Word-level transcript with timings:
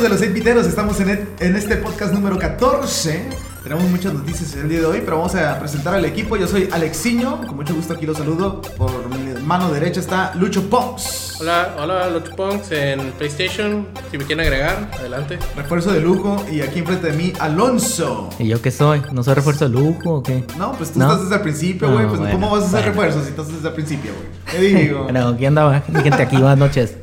amigos 0.00 0.02
de 0.02 0.08
los 0.08 0.20
8 0.22 0.34
Piteros, 0.34 0.66
estamos 0.66 1.00
en, 1.00 1.28
en 1.40 1.56
este 1.56 1.76
podcast 1.76 2.12
número 2.14 2.38
14. 2.38 3.28
Tenemos 3.62 3.84
muchas 3.84 4.14
noticias 4.14 4.54
el 4.54 4.68
día 4.68 4.80
de 4.80 4.86
hoy, 4.86 5.02
pero 5.04 5.18
vamos 5.18 5.34
a 5.34 5.58
presentar 5.58 5.94
al 5.94 6.04
equipo. 6.06 6.36
Yo 6.36 6.46
soy 6.46 6.68
Alexiño, 6.72 7.46
con 7.46 7.56
mucho 7.56 7.74
gusto 7.74 7.92
aquí 7.92 8.06
los 8.06 8.16
saludo. 8.16 8.62
Por 8.78 9.08
mi 9.10 9.38
mano 9.42 9.70
derecha 9.70 10.00
está 10.00 10.32
Lucho 10.36 10.70
Pops. 10.70 11.38
Hola, 11.40 11.76
hola, 11.78 12.08
los 12.08 12.30
Punks 12.30 12.72
en 12.72 13.12
PlayStation. 13.12 13.88
Si 14.10 14.16
me 14.16 14.24
quieren 14.24 14.46
agregar, 14.46 14.90
adelante. 14.98 15.38
Refuerzo 15.54 15.92
de 15.92 16.00
lujo. 16.00 16.42
Y 16.50 16.62
aquí 16.62 16.78
enfrente 16.78 17.10
de 17.10 17.16
mí, 17.16 17.32
Alonso. 17.38 18.30
¿Y 18.38 18.48
yo 18.48 18.62
qué 18.62 18.70
soy? 18.70 19.02
¿No 19.12 19.22
soy 19.22 19.34
refuerzo 19.34 19.68
de 19.68 19.74
lujo 19.74 20.14
o 20.14 20.22
qué? 20.22 20.44
No, 20.56 20.72
pues 20.72 20.92
tú 20.92 20.98
¿No? 20.98 21.06
estás 21.06 21.22
desde 21.24 21.36
el 21.36 21.42
principio, 21.42 21.90
güey. 21.90 22.04
No, 22.04 22.08
pues 22.08 22.20
bueno, 22.20 22.34
¿cómo 22.34 22.50
vas 22.50 22.62
a 22.62 22.66
hacer 22.66 22.92
bueno. 22.92 23.02
refuerzos 23.02 23.24
si 23.24 23.30
estás 23.30 23.48
desde 23.52 23.68
el 23.68 23.74
principio, 23.74 24.12
güey? 24.14 24.26
¿Qué 24.50 24.78
digo? 24.78 25.02
Bueno, 25.10 25.28
aquí 25.28 25.44
andaba 25.44 25.80
gente 25.80 26.22
aquí, 26.22 26.36
buenas 26.36 26.58
noches. 26.58 26.94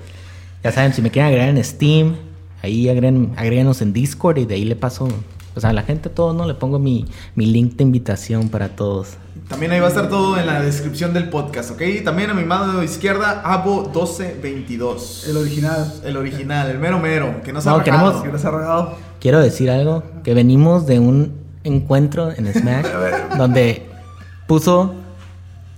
Ya 0.63 0.71
saben, 0.71 0.93
si 0.93 1.03
me 1.03 1.11
quieren 1.11 1.27
agregar 1.27 1.49
en 1.49 1.63
Steam, 1.63 2.26
ahí 2.61 2.89
agreguen, 2.89 3.33
agréguenos 3.37 3.81
en 3.81 3.93
Discord 3.93 4.37
y 4.39 4.45
de 4.45 4.55
ahí 4.55 4.65
le 4.65 4.75
paso, 4.75 5.07
pues 5.53 5.65
a 5.65 5.73
la 5.73 5.83
gente 5.83 6.09
a 6.09 6.13
todos, 6.13 6.35
¿no? 6.35 6.45
Le 6.47 6.53
pongo 6.53 6.79
mi, 6.79 7.05
mi 7.35 7.45
link 7.45 7.75
de 7.75 7.83
invitación 7.83 8.49
para 8.49 8.69
todos. 8.75 9.17
También 9.47 9.71
ahí 9.71 9.79
va 9.79 9.85
a 9.85 9.89
estar 9.89 10.09
todo 10.09 10.37
en 10.37 10.45
la 10.45 10.61
descripción 10.61 11.13
del 11.13 11.29
podcast, 11.29 11.71
¿ok? 11.71 11.81
También 12.03 12.29
a 12.29 12.33
mi 12.33 12.43
mano 12.43 12.83
izquierda, 12.83 13.41
Abo1222. 13.45 15.29
El 15.29 15.37
original. 15.37 15.93
El 16.03 16.17
original, 16.17 16.69
el 16.69 16.79
mero 16.79 16.99
mero, 16.99 17.41
que 17.43 17.53
no 17.53 17.61
se 17.61 17.69
No, 17.69 17.75
ha 17.77 17.83
queremos- 17.83 18.21
Que 18.23 18.29
nos 18.29 18.43
ha 18.45 18.51
rogado. 18.51 18.95
Quiero 19.19 19.39
decir 19.39 19.69
algo, 19.69 20.03
que 20.23 20.33
venimos 20.33 20.85
de 20.85 20.99
un 20.99 21.33
encuentro 21.63 22.31
en 22.31 22.51
Smash 22.53 22.85
donde 23.37 23.83
puso 24.47 24.93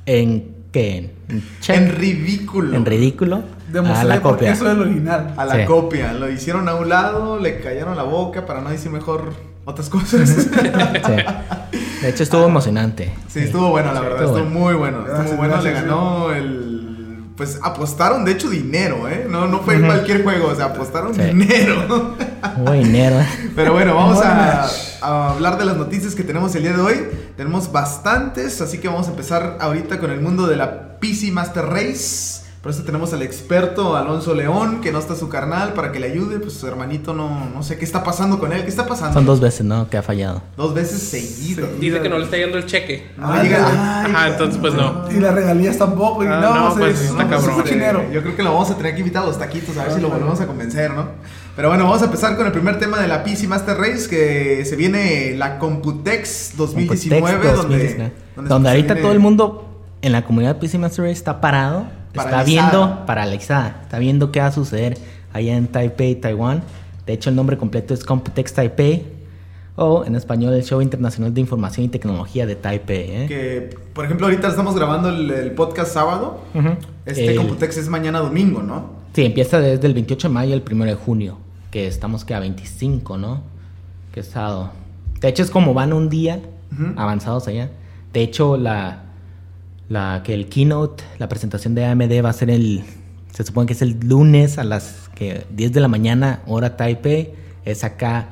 en, 0.06 0.56
¿qué? 0.72 1.14
En, 1.30 1.44
check, 1.62 1.76
En 1.78 1.96
ridículo. 1.96 2.76
en 2.76 2.86
ridículo 2.86 3.44
Demostré 3.72 4.08
la 4.08 4.22
por 4.22 4.38
qué 4.38 4.46
copia. 4.48 4.56
soy 4.56 4.70
el 4.72 4.82
original. 4.82 5.34
A 5.38 5.46
la 5.46 5.56
Sí. 5.56 5.66
copia. 5.66 6.14
Lo 6.14 6.30
hicieron 6.30 6.68
a 6.70 6.76
un 6.76 6.90
lado, 6.90 7.40
le 7.40 7.60
callaron 7.62 7.96
la 7.96 8.04
boca 8.04 8.46
para 8.46 8.62
no 8.62 8.70
decir 8.70 8.92
mejor 8.92 9.34
otras 9.66 9.90
cosas. 9.90 10.30
Sí. 10.30 12.02
De 12.02 12.10
hecho 12.10 12.24
estuvo 12.24 12.46
emocionante. 12.46 13.14
Sí, 13.28 13.40
estuvo 13.40 13.70
bueno, 13.70 13.94
la 13.94 14.00
verdad. 14.00 14.24
Estuvo 14.24 14.38
Estuvo 14.38 14.50
bueno. 14.54 14.66
muy 14.66 14.74
bueno. 14.76 14.98
Gracias, 15.04 15.26
estuvo 15.26 15.38
bueno, 15.38 15.62
le 15.62 15.72
ganó 15.72 16.32
el. 16.32 16.86
Pues 17.36 17.58
apostaron, 17.64 18.26
de 18.26 18.34
hecho, 18.34 18.50
dinero, 18.50 19.08
¿eh? 19.08 19.26
No, 19.30 19.48
no 19.48 19.60
fue 19.60 19.80
cualquier 19.82 20.24
juego, 20.24 20.48
o 20.50 20.56
sea, 20.56 20.66
apostaron 20.66 21.14
Sí. 21.14 21.22
dinero. 21.22 22.16
Hubo 22.58 22.72
dinero. 22.74 23.20
¿eh? 23.22 23.26
Pero 23.56 23.72
bueno, 23.74 23.96
vamos 23.96 24.20
a 24.22 25.30
hablar 25.30 25.58
de 25.58 25.64
las 25.66 25.78
noticias 25.78 26.16
que 26.16 26.24
tenemos 26.24 26.54
el 26.56 26.64
día 26.64 26.74
de 26.74 26.82
hoy. 26.82 26.96
Tenemos 27.38 27.72
bastantes, 27.72 28.60
así 28.60 28.78
que 28.80 28.90
vamos 28.90 29.08
a 29.08 29.12
empezar 29.12 29.58
ahorita 29.62 30.00
con 30.00 30.12
el 30.12 30.20
mundo 30.20 30.48
de 30.48 30.58
la 30.58 31.00
PC 31.00 31.32
Master 31.32 31.66
Race. 31.66 32.42
Por 32.62 32.72
eso 32.74 32.84
tenemos 32.84 33.14
al 33.14 33.22
experto 33.22 33.96
Alonso 33.96 34.34
León, 34.36 34.82
que 34.82 34.92
no 34.92 35.00
está 35.00 35.16
su 35.16 35.30
carnal, 35.30 35.72
para 35.74 35.94
que 35.94 36.00
le 36.02 36.08
ayude. 36.12 36.40
Pues 36.40 36.54
su 36.54 36.68
hermanito 36.68 37.14
no, 37.14 37.50
no 37.50 37.64
sé 37.64 37.78
qué 37.78 37.86
está 37.86 38.04
pasando 38.04 38.38
con 38.38 38.52
él. 38.52 38.64
¿Qué 38.64 38.70
está 38.70 38.86
pasando? 38.86 39.14
Son 39.14 39.26
dos 39.26 39.40
veces, 39.40 39.66
¿no? 39.66 39.90
Que 39.90 39.96
ha 39.96 40.04
fallado. 40.04 40.42
Dos 40.58 40.74
veces 40.74 41.02
seguido. 41.02 41.68
Dice 41.80 42.02
que 42.02 42.10
no 42.10 42.18
le 42.18 42.26
está 42.26 42.36
yendo 42.36 42.58
el 42.58 42.66
cheque. 42.66 43.12
No 43.18 43.30
me 43.30 43.44
diga, 43.44 43.66
ay, 44.04 44.12
Ajá, 44.14 44.28
entonces 44.28 44.60
pues 44.60 44.74
no. 44.74 45.06
Y 45.10 45.22
las 45.22 45.34
regalías 45.34 45.78
tampoco. 45.78 46.22
Y 46.24 46.28
Ah, 46.28 46.40
no, 46.42 46.70
no, 46.70 46.76
pues, 46.76 47.00
está 47.00 47.24
no, 47.24 47.30
cabrón. 47.30 47.64
es. 47.66 48.12
Yo 48.14 48.22
creo 48.24 48.36
que 48.36 48.44
lo 48.44 48.52
vamos 48.52 48.70
a 48.70 48.76
tener 48.76 48.94
que 48.94 49.00
invitar 49.00 49.24
a 49.24 49.28
los 49.28 49.40
taquitos 49.40 49.78
a 49.78 49.84
ver 49.86 49.94
si 49.94 50.02
lo 50.02 50.10
volvemos 50.10 50.42
a 50.42 50.46
convencer, 50.46 50.92
¿no? 50.92 51.08
Pero 51.56 51.70
bueno, 51.70 51.86
vamos 51.86 52.02
a 52.02 52.06
empezar 52.06 52.36
con 52.36 52.46
el 52.46 52.52
primer 52.52 52.78
tema 52.78 53.00
de 53.00 53.08
la 53.08 53.24
PC 53.24 53.48
Master 53.48 53.78
Race, 53.78 54.10
que 54.10 54.66
se 54.66 54.76
viene 54.76 55.34
la 55.38 55.60
Computex 55.60 56.56
2019, 56.58 57.22
Computex 57.22 57.56
donde, 57.58 57.78
2019, 57.78 58.14
donde 58.36 58.50
donde 58.50 58.68
se 58.68 58.72
ahorita 58.76 58.94
viene- 58.96 59.02
todo 59.02 59.12
el 59.14 59.20
mundo 59.20 59.82
en 60.02 60.12
la 60.12 60.24
comunidad 60.26 60.58
PC 60.60 60.78
Master 60.78 61.06
Race 61.06 61.14
está 61.18 61.40
parado, 61.42 61.86
está 62.10 62.24
Paralizada. 62.30 62.44
viendo, 62.44 63.06
paralizada, 63.06 63.80
está 63.84 64.00
viendo 64.00 64.32
qué 64.32 64.40
va 64.40 64.48
a 64.48 64.52
suceder 64.52 64.98
allá 65.34 65.56
en 65.56 65.68
Taipei, 65.68 66.16
Taiwán. 66.16 66.64
De 67.06 67.14
hecho, 67.14 67.30
el 67.30 67.36
nombre 67.36 67.58
completo 67.58 67.94
es 67.94 68.04
Computex 68.04 68.54
Taipei, 68.54 69.06
o 69.76 70.04
en 70.06 70.16
español, 70.16 70.54
el 70.54 70.64
Show 70.64 70.82
Internacional 70.82 71.34
de 71.34 71.40
Información 71.42 71.86
y 71.86 71.90
Tecnología 71.90 72.46
de 72.46 72.56
Taipei. 72.56 73.12
¿eh? 73.12 73.26
Que, 73.28 73.78
por 73.94 74.06
ejemplo, 74.06 74.28
ahorita 74.28 74.48
estamos 74.50 74.76
grabando 74.76 75.10
el, 75.10 75.30
el 75.32 75.52
podcast 75.54 75.94
sábado. 75.94 76.42
Ujú. 76.54 76.70
Este 77.06 77.28
El- 77.32 77.38
Computex 77.38 77.78
es 77.78 77.88
mañana 77.90 78.20
domingo, 78.20 78.62
¿no? 78.62 79.00
Sí, 79.14 79.26
empieza 79.26 79.60
desde 79.60 79.88
el 79.88 79.94
28 79.94 80.28
de 80.28 80.34
mayo 80.34 80.54
al 80.54 80.64
1 80.70 80.86
de 80.86 80.94
junio, 80.96 81.38
que 81.72 81.88
estamos 81.88 82.26
que 82.26 82.34
a 82.36 82.40
25, 82.40 83.18
¿no? 83.18 83.42
Que 84.14 84.20
estado. 84.20 84.72
De 85.22 85.28
hecho, 85.30 85.42
es 85.44 85.50
como 85.50 85.74
van 85.74 85.94
un 85.94 86.10
día 86.10 86.40
Ujú. 86.72 86.94
avanzados 86.96 87.48
allá. 87.48 87.70
De 88.14 88.22
hecho, 88.22 88.56
la, 88.58 89.04
la 89.90 90.22
que 90.24 90.34
el 90.34 90.48
keynote, 90.48 91.04
la 91.18 91.28
presentación 91.28 91.76
de 91.76 91.86
AMD 91.86 92.24
va 92.24 92.30
a 92.30 92.34
ser 92.34 92.50
el, 92.50 92.84
se 93.34 93.44
supone 93.44 93.66
que 93.68 93.74
es 93.74 93.82
el 93.82 94.00
lunes 94.08 94.58
a 94.58 94.64
las 94.64 95.10
que 95.16 95.46
10 95.52 95.74
de 95.74 95.80
la 95.82 95.88
mañana, 95.88 96.42
hora 96.48 96.78
Taipei, 96.78 97.34
es 97.66 97.84
acá 97.84 98.30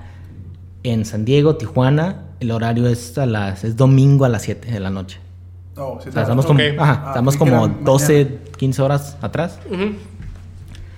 en 0.83 1.03
San 1.05 1.25
Diego, 1.25 1.55
Tijuana. 1.57 2.23
El 2.39 2.51
horario 2.51 2.87
es 2.87 3.17
a 3.17 3.25
las, 3.25 3.63
es 3.63 3.75
domingo 3.75 4.23
a 4.25 4.29
las 4.29 4.43
7 4.43 4.71
de 4.71 4.79
la 4.79 4.89
noche. 4.91 5.19
No, 5.75 5.99
sí, 6.01 6.09
O 6.09 6.11
sea, 6.11 6.21
estamos 6.23 6.45
como, 6.45 6.59
Ok. 6.59 6.65
ajá, 6.79 7.01
Ah, 7.05 7.09
estamos 7.09 7.35
como 7.37 7.65
era 7.65 7.75
12, 7.83 8.37
15 8.57 8.81
horas 8.81 9.17
atrás. 9.21 9.59
Ujú. 9.71 9.93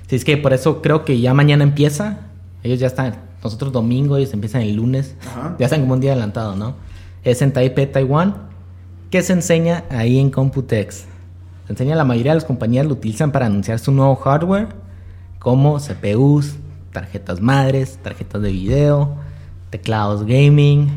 Sí, 0.07 0.15
es 0.15 0.25
que 0.25 0.37
por 0.37 0.53
eso 0.53 0.81
creo 0.81 1.05
que 1.05 1.19
ya 1.21 1.33
mañana 1.33 1.63
empieza. 1.63 2.17
Ellos 2.63 2.79
ya 2.79 2.87
están. 2.87 3.15
Nosotros 3.43 3.71
domingo, 3.71 4.17
ellos 4.17 4.33
empiezan 4.33 4.61
el 4.63 4.75
lunes. 4.75 5.15
Ya 5.57 5.65
están 5.65 5.81
como 5.81 5.93
un 5.93 6.01
día 6.01 6.11
adelantado, 6.11 6.55
¿no? 6.57 6.75
Es 7.23 7.41
en 7.41 7.53
Taipei, 7.53 7.89
Taiwán. 7.91 8.48
¿Qué 9.09 9.23
se 9.23 9.33
enseña 9.33 9.85
ahí 9.89 10.19
en 10.19 10.29
Computex? 10.29 11.05
Se 11.65 11.73
enseña 11.73 11.95
la 11.95 12.03
mayoría 12.03 12.33
de 12.33 12.35
las 12.35 12.45
compañías 12.45 12.85
lo 12.85 12.93
utilizan 12.93 13.31
para 13.31 13.47
anunciar 13.47 13.79
su 13.79 13.91
nuevo 13.91 14.15
hardware, 14.15 14.67
como 15.39 15.79
CPUs, 15.79 16.57
tarjetas 16.93 17.41
madres, 17.41 17.97
tarjetas 18.03 18.39
de 18.43 18.51
video, 18.51 19.15
teclados 19.71 20.27
gaming, 20.27 20.91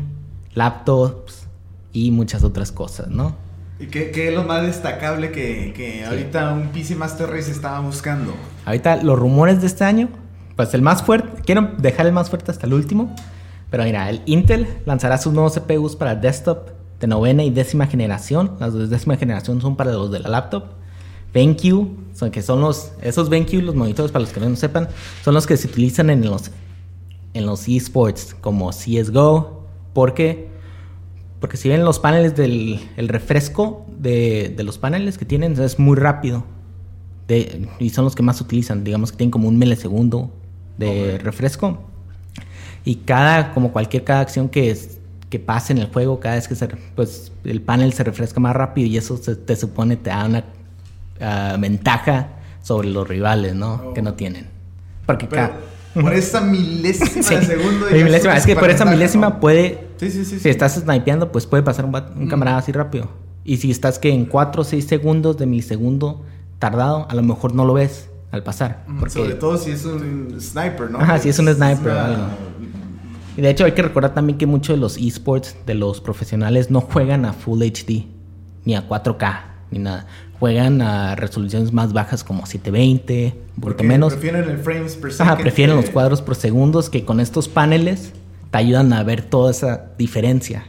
laptops 0.53 1.47
y 1.91 2.11
muchas 2.11 2.43
otras 2.43 2.71
cosas, 2.71 3.07
¿no? 3.07 3.35
¿Y 3.79 3.87
qué, 3.87 4.11
qué 4.11 4.27
es 4.27 4.35
lo 4.35 4.43
más 4.43 4.61
destacable 4.61 5.31
que, 5.31 5.73
que 5.75 6.05
ahorita 6.05 6.53
un 6.53 6.67
PC 6.67 6.95
Master 6.95 7.31
Race 7.31 7.49
estaba 7.49 7.79
buscando? 7.79 8.35
Ahorita 8.65 8.97
los 8.97 9.17
rumores 9.17 9.59
de 9.61 9.65
este 9.65 9.85
año, 9.85 10.09
pues 10.55 10.71
el 10.75 10.83
más 10.83 11.01
fuerte, 11.01 11.41
quiero 11.43 11.71
dejar 11.79 12.05
el 12.05 12.13
más 12.13 12.29
fuerte 12.29 12.51
hasta 12.51 12.67
el 12.67 12.75
último, 12.75 13.15
pero 13.71 13.85
mira, 13.85 14.07
el 14.07 14.21
Intel 14.27 14.67
lanzará 14.85 15.17
sus 15.17 15.33
nuevos 15.33 15.55
CPUs 15.55 15.95
para 15.95 16.13
desktop 16.13 16.82
de 17.03 17.07
novena 17.07 17.43
y 17.43 17.49
décima 17.49 17.85
generación. 17.87 18.53
Las 18.61 18.73
de 18.73 18.87
décima 18.87 19.17
generación 19.17 19.59
son 19.59 19.75
para 19.75 19.91
los 19.91 20.09
de 20.09 20.19
la 20.21 20.29
laptop. 20.29 20.63
BenQ, 21.33 22.15
son 22.15 22.31
que 22.31 22.41
son 22.41 22.61
los 22.61 22.93
esos 23.01 23.27
BenQ, 23.27 23.55
los 23.61 23.75
monitores 23.75 24.11
para 24.13 24.23
los 24.23 24.31
que 24.31 24.39
no 24.39 24.55
sepan, 24.55 24.87
son 25.25 25.33
los 25.33 25.45
que 25.45 25.57
se 25.57 25.67
utilizan 25.67 26.09
en 26.09 26.23
los 26.25 26.51
en 27.33 27.45
los 27.45 27.67
esports 27.67 28.35
como 28.39 28.71
CS:GO, 28.71 29.63
porque 29.93 30.47
porque 31.41 31.57
si 31.57 31.67
ven 31.67 31.83
los 31.83 31.99
paneles 31.99 32.37
del 32.37 32.79
el 32.95 33.09
refresco 33.09 33.85
de, 33.99 34.53
de 34.55 34.63
los 34.63 34.77
paneles 34.77 35.17
que 35.17 35.25
tienen 35.25 35.59
es 35.59 35.79
muy 35.79 35.97
rápido. 35.97 36.45
De- 37.27 37.67
y 37.79 37.89
son 37.89 38.05
los 38.05 38.15
que 38.15 38.23
más 38.23 38.39
utilizan, 38.39 38.83
digamos 38.85 39.11
que 39.11 39.17
tienen 39.17 39.31
como 39.31 39.49
un 39.49 39.57
milisegundo 39.59 40.31
de 40.77 41.17
refresco. 41.17 41.79
Y 42.85 42.95
cada, 42.97 43.53
como 43.53 43.71
cualquier 43.73 44.03
cada 44.05 44.21
acción 44.21 44.47
que, 44.49 44.69
es- 44.71 44.99
que 45.33 45.39
pase 45.39 45.73
en 45.73 45.79
el 45.79 45.87
juego, 45.87 46.19
cada 46.19 46.35
vez 46.35 46.47
que 46.47 46.53
se, 46.53 46.67
pues, 46.95 47.31
el 47.43 47.59
panel 47.59 47.91
se 47.93 48.03
refresca 48.03 48.39
más 48.39 48.55
rápido 48.55 48.87
y 48.87 48.97
eso 48.97 49.17
se- 49.17 49.35
te 49.35 49.55
supone 49.55 49.95
te 49.97 50.11
da 50.11 50.25
una 50.25 50.43
ah, 51.19 51.57
ventaja 51.59 52.27
sobre 52.61 52.89
los 52.89 53.07
rivales, 53.07 53.55
¿no? 53.55 53.81
Oh. 53.83 53.93
Que 53.95 54.03
no 54.03 54.13
tienen. 54.13 54.45
Porque 55.07 55.25
Pero 55.25 55.49
por 55.95 56.13
esa 56.13 56.39
milésima 56.41 57.23
Sí. 57.23 57.35
de 57.35 57.41
segundo. 57.45 57.89
Ya 57.89 58.03
milésima, 58.03 58.37
es 58.37 58.45
que 58.45 58.55
por 58.55 58.69
esa 58.69 58.85
milésima 58.85 59.29
¿no? 59.29 59.39
puede 59.39 59.87
Sí, 59.97 60.11
sí, 60.11 60.23
sí. 60.23 60.35
si 60.35 60.39
sí. 60.41 60.49
estás 60.49 60.73
snipeando, 60.75 61.31
pues 61.31 61.47
puede 61.47 61.63
pasar 61.63 61.85
un, 61.85 61.95
un 61.95 62.25
Mm. 62.25 62.29
camarada 62.29 62.57
así 62.59 62.71
rápido. 62.71 63.09
Y 63.43 63.57
si 63.57 63.71
estás 63.71 63.97
que 63.97 64.11
en 64.11 64.25
4 64.25 64.61
o 64.61 64.65
6 64.65 64.85
segundos 64.85 65.37
de 65.37 65.47
milisegundo 65.47 66.23
tardado, 66.59 67.07
a 67.09 67.15
lo 67.15 67.23
mejor 67.23 67.55
no 67.55 67.65
lo 67.65 67.73
ves 67.73 68.07
al 68.31 68.43
pasar. 68.43 68.83
Mm, 68.87 68.99
Porque, 68.99 69.13
Sobre 69.15 69.33
todo 69.33 69.57
si 69.57 69.71
es 69.71 69.83
un 69.85 70.37
sniper, 70.39 70.91
¿no? 70.91 70.99
Ajá, 70.99 71.17
si 71.17 71.29
es 71.29 71.39
un 71.39 71.47
sniper 71.53 71.89
o 71.89 71.91
una- 71.95 72.05
algo. 72.05 72.23
Y 73.37 73.41
de 73.41 73.49
hecho 73.49 73.65
hay 73.65 73.71
que 73.71 73.81
recordar 73.81 74.13
también 74.13 74.37
que 74.37 74.45
muchos 74.45 74.75
de 74.75 74.79
los 74.81 74.97
esports, 74.97 75.55
de 75.65 75.73
los 75.73 76.01
profesionales, 76.01 76.69
no 76.69 76.81
juegan 76.81 77.25
a 77.25 77.33
Full 77.33 77.61
HD, 77.63 78.05
ni 78.65 78.75
a 78.75 78.87
4K, 78.87 79.41
ni 79.71 79.79
nada. 79.79 80.05
Juegan 80.39 80.81
a 80.81 81.15
resoluciones 81.15 81.71
más 81.71 81.93
bajas 81.93 82.23
como 82.23 82.45
720, 82.45 83.23
un 83.25 83.31
poquito 83.31 83.61
Porque 83.61 83.83
menos. 83.83 84.13
Prefieren 84.13 84.49
el 84.49 84.57
frames 84.59 84.95
per 84.95 85.11
Ajá, 85.11 85.23
second. 85.23 85.41
prefieren 85.41 85.75
que- 85.77 85.81
los 85.83 85.91
cuadros 85.91 86.21
por 86.21 86.35
segundos 86.35 86.89
que 86.89 87.05
con 87.05 87.19
estos 87.19 87.47
paneles 87.47 88.11
te 88.51 88.57
ayudan 88.57 88.93
a 88.93 89.03
ver 89.03 89.23
toda 89.23 89.49
esa 89.51 89.85
diferencia 89.97 90.65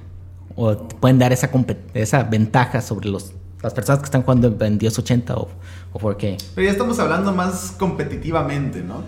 o 0.57 0.77
te 0.77 0.95
pueden 0.95 1.19
dar 1.19 1.33
esa, 1.33 1.51
esa 1.93 2.23
ventaja 2.23 2.81
sobre 2.81 3.09
los, 3.11 3.33
las 3.63 3.75
personas 3.75 3.99
que 3.99 4.05
están 4.07 4.23
jugando 4.23 4.57
en 4.65 4.79
1080 4.79 5.35
o, 5.37 5.49
o 5.93 5.99
4K. 5.99 6.37
Pero 6.55 6.65
ya 6.65 6.71
estamos 6.73 6.99
hablando 7.01 7.33
más 7.33 7.75
competitivamente, 7.79 8.81
¿no? 8.83 9.03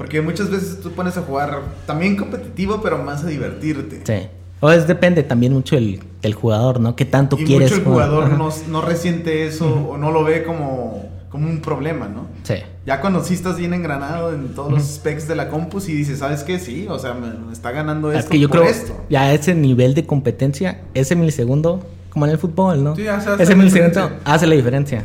Porque 0.00 0.22
muchas 0.22 0.48
veces 0.48 0.80
tú 0.80 0.92
pones 0.92 1.18
a 1.18 1.20
jugar 1.20 1.60
también 1.86 2.16
competitivo, 2.16 2.80
pero 2.82 2.96
más 3.02 3.22
a 3.22 3.26
divertirte. 3.26 4.00
Sí. 4.04 4.28
O 4.60 4.70
es 4.70 4.86
depende 4.86 5.22
también 5.22 5.52
mucho 5.52 5.74
del, 5.76 6.00
del 6.22 6.32
jugador, 6.32 6.80
¿no? 6.80 6.96
¿Qué 6.96 7.04
tanto 7.04 7.36
Y 7.38 7.44
quieres 7.44 7.70
mucho 7.70 7.82
el 7.82 7.86
jugador 7.86 8.30
no, 8.30 8.48
no 8.68 8.80
resiente 8.80 9.46
eso 9.46 9.66
o 9.90 9.98
no 9.98 10.10
lo 10.10 10.24
ve 10.24 10.42
como, 10.42 11.04
como 11.28 11.50
un 11.50 11.60
problema, 11.60 12.08
¿no? 12.08 12.28
Sí. 12.44 12.54
Ya 12.86 13.02
cuando 13.02 13.22
sí 13.22 13.34
estás 13.34 13.58
bien 13.58 13.74
engranado 13.74 14.32
en 14.32 14.54
todos 14.54 14.72
los 14.72 14.82
specs 14.84 15.28
de 15.28 15.36
la 15.36 15.50
compu, 15.50 15.80
sí 15.80 15.92
dices, 15.94 16.20
¿sabes 16.20 16.44
qué? 16.44 16.58
Sí, 16.58 16.86
o 16.88 16.98
sea, 16.98 17.12
me, 17.12 17.32
me 17.34 17.52
está 17.52 17.70
ganando 17.70 18.10
esto 18.10 18.20
Es 18.24 18.30
que 18.30 18.40
yo 18.40 18.48
por 18.48 18.60
creo 18.60 18.70
esto. 18.70 19.04
ya 19.10 19.34
ese 19.34 19.54
nivel 19.54 19.92
de 19.94 20.06
competencia, 20.06 20.80
ese 20.94 21.14
milisegundo, 21.14 21.84
como 22.08 22.24
en 22.24 22.32
el 22.32 22.38
fútbol, 22.38 22.82
¿no? 22.82 22.96
Sí, 22.96 23.06
hace- 23.06 23.28
hace 23.28 23.42
ese 23.42 23.54
milisegundo 23.54 23.90
diferencia. 24.00 24.20
hace 24.32 24.46
la 24.46 24.54
diferencia. 24.54 25.04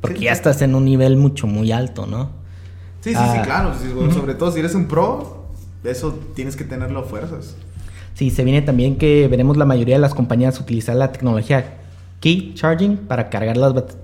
Porque 0.00 0.18
Sí. 0.18 0.24
ya 0.26 0.32
estás 0.32 0.62
en 0.62 0.76
un 0.76 0.84
nivel 0.84 1.16
mucho, 1.16 1.48
muy 1.48 1.72
alto, 1.72 2.06
¿no? 2.06 2.37
Sí, 3.00 3.10
sí, 3.10 3.16
Ah. 3.18 3.34
sí, 3.36 3.40
claro. 3.44 3.72
Sobre 4.12 4.34
todo 4.34 4.50
si 4.52 4.58
eres 4.60 4.74
un 4.74 4.86
pro, 4.86 5.44
eso 5.84 6.18
tienes 6.34 6.56
que 6.56 6.64
tenerlo 6.64 7.00
a 7.00 7.02
fuerzas. 7.04 7.56
Sí, 8.14 8.30
se 8.30 8.42
viene 8.44 8.62
también 8.62 8.96
que 8.96 9.28
veremos 9.28 9.56
la 9.56 9.64
mayoría 9.64 9.94
de 9.94 10.00
las 10.00 10.14
compañías 10.14 10.58
utilizar 10.60 10.96
la 10.96 11.12
tecnología 11.12 11.78
Key 12.20 12.52
Charging 12.54 12.96
para 12.96 13.30
cargar 13.30 13.56
las 13.56 13.72
bat- 13.74 13.94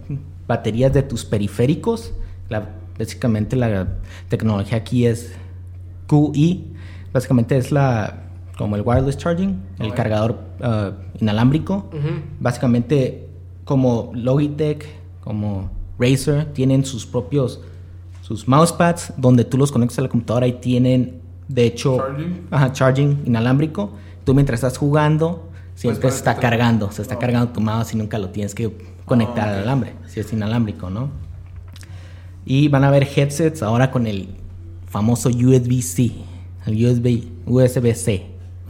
baterías 0.46 0.92
de 0.92 1.02
tus 1.02 1.24
periféricos. 1.24 2.12
La- 2.48 2.68
básicamente 2.96 3.56
la 3.56 3.88
tecnología 4.28 4.78
aquí 4.78 5.06
es 5.06 5.32
QI. 6.06 6.72
Básicamente 7.12 7.56
es 7.56 7.72
la 7.72 8.20
como 8.56 8.76
el 8.76 8.82
wireless 8.82 9.16
charging, 9.18 9.60
el 9.80 9.88
Ok. 9.90 9.94
cargador 9.96 10.38
ah, 10.60 10.92
inalámbrico. 11.20 11.88
Ujú. 11.92 12.20
Básicamente 12.38 13.26
como 13.64 14.12
Logitech, 14.14 14.86
como 15.22 15.70
Razer 15.98 16.52
tienen 16.52 16.84
sus 16.84 17.04
propios 17.04 17.60
sus 18.24 18.48
mousepads 18.48 19.12
donde 19.18 19.44
tú 19.44 19.58
los 19.58 19.70
conectas 19.70 19.98
a 19.98 20.02
la 20.02 20.08
computadora 20.08 20.46
y 20.46 20.54
tienen 20.54 21.20
de 21.46 21.66
hecho 21.66 21.98
Charging. 21.98 22.46
Ajá, 22.50 22.72
charging 22.72 23.22
inalámbrico. 23.26 23.90
Tú 24.24 24.32
mientras 24.34 24.58
estás 24.58 24.78
jugando, 24.78 25.50
siempre 25.74 26.00
Pues, 26.02 26.14
se 26.14 26.18
está 26.20 26.36
cargando. 26.36 26.90
Se 26.90 27.02
está 27.02 27.16
Oh. 27.16 27.18
cargando 27.18 27.48
tu 27.52 27.60
mouse 27.60 27.92
y 27.92 27.98
nunca 27.98 28.18
lo 28.18 28.30
tienes 28.30 28.54
que 28.54 28.74
conectar 29.04 29.48
Ah, 29.48 29.52
ok. 29.52 29.56
al 29.58 29.62
alambre. 29.64 29.92
Si 30.06 30.20
es 30.20 30.32
inalámbrico, 30.32 30.88
¿no? 30.88 31.10
Y 32.46 32.68
van 32.68 32.84
a 32.84 32.88
haber 32.88 33.04
headsets 33.14 33.62
ahora 33.62 33.90
con 33.90 34.06
el 34.06 34.28
famoso 34.86 35.28
USB-C. 35.28 36.12
El 36.66 36.86
USB, 36.86 37.24
USB-C. 37.46 38.26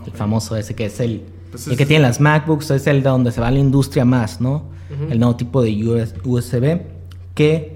El 0.07 0.13
famoso 0.13 0.57
ese 0.57 0.75
que 0.75 0.87
es 0.87 0.99
el, 0.99 1.23
Pues 1.53 1.67
el 1.67 1.73
es- 1.75 1.79
que 1.79 1.87
tienen 1.87 2.03
las 2.03 2.21
MacBooks. 2.21 2.71
Es 2.73 2.87
el 2.89 3.03
de 3.05 3.09
donde 3.09 3.31
se 3.31 3.41
va 3.41 3.51
la 3.53 3.59
industria 3.61 4.05
más, 4.05 4.41
¿no? 4.41 4.65
El 5.11 5.19
nuevo 5.19 5.35
tipo 5.37 5.63
de 5.63 5.71
US 5.89 6.15
USB 6.25 6.83
que 7.35 7.74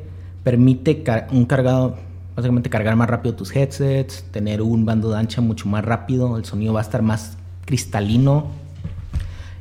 permite 0.48 1.04
un 1.30 1.44
cargado, 1.44 1.96
básicamente 2.34 2.70
cargar 2.70 2.96
más 2.96 3.10
rápido 3.10 3.34
tus 3.34 3.54
headsets, 3.54 4.24
tener 4.30 4.62
un 4.62 4.86
bando 4.86 5.10
de 5.10 5.18
ancha 5.18 5.42
mucho 5.42 5.68
más 5.68 5.84
rápido, 5.84 6.38
el 6.38 6.46
sonido 6.46 6.72
va 6.72 6.80
a 6.80 6.82
estar 6.84 7.02
más 7.02 7.36
cristalino. 7.66 8.46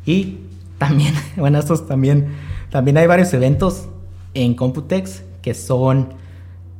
Y 0.05 0.37
también, 0.77 1.13
bueno, 1.35 1.59
estos 1.59 1.85
también, 1.87 2.29
también 2.71 2.97
hay 2.97 3.05
varios 3.05 3.33
eventos 3.33 3.89
en 4.33 4.53
Computex 4.53 5.23
que 5.41 5.53
son, 5.53 6.13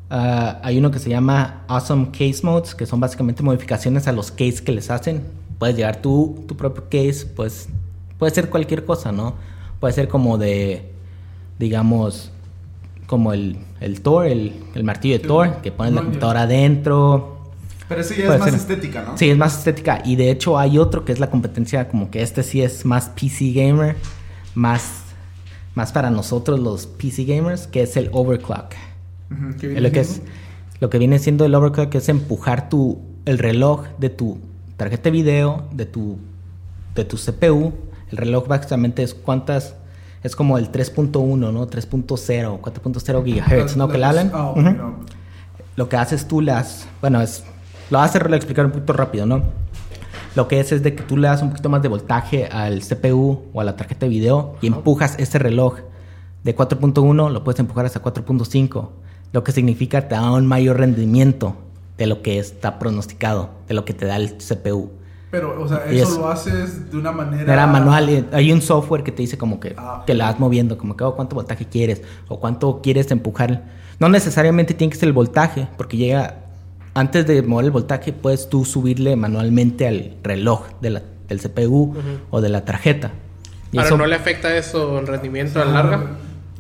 ah, 0.10 0.62
hay 0.64 0.78
uno 0.78 0.90
que 0.90 1.00
se 1.00 1.10
llama 1.10 1.66
Awesome 1.68 2.12
Case 2.12 2.40
Modes, 2.44 2.76
que 2.76 2.86
son 2.86 3.02
básicamente 3.02 3.44
modificaciones 3.44 4.08
a 4.08 4.14
los 4.14 4.32
case 4.32 4.64
que 4.64 4.72
les 4.72 4.90
hacen. 4.90 5.22
Puedes 5.60 5.76
llevar 5.76 6.02
tu, 6.02 6.46
tu 6.48 6.56
propio 6.56 6.86
case, 6.86 7.26
pues 7.36 7.68
puede 8.18 8.34
ser 8.34 8.50
cualquier 8.50 8.86
cosa, 8.86 9.12
¿no? 9.12 9.34
Puede 9.82 9.94
ser 9.94 10.08
como 10.08 10.38
de, 10.38 10.94
digamos, 11.60 12.32
como 13.08 13.34
el, 13.34 13.58
el 13.80 14.02
Thor, 14.02 14.28
el, 14.28 14.54
el 14.76 14.84
martillo 14.84 15.16
de 15.16 15.22
Sí, 15.22 15.28
Thor, 15.28 15.62
que 15.62 15.72
pones 15.72 15.94
la 15.94 16.02
computadora 16.04 16.42
adentro. 16.44 17.34
Pero 17.90 18.02
eso 18.02 18.14
ya 18.14 18.26
Puede 18.26 18.34
es 18.36 18.40
más 18.40 18.50
ser. 18.52 18.60
estética, 18.60 19.04
¿no? 19.04 19.18
Sí, 19.18 19.30
es 19.30 19.38
más 19.38 19.58
estética. 19.58 20.02
Y 20.06 20.18
de 20.18 20.30
hecho 20.30 20.60
hay 20.60 20.78
otro 20.78 21.06
que 21.06 21.14
es 21.14 21.20
la 21.20 21.30
competencia, 21.30 21.88
como 21.88 22.12
que 22.12 22.22
este 22.22 22.44
sí 22.44 22.62
es 22.62 22.86
más 22.86 23.10
PC 23.10 23.52
gamer, 23.54 23.96
más, 24.56 25.04
más 25.74 25.92
para 25.94 26.10
nosotros 26.12 26.60
los 26.60 26.86
PC 26.86 27.24
gamers, 27.24 27.66
que 27.68 27.82
es 27.84 27.96
el 27.98 28.10
overclock. 28.12 28.74
Ujú. 29.32 29.58
¿Qué 29.60 29.68
Es 29.68 29.72
viene 29.74 29.82
lo 29.82 29.92
que 29.92 30.00
es 30.02 30.22
lo 30.80 30.90
que 30.90 31.00
viene 31.00 31.18
siendo 31.18 31.44
el 31.46 31.56
overclock 31.56 31.96
es 31.96 32.08
empujar 32.10 32.70
tu 32.70 33.02
el 33.26 33.40
reloj 33.40 33.86
de 33.98 34.10
tu 34.10 34.38
tarjeta 34.78 35.04
de 35.04 35.12
video, 35.12 35.68
de 35.72 35.86
tu 35.86 36.18
de 36.94 37.06
tu 37.06 37.18
CPU. 37.18 37.74
El 38.12 38.18
reloj 38.18 38.48
básicamente 38.48 39.02
es 39.02 39.14
cuántas 39.14 39.76
es 40.28 40.36
como 40.36 40.58
el 40.58 40.72
3.1, 40.72 41.38
¿no? 41.38 41.68
3.0, 41.68 42.60
4.0 42.62 43.26
gigahertz, 43.26 43.76
¿no? 43.78 43.88
Que 43.88 43.98
le 43.98 44.06
hablan. 44.06 44.32
Ok, 44.34 44.58
Ujú 44.58 44.70
no. 44.72 44.96
lo 45.76 45.90
que 45.90 45.96
haces 45.96 46.28
tú 46.28 46.42
las 46.42 46.88
bueno 47.02 47.22
es 47.22 47.44
lo 47.90 48.00
vas 48.00 48.14
a 48.16 48.36
explicar 48.36 48.66
un 48.66 48.72
poquito 48.72 48.94
rápido 48.94 49.26
no 49.26 49.44
lo 50.36 50.48
que 50.48 50.60
es 50.60 50.72
es 50.72 50.84
de 50.84 50.94
que 50.96 51.04
tú 51.04 51.18
le 51.18 51.28
das 51.28 51.42
un 51.42 51.50
poquito 51.50 51.70
más 51.70 51.82
de 51.82 51.88
voltaje 51.88 52.46
al 52.48 52.82
CPU 52.82 53.44
o 53.54 53.62
a 53.62 53.64
la 53.64 53.76
tarjeta 53.76 54.06
de 54.06 54.10
video 54.10 54.56
y 54.62 54.68
empujas 54.68 55.16
ese 55.20 55.40
reloj 55.40 55.80
de 56.44 56.56
4.1 56.56 57.32
lo 57.32 57.44
puedes 57.44 57.60
empujar 57.60 57.86
hasta 57.86 58.02
4.5 58.02 58.90
lo 59.34 59.44
que 59.44 59.52
significa 59.52 60.08
te 60.08 60.16
da 60.16 60.32
un 60.32 60.46
mayor 60.48 60.78
rendimiento 60.80 61.56
de 61.98 62.08
lo 62.08 62.22
que 62.22 62.40
está 62.40 62.80
pronosticado 62.80 63.52
de 63.68 63.74
lo 63.76 63.86
que 63.86 63.94
te 63.94 64.06
da 64.06 64.18
el 64.18 64.38
CPU 64.38 64.92
Pero, 65.30 65.62
o 65.62 65.68
sea, 65.68 65.84
eso 65.90 66.04
es- 66.04 66.18
lo 66.18 66.30
haces 66.30 66.90
de 66.92 66.98
una 66.98 67.12
manera. 67.12 67.52
era 67.52 67.68
manual 67.68 68.28
hay 68.32 68.52
un 68.54 68.62
software 68.62 69.04
que 69.04 69.12
te 69.12 69.22
dice 69.22 69.38
como 69.38 69.60
que, 69.60 69.76
Ah, 69.78 70.04
que 70.08 70.14
la 70.14 70.26
vas 70.32 70.40
moviendo, 70.40 70.78
como 70.78 70.96
que 70.96 71.04
oh, 71.04 71.16
cuánto 71.16 71.36
voltaje 71.36 71.66
quieres 71.66 72.02
o 72.30 72.40
cuánto 72.40 72.82
quieres 72.82 73.12
empujar. 73.12 73.64
No 74.00 74.08
necesariamente 74.10 74.74
tiene 74.74 74.92
que 74.92 74.98
ser 74.98 75.08
el 75.08 75.14
voltaje, 75.14 75.68
porque 75.78 75.98
llega 75.98 76.36
antes 76.94 77.28
de 77.28 77.42
mover 77.42 77.66
el 77.66 77.72
voltaje 77.72 78.14
puedes 78.14 78.48
tú 78.50 78.64
subirle 78.64 79.16
manualmente 79.16 79.88
al 79.88 80.16
reloj 80.24 80.62
de 80.82 80.90
la- 80.92 81.04
del 81.28 81.40
CPU 81.42 81.94
o 82.30 82.40
de 82.42 82.50
la 82.50 82.64
tarjeta. 82.64 83.12
Y 83.74 83.78
Ahora, 83.78 83.88
eso- 83.90 83.98
¿no 83.98 84.06
le 84.08 84.16
afecta 84.16 84.56
eso 84.56 84.98
en 84.98 85.08
rendimiento 85.08 85.62
a 85.62 85.66
la 85.66 85.72
larga? 85.72 86.04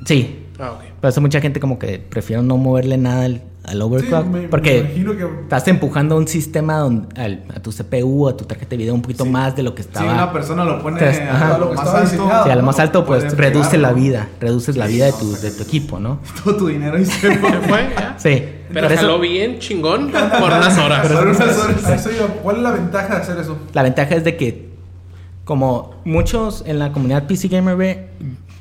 Sí, 0.05 0.45
Ah, 0.59 0.71
ok. 0.73 0.99
por 0.99 1.09
eso 1.09 1.21
mucha 1.21 1.39
gente 1.39 1.59
como 1.61 1.79
que 1.79 1.99
prefiere 1.99 2.41
no 2.43 2.57
moverle 2.57 2.97
nada 2.97 3.23
al, 3.25 3.41
al 3.67 3.81
overclock, 3.81 4.23
Sí, 4.23 4.29
me- 4.29 4.39
me 4.41 4.47
porque 4.47 4.77
imagino 4.79 5.15
que- 5.17 5.41
estás 5.43 5.67
empujando 5.67 6.15
un 6.17 6.27
sistema 6.27 6.77
donde- 6.77 7.21
al- 7.21 7.43
a 7.53 7.59
tu 7.59 7.71
CPU, 7.71 8.27
a 8.29 8.37
tu 8.37 8.45
tarjeta 8.45 8.69
de 8.71 8.77
video 8.77 8.93
un 8.93 9.01
poquito 9.01 9.25
Sí. 9.25 9.29
más 9.29 9.55
de 9.57 9.63
lo 9.63 9.75
que 9.75 9.83
Si 9.83 9.89
estaba. 9.89 10.13
una 10.13 10.31
persona 10.31 10.63
lo 10.63 10.81
pone 10.81 10.97
Entonces, 10.99 11.21
a 11.27 11.35
ajá. 11.35 11.57
lo 11.57 11.73
más 11.73 11.87
alto, 11.87 12.01
diseñado. 12.01 12.43
Sí, 12.45 12.49
a 12.49 12.55
lo 12.55 12.63
más 12.63 12.79
alto, 12.79 13.05
pues 13.05 13.23
reduce 13.37 13.71
pegarlo. 13.71 13.81
la 13.81 13.93
vida, 13.93 14.27
reduces 14.39 14.77
la 14.77 14.87
vida 14.87 15.05
de 15.07 15.11
tu, 15.13 15.33
de 15.35 15.51
tu 15.51 15.63
equipo, 15.63 15.99
¿no? 15.99 16.19
Todo 16.43 16.55
tu 16.55 16.67
dinero 16.67 16.97
y 16.97 17.05
se 17.05 17.11
¿Se 17.29 17.37
fue? 17.37 17.89
¿Ya? 17.95 18.15
Sí. 18.17 18.43
Pero 18.73 18.87
Por 18.87 18.91
eso, 18.93 19.01
jaló 19.01 19.19
bien 19.19 19.59
chingón 19.59 20.11
por 20.11 20.21
unas 20.51 20.77
horas. 20.77 21.07
Pero, 21.07 21.21
unas 21.23 21.39
horas. 21.39 22.07
¿Cuál 22.43 22.55
es 22.57 22.61
la 22.63 22.71
ventaja 22.71 23.15
de 23.15 23.21
hacer 23.21 23.37
eso? 23.39 23.57
la 23.73 23.83
ventaja 23.83 24.15
es 24.15 24.23
de 24.23 24.35
que, 24.37 24.69
como 25.45 25.95
muchos 26.05 26.63
en 26.65 26.79
la 26.79 26.91
comunidad 26.91 27.27
PC 27.27 27.47
Gamer, 27.47 27.75
ve- 27.77 28.09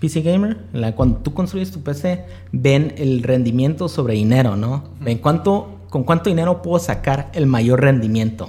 PC 0.01 0.23
Gamer, 0.23 0.59
en 0.73 0.81
la- 0.81 0.95
cuando 0.95 1.19
tú 1.19 1.33
construyes 1.35 1.71
tu 1.71 1.83
PC, 1.83 2.25
ven 2.53 2.95
el 2.99 3.23
rendimiento 3.23 3.89
sobre 3.89 4.15
dinero, 4.15 4.57
¿no? 4.57 4.85
Ven 5.01 5.19
cuánto, 5.19 5.79
con 5.91 6.05
cuánto 6.05 6.29
dinero 6.31 6.63
puedo 6.63 6.79
sacar 6.79 7.31
el 7.33 7.47
mayor 7.47 7.81
rendimiento. 7.81 8.49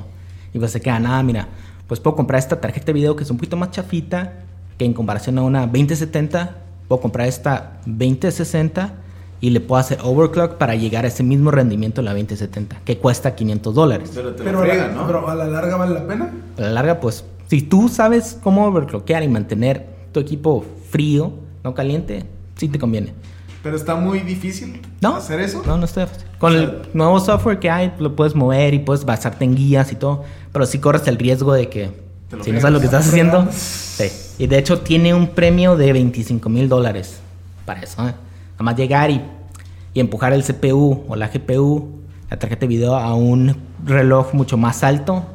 Y 0.53 0.59
pues 0.59 0.71
se 0.71 0.81
queda, 0.81 0.99
nada, 0.99 1.21
mira, 1.23 1.47
pues 1.87 1.99
puedo 1.99 2.15
comprar 2.15 2.39
esta 2.39 2.59
tarjeta 2.59 2.87
de 2.87 2.93
video 2.93 3.15
que 3.15 3.23
es 3.23 3.29
un 3.31 3.37
poquito 3.37 3.55
más 3.57 3.71
chafita, 3.71 4.33
que 4.77 4.85
en 4.85 4.93
comparación 4.93 5.37
a 5.37 5.41
una 5.43 5.61
2070, 5.67 6.57
puedo 6.87 7.01
comprar 7.01 7.27
esta 7.27 7.79
2060 7.85 8.93
y 9.39 9.51
le 9.51 9.59
puedo 9.61 9.79
hacer 9.79 9.99
overclock 10.03 10.55
para 10.55 10.75
llegar 10.75 11.05
a 11.05 11.09
ese 11.09 11.23
mismo 11.23 11.51
rendimiento 11.51 12.01
en 12.01 12.05
la 12.05 12.11
2070, 12.13 12.77
que 12.83 12.97
cuesta 12.97 13.35
500 13.35 13.73
dólares. 13.75 14.11
Pero 14.13 14.33
te 14.33 14.43
Pero, 14.43 14.57
lo 14.59 14.63
a 14.63 14.67
la- 14.67 14.73
friegan, 14.73 14.95
¿no? 14.95 15.05
pero 15.07 15.29
a 15.29 15.35
la 15.35 15.45
larga 15.47 15.77
vale 15.77 15.93
la 15.93 16.07
pena. 16.07 16.31
A 16.57 16.61
la 16.61 16.69
larga, 16.71 16.99
pues, 16.99 17.23
si 17.47 17.61
tú 17.61 17.87
sabes 17.87 18.37
cómo 18.43 18.65
overclockear 18.65 19.23
y 19.23 19.27
mantener 19.27 19.85
tu 20.11 20.19
equipo 20.19 20.65
frío, 20.89 21.33
no 21.63 21.73
caliente, 21.73 22.25
sí 22.55 22.67
te 22.67 22.79
conviene. 22.79 23.13
Pero 23.63 23.75
está 23.75 23.95
muy 23.95 24.19
difícil 24.19 24.81
¿No? 25.01 25.15
hacer 25.15 25.39
eso. 25.41 25.61
No, 25.65 25.77
no 25.77 25.85
estoy 25.85 26.05
fácil. 26.05 26.23
Con 26.39 26.55
O 26.55 26.59
sea- 26.59 26.63
el 26.69 26.81
nuevo 26.93 27.19
software 27.19 27.59
que 27.59 27.69
hay, 27.69 27.91
lo 27.99 28.15
puedes 28.15 28.35
mover 28.35 28.73
y 28.73 28.79
puedes 28.79 29.03
basarte 29.05 29.43
en 29.45 29.55
guías 29.55 29.91
y 29.91 29.95
todo, 29.95 30.23
pero 30.53 30.65
sí 30.65 30.79
corres 30.79 31.07
el 31.07 31.17
riesgo 31.17 31.53
de 31.53 31.67
que 31.69 31.91
si 32.43 32.51
no 32.51 32.59
sabes 32.61 32.73
lo 32.73 32.79
que 32.79 32.85
estás 32.85 33.07
haciendo, 33.07 33.41
fregas. 33.43 33.55
sí. 33.55 34.43
Y 34.43 34.47
de 34.47 34.57
hecho 34.59 34.79
tiene 34.79 35.13
un 35.13 35.27
premio 35.29 35.75
de 35.75 35.91
25 35.93 36.47
mil 36.49 36.69
dólares 36.69 37.19
para 37.65 37.81
eso. 37.81 38.01
¿eh? 38.03 38.13
Nada 38.53 38.63
más 38.63 38.75
llegar 38.77 39.09
y, 39.11 39.21
y 39.93 39.99
empujar 39.99 40.31
el 40.33 40.43
CPU 40.43 41.03
o 41.07 41.15
la 41.15 41.27
GPU, 41.29 41.89
la 42.29 42.37
tarjeta 42.37 42.61
de 42.61 42.67
video 42.67 42.95
a 42.95 43.13
un 43.15 43.55
reloj 43.85 44.33
mucho 44.33 44.57
más 44.57 44.83
alto 44.83 45.25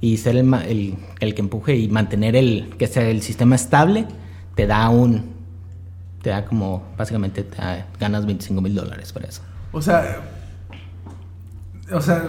y 0.00 0.18
ser 0.18 0.36
el, 0.36 0.52
el, 0.54 0.94
el 1.20 1.34
que 1.34 1.40
empuje 1.40 1.76
y 1.76 1.88
mantener 1.88 2.36
el 2.36 2.74
que 2.78 2.86
sea 2.86 3.08
el 3.08 3.22
sistema 3.22 3.56
estable, 3.56 4.06
te 4.54 4.66
da 4.66 4.88
un 4.88 5.32
te 6.22 6.30
da 6.30 6.44
como 6.44 6.82
básicamente 6.96 7.42
te 7.44 7.56
da- 7.56 7.86
ganas 8.00 8.24
25 8.24 8.60
mil 8.62 8.74
dólares 8.74 9.12
por 9.12 9.24
eso. 9.24 9.42
O 9.72 9.82
sea. 9.82 10.20
O 11.92 12.00
sea. 12.00 12.24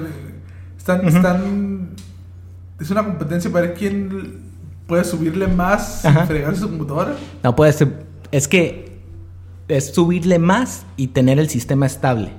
Están. 0.78 1.08
están 1.08 1.90
es 2.80 2.92
una 2.92 3.04
competencia 3.06 3.50
para 3.52 3.68
ver 3.68 3.76
quién 3.76 4.42
puede 4.86 5.04
subirle 5.06 5.48
más 5.48 6.04
Ajá. 6.06 6.24
y 6.26 6.28
fregarse 6.28 6.60
su 6.62 6.70
computadora. 6.70 7.16
No 7.42 7.56
puede 7.56 7.72
ser. 7.72 8.06
Es 8.32 8.48
que 8.50 9.00
es 9.70 9.94
subirle 9.94 10.40
más 10.40 10.86
y 10.98 11.08
tener 11.08 11.40
el 11.40 11.50
sistema 11.50 11.86
estable. 11.86 12.32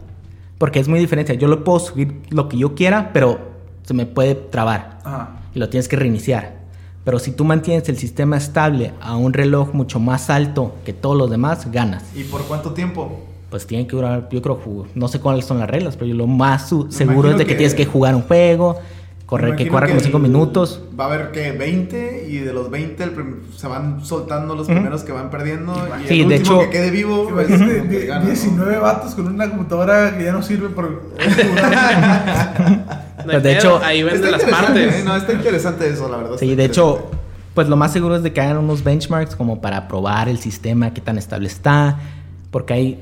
Porque 0.59 0.79
es 0.79 0.89
muy 0.89 1.01
diferente. 1.01 1.37
Yo 1.39 1.49
lo 1.49 1.65
puedo 1.65 1.79
subir 1.81 2.21
lo 2.31 2.49
que 2.49 2.59
yo 2.59 2.75
quiera, 2.75 3.13
pero 3.15 3.41
se 3.83 3.95
me 3.95 4.05
puede 4.07 4.35
trabar. 4.35 4.99
Ajá. 5.05 5.37
Y 5.55 5.59
lo 5.59 5.69
tienes 5.71 5.89
que 5.89 5.97
reiniciar. 5.97 6.56
Pero 7.07 7.19
si 7.21 7.31
tú 7.31 7.45
mantienes 7.45 7.89
el 7.89 7.97
sistema 7.97 8.37
estable 8.37 8.93
a 9.01 9.17
un 9.17 9.33
reloj 9.33 9.73
mucho 9.73 10.01
más 10.01 10.29
alto 10.29 10.75
que 10.85 10.93
todos 10.93 11.17
los 11.17 11.31
demás, 11.31 11.71
ganas. 11.71 12.03
¿Y 12.17 12.25
por 12.25 12.43
cuánto 12.43 12.73
tiempo? 12.73 13.21
pues 13.49 13.65
tiene 13.65 13.87
que 13.87 13.95
durar, 13.95 14.29
yo 14.33 14.43
creo, 14.43 14.59
no 14.97 15.07
sé 15.07 15.21
cuáles 15.21 15.45
son 15.47 15.61
las 15.61 15.71
reglas, 15.71 15.95
pero 15.97 16.09
yo 16.09 16.15
lo 16.17 16.27
más 16.27 16.69
su- 16.69 16.91
seguro 16.91 17.31
es 17.31 17.39
de 17.39 17.45
que, 17.45 17.51
que- 17.53 17.59
tienes 17.59 17.75
que 17.77 17.87
jugar 17.87 18.17
un 18.17 18.23
juego, 18.23 18.77
correr, 19.25 19.55
que 19.55 19.69
corra 19.69 19.87
como 19.87 20.01
el- 20.01 20.05
5 20.05 20.19
minutos. 20.19 20.83
Va 20.99 21.05
a 21.05 21.07
haber 21.07 21.31
que 21.31 21.53
20 21.53 22.27
y 22.29 22.39
de 22.39 22.53
los 22.53 22.69
20 22.71 23.05
el 23.05 23.13
se 23.57 23.69
van 23.69 24.05
soltando 24.05 24.57
los 24.57 24.67
primeros 24.67 25.05
que 25.05 25.13
van 25.13 25.31
perdiendo. 25.31 25.73
Y 26.05 26.09
Sí, 26.09 26.21
el 26.23 26.29
de 26.29 26.37
último 26.39 26.57
hecho- 26.61 26.71
que 26.71 26.77
quede 26.77 26.91
vivo 26.91 27.29
pues, 27.33 27.47
que 27.47 27.83
die- 27.83 28.07
gana, 28.07 28.25
¿no? 28.25 28.27
19 28.31 28.79
vatos 28.79 29.15
con 29.15 29.29
una 29.29 29.49
computadora 29.49 30.19
que 30.19 30.25
ya 30.25 30.33
no 30.33 30.43
sirve 30.43 30.69
por. 30.71 31.03
Pues, 33.33 33.43
de 33.43 33.53
hecho- 33.59 33.81
ahí 33.83 34.03
venden 34.03 34.25
Está 34.25 34.31
las 34.37 34.41
interesante, 34.43 34.81
partes. 34.85 35.01
¿eh? 35.01 35.05
No, 35.05 35.17
está 35.17 35.33
interesante 35.33 35.89
eso, 35.89 36.09
la 36.09 36.17
verdad. 36.19 36.37
Sí, 36.39 36.55
de 36.55 36.65
hecho, 36.65 37.11
pues 37.55 37.69
lo 37.69 37.77
más 37.77 37.93
seguro 37.93 38.17
es 38.17 38.23
de 38.23 38.33
que 38.33 38.41
hagan 38.41 38.59
unos 38.59 38.83
benchmarks 38.85 39.35
como 39.37 39.61
para 39.61 39.89
probar 39.89 40.29
el 40.29 40.39
sistema, 40.39 40.93
qué 40.93 41.01
tan 41.01 41.19
estable 41.19 41.47
está, 41.49 41.99
porque 42.51 42.75
hay 42.75 43.01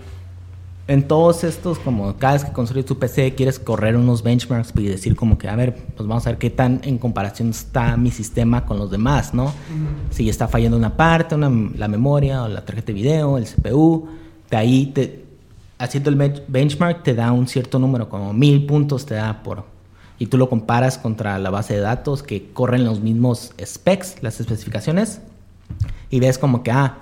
en 0.87 1.09
todos 1.09 1.45
estos, 1.45 1.79
como 1.79 2.15
cada 2.19 2.35
vez 2.35 2.45
que 2.45 2.53
construyes 2.53 2.85
tu 2.85 2.99
PC, 2.99 3.35
quieres 3.35 3.59
correr 3.59 3.97
unos 3.97 4.23
benchmarks 4.23 4.71
y 4.77 4.85
decir 4.87 5.17
como 5.17 5.39
que, 5.39 5.49
a 5.49 5.57
ver, 5.57 5.75
pues 5.97 6.07
vamos 6.07 6.27
a 6.27 6.31
ver 6.31 6.39
qué 6.39 6.51
tan 6.51 6.81
en 6.85 6.99
comparación 6.99 7.49
está 7.51 7.97
mi 7.97 8.11
sistema 8.11 8.67
con 8.67 8.79
los 8.79 8.91
demás, 8.91 9.33
¿no? 9.33 9.53
Si 10.11 10.29
está 10.29 10.47
fallando 10.47 10.77
una 10.77 10.95
parte, 10.95 11.35
una, 11.37 11.51
la 11.79 11.89
memoria 11.89 12.43
o 12.43 12.49
la 12.49 12.65
tarjeta 12.67 12.89
de 12.89 12.93
video, 12.93 13.39
el 13.39 13.47
CPU, 13.47 14.09
de 14.51 14.57
ahí 14.59 14.87
te, 14.95 15.25
haciendo 15.79 16.11
el 16.11 16.19
bench- 16.19 16.43
benchmark 16.49 17.03
te 17.03 17.15
da 17.15 17.33
un 17.33 17.49
cierto 17.49 17.79
número, 17.79 18.11
como 18.11 18.33
mil 18.35 18.67
puntos 18.67 19.07
te 19.07 19.15
da 19.15 19.43
por... 19.43 19.65
Y 20.19 20.27
tú 20.27 20.39
lo 20.39 20.49
comparas 20.49 20.99
contra 20.99 21.39
la 21.39 21.51
base 21.51 21.75
de 21.75 21.81
datos 21.81 22.23
que 22.23 22.51
corren 22.53 22.85
los 22.85 23.01
mismos 23.01 23.53
specs, 23.65 24.23
las 24.23 24.41
especificaciones, 24.41 25.21
y 26.11 26.21
ves 26.21 26.39
como 26.39 26.63
que, 26.63 26.71
ah, 26.71 26.99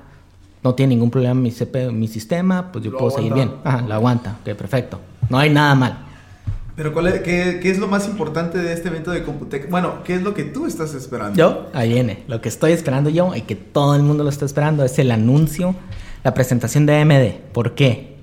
no 0.63 0.75
tiene 0.75 0.95
ningún 0.95 1.11
problema 1.11 1.35
mi, 1.35 1.51
CPU, 1.51 1.93
mi 1.93 2.09
sistema, 2.09 2.73
pues 2.73 2.85
yo 2.85 2.93
Lo 2.93 2.99
puedo 2.99 3.11
seguir 3.11 3.35
bien. 3.35 3.53
Ajá, 3.65 3.83
lo 3.83 3.95
aguanta, 3.95 4.39
ok, 4.41 4.55
perfecto. 4.57 5.01
No 5.29 5.39
hay 5.39 5.51
nada 5.51 5.75
mal. 5.75 5.99
Pero 6.75 6.95
¿cuál 6.95 7.09
es, 7.09 7.21
qué, 7.21 7.59
qué 7.61 7.71
es 7.71 7.79
lo 7.79 7.87
más 7.87 8.09
importante 8.09 8.59
de 8.59 8.73
este 8.73 8.89
evento 8.89 9.11
de 9.11 9.25
Computec? 9.25 9.69
Bueno, 9.69 10.03
¿qué 10.05 10.15
es 10.15 10.23
lo 10.23 10.33
que 10.33 10.45
tú 10.45 10.67
estás 10.67 10.95
esperando? 10.95 11.37
Yo, 11.37 11.69
ahí 11.75 11.93
viene. 11.93 12.23
Lo 12.29 12.41
que 12.41 12.49
estoy 12.49 12.73
esperando 12.73 13.11
yo 13.11 13.35
y 13.35 13.43
que 13.43 13.57
todo 13.57 13.95
el 13.95 14.03
mundo 14.03 14.25
lo 14.25 14.31
está 14.31 14.47
esperando 14.47 14.83
es 14.85 14.99
el 14.99 15.11
anuncio, 15.11 15.75
la 16.25 16.33
presentación 16.33 16.87
de 16.87 16.97
AMD. 16.97 17.53
¿Por 17.53 17.75
qué? 17.75 18.17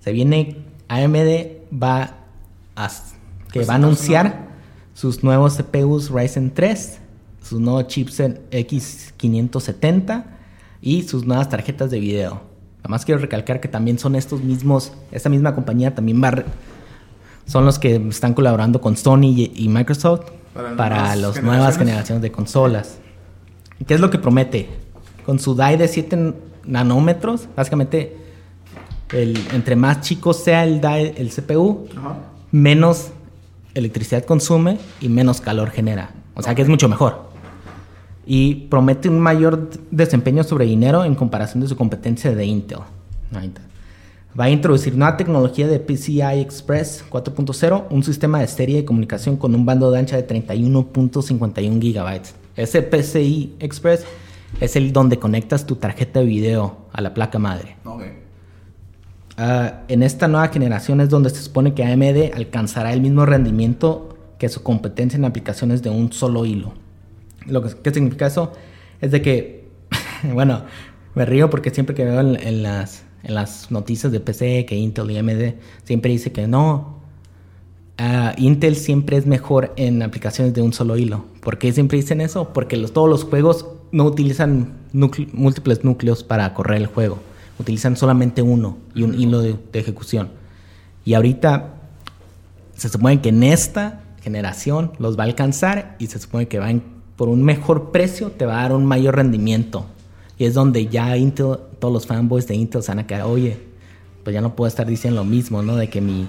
Se 0.00 0.10
viene, 0.10 0.56
AMD 0.88 1.80
va 1.80 2.16
a, 2.74 2.90
que 3.52 3.60
Pues, 3.60 3.68
va 3.68 3.74
a 3.74 3.76
anunciar 3.76 4.48
sus 4.94 5.22
nuevos 5.22 5.56
CPUs 5.56 6.10
Ryzen 6.10 6.52
3, 6.52 6.98
sus 7.42 7.60
nuevos 7.60 7.86
chipset 7.88 8.40
X570 8.50 10.24
y 10.80 11.02
sus 11.02 11.24
nuevas 11.26 11.48
tarjetas 11.48 11.90
de 11.90 12.00
video. 12.00 12.42
Nada 12.78 12.88
más 12.88 13.04
quiero 13.04 13.20
recalcar 13.20 13.60
que 13.60 13.68
también 13.68 13.98
son 13.98 14.16
estos 14.16 14.42
mismos, 14.42 14.92
esta 15.12 15.28
misma 15.28 15.54
compañía 15.54 15.94
también 15.94 16.22
va 16.22 16.44
son 17.46 17.64
los 17.64 17.78
que 17.78 17.96
están 17.96 18.34
colaborando 18.34 18.80
con 18.80 18.96
Sony 18.96 19.24
y, 19.24 19.52
y 19.54 19.68
Microsoft 19.68 20.30
Para 20.54 20.96
las 20.96 21.14
generaciones. 21.16 21.42
nuevas 21.44 21.78
generaciones 21.78 22.22
de 22.22 22.32
consolas. 22.32 22.98
¿Y 23.78 23.84
¿Qué 23.84 23.94
es 23.94 24.00
lo 24.00 24.10
que 24.10 24.18
promete? 24.18 24.68
Con 25.26 25.38
su 25.38 25.54
DAI 25.54 25.76
de 25.76 25.88
7 25.88 26.34
nanómetros, 26.64 27.48
básicamente, 27.56 28.16
el, 29.12 29.36
entre 29.52 29.74
más 29.76 30.00
chico 30.02 30.32
sea 30.32 30.64
el 30.64 30.80
DAI, 30.80 31.14
el 31.16 31.30
CPU, 31.30 31.88
Ajá. 31.96 32.16
menos 32.52 33.10
electricidad 33.74 34.24
consume 34.24 34.78
y 35.00 35.08
menos 35.08 35.40
calor 35.40 35.70
genera. 35.70 36.10
O 36.34 36.42
sea 36.42 36.54
que 36.54 36.62
es 36.62 36.68
mucho 36.68 36.88
mejor. 36.88 37.30
Y 38.26 38.66
promete 38.68 39.08
un 39.08 39.20
mayor 39.20 39.70
desempeño 39.90 40.44
sobre 40.44 40.66
dinero 40.66 41.04
en 41.04 41.14
comparación 41.14 41.60
de 41.60 41.68
su 41.68 41.76
competencia 41.76 42.34
de 42.34 42.44
Intel. 42.44 42.78
Ahí 43.34 43.48
está. 43.48 43.62
Va 44.38 44.44
a 44.44 44.50
introducir 44.50 44.96
nueva 44.96 45.16
tecnología 45.18 45.66
de 45.68 45.78
PCI 45.78 46.40
Express 46.40 47.04
4.0, 47.10 47.84
un 47.90 48.02
sistema 48.02 48.40
de 48.40 48.46
serie 48.46 48.76
de 48.76 48.84
comunicación 48.84 49.36
con 49.36 49.54
un 49.54 49.66
bando 49.66 49.90
de 49.90 49.98
ancha 49.98 50.16
de 50.16 50.26
31.51 50.26 51.80
gigabytes. 51.80 52.34
Ese 52.56 52.82
PCI 52.82 53.56
Express 53.60 54.06
es 54.60 54.76
el 54.76 54.92
donde 54.92 55.18
conectas 55.18 55.66
tu 55.66 55.76
tarjeta 55.76 56.20
de 56.20 56.26
video 56.26 56.86
a 56.92 57.02
la 57.02 57.12
placa 57.12 57.38
madre. 57.38 57.76
Ok. 57.84 58.21
Ah, 59.44 59.82
en 59.88 60.04
esta 60.04 60.28
nueva 60.28 60.46
generación 60.48 61.00
es 61.00 61.08
donde 61.08 61.28
se 61.28 61.42
supone 61.42 61.74
que 61.74 61.82
AMD 61.82 62.32
alcanzará 62.32 62.92
el 62.92 63.00
mismo 63.00 63.26
rendimiento 63.26 64.16
que 64.38 64.48
su 64.48 64.62
competencia 64.62 65.16
en 65.16 65.24
aplicaciones 65.24 65.82
de 65.82 65.90
un 65.90 66.12
solo 66.12 66.46
hilo. 66.46 66.74
Lo 67.46 67.60
que 67.60 67.74
¿qué 67.82 67.92
significa 67.92 68.28
eso 68.28 68.52
es 69.00 69.10
de 69.10 69.20
que, 69.20 69.68
bueno, 70.32 70.62
me 71.16 71.24
río 71.24 71.50
porque 71.50 71.70
siempre 71.70 71.96
que 71.96 72.04
veo 72.04 72.20
en, 72.20 72.62
las, 72.62 73.02
noticias 73.70 74.12
de 74.12 74.20
PC 74.20 74.64
que 74.64 74.76
Intel 74.76 75.10
y 75.10 75.18
AMD 75.18 75.54
siempre 75.82 76.12
dice 76.12 76.30
que 76.30 76.46
no, 76.46 77.00
ah, 77.98 78.34
Intel 78.36 78.76
siempre 78.76 79.16
es 79.16 79.26
mejor 79.26 79.72
en 79.74 80.04
aplicaciones 80.04 80.54
de 80.54 80.62
un 80.62 80.72
solo 80.72 80.96
hilo. 80.96 81.24
¿Por 81.40 81.58
qué 81.58 81.72
siempre 81.72 81.98
dicen 81.98 82.20
eso? 82.20 82.52
Porque 82.52 82.76
todos 82.76 83.10
los 83.10 83.24
juegos 83.24 83.66
no 83.90 84.04
utilizan 84.04 84.74
múltiples 84.92 85.82
núcleos 85.82 86.22
para 86.22 86.54
correr 86.54 86.80
el 86.80 86.86
juego. 86.86 87.31
Utilizan 87.58 87.96
solamente 87.96 88.42
uno 88.42 88.78
y 88.94 89.02
un 89.02 89.14
hilo 89.18 89.40
de, 89.40 89.56
de 89.72 89.78
ejecución. 89.78 90.30
Y 91.04 91.14
ahorita 91.14 91.74
se 92.76 92.88
supone 92.88 93.20
que 93.20 93.28
en 93.28 93.42
esta 93.42 94.00
generación 94.22 94.92
los 94.98 95.18
va 95.18 95.22
a 95.24 95.26
alcanzar 95.26 95.96
y 95.98 96.06
se 96.06 96.18
supone 96.18 96.48
que 96.48 96.58
va 96.58 96.70
en- 96.70 96.82
por 97.16 97.28
un 97.28 97.42
mejor 97.42 97.90
precio 97.92 98.30
te 98.30 98.46
va 98.46 98.58
a 98.60 98.62
dar 98.62 98.72
un 98.72 98.86
mayor 98.86 99.16
rendimiento. 99.16 99.86
Y 100.38 100.44
es 100.46 100.54
donde 100.54 100.86
ya 100.86 101.16
Intel, 101.16 101.56
todos 101.78 101.92
los 101.92 102.06
fanboys 102.06 102.46
de 102.48 102.54
Intel 102.54 102.82
se 102.82 102.90
van 102.90 103.00
a 103.00 103.06
quedar, 103.06 103.22
oye, 103.26 103.58
pues 104.24 104.34
ya 104.34 104.40
no 104.40 104.56
puedo 104.56 104.66
estar 104.68 104.86
diciendo 104.86 105.20
lo 105.22 105.28
mismo, 105.28 105.62
¿no? 105.62 105.76
De 105.76 105.88
que 105.88 106.00
mi, 106.00 106.28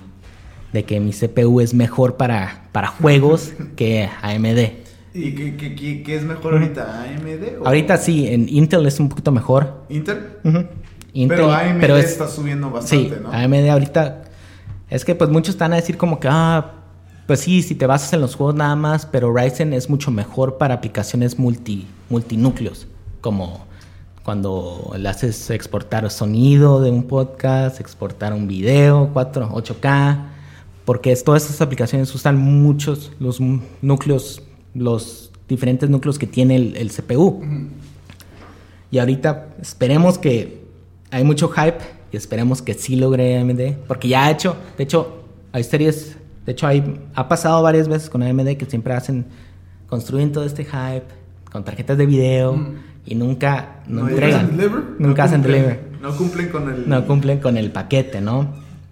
de 0.73 0.83
que 0.83 0.99
mi 0.99 1.11
CPU 1.13 1.61
es 1.61 1.73
mejor 1.73 2.17
para, 2.17 2.67
para 2.71 2.87
juegos 2.89 3.53
que 3.75 4.09
AMD. 4.21 4.83
¿Y 5.15 5.31
qué, 5.35 5.55
qué- 5.55 5.75
qué- 5.75 6.03
qué 6.03 6.15
es 6.15 6.23
mejor 6.23 6.53
ahorita? 6.53 7.03
¿AMD 7.03 7.61
o 7.61 7.67
Ahorita 7.67 7.97
sí, 7.97 8.27
en 8.27 8.49
Intel 8.49 8.85
es 8.87 8.99
un 8.99 9.09
poquito 9.09 9.31
mejor. 9.31 9.83
Inter? 9.89 10.41
Ujú. 10.43 10.65
Intel, 11.13 11.37
pero 11.37 11.51
AMD 11.53 11.79
pero 11.81 11.97
es- 11.97 12.05
está 12.11 12.27
subiendo 12.27 12.69
bastante, 12.71 13.15
Sí, 13.15 13.21
¿no? 13.21 13.31
AMD 13.31 13.69
ahorita. 13.69 14.23
Es 14.89 15.05
que 15.05 15.15
pues 15.15 15.29
muchos 15.29 15.55
están 15.55 15.73
a 15.73 15.77
decir 15.77 15.97
como 15.97 16.19
que, 16.19 16.27
ah, 16.29 16.71
pues 17.27 17.39
sí, 17.39 17.61
si 17.61 17.75
te 17.75 17.85
basas 17.87 18.11
en 18.13 18.21
los 18.21 18.35
juegos 18.35 18.55
nada 18.55 18.75
más, 18.75 19.05
pero 19.05 19.33
Ryzen 19.33 19.73
es 19.73 19.89
mucho 19.89 20.11
mejor 20.11 20.57
para 20.57 20.75
aplicaciones 20.75 21.39
multi, 21.39 21.87
multinúcleos, 22.09 22.87
como 23.21 23.65
cuando 24.23 24.93
le 24.97 25.07
haces 25.09 25.49
exportar 25.49 26.09
sonido 26.11 26.81
de 26.81 26.89
un 26.91 27.03
podcast, 27.03 27.79
exportar 27.79 28.33
un 28.33 28.47
video, 28.47 29.09
4, 29.13 29.49
8K, 29.53 30.27
porque 30.85 31.15
todas 31.17 31.43
estas 31.43 31.61
aplicaciones 31.61 32.13
usan 32.15 32.37
muchos 32.37 33.11
los 33.19 33.39
núcleos, 33.81 34.41
los 34.73 35.31
diferentes 35.47 35.89
núcleos 35.89 36.17
que 36.19 36.27
tiene 36.27 36.55
el, 36.55 36.75
el 36.77 36.89
CPU. 36.91 37.41
Y 38.91 38.99
ahorita 38.99 39.55
esperemos 39.61 40.17
que 40.17 40.62
hay 41.13 41.23
mucho 41.23 41.49
hype 41.49 41.77
y 42.11 42.17
esperemos 42.17 42.61
que 42.61 42.73
sí 42.73 42.95
logre 42.95 43.37
AMD, 43.39 43.85
porque 43.87 44.07
ya 44.07 44.25
ha 44.25 44.31
hecho, 44.31 44.55
de 44.77 44.83
hecho, 44.83 45.23
hay 45.51 45.63
series, 45.63 46.17
de 46.45 46.51
hecho 46.51 46.67
hay, 46.67 46.99
ha 47.15 47.27
pasado 47.27 47.61
varias 47.63 47.87
veces 47.87 48.09
con 48.09 48.23
AMD 48.23 48.55
que 48.57 48.65
siempre 48.65 48.93
hacen, 48.93 49.25
construyen 49.87 50.31
todo 50.31 50.43
este 50.43 50.63
hype 50.65 51.05
con 51.51 51.63
tarjetas 51.63 51.97
de 51.97 52.05
video 52.05 52.73
y 53.05 53.15
nunca, 53.15 53.81
no, 53.87 54.01
No 54.03 54.09
entregan, 54.09 54.45
hacen 54.45 54.57
deliver. 54.57 54.83
nunca 54.99 55.21
No 55.23 55.27
hacen 55.27 55.41
cumplen- 55.41 55.51
deliver, 55.51 55.79
No 56.01 56.17
cumplen 56.17 56.49
con 56.49 56.69
el... 56.73 56.89
no 56.89 57.05
cumplen 57.07 57.39
con 57.39 57.57
el 57.57 57.71
paquete, 57.71 58.21
¿no? 58.21 58.47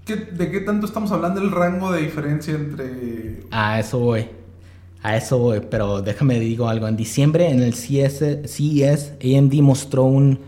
¿Qué- 0.06 0.16
¿De 0.16 0.50
qué 0.52 0.60
tanto 0.62 0.86
estamos 0.86 1.12
hablando 1.12 1.42
el 1.42 1.52
rango 1.52 1.92
de 1.92 2.02
diferencia 2.02 2.54
entre. 2.56 3.42
A 3.52 3.80
eso 3.80 4.00
voy. 4.00 4.26
A 5.04 5.16
eso 5.18 5.38
voy. 5.38 5.62
Pero 5.70 6.02
déjame 6.02 6.40
digo 6.40 6.68
algo. 6.68 6.88
En 6.88 6.98
diciembre, 6.98 7.50
en 7.50 7.62
el 7.62 7.74
CES, 7.76 8.20
CES 8.46 9.14
AMD 9.24 9.54
mostró 9.62 10.04
un, 10.04 10.40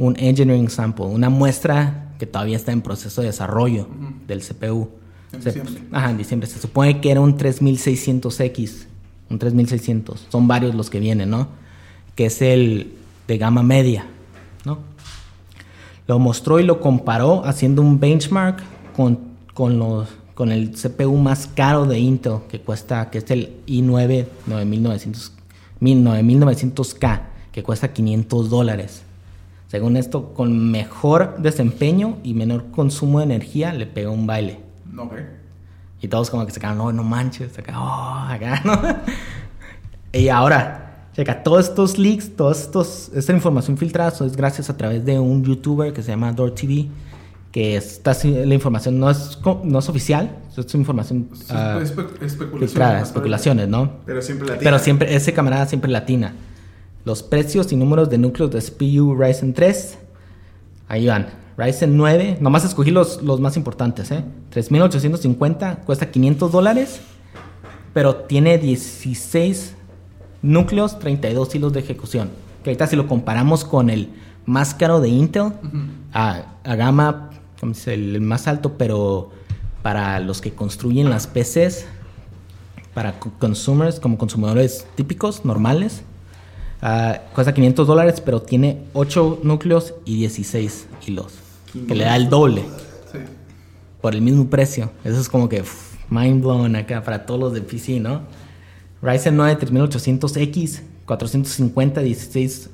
un 0.00 0.16
engineering 0.18 0.70
sample, 0.70 1.04
una 1.06 1.28
muestra 1.28 2.12
que 2.18 2.26
todavía 2.26 2.56
está 2.56 2.72
en 2.72 2.80
proceso 2.80 3.20
de 3.20 3.28
desarrollo 3.28 3.86
del 4.26 4.40
CPU. 4.40 4.88
En 5.32 5.42
Se- 5.42 5.52
diciembre. 5.52 5.82
ajá, 5.92 6.10
en 6.10 6.16
diciembre. 6.18 6.48
Se 6.48 6.58
supone 6.58 7.00
que 7.00 7.10
era 7.10 7.20
un 7.20 7.36
3600X. 7.36 8.86
Un 9.28 9.38
3600. 9.38 10.26
Son 10.30 10.48
varios 10.48 10.74
los 10.74 10.90
que 10.90 10.98
vienen, 11.00 11.30
¿no? 11.30 11.48
Que 12.16 12.26
es 12.26 12.42
el 12.42 12.94
de 13.28 13.38
gama 13.38 13.62
media, 13.62 14.06
¿no? 14.64 14.78
Lo 16.08 16.18
mostró 16.18 16.58
y 16.58 16.64
lo 16.64 16.80
comparó 16.80 17.44
haciendo 17.44 17.80
un 17.82 18.00
benchmark 18.00 18.60
con, 18.96 19.18
con, 19.54 19.78
los, 19.78 20.08
con 20.34 20.50
el 20.50 20.72
CPU 20.72 21.16
más 21.16 21.46
caro 21.46 21.84
de 21.84 21.98
Intel, 22.00 22.38
que 22.48 22.60
cuesta, 22.60 23.10
que 23.10 23.18
es 23.18 23.30
el 23.30 23.58
i9 23.68 24.26
9900, 24.46 25.32
9900K, 25.80 27.20
que 27.52 27.62
cuesta 27.62 27.92
500 27.92 28.50
dólares. 28.50 29.02
Según 29.70 29.96
esto, 29.96 30.34
con 30.34 30.70
mejor 30.72 31.36
desempeño 31.38 32.16
y 32.24 32.34
menor 32.34 32.72
consumo 32.72 33.18
de 33.20 33.24
energía, 33.26 33.72
le 33.72 33.86
pegó 33.86 34.10
un 34.10 34.26
baile. 34.26 34.58
Ok. 34.98 35.12
Y 36.02 36.08
todos 36.08 36.28
como 36.28 36.44
que 36.44 36.50
se 36.50 36.58
quedaron, 36.58 36.78
no, 36.78 36.92
no 36.92 37.04
manches, 37.04 37.56
acá, 37.56 37.80
oh, 37.80 38.32
acá, 38.32 38.62
¿no? 38.64 38.80
y 40.18 40.28
ahora, 40.28 41.06
checa, 41.14 41.44
todos 41.44 41.68
estos 41.68 41.98
leaks, 41.98 42.34
todos 42.34 42.62
estos, 42.62 43.10
esta 43.14 43.32
información 43.32 43.76
filtrada 43.76 44.10
eso 44.10 44.24
es 44.24 44.34
gracias 44.36 44.70
a 44.70 44.76
través 44.76 45.04
de 45.04 45.20
un 45.20 45.44
youtuber 45.44 45.92
que 45.92 46.02
se 46.02 46.10
llama 46.10 46.32
DoorTV, 46.32 46.88
que 47.52 47.76
esta 47.76 48.12
la 48.24 48.54
información 48.54 48.98
no 48.98 49.08
es, 49.08 49.38
no 49.62 49.78
es 49.78 49.88
oficial, 49.88 50.36
es 50.56 50.74
información 50.74 51.28
Es 51.32 51.50
ah, 51.50 51.78
espe- 51.80 52.08
especulación. 52.24 52.58
filtrada, 52.60 53.00
especulaciones, 53.02 53.68
¿no? 53.68 53.92
Pero 54.04 54.20
siempre 54.20 54.48
la 54.48 54.58
Pero 54.58 54.78
siempre, 54.80 55.14
ese 55.14 55.32
camarada 55.32 55.66
siempre 55.66 55.90
latina. 55.90 56.34
Los 57.04 57.22
precios 57.22 57.72
y 57.72 57.76
números 57.76 58.10
de 58.10 58.18
núcleos 58.18 58.50
de 58.50 58.60
CPU 58.60 59.14
Ryzen 59.14 59.54
3. 59.54 59.98
Ahí 60.88 61.06
van. 61.06 61.28
Ryzen 61.56 61.96
9. 61.96 62.38
Nomás 62.40 62.64
escogí 62.64 62.90
los, 62.90 63.22
los 63.22 63.40
más 63.40 63.56
importantes, 63.56 64.10
¿eh? 64.10 64.24
3850. 64.50 65.76
Cuesta 65.86 66.10
500 66.10 66.52
dólares. 66.52 67.00
Pero 67.94 68.16
tiene 68.16 68.58
16 68.58 69.74
núcleos, 70.42 70.98
32 70.98 71.54
hilos 71.54 71.72
de 71.72 71.80
ejecución. 71.80 72.30
Que 72.62 72.70
ahorita 72.70 72.86
si 72.86 72.96
lo 72.96 73.06
comparamos 73.06 73.64
con 73.64 73.90
el 73.90 74.10
más 74.46 74.74
caro 74.74 75.00
de 75.00 75.08
Intel, 75.08 75.52
a, 76.12 76.44
a 76.64 76.74
gama, 76.76 77.30
como 77.58 77.74
se 77.74 77.92
dice, 77.92 77.94
el 78.16 78.20
más 78.20 78.46
alto, 78.46 78.74
pero 78.78 79.30
para 79.82 80.20
los 80.20 80.40
que 80.40 80.52
construyen 80.52 81.08
las 81.10 81.26
PCs, 81.26 81.86
para 82.94 83.18
co- 83.18 83.32
consumers, 83.38 83.98
como 84.00 84.18
consumidores 84.18 84.86
típicos, 84.94 85.44
normales. 85.44 86.02
Ah, 86.82 87.20
cuesta 87.34 87.52
500 87.54 87.86
dólares, 87.86 88.20
pero 88.20 88.40
tiene 88.42 88.82
8 88.92 89.40
núcleos 89.42 89.94
y 90.04 90.16
16 90.16 90.86
hilos. 91.06 91.34
Que 91.86 91.94
le 91.94 92.04
da 92.04 92.16
el 92.16 92.28
doble 92.28 92.62
Sí. 93.12 93.18
por 94.00 94.14
el 94.14 94.22
mismo 94.22 94.48
precio. 94.50 94.90
Eso 95.04 95.20
es 95.20 95.28
como 95.28 95.48
que 95.48 95.60
uf, 95.62 95.94
mind 96.10 96.42
blown 96.42 96.74
acá 96.76 97.02
para 97.02 97.26
todos 97.26 97.38
los 97.38 97.52
de 97.52 97.60
PC, 97.62 98.00
¿no? 98.00 98.22
Ryzen 99.02 99.36
9 99.36 99.56
3800X, 99.60 100.82
450, 101.06 102.00
16, 102.02 102.70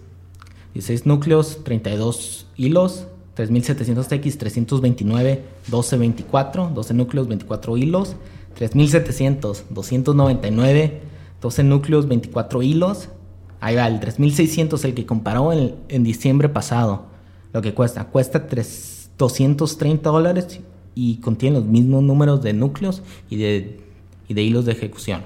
16 0.75 1.07
núcleos, 1.07 1.63
32 1.65 2.47
hilos. 2.57 3.07
3700X, 3.37 4.39
329, 4.39 5.43
1224, 5.67 6.71
12 6.75 6.95
núcleos, 6.95 7.29
24 7.29 7.77
hilos. 7.77 8.17
3700, 8.55 9.65
299, 9.69 11.01
12 11.43 11.63
núcleos, 11.65 12.09
24 12.09 12.63
hilos. 12.63 13.09
Ahí 13.61 13.75
va, 13.77 13.87
el 13.87 14.01
3600, 14.01 14.85
el 14.85 14.95
que 14.95 15.07
comparó 15.07 15.53
en, 15.53 15.75
en 15.89 16.05
diciembre 16.05 16.49
pasado. 16.49 17.05
Lo 17.53 17.63
que 17.63 17.75
cuesta, 17.75 18.05
cuesta 18.07 18.47
tres- 18.47 19.11
230 19.19 20.11
dólares 20.11 20.61
y 20.95 21.17
contiene 21.17 21.57
los 21.59 21.67
mismos 21.67 22.03
números 22.03 22.43
de 22.43 22.53
núcleos 22.53 23.03
y 23.31 23.37
de, 23.37 23.81
y 24.29 24.35
de 24.35 24.43
hilos 24.43 24.67
de 24.67 24.73
ejecución. 24.73 25.23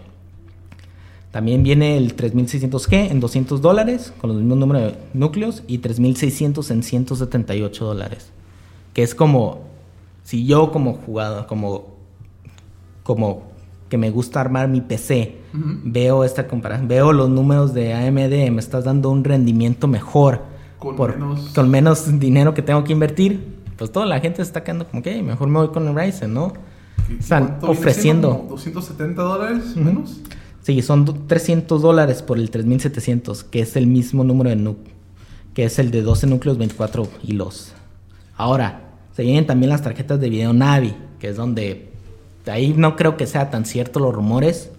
También 1.33 1.63
viene 1.63 1.97
el 1.97 2.17
3600G 2.17 3.11
en 3.11 3.21
200 3.21 3.61
dólares 3.61 4.13
con 4.21 4.31
los 4.31 4.39
mismos 4.39 4.59
números 4.59 4.93
de 4.93 4.99
núcleos 5.15 5.63
y 5.69 5.79
3600 5.79 6.71
en 6.71 6.83
178 6.83 7.85
dólares. 7.85 8.31
Que 8.95 9.03
es 9.05 9.15
como, 9.15 9.61
si 10.25 10.45
yo 10.45 10.73
como 10.73 10.95
jugador, 10.95 11.47
como, 11.47 11.95
como 13.05 13.50
que 13.91 13.99
me 13.99 14.11
gusta 14.11 14.41
armar 14.41 14.69
mi 14.69 14.81
PC, 14.81 15.37
veo 15.85 16.25
esta 16.25 16.47
comparación, 16.49 16.89
veo 16.89 17.13
los 17.13 17.29
números 17.29 17.75
de 17.75 17.93
AMD, 17.93 18.51
me 18.51 18.61
estás 18.61 18.85
dando 18.85 19.11
un 19.11 19.23
rendimiento 19.25 19.87
mejor 19.89 20.43
Con 20.79 20.97
por- 20.97 21.19
menos- 21.19 21.51
con 21.55 21.69
menos 21.69 22.19
dinero 22.19 22.55
que 22.55 22.63
tengo 22.63 22.83
que 22.85 22.93
invertir. 22.95 23.59
Pues 23.77 23.91
toda 23.93 24.07
la 24.07 24.21
gente 24.21 24.37
se 24.37 24.43
está 24.43 24.63
quedando 24.65 24.87
como 24.87 25.03
que 25.03 25.23
mejor 25.23 25.49
me 25.49 25.59
voy 25.59 25.69
con 25.69 25.87
el 25.89 25.95
Ryzen, 25.95 26.33
¿no? 26.33 26.53
Están 27.19 27.47
¿Cuánto 27.47 27.67
viene 27.67 27.79
ofreciendo. 27.81 28.29
siendo? 28.29 28.39
como 28.45 28.51
270 28.51 29.23
dólares 29.23 29.77
menos. 29.77 30.21
Sí, 30.63 30.81
son 30.83 31.05
do- 31.07 31.15
300 31.27 31.83
dólares 31.83 32.23
por 32.23 32.39
el 32.39 32.51
3700, 32.51 33.43
que 33.45 33.61
es 33.61 33.75
el 33.77 33.87
mismo 33.89 34.23
número 34.23 34.51
de 34.51 34.57
núcleos, 34.57 34.95
que 35.55 35.65
es 35.65 35.79
el 35.79 35.91
de 35.91 36.03
12 36.03 36.27
núcleos, 36.29 36.59
24 36.59 37.09
hilos. 37.25 37.73
Ahora, 38.37 38.83
se 39.17 39.23
vienen 39.25 39.47
también 39.47 39.71
las 39.71 39.83
tarjetas 39.83 40.21
de 40.21 40.31
video 40.31 40.53
Navi, 40.53 40.95
que 41.19 41.31
es 41.31 41.37
donde 41.37 41.90
ahí 42.51 42.75
no 42.77 42.97
creo 42.97 43.17
que 43.17 43.27
sea 43.27 43.51
tan 43.51 43.65
cierto 43.65 44.01
los 44.01 44.15
rumores, 44.15 44.71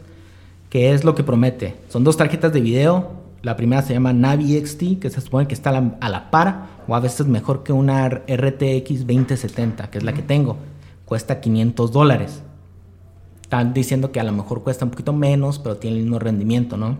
que 0.69 0.93
es 0.93 1.03
lo 1.03 1.15
que 1.15 1.23
promete. 1.23 1.75
Son 1.89 2.03
dos 2.03 2.17
tarjetas 2.17 2.53
de 2.53 2.61
video. 2.61 3.11
La 3.41 3.55
primera 3.55 3.81
se 3.81 3.93
llama 3.93 4.13
Navi 4.13 4.57
XT, 4.63 4.99
que 4.99 5.09
se 5.09 5.21
supone 5.21 5.47
que 5.47 5.53
está 5.53 5.71
a 5.71 5.73
la, 5.73 5.97
a 5.99 6.09
la 6.09 6.31
par, 6.31 6.67
o 6.87 6.95
a 6.95 6.99
veces 6.99 7.27
mejor 7.27 7.63
que 7.63 7.73
una 7.73 8.07
RTX 8.07 9.07
2070, 9.07 9.89
que 9.89 9.97
es 9.97 10.03
la 10.03 10.13
que 10.13 10.21
tengo. 10.21 10.57
Cuesta 11.05 11.41
500 11.41 11.91
dólares. 11.91 12.43
Están 13.41 13.73
diciendo 13.73 14.11
que 14.11 14.19
a 14.19 14.23
lo 14.23 14.31
mejor 14.31 14.63
cuesta 14.63 14.85
un 14.85 14.91
poquito 14.91 15.11
menos, 15.11 15.59
pero 15.59 15.77
tiene 15.77 15.97
el 15.97 16.03
mismo 16.03 16.19
rendimiento, 16.19 16.77
¿no? 16.77 16.97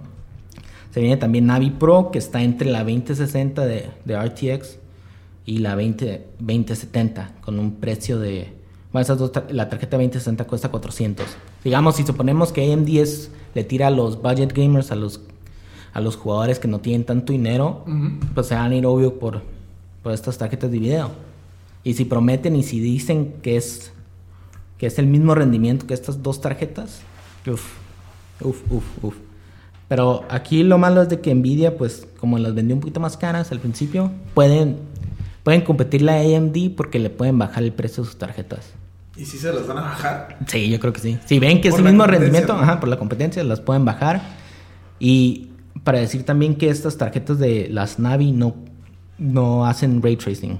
Se 0.91 0.99
viene 0.99 1.15
también 1.15 1.45
Navi 1.45 1.69
Pro, 1.69 2.12
que 2.12 2.19
está 2.19 2.43
entre 2.43 2.69
la 2.69 2.84
2060 2.84 3.65
de, 3.65 3.89
de 4.03 4.21
RTX 4.21 4.77
y 5.45 5.60
la 5.60 5.75
20, 5.75 6.27
2070, 6.39 7.36
con 7.41 7.60
un 7.60 7.75
precio 7.75 8.19
de... 8.19 8.61
Bueno, 8.91 9.04
esas 9.04 9.17
dos 9.17 9.32
la 9.49 9.69
tarjeta 9.69 9.97
2060 9.97 10.45
cuesta 10.45 10.69
400. 10.69 11.25
Digamos, 11.63 11.95
si 11.95 12.04
suponemos 12.04 12.51
que 12.51 12.71
AMD 12.73 12.89
es, 12.97 13.32
le 13.56 13.63
tira 13.63 13.88
a 13.88 13.91
los 13.91 14.21
budget 14.21 14.54
gamers, 14.54 14.91
a 14.91 14.95
los, 14.95 15.21
a 15.93 16.01
los 16.01 16.17
jugadores 16.17 16.60
que 16.60 16.67
no 16.67 16.80
tienen 16.80 17.06
tanto 17.06 17.32
dinero, 17.32 17.84
Ujú. 17.88 18.12
pues 18.34 18.47
se 18.47 18.56
van 18.56 18.71
a 18.71 18.75
ir 18.75 18.86
obvio 18.86 19.17
por, 19.17 19.41
por 20.04 20.12
estas 20.12 20.38
tarjetas 20.38 20.71
de 20.71 20.80
video. 20.80 21.12
Y 21.84 21.93
si 21.93 22.06
prometen 22.06 22.56
y 22.56 22.63
si 22.63 22.80
dicen 22.80 23.36
que 23.41 23.58
es 23.58 23.91
que 24.77 24.88
es 24.88 24.97
el 24.97 25.06
mismo 25.06 25.36
rendimiento 25.36 25.86
que 25.86 25.93
estas 25.93 26.23
dos 26.23 26.41
tarjetas, 26.41 27.01
uf, 27.47 27.63
uf, 28.41 28.62
uf, 28.71 28.84
uf. 29.04 29.15
Pero 29.88 30.23
aquí 30.30 30.63
lo 30.63 30.80
malo 30.80 31.04
es 31.04 31.10
de 31.10 31.19
que 31.21 31.36
Nvidia, 31.36 31.77
pues 31.77 32.08
como 32.19 32.39
las 32.39 32.56
vendió 32.56 32.75
un 32.75 32.82
poquito 32.82 32.99
más 32.99 33.15
caras 33.15 33.51
al 33.51 33.60
principio, 33.60 34.12
pueden, 34.34 34.77
pueden 35.43 35.62
competirle 35.62 36.12
a 36.12 36.38
AMD 36.38 36.75
porque 36.75 36.99
le 36.99 37.10
pueden 37.10 37.38
bajar 37.38 37.63
el 37.63 37.73
precio 37.73 38.04
de 38.04 38.10
sus 38.10 38.17
tarjetas. 38.17 38.73
¿Y 39.17 39.25
si 39.25 39.38
se 39.38 39.51
las 39.51 39.67
van 39.67 39.80
a 39.80 39.82
bajar? 39.82 40.38
Sí, 40.47 40.69
yo 40.69 40.80
creo 40.80 40.93
que 40.93 41.01
sí. 41.01 41.19
Si 41.25 41.39
ven 41.39 41.62
que 41.62 41.67
es 41.67 41.75
el 41.75 41.84
la 41.84 41.91
mismo 41.91 42.06
rendimiento, 42.08 42.54
¿no? 42.54 42.62
ajá, 42.62 42.80
por 42.80 42.89
la 42.89 42.97
competencia, 42.97 43.43
las 43.43 43.60
pueden 43.60 43.84
bajar. 43.84 44.21
Y 44.99 45.49
para 45.84 45.99
decir 45.99 46.23
también 46.23 46.56
que 46.56 46.69
estas 46.69 46.97
tarjetas 46.97 47.39
de 47.39 47.67
las 47.69 47.99
Navi 47.99 48.32
no, 48.32 48.56
no 49.17 49.65
hacen 49.65 50.01
ray 50.01 50.15
tracing, 50.15 50.60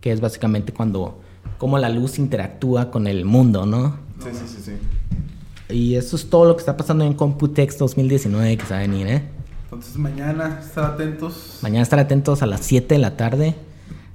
que 0.00 0.12
es 0.12 0.20
básicamente 0.20 0.72
cuando 0.72 1.20
cómo 1.58 1.78
la 1.78 1.88
luz 1.88 2.18
interactúa 2.18 2.90
con 2.90 3.06
el 3.06 3.24
mundo, 3.24 3.66
¿no? 3.66 3.98
Sí, 4.22 4.30
sí, 4.32 4.44
sí, 4.46 4.62
sí. 4.62 5.74
Y 5.74 5.94
eso 5.94 6.16
es 6.16 6.28
todo 6.28 6.46
lo 6.46 6.56
que 6.56 6.60
está 6.60 6.76
pasando 6.76 7.04
en 7.04 7.14
Computex 7.14 7.78
2019 7.78 8.56
que 8.56 8.64
se 8.64 8.72
va 8.72 8.78
a 8.78 8.82
venir, 8.82 9.06
¿eh? 9.06 9.22
Entonces 9.64 9.96
mañana 9.96 10.58
estar 10.60 10.84
atentos. 10.84 11.58
Mañana 11.62 11.82
estar 11.82 11.98
atentos 11.98 12.42
a 12.42 12.46
las 12.46 12.60
7 12.62 12.94
de 12.94 12.98
la 12.98 13.16
tarde. 13.16 13.54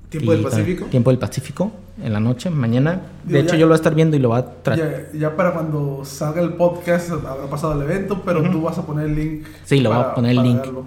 ¿Tiempo 0.10 0.32
Y 0.34 0.36
del 0.36 0.44
Pacífico? 0.46 0.86
Tiempo 0.86 1.10
del 1.10 1.20
Pacífico, 1.20 1.72
en 2.02 2.14
la 2.14 2.20
noche, 2.20 2.50
mañana. 2.50 3.02
De 3.24 3.34
Digo, 3.34 3.40
hecho, 3.40 3.54
ya- 3.56 3.60
yo 3.60 3.66
lo 3.66 3.70
voy 3.70 3.74
a 3.74 3.76
estar 3.78 3.96
viendo 3.96 4.16
y 4.16 4.20
lo 4.20 4.30
voy 4.30 4.40
a 4.40 4.46
tratar. 4.46 4.78
Ya, 5.14 5.20
ya 5.20 5.36
para 5.36 5.54
cuando 5.54 6.02
salga 6.06 6.42
el 6.42 6.54
podcast 6.54 7.12
habrá 7.12 7.50
pasado 7.50 7.74
el 7.74 7.82
evento, 7.90 8.22
pero 8.26 8.50
tú 8.52 8.62
vas 8.62 8.78
a 8.78 8.86
poner 8.86 9.08
el 9.08 9.16
link. 9.16 9.46
Sí, 9.66 9.80
lo 9.80 9.90
voy 9.90 10.00
a 10.00 10.14
poner 10.14 10.32
el 10.32 10.44
link. 10.44 10.60
verlo. 10.62 10.86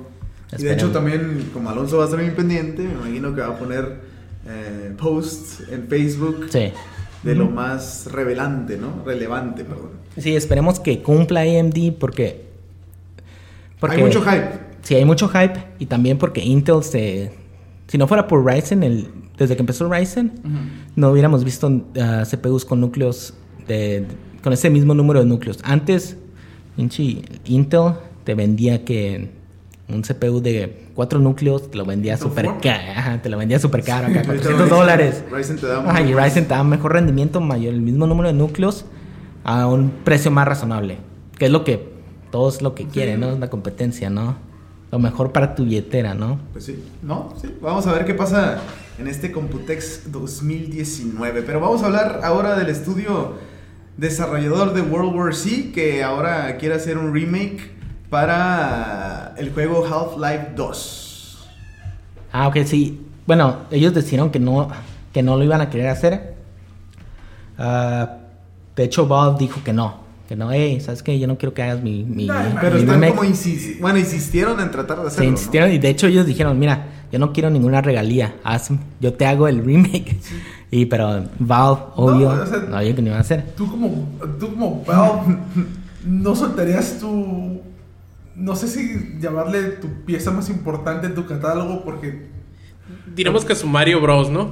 Y 0.59 0.62
de 0.62 0.72
hecho 0.72 0.90
también, 0.90 1.50
como 1.52 1.68
Alonso 1.68 1.98
va 1.98 2.04
a 2.04 2.07
estar 2.07 2.20
bien 2.20 2.35
pendiente, 2.35 2.83
me 2.83 2.92
imagino 2.92 3.35
que 3.35 3.40
va 3.42 3.48
a 3.48 3.59
poner 3.59 4.00
eh, 4.46 4.94
posts 4.98 5.64
en 5.70 5.88
Facebook 5.88 6.46
Sí. 6.48 6.72
de 7.22 7.35
lo 7.35 7.46
más 7.50 8.09
revelante, 8.11 8.78
¿no? 8.78 9.02
Relevante, 9.04 9.64
perdón. 9.64 9.90
Sí, 10.16 10.35
esperemos 10.35 10.81
que 10.81 11.02
cumpla 11.02 11.40
AMD 11.42 11.92
porque... 11.98 12.46
Hay 13.83 14.02
mucho 14.02 14.22
hype. 14.22 14.48
Sí, 14.83 14.94
hay 14.94 15.04
mucho 15.04 15.28
hype 15.28 15.62
y 15.78 15.87
también 15.87 16.16
porque 16.18 16.40
Intel 16.42 16.83
se... 16.83 17.33
Si 17.88 17.98
no 17.98 18.07
fuera 18.07 18.29
por 18.29 18.44
Ryzen, 18.44 18.83
el, 18.85 19.09
desde 19.37 19.57
que 19.57 19.62
empezó 19.62 19.90
Ryzen, 19.92 20.33
no 20.94 21.11
hubiéramos 21.11 21.42
visto 21.42 21.85
ah, 22.01 22.22
CPUs 22.31 22.64
con 22.64 22.81
núcleos 22.81 23.35
de, 23.66 24.07
con 24.42 24.53
ese 24.53 24.70
mismo 24.70 24.94
número 24.94 25.20
de 25.20 25.27
núcleos. 25.27 25.59
Antes, 25.64 26.16
Intel 26.77 27.92
te 28.24 28.35
vendía 28.35 28.85
que 28.85 29.31
un 29.88 30.03
CPU 30.03 30.40
de 30.40 30.87
cuatro 30.94 31.18
núcleos 31.18 31.70
te 31.70 31.79
lo 31.79 31.85
vendía 31.87 32.16
súper 32.18 32.46
caro. 32.61 33.20
Te 33.22 33.29
lo 33.31 33.38
vendía 33.38 33.59
súper 33.59 33.83
caro, 33.83 34.09
acá, 34.09 34.20
Ahorita 34.27 34.35
400 34.51 34.66
Ryzen- 34.66 34.70
dólares. 34.70 35.24
Ryzen 35.31 35.57
te 35.57 35.66
da 35.66 35.79
Ajá, 35.90 36.03
y 36.03 36.14
Ryzen 36.14 36.44
te 36.44 36.51
da 36.55 36.62
mejor 36.64 36.92
rendimiento, 36.92 37.40
mayor, 37.40 37.72
el 37.74 37.81
mismo 37.81 38.07
número 38.07 38.29
de 38.29 38.35
núcleos 38.35 38.85
a 39.44 39.66
un 39.66 39.90
precio 40.05 40.31
más 40.31 40.46
razonable. 40.46 40.98
Que 41.38 41.46
es 41.46 41.51
lo 41.51 41.64
que 41.64 41.88
todos 42.31 42.61
lo 42.61 42.74
que 42.74 42.87
quieren, 42.87 43.20
¿no? 43.20 43.31
Es 43.31 43.38
la 43.38 43.48
competencia, 43.48 44.11
¿no? 44.11 44.37
Lo 44.90 44.98
mejor 44.98 45.33
para 45.33 45.55
tu 45.55 45.64
billetera, 45.64 46.14
¿no? 46.14 46.38
Pues 46.53 46.64
sí, 46.64 46.83
¿no? 47.03 47.35
Sí. 47.40 47.55
Vamos 47.61 47.87
a 47.87 47.92
ver 47.92 48.07
qué 48.07 48.14
pasa 48.14 48.61
en 48.98 49.07
este 49.07 49.31
Computex 49.31 50.11
2019. 50.11 51.42
Pero 51.42 51.61
vamos 51.61 51.83
a 51.83 51.87
hablar 51.87 52.20
ahora 52.24 52.57
del 52.57 52.68
estudio 52.68 53.35
desarrollador 53.98 54.72
de 54.72 54.81
World 54.81 55.14
War 55.14 55.35
Z 55.35 55.72
que 55.74 56.03
ahora 56.03 56.57
quiere 56.57 56.77
hacer 56.77 56.96
un 56.96 57.12
remake 57.12 57.72
para 58.09 59.35
el 59.37 59.53
juego 59.53 59.85
Half-Life 59.85 60.53
2. 60.57 61.48
Ah, 62.33 62.48
ok, 62.48 62.57
sí. 62.64 63.05
Bueno, 63.27 63.59
ellos 63.70 63.92
decidieron 63.92 64.31
que 64.31 64.40
no, 64.40 64.68
que 65.12 65.22
no 65.22 65.37
lo 65.37 65.44
iban 65.44 65.61
a 65.61 65.68
querer 65.68 65.88
hacer. 65.88 66.35
Ah, 67.59 68.16
de 68.74 68.85
hecho, 68.85 69.07
Bob 69.07 69.37
dijo 69.37 69.62
que 69.62 69.72
no. 69.72 70.08
Que 70.28 70.36
no, 70.36 70.52
hey, 70.52 70.78
¿sabes 70.82 71.02
qué? 71.02 71.18
Yo 71.18 71.26
no 71.26 71.38
quiero 71.38 71.54
que 71.54 71.62
hagas 71.62 71.82
mi, 71.82 72.04
mi, 72.04 72.26
No, 72.26 72.34
mi 72.34 72.50
Pero 72.60 72.76
remake". 72.76 72.94
están 73.06 73.16
como 73.16 73.24
insis- 73.24 73.80
bueno, 73.80 73.98
insistieron 73.98 74.60
en 74.60 74.70
tratar 74.70 74.98
de 74.98 75.02
Se 75.04 75.08
hacerlo. 75.08 75.24
¿no? 75.24 75.30
insistieron 75.32 75.72
y 75.72 75.78
de 75.78 75.88
hecho 75.88 76.06
ellos 76.06 76.26
dijeron, 76.26 76.58
mira, 76.58 76.86
yo 77.10 77.18
no 77.18 77.32
quiero 77.32 77.48
ninguna 77.48 77.80
regalía, 77.80 78.36
haz, 78.44 78.68
yo 79.00 79.14
te 79.14 79.24
hago 79.24 79.48
el 79.48 79.64
remake. 79.64 80.18
Y 80.70 80.84
pero 80.84 81.24
Valve, 81.38 81.80
obvio, 81.96 82.28
o 82.28 82.46
sea, 82.46 82.58
obvio 82.78 82.94
que 82.94 83.00
no 83.00 83.08
iba 83.08 83.16
a 83.16 83.20
hacer. 83.20 83.52
Tú 83.56 83.70
como, 83.70 84.06
tú 84.38 84.50
como 84.50 84.84
Valve, 84.84 85.38
no 86.04 86.36
soltarías 86.36 86.98
tu... 86.98 87.62
No 88.36 88.54
sé 88.54 88.68
si 88.68 89.16
llamarle 89.18 89.62
tu 89.62 89.88
pieza 90.04 90.30
más 90.30 90.50
importante 90.50 91.06
en 91.06 91.14
tu 91.14 91.24
catálogo 91.26 91.82
porque... 91.84 92.26
Diremos 93.16 93.46
que 93.46 93.54
su 93.54 93.66
Mario 93.66 94.00
Bros, 94.02 94.30
¿no? 94.30 94.50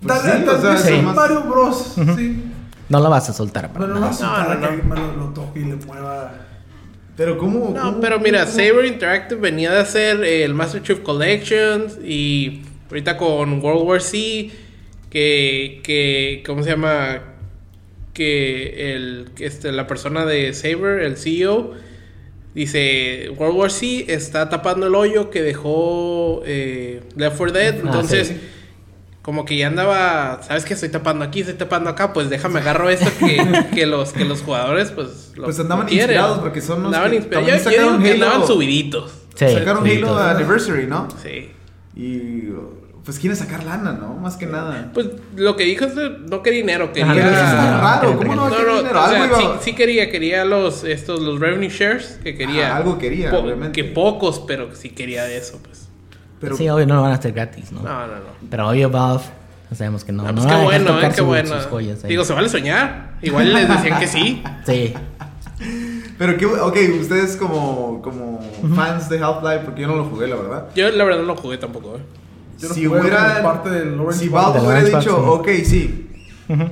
Pues 0.00 0.22
Dale, 0.22 0.38
sí, 0.38 0.44
tal 0.46 0.54
o 0.54 0.60
sea, 0.60 0.76
sí. 0.78 1.02
Mario 1.02 1.42
Bros. 1.42 1.94
Sí. 2.16 2.44
No 2.88 3.00
lo 3.00 3.10
vas 3.10 3.28
a 3.28 3.32
soltar. 3.32 3.70
Pero 3.72 3.86
no 3.86 3.94
nada. 3.94 4.06
vas 4.08 4.22
a 4.22 4.26
No, 4.26 4.36
soltar 4.36 4.58
no, 4.60 4.66
a 4.66 4.70
que 4.70 5.00
lo, 5.00 5.16
lo 5.16 5.32
toque 5.32 5.60
y 5.60 5.64
le 5.64 5.76
mueva... 5.76 6.34
Pero 7.16 7.36
¿cómo? 7.36 7.72
No, 7.74 7.82
cómo- 7.82 8.00
pero 8.00 8.20
mira, 8.20 8.44
cómo- 8.44 8.52
Saber 8.56 8.84
Interactive 8.86 9.40
venía 9.40 9.72
de 9.72 9.78
hacer 9.80 10.22
el 10.24 10.54
Master 10.54 10.82
Chief 10.82 11.00
Collections 11.00 11.98
y 12.04 12.62
ahorita 12.88 13.16
con 13.16 13.60
World 13.62 13.82
War 13.88 14.00
C, 14.00 14.50
que, 15.10 15.80
que 15.82 16.42
¿cómo 16.46 16.62
se 16.62 16.70
llama? 16.70 17.20
Que 18.14 18.94
el, 18.94 19.30
que 19.34 19.46
este, 19.46 19.72
la 19.72 19.86
persona 19.88 20.24
de 20.24 20.52
Saber, 20.54 21.00
el 21.02 21.16
CEO, 21.16 21.72
dice, 22.54 23.30
World 23.36 23.56
War 23.56 23.70
C 23.72 24.06
está 24.12 24.48
tapando 24.48 24.86
el 24.86 24.94
hoyo 24.94 25.28
que 25.30 25.42
dejó 25.42 26.42
eh, 26.46 27.00
Left 27.16 27.36
4 27.36 27.52
Dead, 27.52 27.74
Ah, 27.74 27.80
entonces... 27.84 28.28
sí. 28.28 28.40
Como 29.28 29.44
que 29.44 29.58
ya 29.58 29.66
andaba, 29.66 30.40
¿sabes 30.42 30.64
qué? 30.64 30.72
Estoy 30.72 30.88
tapando 30.88 31.22
aquí, 31.22 31.40
estoy 31.40 31.56
tapando 31.56 31.90
acá, 31.90 32.14
pues 32.14 32.30
déjame 32.30 32.60
agarro 32.60 32.88
esto 32.88 33.10
que, 33.20 33.66
que 33.74 33.84
los, 33.84 34.14
que 34.14 34.24
los 34.24 34.40
jugadores 34.40 34.90
pues 34.90 35.32
lo 35.36 35.44
Pues 35.44 35.60
andaban 35.60 35.84
lo 35.84 35.90
quieren. 35.90 36.06
inspirados, 36.08 36.38
porque 36.38 36.62
son 36.62 36.78
los 36.82 36.86
Andaban 36.86 37.10
que 37.10 37.16
inspirados. 37.18 37.46
también 37.46 37.62
Yo, 37.62 37.70
yo 37.70 37.92
digo 37.98 38.02
que 38.04 38.12
andaban 38.24 38.46
subiditos. 38.46 39.12
Sí, 39.34 39.48
Sacaron 39.52 39.84
sí, 39.84 39.96
Halo. 39.98 40.16
Anniversary, 40.18 40.86
¿no? 40.86 41.08
Sí. 41.22 41.50
Y 41.94 42.44
pues 43.04 43.18
quieren 43.18 43.36
sacar 43.36 43.64
lana, 43.64 43.92
¿no? 43.92 44.14
Más 44.14 44.36
que 44.38 44.46
nada. 44.46 44.90
Pues 44.94 45.08
lo 45.36 45.56
que 45.56 45.64
dijo 45.64 45.84
es 45.84 45.92
que 45.92 46.08
no 46.30 46.42
quería 46.42 46.60
dinero, 46.60 46.90
quería... 46.94 47.10
Ajá, 47.12 47.20
eso 47.20 47.44
está 47.44 47.80
raro, 47.82 48.16
¿cómo 48.16 48.34
no 48.34 48.42
va 48.42 48.46
a 48.46 48.50
No, 48.50 48.56
querer 48.56 48.68
no, 48.72 48.78
dinero? 48.78 49.02
o 49.04 49.08
sea, 49.10 49.22
Algo 49.24 49.58
sí, 49.60 49.74
quería, 49.74 50.10
quería 50.10 50.46
los, 50.46 50.84
estos, 50.84 51.20
los 51.20 51.38
revenue 51.38 51.68
shares, 51.68 52.18
que 52.24 52.34
quería... 52.34 52.72
Ah, 52.72 52.76
algo 52.78 52.96
quería, 52.98 53.30
po- 53.30 53.40
obviamente. 53.40 53.72
Que 53.82 53.88
pocos, 53.90 54.42
pero 54.46 54.74
sí 54.74 54.88
quería 54.88 55.24
de 55.24 55.36
eso, 55.36 55.60
pues. 55.62 55.87
Pero 56.40 56.56
Sí, 56.56 56.68
obvio 56.68 56.86
no 56.86 56.94
lo 56.96 57.02
van 57.02 57.12
a 57.12 57.14
hacer 57.16 57.32
gratis, 57.32 57.72
¿no? 57.72 57.82
No, 57.82 58.06
no, 58.06 58.14
no. 58.16 58.22
Pero 58.50 58.68
obvio 58.68 58.90
Valve, 58.90 59.24
sabemos 59.74 60.04
que 60.04 60.12
no. 60.12 60.22
Ah, 60.24 60.32
no 60.32 60.34
pues 60.34 60.46
van 60.46 60.56
qué 60.58 60.64
bueno, 60.64 60.98
eh, 61.00 61.08
qué 61.08 61.14
su- 61.14 61.24
bueno. 61.24 61.54
sus 61.56 61.66
joyas. 61.66 62.02
Digo, 62.04 62.24
se 62.24 62.32
vale 62.32 62.48
soñar. 62.48 63.12
Igual 63.22 63.52
les 63.52 63.68
decían 63.68 63.98
que 63.98 64.06
sí. 64.06 64.42
Sí. 64.66 64.94
Pero 66.18 66.36
qué, 66.36 66.46
ok, 66.46 66.76
ustedes 67.00 67.36
como, 67.36 68.00
como 68.02 68.40
fans 68.76 69.08
de 69.08 69.18
Half-Life, 69.22 69.60
porque 69.64 69.82
yo 69.82 69.88
no 69.88 69.96
lo 69.96 70.04
jugué, 70.04 70.28
la 70.28 70.36
verdad. 70.36 70.68
Yo 70.74 70.88
la 70.90 71.04
verdad 71.04 71.20
no 71.20 71.26
lo 71.26 71.36
jugué 71.36 71.58
tampoco, 71.58 71.96
eh. 71.96 72.00
Yo 72.60 72.68
no 72.68 72.74
si 72.74 72.86
hubiera, 72.86 73.42
parte 73.42 73.70
del 73.70 73.96
Lawrence 73.96 74.20
si. 74.24 74.28
Valve 74.28 74.60
hubiera 74.60 74.82
dicho, 74.82 75.20
Ball, 75.20 75.40
ok, 75.40 75.48
sí, 75.64 76.10
Ujú. 76.48 76.64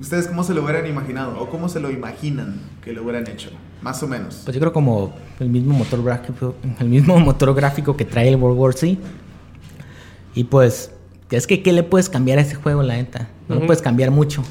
¿Ustedes 0.00 0.26
cómo 0.28 0.44
se 0.44 0.54
lo 0.54 0.62
hubieran 0.62 0.86
imaginado? 0.86 1.40
¿O 1.40 1.48
cómo 1.50 1.68
se 1.68 1.80
lo 1.80 1.90
imaginan 1.90 2.60
que 2.82 2.92
lo 2.92 3.02
hubieran 3.02 3.28
hecho? 3.28 3.50
Más 3.82 4.02
o 4.02 4.08
menos. 4.08 4.42
Pues 4.44 4.54
yo 4.54 4.60
creo 4.60 4.72
como 4.72 5.12
el 5.38 5.48
mismo 5.48 5.74
motor 5.74 6.02
gráfico, 6.02 6.54
el 6.80 6.88
mismo 6.88 7.18
motor 7.18 7.54
gráfico 7.54 7.96
que 7.96 8.04
trae 8.04 8.28
el 8.28 8.36
World 8.36 8.58
War 8.58 8.74
C. 8.74 8.98
Y 10.34 10.44
pues, 10.44 10.90
es 11.30 11.46
que 11.46 11.62
¿qué 11.62 11.72
le 11.72 11.82
puedes 11.82 12.08
cambiar 12.08 12.38
a 12.38 12.42
ese 12.42 12.54
juego, 12.54 12.82
la 12.82 12.94
neta? 12.96 13.28
No 13.48 13.54
le 13.54 13.58
Ujú. 13.60 13.66
puedes 13.68 13.82
cambiar 13.82 14.10
mucho, 14.10 14.42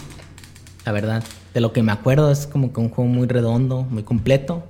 la 0.85 0.91
verdad. 0.91 1.23
De 1.53 1.61
lo 1.61 1.73
que 1.73 1.81
me 1.83 1.91
acuerdo 1.91 2.31
es 2.31 2.47
como 2.47 2.71
que 2.73 2.79
un 2.79 2.89
juego 2.89 3.09
muy 3.09 3.27
redondo, 3.27 3.83
muy 3.83 4.03
completo, 4.03 4.63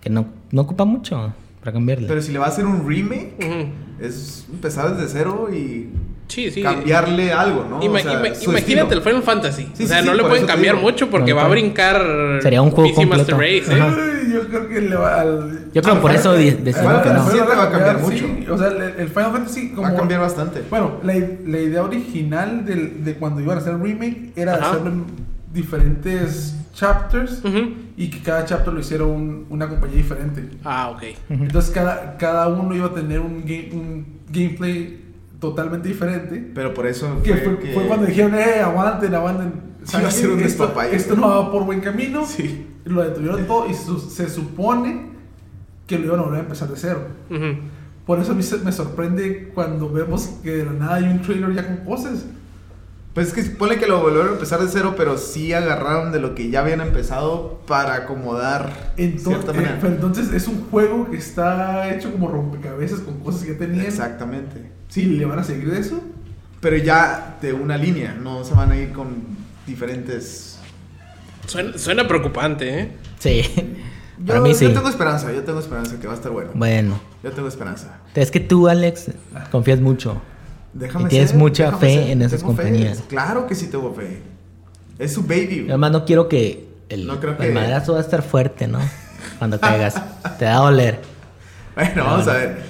que 0.00 0.10
no, 0.10 0.26
no 0.52 0.62
ocupa 0.62 0.84
mucho 0.84 1.32
para 1.60 1.72
cambiarle. 1.72 2.08
Pero 2.08 2.22
si 2.22 2.32
le 2.32 2.38
va 2.38 2.46
a 2.46 2.48
hacer 2.48 2.66
un 2.66 2.86
remake, 2.88 3.34
Ujú. 3.38 4.04
es 4.04 4.46
empezar 4.52 4.96
desde 4.96 5.08
cero 5.12 5.48
y 5.52 5.88
Sí, 6.28 6.50
sí. 6.50 6.62
cambiarle 6.62 7.32
algo, 7.32 7.66
¿no? 7.68 7.80
Ima- 7.82 7.98
O 7.98 8.02
sea, 8.02 8.12
ima- 8.22 8.34
su 8.34 8.50
imagínate 8.50 8.94
el. 8.94 9.02
Final 9.02 9.22
Fantasy. 9.22 9.68
Sí, 9.74 9.84
o 9.84 9.86
sea, 9.86 10.00
sí, 10.02 10.06
no 10.06 10.14
le 10.14 10.22
pueden 10.24 10.46
cambiar 10.46 10.76
digo. 10.76 10.86
mucho 10.88 11.08
porque 11.10 11.30
No, 11.30 11.36
va 11.38 11.46
a 11.46 11.48
brincar. 11.48 12.02
Sería 12.42 12.60
un 12.62 12.70
juego 12.70 12.90
PC 12.90 13.06
Master 13.06 13.34
completo. 13.34 13.66
Race, 13.70 13.78
¿eh? 13.78 13.82
Ay, 13.82 14.32
Yo 14.34 14.40
creo 14.48 14.68
que 14.68 14.80
le 14.82 14.94
va 14.96 15.20
al... 15.22 15.70
Yo 15.72 15.82
creo 15.82 16.00
por 16.02 16.10
eso 16.12 16.32
decimos 16.34 17.02
que 17.02 17.08
no. 17.10 17.24
Va 17.56 17.62
a 17.64 17.70
cambiar 17.70 17.98
mucho. 18.00 18.26
O 18.52 18.58
sea, 18.58 18.68
el, 18.68 18.82
el 19.00 19.08
Final 19.08 19.32
Fantasy 19.32 19.70
como... 19.70 19.82
Va 19.82 19.88
a 19.88 19.96
cambiar 19.96 20.20
bastante. 20.20 20.62
Bueno, 20.68 20.98
la, 21.02 21.14
la 21.46 21.58
idea 21.58 21.82
original 21.82 22.64
del- 22.66 23.04
de 23.04 23.14
cuando 23.14 23.40
iban 23.40 23.56
a 23.58 23.60
hacer 23.62 23.72
el 23.74 23.80
remake 23.80 24.32
era 24.36 24.54
Ajá. 24.56 24.70
hacerlo 24.70 24.90
en 24.90 25.04
diferentes 25.52 26.54
chapters 26.74 27.42
y 27.96 28.08
que 28.10 28.20
cada 28.22 28.44
chapter 28.44 28.72
lo 28.72 28.80
hiciera 28.80 29.04
un- 29.04 29.46
una 29.50 29.68
compañía 29.68 29.96
diferente. 29.96 30.44
Ah, 30.64 30.90
ok. 30.90 31.02
Entonces 31.30 31.70
cada, 31.72 32.16
cada 32.18 32.48
uno 32.48 32.74
iba 32.74 32.86
a 32.86 32.94
tener 32.94 33.20
un, 33.20 33.40
game- 33.44 33.70
un 33.72 34.06
gameplay 34.30 35.04
totalmente 35.40 35.88
diferente. 35.88 36.50
Pero 36.54 36.74
por 36.74 36.86
eso 36.86 37.20
Que 37.22 37.34
fue, 37.36 37.58
que- 37.58 37.72
fue 37.72 37.86
cuando 37.86 38.06
dijeron, 38.06 38.34
eh, 38.34 38.60
aguanten, 38.60 39.14
aguanten. 39.14 39.52
Sí, 39.84 39.96
iba 39.98 40.08
a 40.08 40.10
ser 40.10 40.30
un 40.30 40.40
esto, 40.40 40.74
esto 40.92 41.16
no 41.16 41.28
va 41.28 41.52
por 41.52 41.64
buen 41.64 41.80
camino. 41.80 42.26
Sí. 42.26 42.66
Lo 42.84 43.02
detuvieron 43.02 43.46
todo 43.46 43.68
y 43.68 43.74
su- 43.74 43.98
se 44.00 44.28
supone 44.28 45.08
que 45.86 45.98
lo 45.98 46.06
iban 46.06 46.20
a 46.20 46.22
volver 46.24 46.40
a 46.40 46.42
empezar 46.42 46.68
de 46.68 46.76
cero. 46.76 47.00
Ujú. 47.30 47.60
Por 48.06 48.18
eso 48.18 48.32
a 48.32 48.34
mí 48.34 48.42
se- 48.42 48.58
me 48.58 48.72
sorprende 48.72 49.50
cuando 49.54 49.88
vemos 49.90 50.26
que 50.42 50.50
de 50.56 50.64
la 50.64 50.72
nada 50.72 50.94
hay 50.96 51.04
un 51.04 51.20
trailer 51.22 51.54
ya 51.54 51.66
con 51.66 51.76
cosas. 51.84 52.24
Pues 53.18 53.28
es 53.28 53.34
que 53.34 53.42
pone 53.50 53.78
que 53.78 53.88
lo 53.88 54.00
volvieron 54.00 54.28
a 54.28 54.32
empezar 54.34 54.60
de 54.60 54.68
cero, 54.68 54.94
pero 54.96 55.18
sí 55.18 55.52
agarraron 55.52 56.12
de 56.12 56.20
lo 56.20 56.36
que 56.36 56.50
ya 56.50 56.60
habían 56.60 56.80
empezado 56.80 57.58
para 57.66 57.94
acomodar 57.94 58.92
Entonces, 58.96 59.44
manera. 59.44 59.76
pero 59.80 59.92
entonces 59.92 60.32
es 60.32 60.46
un 60.46 60.70
juego 60.70 61.10
que 61.10 61.16
está 61.16 61.92
hecho 61.92 62.12
como 62.12 62.28
rompecabezas 62.28 63.00
con 63.00 63.18
cosas 63.18 63.42
que 63.42 63.54
ya 63.54 63.58
tenían. 63.58 63.86
Exactamente. 63.86 64.70
Sí, 64.86 65.04
¿le 65.06 65.24
van 65.24 65.40
a 65.40 65.42
seguir 65.42 65.68
de 65.68 65.80
eso? 65.80 66.00
Pero 66.60 66.76
ya 66.76 67.38
de 67.42 67.52
una 67.54 67.76
línea, 67.76 68.14
no 68.14 68.44
se 68.44 68.54
van 68.54 68.70
a 68.70 68.76
ir 68.76 68.92
con 68.92 69.16
diferentes. 69.66 70.60
Suena, 71.46 71.76
suena 71.76 72.06
preocupante, 72.06 72.82
¿eh? 72.82 72.92
Sí. 73.18 73.42
Yo, 74.20 74.26
Para 74.26 74.40
mí 74.42 74.54
sí. 74.54 74.64
yo 74.64 74.74
tengo 74.74 74.88
esperanza, 74.88 75.32
yo 75.32 75.42
tengo 75.42 75.58
esperanza 75.58 75.98
que 75.98 76.06
va 76.06 76.12
a 76.12 76.16
estar 76.16 76.30
bueno. 76.30 76.52
Bueno. 76.54 77.00
Yo 77.24 77.32
tengo 77.32 77.48
esperanza. 77.48 77.98
Es 78.14 78.30
que 78.30 78.38
tú, 78.38 78.68
Alex, 78.68 79.10
confías 79.50 79.80
mucho. 79.80 80.22
Déjame 80.74 81.06
Y 81.06 81.08
tienes 81.08 81.30
ser, 81.30 81.38
mucha 81.38 81.64
déjame 81.66 81.80
fe 81.80 81.94
ser, 81.94 82.10
en 82.10 82.22
esas 82.22 82.40
tengo 82.40 82.54
fe. 82.54 82.62
compañías. 82.62 83.02
Claro 83.08 83.46
que 83.46 83.54
sí 83.54 83.66
tengo 83.68 83.92
fe. 83.94 84.20
Es 84.98 85.12
su 85.14 85.22
baby. 85.22 85.66
Además, 85.68 85.90
no 85.92 86.04
quiero 86.04 86.28
que 86.28 86.68
el, 86.88 87.06
No 87.06 87.18
creo 87.20 87.32
el 87.32 87.38
que- 87.38 87.50
madrazo 87.52 87.92
va 87.92 87.98
a 87.98 88.02
estar 88.02 88.22
fuerte, 88.22 88.66
¿no? 88.68 88.78
Cuando 89.38 89.58
caigas. 89.60 89.94
Te 90.38 90.44
da 90.44 90.56
a 90.56 90.60
doler. 90.60 91.00
Bueno, 91.74 92.04
vamos 92.04 92.28
a 92.28 92.32
ver. 92.34 92.62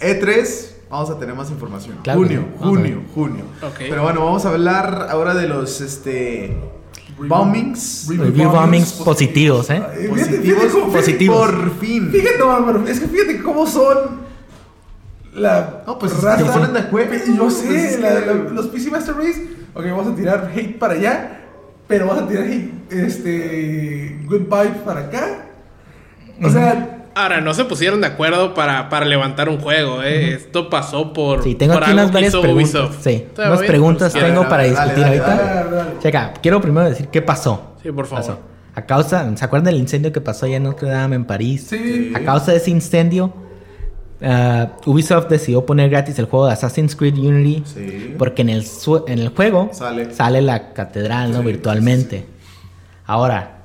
E3, 0.00 0.70
vamos 0.90 1.10
a 1.10 1.18
tener 1.18 1.34
más 1.34 1.50
información. 1.50 1.98
Claro 2.02 2.20
junio, 2.20 2.44
sí. 2.52 2.58
Junio, 2.64 3.02
junio. 3.14 3.44
Ok. 3.62 3.74
Pero 3.78 4.02
bueno, 4.02 4.24
vamos 4.24 4.44
a 4.46 4.50
hablar 4.50 5.06
ahora 5.10 5.34
de 5.34 5.48
los 5.48 5.80
este 5.80 6.56
bombings. 7.18 8.06
Review 8.08 8.24
Review 8.26 8.44
bombings 8.50 8.60
bombings 8.62 8.92
positivos, 9.04 9.70
¿eh? 9.70 9.82
Ay, 9.84 10.08
fíjate- 10.08 10.08
Positivos, 10.10 10.42
fíjate 10.62 10.68
cómo- 10.72 10.92
positivos. 10.92 11.50
Por 11.50 11.78
fin. 11.78 12.10
Fíjate, 12.10 12.90
es 12.90 13.00
que 13.00 13.08
fíjate 13.08 13.42
cómo 13.42 13.66
son 13.66 14.22
la 15.34 15.82
No, 15.86 15.98
pues, 15.98 16.20
raza. 16.22 16.44
se 16.44 16.50
ponen 16.52 16.72
de 16.72 16.80
acuerdo. 16.80 17.14
Yo 17.36 17.50
sé, 17.50 17.66
Pues, 17.66 17.92
es 17.94 18.00
la- 18.00 18.20
que- 18.20 18.26
la- 18.26 18.34
los 18.52 18.66
PC 18.66 18.90
Master 18.90 19.14
Race. 19.16 19.46
Ok, 19.74 19.84
vamos 19.86 20.06
a 20.08 20.14
tirar 20.14 20.50
hate 20.54 20.78
para 20.78 20.94
allá, 20.94 21.40
pero 21.88 22.06
vamos 22.06 22.24
a 22.24 22.28
tirar 22.28 22.44
hate, 22.44 22.70
este, 22.90 24.18
good 24.26 24.40
vibes 24.42 24.78
para 24.84 25.00
acá. 25.00 25.26
O 26.42 26.48
sea, 26.50 26.98
Ahora, 27.14 27.42
no 27.42 27.52
se 27.52 27.66
pusieron 27.66 28.00
de 28.00 28.06
acuerdo 28.06 28.54
para, 28.54 28.88
para 28.88 29.04
levantar 29.04 29.50
un 29.50 29.58
juego, 29.60 30.02
¿eh? 30.02 30.32
Esto 30.32 30.70
pasó 30.70 31.12
por. 31.12 31.42
Sí, 31.42 31.54
tengo 31.54 31.74
por 31.74 31.82
aquí 31.84 31.92
unas 31.92 32.06
que 32.06 32.12
varias 32.14 32.32
preguntas. 32.34 32.74
Ubisoft. 32.74 33.02
Sí, 33.04 33.26
unas 33.36 33.60
preguntas 33.60 34.12
pues, 34.12 34.24
tengo 34.24 34.36
dale, 34.44 34.48
para 34.48 34.62
dale, 34.62 34.70
discutir 34.70 35.02
dale, 35.04 35.18
ahorita. 35.20 35.44
dale, 35.54 35.76
dale. 35.76 35.90
Checa, 36.00 36.32
quiero 36.42 36.60
primero 36.62 36.88
decir 36.88 37.08
qué 37.08 37.20
pasó. 37.20 37.74
Sí, 37.82 37.92
por 37.92 38.06
favor. 38.06 38.24
Pasó. 38.24 38.38
A 38.74 38.86
causa, 38.86 39.30
¿se 39.36 39.44
acuerdan 39.44 39.66
del 39.66 39.76
incendio 39.76 40.10
que 40.10 40.22
pasó 40.22 40.46
allá 40.46 40.56
en 40.56 40.62
Notre 40.62 40.88
Dame, 40.88 41.16
en 41.16 41.26
París? 41.26 41.66
sí. 41.68 42.12
A 42.16 42.20
causa 42.20 42.52
de 42.52 42.56
ese 42.56 42.70
incendio, 42.70 43.34
ah, 44.24 44.72
Ubisoft 44.86 45.28
decidió 45.28 45.64
poner 45.66 45.90
gratis 45.90 46.18
el 46.18 46.26
juego 46.26 46.46
de 46.46 46.52
Assassin's 46.52 46.94
Creed 46.96 47.16
Unity. 47.18 47.62
Sí. 47.66 48.14
Porque 48.18 48.42
en 48.42 48.48
el, 48.50 48.64
en 49.08 49.18
el 49.18 49.28
juego 49.30 49.70
Sale. 49.72 50.42
la 50.42 50.72
catedral, 50.72 51.32
¿no? 51.32 51.40
Sí, 51.40 51.46
Virtualmente. 51.46 52.26
Ahora, 53.06 53.58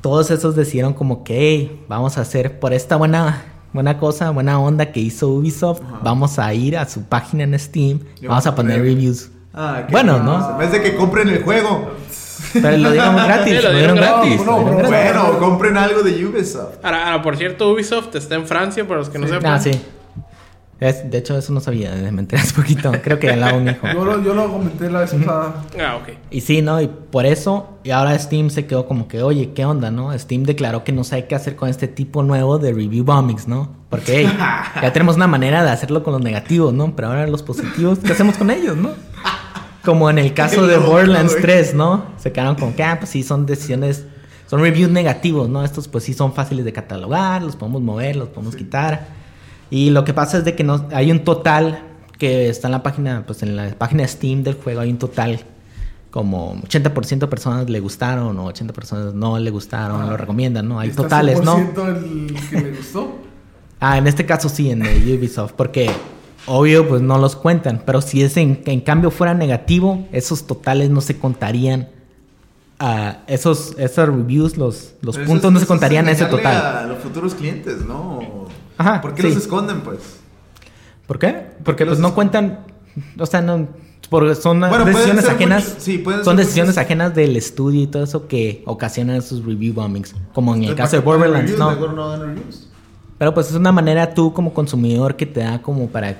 todos 0.00 0.30
esos 0.30 0.54
decidieron 0.54 0.94
como 0.94 1.24
que, 1.24 1.38
"Hey, 1.38 1.84
vamos 1.88 2.18
a 2.18 2.20
hacer 2.22 2.60
por 2.60 2.72
esta 2.72 2.96
buena, 2.96 3.42
buena 3.72 3.98
cosa, 3.98 4.30
buena 4.30 4.60
onda 4.60 4.92
que 4.92 5.00
hizo 5.00 5.28
Ubisoft, 5.28 5.82
Ajá. 5.82 6.00
vamos 6.02 6.38
a 6.38 6.52
ir 6.54 6.76
a 6.78 6.86
su 6.88 7.02
página 7.04 7.42
en 7.44 7.58
Steam, 7.58 8.00
Y 8.20 8.26
vamos 8.26 8.46
a 8.46 8.54
poner 8.54 8.80
reviews. 8.80 9.30
Ah, 9.52 9.86
Bueno. 9.90 10.22
¿no? 10.22 10.52
En 10.52 10.58
vez 10.58 10.70
de 10.72 10.82
que 10.82 10.94
compren 10.94 11.28
el 11.28 11.42
juego. 11.42 11.90
Pero 12.52 12.76
lo 12.76 12.90
dieron 12.92 13.16
gratis, 13.24 13.56
Sí, 13.58 13.62
lo 13.64 13.72
dieron 13.74 13.96
gratis. 13.96 14.44
No, 14.44 14.62
no. 14.64 14.88
Bueno, 14.88 15.38
compren 15.38 15.76
algo 15.76 16.02
de 16.02 16.24
Ubisoft. 16.26 16.76
Ahora, 16.82 17.06
ahora, 17.06 17.22
por 17.22 17.36
cierto, 17.36 17.70
Ubisoft 17.72 18.14
está 18.14 18.34
en 18.36 18.46
Francia, 18.46 18.86
para 18.86 19.00
los 19.00 19.08
que 19.08 19.18
no 19.18 19.26
Sí. 19.26 19.32
sepan. 19.34 19.52
Ah, 19.52 19.58
sí. 19.58 19.70
Es, 20.80 21.10
de 21.10 21.18
hecho, 21.18 21.36
eso 21.36 21.52
no 21.52 21.58
sabía, 21.58 21.90
me 22.12 22.20
enteré 22.20 22.40
hace 22.40 22.54
poquito. 22.54 22.92
Creo 23.02 23.18
que 23.18 23.28
al 23.30 23.40
lado 23.40 23.56
un 23.58 23.68
hijo. 23.68 23.84
Yo 23.92 24.04
lo, 24.04 24.22
yo 24.22 24.32
lo 24.32 24.48
comenté 24.48 24.88
la 24.88 25.00
vez 25.00 25.12
pasada. 25.12 25.64
Ah, 25.80 25.96
ok. 25.96 26.10
Y 26.30 26.40
sí, 26.40 26.62
¿no? 26.62 26.80
Y 26.80 26.86
por 26.86 27.26
eso, 27.26 27.78
y 27.82 27.90
ahora 27.90 28.16
Steam 28.16 28.48
se 28.48 28.66
quedó 28.66 28.86
como 28.86 29.08
que, 29.08 29.20
oye, 29.24 29.50
¿qué 29.54 29.64
onda, 29.64 29.90
no? 29.90 30.16
Steam 30.16 30.44
declaró 30.44 30.84
que 30.84 30.92
no 30.92 31.02
sabe 31.02 31.26
qué 31.26 31.34
hacer 31.34 31.56
con 31.56 31.68
este 31.68 31.88
tipo 31.88 32.22
nuevo 32.22 32.58
de 32.60 32.72
review 32.72 33.02
bombings, 33.04 33.48
¿no? 33.48 33.72
Porque, 33.90 34.18
hey, 34.20 34.38
ya 34.80 34.92
tenemos 34.92 35.16
una 35.16 35.26
manera 35.26 35.64
de 35.64 35.70
hacerlo 35.70 36.04
con 36.04 36.12
los 36.12 36.22
negativos, 36.22 36.72
¿no? 36.72 36.94
Pero 36.94 37.08
ahora 37.08 37.26
los 37.26 37.42
positivos, 37.42 37.98
¿qué 37.98 38.12
hacemos 38.12 38.36
con 38.38 38.48
ellos, 38.52 38.76
no? 38.76 38.90
Como 39.88 40.10
en 40.10 40.18
el 40.18 40.34
caso 40.34 40.66
de 40.66 40.76
Borderlands 40.86 41.32
güey. 41.32 41.42
3, 41.42 41.72
¿no? 41.74 42.04
Se 42.18 42.30
quedaron 42.30 42.56
con 42.56 42.74
que, 42.74 42.82
ah, 42.82 42.98
pues 42.98 43.08
sí, 43.10 43.22
son 43.22 43.46
decisiones, 43.46 44.04
son 44.46 44.60
reviews 44.60 44.90
negativos, 44.90 45.48
¿no? 45.48 45.64
Estos 45.64 45.88
pues 45.88 46.04
sí 46.04 46.12
son 46.12 46.34
fáciles 46.34 46.66
de 46.66 46.74
catalogar, 46.74 47.42
los 47.42 47.56
podemos 47.56 47.80
mover, 47.80 48.16
los 48.16 48.28
podemos 48.28 48.54
quitar. 48.54 49.08
Y 49.70 49.88
lo 49.88 50.04
que 50.04 50.12
pasa 50.12 50.36
es 50.36 50.44
de 50.44 50.54
que 50.54 50.62
no, 50.62 50.86
hay 50.92 51.10
un 51.10 51.24
total 51.24 51.84
que 52.18 52.50
está 52.50 52.68
en 52.68 52.72
la 52.72 52.82
página, 52.82 53.24
pues 53.26 53.42
en 53.42 53.56
la 53.56 53.70
página 53.78 54.06
Steam 54.06 54.42
del 54.42 54.56
juego 54.56 54.82
hay 54.82 54.90
un 54.90 54.98
total 54.98 55.40
como 56.10 56.56
80% 56.56 57.18
de 57.20 57.26
personas 57.26 57.70
le 57.70 57.80
gustaron 57.80 58.38
o 58.38 58.44
80 58.44 58.74
personas 58.74 59.14
no 59.14 59.38
le 59.38 59.50
gustaron, 59.50 60.02
Ah. 60.02 60.06
lo 60.10 60.16
recomiendan, 60.18 60.68
¿no? 60.68 60.80
Hay 60.80 60.90
¿Está 60.90 61.04
totales, 61.04 61.42
¿no? 61.42 61.56
100% 61.56 61.86
el 61.88 62.34
que 62.50 62.60
le 62.60 62.76
gustó? 62.76 63.16
Ah, 63.80 63.96
en 63.96 64.06
este 64.08 64.26
caso 64.26 64.48
sí, 64.50 64.70
en 64.70 64.82
Ubisoft, 64.82 65.52
porque 65.52 65.88
obvio 66.48 66.88
pues 66.88 67.00
no 67.02 67.18
los 67.18 67.36
cuentan, 67.36 67.82
pero 67.86 68.00
si 68.00 68.22
es 68.22 68.36
en, 68.36 68.62
en 68.66 68.80
cambio 68.80 69.10
fuera 69.10 69.34
negativo, 69.34 70.06
esos 70.12 70.46
totales 70.46 70.90
no 70.90 71.00
se 71.00 71.18
contarían. 71.18 71.88
a 72.80 73.22
esos, 73.26 73.74
esos 73.76 74.06
reviews, 74.08 74.56
los, 74.56 74.92
los 75.02 75.16
Pero 75.16 75.26
puntos 75.28 75.52
no 75.52 75.58
se 75.58 75.66
contarían 75.66 76.06
a 76.06 76.12
ese 76.12 76.26
total. 76.26 76.56
A 76.76 76.86
los 76.86 76.98
futuros 76.98 77.34
clientes, 77.34 77.84
¿no? 77.84 78.20
Ajá, 78.76 79.00
¿Por 79.00 79.14
qué 79.14 79.22
sí. 79.22 79.28
los 79.28 79.36
esconden, 79.38 79.80
pues? 79.80 79.98
¿Por 81.08 81.18
qué? 81.18 81.46
Porque 81.64 81.84
los 81.84 81.94
pues 81.96 82.00
no 82.00 82.14
cuentan, 82.14 82.60
o 83.18 83.26
sea, 83.26 83.40
no, 83.40 83.66
porque 84.08 84.36
son 84.36 84.60
Bueno, 84.60 84.84
decisiones 84.84 85.28
ajenas, 85.28 85.64
muchos- 85.70 85.82
sí, 85.82 85.98
pueden 85.98 86.24
son 86.24 86.36
decisiones 86.36 86.76
muchos- 86.76 86.84
ajenas 86.84 87.14
del 87.16 87.36
estudio 87.36 87.82
y 87.82 87.86
todo 87.88 88.04
eso 88.04 88.28
que 88.28 88.62
ocasionan 88.66 89.16
esos 89.16 89.44
review 89.44 89.74
bombings, 89.74 90.14
como 90.32 90.54
en 90.54 90.62
el 90.64 90.74
caso 90.76 90.94
de 90.96 91.02
¿para 91.02 91.16
qué 91.16 91.20
ponen 91.24 91.32
Borderlands, 91.48 91.50
reviews? 91.80 91.94
¿no? 91.96 92.10
Dan. 92.18 92.36
Pero 93.18 93.34
pues 93.34 93.48
es 93.48 93.54
una 93.56 93.72
manera 93.72 94.14
tú 94.14 94.32
como 94.32 94.54
consumidor 94.54 95.16
que 95.16 95.26
te 95.26 95.40
da 95.40 95.60
como 95.60 95.88
para, 95.88 96.16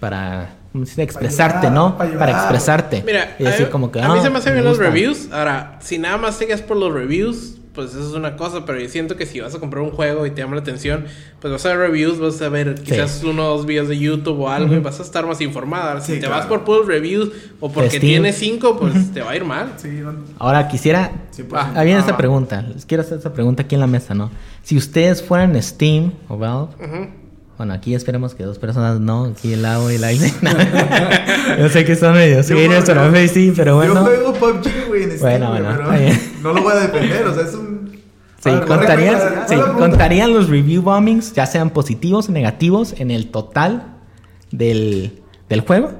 para 0.00 0.56
expresarte, 0.96 1.70
¿no? 1.70 1.96
para 1.96 2.30
expresarte. 2.32 3.02
Mira, 3.04 3.36
y 3.38 3.44
decir 3.44 3.66
a, 3.66 3.70
como 3.70 3.90
que, 3.90 4.00
a 4.00 4.08
mí 4.08 4.14
"Ah, 4.18 4.22
se 4.22 4.30
me 4.30 4.38
hacen 4.38 4.52
bien 4.54 4.64
los 4.64 4.78
gusta". 4.78 4.90
reviews. 4.90 5.28
Ahora, 5.32 5.78
si 5.80 5.98
nada 5.98 6.16
más 6.18 6.36
sigas 6.36 6.62
por 6.62 6.76
los 6.76 6.92
reviews, 6.92 7.54
pues 7.74 7.90
eso 7.90 8.08
es 8.08 8.14
una 8.14 8.36
cosa. 8.36 8.64
Pero 8.64 8.80
yo 8.80 8.88
siento 8.88 9.16
que 9.16 9.26
si 9.26 9.40
vas 9.40 9.54
a 9.54 9.58
comprar 9.58 9.82
un 9.82 9.90
juego 9.90 10.24
y 10.26 10.30
te 10.30 10.40
llama 10.40 10.54
la 10.56 10.62
atención, 10.62 11.04
pues 11.40 11.52
vas 11.52 11.64
a 11.66 11.68
ver 11.70 11.78
reviews, 11.78 12.18
vas 12.18 12.40
a 12.40 12.48
ver 12.48 12.74
quizás 12.74 13.22
uno 13.22 13.46
o 13.46 13.56
dos 13.56 13.66
videos 13.66 13.88
de 13.88 13.98
YouTube 13.98 14.40
o 14.40 14.48
algo 14.48 14.74
y 14.74 14.78
vas 14.78 14.98
a 14.98 15.02
estar 15.02 15.26
más 15.26 15.40
informada. 15.42 15.88
Ahora, 15.90 16.00
si 16.00 16.12
Sí, 16.14 16.20
te 16.20 16.26
claro. 16.26 16.36
vas 16.40 16.46
por 16.46 16.64
puros 16.64 16.86
reviews 16.86 17.30
o 17.60 17.70
porque 17.70 17.90
Steam. 17.90 18.00
tienes 18.02 18.36
cinco, 18.36 18.78
pues 18.78 19.12
te 19.12 19.20
va 19.20 19.30
a 19.32 19.36
ir 19.36 19.44
mal. 19.44 19.72
Sí, 19.76 19.88
no- 19.88 20.14
Ahora 20.38 20.68
quisiera... 20.68 21.10
100%. 21.36 21.48
Ah, 21.74 21.82
viene 21.82 21.98
Ah, 21.98 22.00
esta 22.00 22.16
pregunta. 22.16 22.62
Les 22.62 22.86
quiero 22.86 23.02
hacer 23.02 23.18
esta 23.18 23.32
pregunta 23.34 23.62
aquí 23.64 23.74
en 23.74 23.82
la 23.82 23.86
mesa, 23.86 24.14
¿no? 24.14 24.30
Si 24.62 24.76
ustedes 24.76 25.22
fueran 25.22 25.60
Steam 25.62 26.12
o 26.28 26.38
Valve... 26.38 26.74
Ujú. 26.82 27.25
Bueno, 27.56 27.72
aquí 27.72 27.94
esperemos 27.94 28.34
que 28.34 28.44
dos 28.44 28.58
personas 28.58 29.00
no. 29.00 29.24
Aquí 29.24 29.54
el 29.54 29.62
Lau 29.62 29.90
y 29.90 29.94
el 29.94 30.04
Aizen. 30.04 30.34
Yo 31.58 31.68
sé 31.70 31.84
que 31.84 31.96
son 31.96 32.14
medio 32.14 32.42
serios, 32.42 32.84
sí, 33.32 33.52
pero 33.56 33.76
bueno. 33.76 33.94
Yo 33.94 34.00
juego 34.02 34.32
PUBG, 34.34 34.88
güey, 34.88 35.02
en 35.04 35.18
Steam, 35.18 35.20
Bueno, 35.20 35.50
bueno, 35.50 35.68
pero 35.76 36.16
no 36.42 36.52
lo 36.52 36.62
voy 36.62 36.72
a 36.72 36.76
defender, 36.80 37.26
o 37.26 37.34
sea, 37.34 37.44
es 37.44 37.54
un... 37.54 37.76
Sí, 38.38 38.50
ver, 38.50 38.66
contarían, 38.66 39.14
la 39.14 39.48
sí, 39.48 39.56
la 39.56 39.72
contarían 39.72 40.32
los 40.34 40.48
review 40.48 40.82
bombings, 40.82 41.32
ya 41.32 41.46
sean 41.46 41.70
positivos 41.70 42.28
o 42.28 42.32
negativos, 42.32 42.94
en 42.98 43.10
el 43.10 43.30
total 43.30 43.96
del, 44.52 45.22
del 45.48 45.60
juego, 45.62 45.92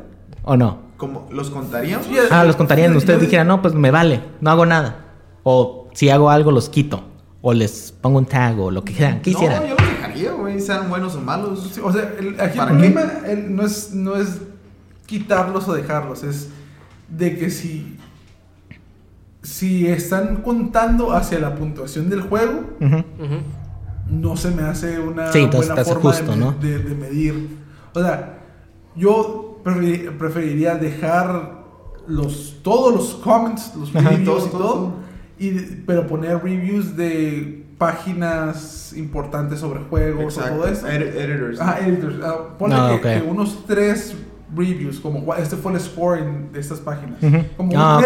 ¿o 0.45 0.57
no? 0.57 0.87
¿Cómo? 0.97 1.27
¿Los 1.33 1.51
contaríamos? 1.51 2.07
Sí, 2.07 2.15
Ah, 2.31 2.45
los 2.45 2.57
contarían. 2.57 2.95
Ustedes 2.97 3.21
dijeran, 3.21 3.49
no, 3.49 3.63
pues 3.63 3.75
me 3.75 3.91
vale, 3.91 4.21
no 4.41 4.51
hago 4.51 4.67
nada. 4.67 5.05
O 5.43 5.89
si 5.95 6.11
hago 6.11 6.31
algo, 6.31 6.51
los 6.51 6.69
quito. 6.69 7.05
O 7.43 7.53
les 7.53 7.93
pongo 8.01 8.19
un 8.19 8.27
tag 8.27 8.59
o 8.61 8.71
lo 8.71 8.85
que 8.85 8.93
quieran. 8.93 9.21
¿Qué 9.21 9.31
hicieran? 9.31 9.63
No, 9.63 9.69
yo 9.69 9.77
güey, 10.25 10.61
sean 10.61 10.89
buenos 10.89 11.15
o 11.15 11.21
malos. 11.21 11.71
Sí, 11.75 11.81
o 11.83 11.93
sea, 11.93 12.13
el, 12.19 12.41
aquí 12.41 12.53
el 12.53 12.57
¿Para 12.59 12.71
problema 12.71 13.03
el- 13.27 13.55
no, 13.55 13.63
es, 13.65 13.93
no 13.95 14.17
es 14.17 14.41
quitarlos 15.07 15.69
o 15.69 15.75
dejarlos, 15.75 16.23
es 16.25 16.49
de 17.09 17.37
que 17.39 17.51
si, 17.51 17.97
si 19.43 19.87
están 19.87 20.37
contando 20.43 21.13
hacia 21.13 21.39
la 21.39 21.55
puntuación 21.55 22.11
del 22.11 22.23
juego, 22.23 22.65
no 24.11 24.37
se 24.37 24.51
me 24.51 24.63
hace 24.63 24.99
una 24.99 25.33
Sí, 25.33 25.47
buena 25.47 25.75
te 25.75 25.81
hace 25.81 25.93
forma 25.95 26.11
justo, 26.13 26.31
de, 26.33 26.37
¿no? 26.37 26.53
de- 26.53 26.79
de 26.79 26.95
medir. 26.95 27.49
O 27.95 28.01
sea, 28.01 28.39
yo 28.97 29.61
preferi- 29.65 30.17
preferiría 30.17 30.75
dejar 30.77 31.65
los, 32.07 32.59
todos 32.63 32.95
los 32.95 33.15
comments, 33.17 33.73
los 33.77 33.95
Ajá. 33.95 34.11
Todo, 34.11 34.19
y 34.19 34.25
todo, 34.25 34.39
todo, 34.47 34.59
todo. 34.59 34.93
y, 35.39 35.51
pero 35.87 36.07
poner 36.07 36.43
reviews 36.43 36.97
de 36.97 37.66
páginas 37.79 38.93
importantes 38.97 39.61
sobre 39.61 39.81
juegos 39.81 40.39
o 40.39 40.43
todo 40.43 40.67
eso. 40.69 40.87
Edi- 40.89 41.17
editors. 41.19 41.61
Ah, 41.61 41.79
editors. 41.85 42.17
Ah, 42.23 42.37
ponle 42.59 42.77
Ah, 42.77 42.99
que, 43.03 43.23
unos 43.27 43.65
tres 43.67 44.15
reviews, 44.55 45.01
como 45.01 45.21
"Gua- 45.23 45.39
este 45.39 45.57
fue 45.57 45.73
el 45.73 45.81
scoring 45.81 46.53
de 46.53 46.61
estas 46.61 46.79
páginas. 46.81 47.19
Como 47.57 47.73
Ah. 47.77 48.01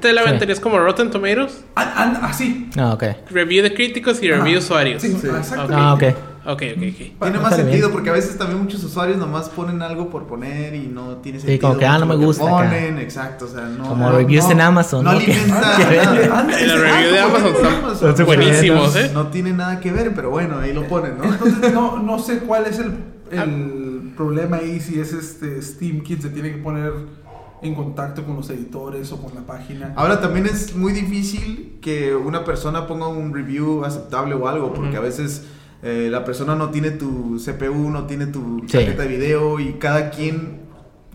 ¿Te 0.00 0.12
la 0.12 0.22
Sí. 0.22 0.28
aventarías 0.28 0.60
como 0.60 0.78
Rotten 0.78 1.10
Tomatoes? 1.10 1.64
Ah, 1.74 1.92
ah, 1.96 2.26
así. 2.28 2.70
Ah, 2.78 2.92
ok. 2.92 3.04
Review 3.30 3.62
de 3.62 3.72
críticos 3.74 4.22
y 4.22 4.28
review 4.30 4.52
de 4.52 4.58
usuarios. 4.58 5.02
Sí, 5.02 5.08
Sí. 5.08 5.26
exactamente. 5.26 5.74
Ah, 5.76 5.94
ok. 5.94 6.04
Ok, 6.42 6.48
ok, 6.52 6.58
ok. 6.58 6.76
Tiene 6.76 7.14
Bueno, 7.18 7.40
más 7.42 7.52
está 7.52 7.62
sentido 7.64 7.88
bien. 7.88 7.92
porque 7.92 8.10
a 8.10 8.12
veces 8.14 8.38
también 8.38 8.60
muchos 8.62 8.82
usuarios 8.82 9.18
nomás 9.18 9.48
ponen 9.50 9.82
algo 9.82 10.08
por 10.08 10.26
poner 10.26 10.74
y 10.74 10.86
no 10.86 11.16
tiene 11.18 11.38
Sí, 11.38 11.46
sentido. 11.46 11.68
como 11.68 11.78
que, 11.80 11.86
ah, 11.86 11.98
no 11.98 12.06
me 12.06 12.16
gusta 12.16 12.44
acá. 12.44 12.68
Ponen, 12.70 12.98
exacto, 12.98 13.44
o 13.44 13.48
sea, 13.48 13.66
no. 13.66 13.88
Como 13.88 14.08
no, 14.10 14.16
reviews 14.16 14.44
no- 14.46 14.50
en 14.52 14.60
Amazon, 14.62 15.04
No 15.04 15.10
alimenta 15.10 15.76
review 15.78 16.00
ah, 16.02 16.12
de 16.12 16.26
como 16.28 16.34
Amazon 16.40 16.80
review 16.80 17.10
de 17.12 17.18
Amazon. 17.20 18.16
Sea, 18.16 18.24
buenísimos, 18.24 18.96
¿eh? 18.96 19.10
No 19.12 19.26
tiene 19.28 19.52
nada 19.52 19.80
que 19.80 19.92
ver, 19.92 20.14
pero 20.14 20.30
bueno, 20.30 20.58
ahí 20.58 20.72
lo 20.72 20.86
ponen, 20.88 21.18
¿no? 21.18 21.24
Entonces 21.24 21.72
no, 21.74 21.98
no 21.98 22.18
sé 22.18 22.38
cuál 22.38 22.66
es 22.66 22.78
el, 22.78 22.94
el 23.30 24.12
problema 24.16 24.56
ahí, 24.56 24.80
si 24.80 24.98
es 25.00 25.12
este 25.12 25.60
Steam 25.62 26.00
quien 26.00 26.20
se 26.22 26.30
tiene 26.30 26.52
que 26.52 26.58
poner 26.58 26.92
en 27.62 27.74
contacto 27.74 28.24
con 28.24 28.36
los 28.36 28.48
editores 28.48 29.12
o 29.12 29.20
con 29.22 29.34
la 29.34 29.42
página. 29.42 29.92
Ahora 29.96 30.20
también 30.20 30.46
es 30.46 30.74
muy 30.74 30.92
difícil 30.94 31.78
que 31.82 32.14
una 32.14 32.44
persona 32.44 32.86
ponga 32.86 33.08
un 33.08 33.34
review 33.34 33.84
aceptable 33.84 34.34
o 34.34 34.48
algo, 34.48 34.72
porque 34.72 34.96
a 34.96 35.00
veces 35.00 35.44
eh, 35.82 36.08
la 36.10 36.24
persona 36.24 36.54
no 36.54 36.70
tiene 36.70 36.90
tu 36.90 37.40
CPU, 37.44 37.90
no 37.90 38.06
tiene 38.06 38.26
tu 38.26 38.60
Sí. 38.66 38.72
tarjeta 38.78 39.02
de 39.02 39.08
video 39.08 39.58
y 39.60 39.74
cada 39.74 40.10
quien 40.10 40.60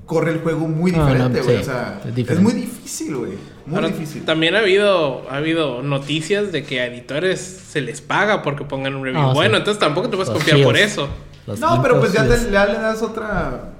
corre 0.05 0.31
el 0.31 0.39
juego 0.39 0.67
muy 0.67 0.91
No, 0.91 0.99
no, 0.99 1.05
diferente, 1.07 1.41
güey. 1.41 1.55
sí, 1.57 1.61
o 1.61 1.65
sea, 1.65 2.01
es 2.15 2.39
muy 2.39 2.53
difícil, 2.53 3.15
güey. 3.15 3.31
Muy 3.65 3.75
Ahora, 3.77 3.87
difícil. 3.87 4.23
También 4.23 4.55
ha 4.55 4.59
habido, 4.59 5.27
ha 5.31 5.37
habido 5.37 5.81
noticias 5.81 6.51
de 6.51 6.63
que 6.63 6.79
a 6.81 6.85
editores 6.85 7.39
se 7.41 7.81
les 7.81 8.01
paga 8.01 8.43
porque 8.43 8.63
pongan 8.65 8.95
un 8.95 9.03
review. 9.03 9.21
Ah, 9.21 9.29
sí. 9.29 9.33
bueno, 9.35 9.57
entonces 9.57 9.79
tampoco 9.79 10.09
te 10.09 10.15
puedes 10.17 10.31
confiar 10.31 10.61
por 10.63 10.77
eso. 10.77 11.07
Los 11.47 11.59
No, 11.59 11.81
pero 11.81 11.99
pues 11.99 12.11
te, 12.11 12.17
ya 12.51 12.65
le 12.67 12.73
das 12.73 13.01
otra 13.01 13.74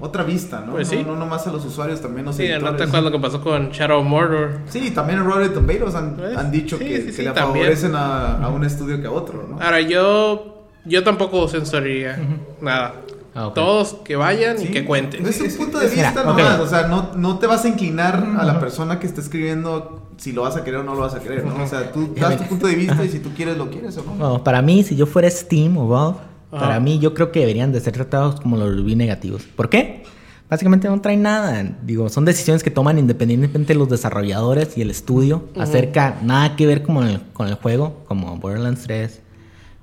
otra 0.00 0.24
vista, 0.24 0.62
¿no? 0.66 0.72
Pues 0.72 0.90
no, 0.92 0.98
sí. 0.98 1.04
no 1.06 1.14
nomás 1.16 1.46
a 1.46 1.52
los 1.52 1.64
usuarios, 1.64 2.00
también 2.00 2.24
los 2.26 2.34
Sí, 2.36 2.44
no 2.48 2.54
editores. 2.54 2.76
te 2.78 2.82
acuerdas 2.84 3.04
lo 3.04 3.12
que 3.12 3.18
pasó 3.22 3.40
con 3.42 3.70
Shadow 3.70 4.02
Mordor. 4.02 4.60
Sí, 4.68 4.90
también 4.92 5.18
en 5.20 5.26
Rotten 5.26 5.52
Tomatoes 5.54 5.94
han, 5.94 6.16
Pues, 6.16 6.36
han 6.36 6.50
dicho 6.50 6.78
sí, 6.78 6.84
que, 6.84 6.96
sí, 7.00 7.06
que 7.06 7.12
sí, 7.12 7.22
le 7.22 7.30
también. 7.32 7.64
favorecen 7.66 7.94
a, 7.94 8.36
a 8.44 8.48
un 8.48 8.64
estudio 8.64 9.00
que 9.00 9.06
a 9.06 9.10
otro, 9.10 9.46
¿no? 9.48 9.60
Ahora, 9.62 9.80
yo, 9.80 10.64
yo 10.84 11.04
tampoco 11.04 11.46
censuraría 11.48 12.18
nada. 12.60 12.94
Ah, 13.34 13.46
ok. 13.46 13.54
Todos 13.54 13.94
que 14.04 14.16
vayan 14.16 14.56
y 14.56 14.66
Sí, 14.66 14.70
que 14.72 14.84
cuenten. 14.84 15.24
Es 15.24 15.40
un 15.40 15.56
punto 15.56 15.78
de 15.78 15.86
vista 15.86 16.10
mira, 16.10 16.24
nomás, 16.24 16.58
o 16.60 16.66
sea, 16.66 16.88
no, 16.88 17.10
no 17.14 17.38
te 17.38 17.46
vas 17.46 17.64
a 17.64 17.68
inclinar 17.68 18.26
a 18.38 18.44
la 18.44 18.58
persona 18.58 18.98
que 18.98 19.06
está 19.06 19.20
escribiendo 19.20 20.08
si 20.16 20.32
lo 20.32 20.42
vas 20.42 20.56
a 20.56 20.64
querer 20.64 20.80
o 20.80 20.82
no 20.82 20.94
lo 20.96 21.02
vas 21.02 21.14
a 21.14 21.20
querer, 21.20 21.44
¿no? 21.44 21.62
O 21.62 21.66
sea, 21.68 21.92
tú 21.92 22.12
das 22.18 22.36
tu 22.36 22.42
punto 22.44 22.66
de 22.66 22.74
vista 22.74 23.04
y 23.04 23.08
si 23.08 23.20
tú 23.20 23.30
quieres 23.36 23.56
lo 23.56 23.70
quieres 23.70 23.96
o 23.98 24.02
no. 24.04 24.12
Bueno, 24.14 24.42
para 24.44 24.60
mí, 24.62 24.82
si 24.82 24.96
yo 24.96 25.06
fuera 25.06 25.30
Steam 25.30 25.78
o 25.78 25.86
Valve, 25.88 26.18
Ajá. 26.52 26.60
para 26.66 26.80
mí 26.80 26.98
yo 26.98 27.14
creo 27.14 27.30
que 27.32 27.40
deberían 27.40 27.72
de 27.72 27.80
ser 27.80 27.92
tratados 27.94 28.40
como 28.40 28.56
los 28.56 28.84
negativos. 28.96 29.42
¿Por 29.44 29.68
qué? 29.68 30.02
Básicamente 30.48 30.88
no 30.88 31.00
traen 31.00 31.22
nada. 31.22 31.62
Digo, 31.84 32.08
son 32.08 32.24
decisiones 32.24 32.64
que 32.64 32.72
toman 32.72 32.98
independientemente 32.98 33.74
los 33.76 33.88
desarrolladores 33.88 34.76
y 34.76 34.82
el 34.82 34.90
estudio 34.90 35.44
acerca 35.56 36.18
nada 36.22 36.56
que 36.56 36.66
ver 36.66 36.82
con 36.82 37.06
el, 37.06 37.20
con 37.32 37.46
el 37.46 37.54
juego, 37.54 38.02
como 38.08 38.36
Borderlands 38.36 38.82
3, 38.82 39.20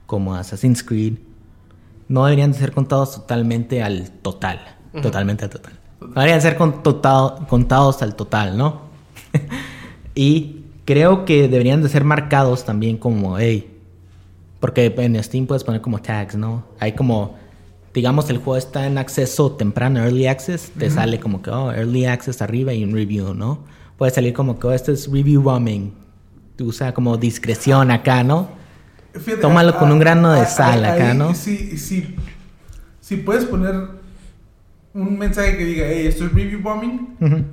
como 0.05 0.35
Assassin's 0.35 0.83
Creed. 0.83 1.13
No 2.09 2.25
deberían 2.25 2.51
de 2.51 2.57
ser 2.57 2.73
contados 2.73 3.13
totalmente 3.15 3.81
al 3.81 4.11
total. 4.11 4.59
Totalmente 5.01 5.45
al 5.45 5.51
total. 5.51 5.73
No 6.01 6.07
deberían 6.15 6.41
ser 6.41 6.57
contado- 6.57 7.47
contados 7.47 8.01
al 8.01 8.15
total, 8.15 8.57
¿no? 8.57 8.81
y 10.15 10.63
creo 10.85 11.25
que 11.25 11.47
deberían 11.47 11.81
de 11.81 11.89
ser 11.89 12.03
marcados 12.03 12.65
también 12.65 12.97
como, 12.97 13.37
hey, 13.37 13.76
porque 14.59 14.93
en 14.97 15.21
Steam 15.23 15.45
puedes 15.45 15.63
poner 15.63 15.81
como 15.81 15.99
tags, 16.01 16.35
¿no? 16.35 16.63
Hay 16.79 16.93
como, 16.93 17.35
digamos, 17.93 18.29
el 18.29 18.37
juego 18.37 18.57
está 18.57 18.87
en 18.87 18.97
acceso 18.97 19.51
temprano, 19.51 19.99
early 19.99 20.27
access, 20.27 20.71
te 20.77 20.89
sale 20.89 21.19
como 21.19 21.41
que, 21.41 21.49
oh, 21.51 21.71
early 21.71 22.05
access 22.05 22.41
arriba 22.41 22.73
y 22.73 22.83
un 22.83 22.93
review, 22.93 23.33
¿no? 23.33 23.59
Puede 23.97 24.11
salir 24.11 24.33
como 24.33 24.59
que, 24.59 24.67
oh, 24.67 24.73
este 24.73 24.91
es 24.93 25.11
review 25.11 25.41
bombing. 25.41 25.93
Usa 26.59 26.91
como 26.91 27.17
discreción 27.17 27.91
acá, 27.91 28.23
¿no? 28.23 28.49
Fíjate, 29.13 29.41
Tómalo 29.41 29.73
ah, 29.75 29.79
con 29.79 29.91
un 29.91 29.99
grano 29.99 30.33
de 30.33 30.41
ah, 30.41 30.45
sal 30.45 30.85
ah, 30.85 30.93
acá, 30.93 31.11
ahí 31.11 31.17
¿no? 31.17 31.35
Sí, 31.35 31.77
sí. 31.77 32.15
si 32.99 33.17
puedes 33.17 33.45
poner 33.45 33.75
un 34.93 35.17
mensaje 35.17 35.55
que 35.57 35.65
diga, 35.65 35.85
hey, 35.87 36.07
esto 36.07 36.25
es 36.25 36.33
review 36.33 36.61
bombing, 36.61 37.15
Ujú. 37.19 37.43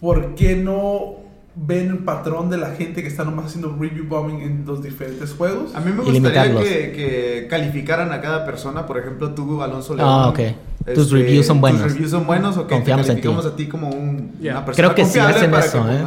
¿por 0.00 0.34
qué 0.34 0.56
no 0.56 1.25
ven 1.58 1.88
el 1.88 1.98
patrón 1.98 2.50
de 2.50 2.58
la 2.58 2.70
gente 2.72 3.02
que 3.02 3.08
está 3.08 3.24
nomás 3.24 3.46
haciendo 3.46 3.74
review 3.80 4.06
bombing 4.06 4.40
en 4.42 4.64
los 4.66 4.82
diferentes 4.82 5.32
juegos? 5.32 5.74
A 5.74 5.80
mí 5.80 5.90
me 5.90 6.02
gustaría 6.02 6.54
que, 6.54 6.92
que 6.92 7.46
calificaran 7.48 8.12
a 8.12 8.20
cada 8.20 8.44
persona, 8.44 8.84
por 8.86 8.98
ejemplo, 8.98 9.30
tú, 9.34 9.62
Alonso 9.62 9.94
Ah, 9.98 10.32
León. 10.34 10.52
ok. 10.52 10.94
Tus 10.94 11.10
reviews 11.10 11.46
son 11.46 11.60
buenos. 11.60 11.82
Tus 11.82 11.92
reviews 11.92 12.10
son 12.10 12.26
buenos 12.26 12.56
Confiamos 12.56 13.06
te 13.06 13.12
en 13.12 13.20
ti. 13.20 13.28
a 13.28 13.56
ti 13.56 13.68
como 13.68 13.88
un, 13.88 14.36
una 14.40 14.64
persona 14.64 14.74
Creo 14.74 14.94
que 14.94 15.04
sí 15.04 15.18
hacen 15.18 15.50
para 15.50 15.64
eso, 15.64 15.84
¿eh? 15.90 16.04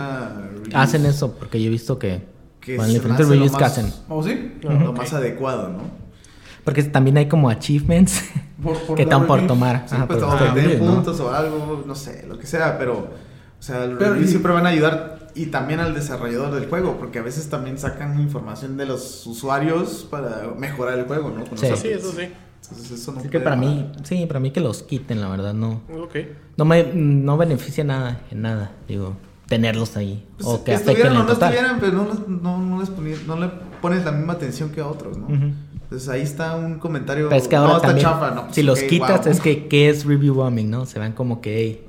Hacen 0.73 1.05
eso 1.05 1.33
porque 1.33 1.59
yo 1.61 1.67
he 1.67 1.71
visto 1.71 1.97
que 1.97 2.21
que 2.61 2.75
con 2.77 2.87
diferentes 2.87 3.27
reviews 3.27 3.51
que 3.53 3.61
más- 3.63 3.77
hacen. 3.77 3.91
¿O 4.09 4.21
sí? 4.21 4.53
Lo 4.61 4.93
más 4.93 5.11
adecuado, 5.13 5.69
¿no? 5.69 5.79
Porque 6.63 6.83
también 6.83 7.17
hay 7.17 7.27
como 7.27 7.49
achievements 7.49 8.23
Por- 8.61 8.77
por 8.81 8.95
que 8.97 9.03
están 9.03 9.25
por 9.25 9.47
tomar. 9.47 9.85
Sí, 9.87 9.95
Ajá, 9.95 10.05
pues 10.07 10.19
por 10.19 10.79
¿no? 10.79 10.93
puntos 10.93 11.19
o 11.21 11.33
algo, 11.33 11.83
no 11.87 11.95
sé, 11.95 12.25
lo 12.27 12.37
que 12.37 12.45
sea, 12.45 12.77
pero, 12.77 13.07
o 13.59 13.61
sea, 13.63 13.85
los 13.85 13.97
Pero 13.97 14.11
reviews 14.11 14.29
y- 14.29 14.31
siempre 14.31 14.51
van 14.53 14.65
a 14.65 14.69
ayudar 14.69 15.29
y 15.35 15.47
también 15.47 15.79
al 15.79 15.93
desarrollador 15.93 16.53
del 16.55 16.67
juego, 16.69 16.97
porque 16.97 17.19
a 17.19 17.21
veces 17.21 17.49
también 17.49 17.77
sacan 17.77 18.19
información 18.19 18.77
de 18.77 18.85
los 18.85 19.25
usuarios 19.27 20.07
para 20.09 20.53
mejorar 20.57 20.97
el 20.99 21.05
juego, 21.05 21.29
¿no? 21.29 21.43
Con 21.45 21.51
los 21.51 21.61
Sí. 21.61 21.67
Sí, 21.75 21.87
eso 21.89 22.11
sí. 22.11 22.27
Entonces, 22.61 22.91
eso 22.91 23.11
no 23.13 23.19
Así 23.19 23.29
que 23.29 23.39
para 23.39 23.55
mí, 23.55 23.91
sí, 24.03 24.25
para 24.25 24.39
mí 24.39 24.51
que 24.51 24.59
los 24.59 24.83
quiten, 24.83 25.21
la 25.21 25.29
verdad, 25.29 25.53
no. 25.53 25.81
Ok. 25.97 26.15
No 26.57 26.65
me 26.65 26.83
no 26.93 27.37
beneficia 27.37 27.83
nada 27.83 28.21
en 28.31 28.41
nada, 28.41 28.71
digo, 28.87 29.13
tenerlos 29.47 29.95
ahí. 29.97 30.25
Pues, 30.37 30.47
o 30.47 30.63
que 30.63 30.73
estuvieran 30.73 31.15
o 31.15 31.19
no 31.19 31.25
total. 31.25 31.53
estuvieran, 31.53 31.79
pero 31.79 31.93
no, 31.93 32.05
les- 32.09 32.27
no, 32.27 32.57
no 32.59 32.79
les 32.79 32.89
poni- 32.91 33.23
no 33.25 33.37
le 33.37 33.49
pones 33.81 34.03
la 34.05 34.11
misma 34.11 34.33
atención 34.33 34.69
que 34.71 34.81
a 34.81 34.87
otros, 34.87 35.17
¿no? 35.17 35.25
Ujú. 35.27 35.51
Entonces 35.83 36.09
ahí 36.09 36.21
está 36.21 36.55
un 36.55 36.77
comentario. 36.79 37.29
Pero 37.29 37.41
es 37.41 37.47
que 37.47 37.55
no, 37.55 37.61
ahora 37.63 37.75
está 37.77 37.87
también, 37.87 38.05
chafa, 38.07 38.31
no, 38.31 38.43
pues, 38.43 38.55
si 38.55 38.61
los 38.63 38.79
ok, 38.81 38.87
quitas, 38.87 39.23
wow. 39.23 39.31
es 39.31 39.41
que, 39.41 39.67
¿qué 39.67 39.89
es 39.89 40.05
review 40.05 40.35
bombing, 40.35 40.69
no? 40.69 40.85
Se 40.85 40.99
van 40.99 41.13
como 41.13 41.41
que, 41.41 41.57
hey, 41.57 41.85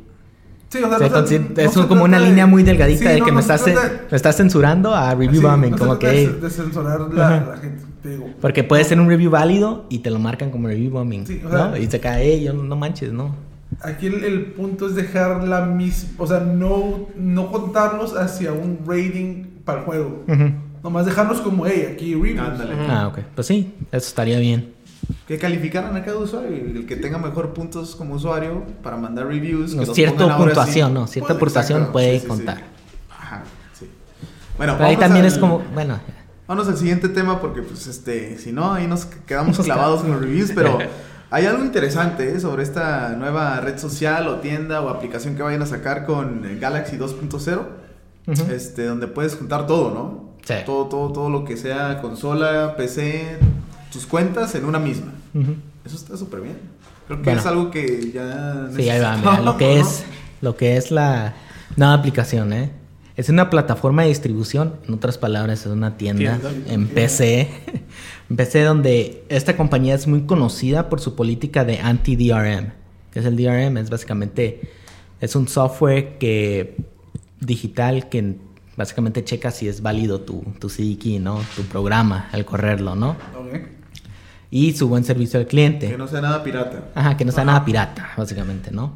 Sí, 0.70 0.78
o 0.82 0.88
sea, 0.88 0.98
se 0.98 1.10
no 1.10 1.26
se- 1.26 1.40
consi- 1.40 1.48
no 1.56 1.60
es 1.62 1.72
se 1.72 1.80
un- 1.80 1.86
como 1.88 2.04
una 2.04 2.18
de- 2.20 2.26
línea 2.26 2.46
muy 2.46 2.62
delgadita 2.62 3.00
Sí, 3.00 3.04
de 3.08 3.18
no, 3.18 3.24
que 3.24 3.30
no 3.32 3.34
me, 3.36 3.40
estás, 3.40 3.64
de- 3.64 3.74
me 3.74 4.16
estás 4.16 4.36
censurando 4.36 4.94
a 4.94 5.10
review 5.14 5.40
Sí, 5.40 5.46
bombing, 5.46 5.72
como 5.76 5.98
que, 5.98 6.06
de, 6.06 6.28
de 6.34 6.50
censurar 6.50 7.00
la, 7.12 7.30
la 7.40 7.56
gente, 7.56 7.82
te 8.02 8.08
digo. 8.10 8.26
porque 8.40 8.62
puede 8.62 8.84
ser 8.84 9.00
un 9.00 9.08
review 9.08 9.30
válido 9.32 9.86
y 9.88 9.98
te 9.98 10.10
lo 10.10 10.18
marcan 10.20 10.50
como 10.50 10.68
review 10.68 10.90
bombing, 10.92 11.26
Sí, 11.26 11.42
o 11.44 11.50
sea- 11.50 11.68
¿no? 11.68 11.76
Y 11.76 11.86
se 11.88 11.98
cae, 11.98 12.22
hey, 12.24 12.44
yo 12.44 12.52
no 12.52 12.76
manches, 12.76 13.12
¿no? 13.12 13.34
Aquí 13.82 14.06
el, 14.06 14.22
el 14.24 14.46
punto 14.46 14.86
es 14.88 14.94
dejar 14.94 15.42
la 15.44 15.64
misma, 15.64 16.10
o 16.18 16.26
sea, 16.26 16.40
no, 16.40 17.08
no 17.16 17.50
contarlos 17.52 18.16
hacia 18.16 18.52
un 18.52 18.78
rating 18.86 19.44
para 19.64 19.80
el 19.80 19.84
juego. 19.86 20.24
Ujú. 20.28 20.52
Nomás 20.82 21.04
dejarlos 21.04 21.40
como, 21.40 21.66
hey, 21.66 21.88
aquí 21.92 22.14
reviews. 22.14 22.40
Ah, 22.88 23.08
ok. 23.08 23.18
Pues 23.34 23.46
sí, 23.46 23.74
eso 23.92 24.06
estaría 24.08 24.38
bien. 24.38 24.72
Que 25.26 25.38
calificaran 25.38 25.94
a 25.96 26.02
cada 26.04 26.18
usuario. 26.18 26.56
y 26.56 26.76
El 26.78 26.86
que 26.86 26.96
tenga 26.96 27.18
mejor 27.18 27.52
puntos 27.54 27.96
como 27.96 28.14
usuario 28.14 28.64
para 28.82 28.96
mandar 28.96 29.26
reviews. 29.26 29.74
No, 29.74 29.86
cierta 29.86 30.36
puntuación. 30.36 30.94
¿no? 30.94 31.06
Cierta 31.06 31.28
Puede, 31.28 31.40
puntuación 31.40 31.78
exacto, 31.78 31.92
puede 31.92 32.12
sí, 32.12 32.16
sí, 32.18 32.22
sí. 32.22 32.28
contar. 32.28 32.62
Ajá, 33.10 33.42
sí. 33.78 33.90
Bueno, 34.56 34.74
Pero 34.76 34.88
ahí 34.88 34.96
también 34.96 35.24
al- 35.24 35.32
es 35.32 35.38
como, 35.38 35.60
bueno, 35.74 35.98
Vamos 36.48 36.66
al 36.66 36.76
siguiente 36.76 37.08
tema 37.08 37.40
porque, 37.40 37.62
pues, 37.62 37.86
este, 37.86 38.36
si 38.36 38.50
no, 38.50 38.72
ahí 38.72 38.88
nos 38.88 39.04
quedamos 39.06 39.56
clavados 39.60 40.00
con 40.00 40.10
los 40.10 40.20
reviews, 40.20 40.50
pero 40.52 40.78
hay 41.30 41.46
algo 41.46 41.64
interesante 41.64 42.28
¿eh? 42.28 42.40
sobre 42.40 42.64
esta 42.64 43.10
nueva 43.10 43.60
red 43.60 43.78
social 43.78 44.26
o 44.26 44.36
tienda 44.40 44.80
o 44.80 44.88
aplicación 44.88 45.36
que 45.36 45.44
vayan 45.44 45.62
a 45.62 45.66
sacar 45.66 46.04
con 46.06 46.42
Galaxy 46.58 46.96
2.0, 46.96 47.60
Ujú. 48.26 48.50
este, 48.52 48.84
donde 48.84 49.06
puedes 49.06 49.36
juntar 49.36 49.68
todo, 49.68 49.92
¿no? 49.94 50.30
Sí. 50.44 50.54
Todo, 50.66 50.86
todo, 50.86 51.12
todo 51.12 51.30
lo 51.30 51.44
que 51.44 51.56
sea 51.56 52.00
consola, 52.02 52.74
PC, 52.76 53.38
tus 53.92 54.06
cuentas 54.06 54.54
en 54.54 54.64
una 54.64 54.78
misma. 54.78 55.12
Ujú. 55.34 55.54
Eso 55.84 55.96
está 55.96 56.16
súper 56.16 56.40
bien. 56.40 56.56
Creo 57.06 57.18
que 57.18 57.24
Bueno. 57.24 57.40
es 57.40 57.46
algo 57.46 57.70
que 57.70 58.10
ya 58.12 58.68
Sí, 58.74 58.88
ahí 58.88 59.00
va, 59.00 59.16
mira, 59.16 59.40
lo 59.40 59.56
que 59.56 59.66
necesitamos, 59.76 60.00
es, 60.00 60.42
lo 60.42 60.56
que 60.56 60.76
es 60.76 60.90
la 60.90 61.34
nueva 61.76 61.94
aplicación, 61.94 62.52
¿eh? 62.52 62.70
Es 63.16 63.28
una 63.28 63.50
plataforma 63.50 64.02
de 64.02 64.08
distribución, 64.08 64.74
en 64.86 64.94
otras 64.94 65.18
palabras, 65.18 65.60
es 65.60 65.66
una 65.66 65.96
tienda, 65.96 66.38
Tienda. 66.38 66.72
en 66.72 66.86
PC. 66.88 67.50
en 68.30 68.36
PC 68.36 68.62
donde 68.62 69.24
esta 69.28 69.56
compañía 69.56 69.94
es 69.94 70.06
muy 70.06 70.22
conocida 70.22 70.88
por 70.88 71.00
su 71.00 71.16
política 71.16 71.64
de 71.64 71.80
anti-DRM. 71.80 72.72
¿Qué 73.12 73.18
es 73.18 73.26
el 73.26 73.36
DRM? 73.36 73.76
Es 73.78 73.90
básicamente, 73.90 74.60
es 75.20 75.34
un 75.36 75.48
software 75.48 76.16
que 76.18 76.76
digital 77.40 78.08
que 78.08 78.36
básicamente 78.76 79.24
checa 79.24 79.50
si 79.50 79.68
es 79.68 79.82
válido 79.82 80.20
tu, 80.20 80.42
tu 80.58 80.68
CD 80.70 80.96
key, 80.96 81.18
¿no? 81.18 81.40
Tu 81.56 81.62
programa 81.64 82.28
al 82.32 82.44
correrlo, 82.44 82.94
¿no? 82.94 83.10
Ok. 83.36 83.58
Y 84.50 84.72
su 84.72 84.88
buen 84.88 85.04
servicio 85.04 85.38
al 85.38 85.46
cliente. 85.46 85.88
Que 85.88 85.96
no 85.98 86.08
sea 86.08 86.20
nada 86.20 86.42
pirata. 86.42 86.84
Ajá, 86.94 87.16
que 87.16 87.24
no 87.24 87.30
sea 87.32 87.44
nada 87.44 87.64
pirata, 87.64 88.10
básicamente, 88.16 88.70
¿no? 88.72 88.92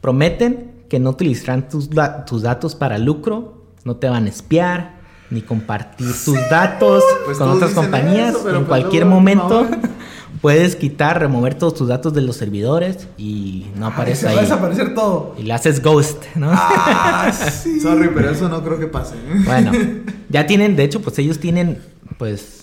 Prometen 0.00 0.72
que 0.88 0.98
no 1.00 1.10
utilizarán 1.10 1.68
tus, 1.68 1.90
tus 2.26 2.42
datos 2.42 2.74
para 2.74 2.98
lucro, 2.98 3.64
no 3.84 3.96
te 3.96 4.08
van 4.08 4.26
a 4.26 4.28
espiar, 4.28 4.96
ni 5.30 5.42
compartir 5.42 6.06
tus 6.24 6.38
datos 6.50 7.04
Pues 7.26 7.36
con 7.36 7.50
otras 7.50 7.72
compañías. 7.72 8.34
eso, 8.34 8.48
en 8.48 8.54
pues 8.56 8.68
cualquier 8.68 9.02
luego, 9.04 9.16
momento 9.20 9.66
puedes 10.40 10.76
quitar, 10.76 11.20
remover 11.20 11.54
todos 11.56 11.74
tus 11.74 11.88
datos 11.88 12.14
de 12.14 12.22
los 12.22 12.36
servidores 12.36 13.08
y 13.18 13.66
no 13.76 13.86
Ay, 13.88 13.92
aparece 13.92 14.20
se 14.20 14.26
va 14.26 14.30
a 14.32 14.34
ahí. 14.36 14.40
desaparecer 14.42 14.94
todo. 14.94 15.34
Y 15.38 15.42
le 15.42 15.52
haces 15.52 15.82
ghost, 15.82 16.24
¿no? 16.36 16.48
Ah, 16.52 17.30
sí. 17.62 17.80
Sorry, 17.80 18.08
pero 18.14 18.30
eso 18.30 18.48
no 18.48 18.62
creo 18.62 18.78
que 18.78 18.86
pase. 18.86 19.16
¿eh? 19.16 19.42
Bueno, 19.44 19.72
ya 20.30 20.46
tienen, 20.46 20.76
de 20.76 20.84
hecho, 20.84 21.02
pues 21.02 21.18
ellos 21.18 21.38
tienen, 21.40 21.78
pues, 22.16 22.57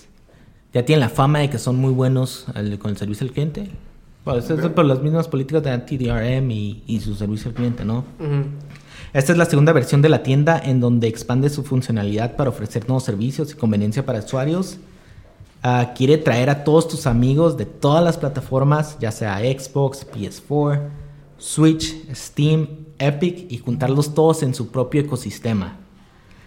ya 0.76 0.84
tienen 0.84 1.00
la 1.00 1.08
fama 1.08 1.38
de 1.38 1.48
que 1.50 1.58
son 1.58 1.76
muy 1.76 1.92
buenos 1.92 2.46
al- 2.54 2.78
con 2.78 2.90
el 2.90 2.96
servicio 2.98 3.26
al 3.26 3.32
cliente. 3.32 3.70
Pues 4.24 4.44
eso 4.44 4.54
es 4.60 4.68
por 4.68 4.84
las 4.84 5.00
mismas 5.02 5.26
políticas 5.28 5.62
de 5.62 5.70
anti-DRM 5.70 6.50
y, 6.50 6.82
y 6.86 7.00
su 7.00 7.14
servicio 7.14 7.48
al 7.48 7.54
cliente, 7.54 7.84
¿no? 7.84 8.04
Esta 9.14 9.32
es 9.32 9.38
la 9.38 9.46
segunda 9.46 9.72
versión 9.72 10.02
de 10.02 10.08
la 10.10 10.22
tienda 10.22 10.60
en 10.62 10.80
donde 10.80 11.06
expande 11.08 11.48
su 11.48 11.62
funcionalidad 11.64 12.36
para 12.36 12.50
ofrecer 12.50 12.86
nuevos 12.88 13.04
servicios 13.04 13.52
y 13.52 13.54
conveniencia 13.54 14.04
para 14.04 14.18
usuarios. 14.18 14.76
Ah, 15.62 15.92
quiere 15.96 16.18
traer 16.18 16.50
a 16.50 16.64
todos 16.64 16.86
tus 16.88 17.06
amigos 17.06 17.56
de 17.56 17.64
todas 17.64 18.04
las 18.04 18.18
plataformas, 18.18 18.98
ya 19.00 19.10
sea 19.12 19.38
Xbox, 19.38 20.06
PS4, 20.12 20.80
Switch, 21.38 21.94
Steam, 22.14 22.66
Epic, 22.98 23.50
y 23.50 23.58
juntarlos 23.58 24.12
todos 24.14 24.42
en 24.42 24.54
su 24.54 24.68
propio 24.68 25.00
ecosistema. 25.00 25.76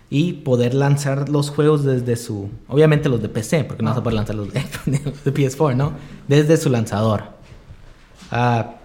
Y 0.10 0.34
poder 0.34 0.74
lanzar 0.74 1.30
los 1.30 1.52
juegos 1.52 1.84
desde 1.84 2.16
su... 2.16 2.50
Obviamente 2.68 3.10
los 3.10 3.22
de 3.22 3.30
PC, 3.30 3.64
porque 3.66 3.84
no 3.84 3.94
se 3.94 4.02
puede 4.02 4.16
lanzar 4.16 4.36
los 4.36 4.52
de, 4.54 4.62
los 5.06 5.24
de 5.24 5.34
PS4, 5.34 5.76
¿no? 5.76 5.94
Desde 6.28 6.58
su 6.58 6.70
lanzador. 6.70 7.24
Ah, 8.32 8.76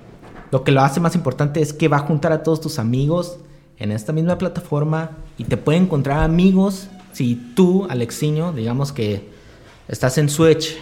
lo 0.50 0.64
que 0.64 0.72
lo 0.72 0.82
hace 0.82 1.00
más 1.00 1.14
importante 1.14 1.60
es 1.60 1.72
que 1.72 1.88
va 1.88 1.96
a 1.96 2.00
juntar 2.00 2.32
a 2.32 2.42
todos 2.42 2.60
tus 2.60 2.78
amigos 2.78 3.38
en 3.78 3.90
esta 3.90 4.12
misma 4.12 4.38
plataforma 4.38 5.10
y 5.38 5.44
te 5.44 5.56
puede 5.56 5.78
encontrar 5.78 6.22
amigos 6.22 6.88
si 7.12 7.36
tú, 7.54 7.86
Alexiño, 7.88 8.52
digamos 8.52 8.92
que 8.92 9.28
estás 9.88 10.18
en 10.18 10.28
Switch 10.28 10.76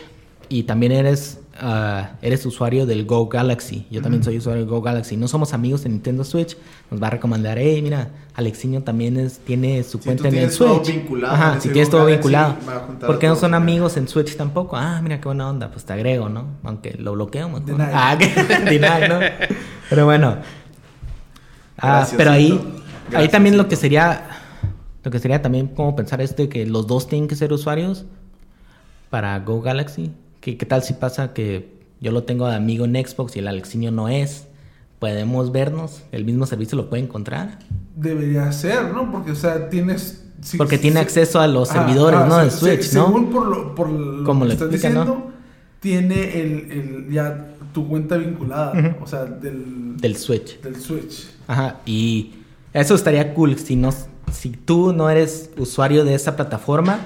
y 0.48 0.64
también 0.64 0.92
eres, 0.92 1.38
ah, 1.60 2.10
eres 2.22 2.44
usuario 2.46 2.86
del 2.86 3.04
Go 3.04 3.28
Galaxy. 3.28 3.86
Yo 3.90 4.02
también 4.02 4.22
soy 4.22 4.38
usuario 4.38 4.62
del 4.62 4.70
Go 4.70 4.82
Galaxy. 4.82 5.16
No 5.16 5.28
somos 5.28 5.52
amigos 5.54 5.82
de 5.82 5.90
Nintendo 5.90 6.24
Switch. 6.24 6.56
Nos 6.90 7.02
va 7.02 7.08
a 7.08 7.10
recomendar, 7.10 7.58
hey, 7.58 7.80
mira, 7.82 8.10
Alexiño 8.34 8.82
también 8.82 9.16
es, 9.16 9.38
tiene 9.38 9.82
su 9.82 9.98
Si 9.98 10.04
cuenta 10.04 10.22
tú 10.22 10.28
en 10.28 10.34
el 10.34 10.40
tienes 10.40 10.58
todo 10.58 10.84
Switch. 10.84 10.96
vinculado 10.96 11.34
Ajá, 11.34 11.60
si 11.60 11.68
tienes 11.70 11.88
Go 11.88 11.98
todo 11.98 12.06
Galaxy, 12.06 12.28
vinculado. 12.28 12.56
¿Por 13.06 13.18
qué 13.18 13.28
no 13.28 13.36
son 13.36 13.54
amigos 13.54 13.96
en 13.96 14.08
Switch 14.08 14.36
tampoco? 14.36 14.76
Ah, 14.76 15.00
mira 15.02 15.20
qué 15.20 15.28
buena 15.28 15.48
onda, 15.48 15.70
pues 15.70 15.84
te 15.84 15.92
agrego, 15.92 16.28
¿no? 16.28 16.46
Aunque 16.62 16.94
lo 16.98 17.12
bloqueo 17.12 17.48
mejor. 17.48 17.80
Ah. 17.80 18.18
Pero 19.90 20.04
bueno. 20.04 20.36
Ah, 21.78 22.06
pero 22.16 22.30
ahí, 22.30 22.60
ahí 23.12 23.28
también 23.28 23.56
lo 23.56 23.66
que 23.66 23.74
sería, 23.76 24.22
lo 25.02 25.10
que 25.10 25.18
sería 25.18 25.42
también 25.42 25.66
como 25.66 25.96
pensar 25.96 26.20
es 26.20 26.36
de 26.36 26.48
que 26.48 26.64
los 26.64 26.86
dos 26.86 27.08
tienen 27.08 27.28
que 27.28 27.34
ser 27.34 27.52
usuarios 27.52 28.04
para 29.10 29.38
Go 29.40 29.60
Galaxy. 29.60 30.12
¿Qué, 30.42 30.58
qué 30.58 30.66
tal 30.66 30.82
si 30.82 30.92
pasa 30.92 31.32
que 31.32 31.72
yo 32.00 32.12
lo 32.12 32.24
tengo 32.24 32.46
de 32.48 32.54
amigo 32.56 32.84
en 32.84 32.94
Xbox 32.96 33.36
y 33.36 33.38
el 33.38 33.48
Alexiño 33.48 33.90
no 33.92 34.08
es? 34.10 34.48
Podemos 34.98 35.50
vernos, 35.52 36.02
el 36.12 36.24
mismo 36.24 36.44
servicio 36.46 36.76
lo 36.76 36.90
puede 36.90 37.02
encontrar. 37.04 37.58
Debería 37.96 38.52
ser, 38.52 38.92
¿no? 38.92 39.10
Porque, 39.10 39.30
o 39.32 39.34
sea, 39.36 39.70
tienes... 39.70 40.24
si- 40.42 40.58
Porque 40.58 40.76
si- 40.76 40.82
tiene 40.82 40.96
si- 41.00 41.02
acceso 41.06 41.40
a 41.40 41.46
los 41.46 41.68
servidores, 41.68 42.20
¿no? 42.26 42.38
De 42.38 42.50
Switch, 42.50 42.92
¿no? 42.92 43.06
Según 43.06 43.30
por 43.30 43.46
lo, 43.46 43.74
por 43.74 43.88
lo 43.88 44.24
Como 44.24 44.40
que 44.42 44.48
lo 44.48 44.52
estás 44.52 44.68
explica, 44.68 44.88
diciendo, 44.90 45.14
¿no? 45.26 45.32
tiene 45.80 46.40
el, 46.40 46.70
el- 46.72 47.12
ya 47.12 47.48
tu 47.72 47.88
cuenta 47.88 48.16
vinculada, 48.16 48.72
Ujú. 48.78 49.04
o 49.04 49.06
sea, 49.06 49.24
del, 49.24 49.96
Del 49.96 50.16
Switch. 50.16 50.60
del 50.60 50.76
Switch. 50.76 51.26
Ajá, 51.46 51.80
y 51.86 52.32
eso 52.72 52.94
estaría 52.94 53.32
cool 53.34 53.56
si 53.58 53.76
no 53.76 53.90
si 54.32 54.50
tú 54.50 54.92
no 54.92 55.10
eres 55.10 55.50
usuario 55.58 56.04
de 56.04 56.14
esa 56.14 56.36
plataforma 56.36 57.00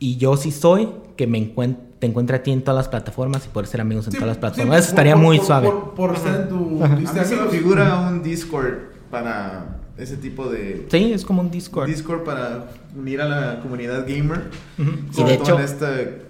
y 0.00 0.16
yo 0.16 0.36
sí 0.36 0.50
soy, 0.50 0.88
que 1.16 1.26
me 1.26 1.38
encuent- 1.38 1.78
te 1.98 2.06
encuentre 2.06 2.36
a 2.36 2.42
ti 2.42 2.50
en 2.52 2.62
todas 2.62 2.76
las 2.76 2.88
plataformas 2.88 3.44
y 3.46 3.48
poder 3.48 3.66
ser 3.66 3.80
amigos 3.80 4.06
en 4.06 4.12
Sí, 4.12 4.18
todas 4.18 4.28
las 4.28 4.36
sí, 4.36 4.40
plataformas. 4.40 4.78
eso 4.78 4.86
por- 4.86 4.90
estaría 4.92 5.14
por- 5.14 5.22
muy 5.22 5.38
por- 5.38 5.46
suave. 5.46 5.66
Por, 5.68 5.94
por 5.94 6.14
estar 6.14 6.40
en 6.42 6.48
tu 6.48 6.84
lista 6.98 7.24
se 7.24 7.36
me 7.36 7.48
figura 7.48 7.96
un 8.08 8.22
Discord 8.22 8.74
para 9.10 9.76
ese 9.96 10.16
tipo 10.16 10.48
de... 10.48 10.86
Sí, 10.90 11.12
es 11.12 11.24
como 11.24 11.40
un 11.42 11.50
Discord. 11.50 11.86
Discord 11.88 12.22
para 12.24 12.66
unir 12.96 13.20
a 13.20 13.28
la 13.28 13.60
comunidad 13.60 14.06
gamer. 14.06 14.50
Y 14.78 15.14
Sobre 15.14 15.32
de 15.32 15.38
todo 15.38 15.44
hecho, 15.46 15.58
en 15.58 15.64
este, 15.64 16.22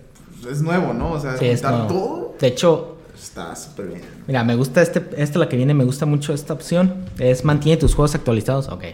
es 0.50 0.62
nuevo, 0.62 0.94
¿no? 0.94 1.12
O 1.12 1.20
sea, 1.20 1.36
sí, 1.36 1.46
es 1.46 1.60
juntar 1.60 1.72
nuevo. 1.80 1.88
todo. 1.88 2.34
De 2.40 2.46
hecho, 2.46 2.94
Está 3.20 3.56
súper 3.56 3.88
bien. 3.88 4.00
Mira, 4.28 4.44
me 4.44 4.54
gusta 4.54 4.80
este, 4.80 5.04
esta 5.16 5.40
la 5.40 5.48
que 5.48 5.56
viene, 5.56 5.74
me 5.74 5.82
gusta 5.82 6.06
mucho 6.06 6.32
esta 6.32 6.52
opción. 6.54 6.94
Es 7.18 7.44
mantiene 7.44 7.76
tus 7.76 7.94
juegos 7.96 8.14
actualizados. 8.14 8.68
Ok, 8.68 8.84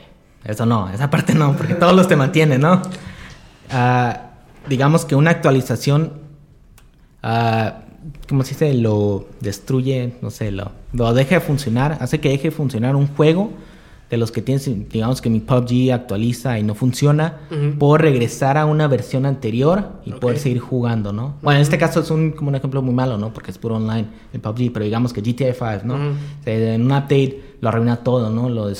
eso 0.45 0.65
no, 0.65 0.89
esa 0.89 1.11
parte 1.11 1.35
no, 1.35 1.55
porque 1.55 1.75
todos 1.75 1.95
los 1.95 2.09
te 2.09 2.17
mantienen, 2.17 2.63
¿no? 2.63 2.81
Ah, 3.71 4.31
digamos 4.69 5.05
que 5.05 5.15
una 5.15 5.31
actualización, 5.31 6.15
ah, 7.25 7.81
¿cómo 8.29 8.43
se 8.45 8.51
dice? 8.51 8.75
Lo 8.75 9.25
destruye, 9.41 10.13
no 10.23 10.31
sé, 10.31 10.53
lo, 10.53 10.71
lo 10.93 11.13
deja 11.15 11.37
de 11.37 11.41
funcionar, 11.41 11.99
hace 12.01 12.21
que 12.21 12.29
deje 12.29 12.45
de 12.45 12.51
funcionar 12.53 12.95
un 12.95 13.07
juego 13.09 13.51
de 14.11 14.19
los 14.19 14.31
que 14.31 14.43
tienes, 14.43 14.71
digamos 14.91 15.23
que 15.23 15.31
mi 15.31 15.41
PUBG 15.41 15.91
actualiza 15.93 16.59
y 16.59 16.63
no 16.63 16.75
funciona, 16.75 17.39
Ujú. 17.51 17.79
puedo 17.79 17.97
regresar 17.97 18.59
a 18.59 18.67
una 18.67 18.87
versión 18.87 19.25
anterior 19.27 19.89
y 20.05 20.13
Ok. 20.13 20.19
poder 20.21 20.39
seguir 20.39 20.61
jugando, 20.61 21.13
¿no? 21.13 21.37
Bueno, 21.43 21.57
en 21.59 21.63
este 21.63 21.79
caso 21.79 22.01
es 22.01 22.11
un, 22.11 22.31
como 22.33 22.51
un 22.51 22.55
ejemplo 22.55 22.83
muy 22.83 22.95
malo, 22.95 23.17
¿no? 23.17 23.33
Porque 23.33 23.51
es 23.51 23.59
puro 23.59 23.77
online 23.77 24.07
el 24.35 24.41
PUBG, 24.41 24.73
pero 24.73 24.85
digamos 24.85 25.13
que 25.15 25.23
GTA 25.23 25.55
5, 25.55 25.87
¿no? 25.87 25.95
Ujú. 25.95 26.03
O 26.41 26.45
sea, 26.45 26.75
en 26.75 26.83
un 26.83 26.93
update 26.93 27.57
lo 27.61 27.69
arruina 27.71 27.97
todo, 27.97 28.31
¿no? 28.31 28.49
Lo 28.51 28.71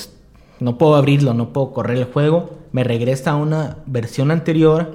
no 0.59 0.77
puedo 0.77 0.95
abrirlo, 0.95 1.33
no 1.33 1.51
puedo 1.51 1.71
correr 1.73 1.97
el 1.97 2.05
juego, 2.05 2.51
me 2.71 2.83
regresa 2.85 3.31
a 3.31 3.35
una 3.35 3.77
versión 3.87 4.31
anterior 4.31 4.91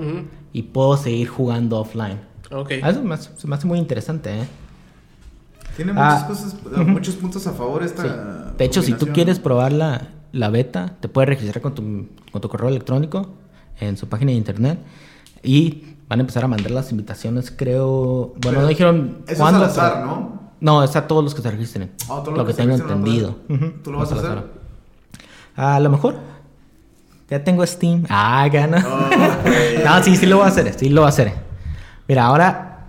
y 0.54 0.62
puedo 0.62 0.96
seguir 0.96 1.28
jugando 1.28 1.80
offline. 1.80 2.18
Ok. 2.50 2.72
Ah, 2.82 2.90
Eso 2.90 3.02
me 3.02 3.14
hace, 3.14 3.30
se 3.36 3.46
me 3.46 3.54
hace 3.54 3.66
muy 3.66 3.78
interesante, 3.78 4.40
¿eh? 4.42 4.46
Tiene 5.76 5.92
Ah. 5.96 6.24
muchas 6.24 6.24
cosas, 6.24 6.56
Ujú. 6.72 6.84
muchos 6.84 7.14
puntos 7.16 7.46
a 7.46 7.52
favor 7.52 7.82
esta. 7.82 8.02
Sí. 8.02 8.08
De 8.58 8.64
hecho, 8.64 8.82
si 8.82 8.92
tú 8.94 9.06
quieres 9.08 9.38
probar 9.38 9.72
la, 9.72 10.08
la 10.32 10.50
beta, 10.50 10.94
te 11.00 11.08
puedes 11.08 11.28
registrar 11.28 11.62
con 11.62 11.74
tu, 11.74 12.08
con 12.32 12.40
tu 12.40 12.48
correo 12.48 12.68
electrónico 12.68 13.30
en 13.80 13.96
su 13.96 14.08
página 14.08 14.32
de 14.32 14.36
internet 14.38 14.78
y 15.42 15.84
van 16.08 16.18
a 16.18 16.22
empezar 16.22 16.44
a 16.44 16.48
mandar 16.48 16.70
las 16.72 16.90
invitaciones, 16.90 17.50
creo. 17.56 18.32
Bueno, 18.36 18.40
Pero 18.40 18.60
no 18.62 18.66
dijeron 18.66 19.18
Eso 19.26 19.48
es 19.48 19.54
al 19.54 19.64
azar, 19.64 20.04
¿no? 20.04 20.40
No, 20.60 20.82
es 20.84 20.94
a 20.96 21.06
todos 21.06 21.24
los 21.24 21.34
que 21.34 21.40
se 21.40 21.50
registren. 21.50 21.90
Ah, 22.10 22.20
todo 22.24 22.32
lo 22.36 22.44
que 22.44 22.52
se 22.52 22.58
tengo 22.62 22.74
entendido. 22.74 23.36
¿Tú 23.82 23.92
lo 23.92 23.98
vas 23.98 24.12
a 24.12 24.16
hacer? 24.16 24.44
A 25.56 25.80
lo 25.80 25.88
mejor. 25.88 26.16
Ya 27.30 27.42
tengo 27.44 27.64
Steam. 27.64 28.04
Ah, 28.10 28.46
gana. 28.52 28.84
Oh, 28.86 29.84
no, 29.84 30.02
sí, 30.02 30.16
sí 30.16 30.26
lo 30.26 30.36
voy 30.38 30.46
a 30.46 30.48
hacer. 30.48 30.74
Sí 30.78 30.88
lo 30.90 31.02
voy 31.02 31.06
a 31.06 31.10
hacer. 31.10 31.32
Mira, 32.10 32.24
ahora, 32.24 32.88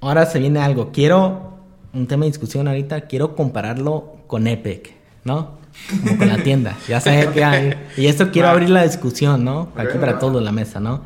ahora 0.00 0.24
se 0.24 0.38
viene 0.38 0.60
algo. 0.60 0.90
Quiero 0.90 1.58
un 1.92 2.06
tema 2.06 2.24
de 2.24 2.30
discusión 2.30 2.66
ahorita. 2.66 3.02
Quiero 3.02 3.36
compararlo 3.36 4.16
con 4.26 4.46
Epic, 4.46 4.94
¿no? 5.24 5.58
Como 6.02 6.16
con 6.16 6.28
la 6.28 6.42
tienda. 6.42 6.74
Ya 6.88 6.98
sé 6.98 7.28
que 7.34 7.44
hay. 7.44 7.74
Y 7.98 8.06
esto 8.06 8.30
quiero 8.30 8.48
abrir 8.48 8.70
la 8.70 8.84
discusión, 8.84 9.44
¿no? 9.44 9.68
Aquí 9.76 9.98
para 9.98 10.18
todos 10.18 10.38
en 10.38 10.46
la 10.46 10.52
mesa, 10.52 10.80
¿no? 10.80 11.02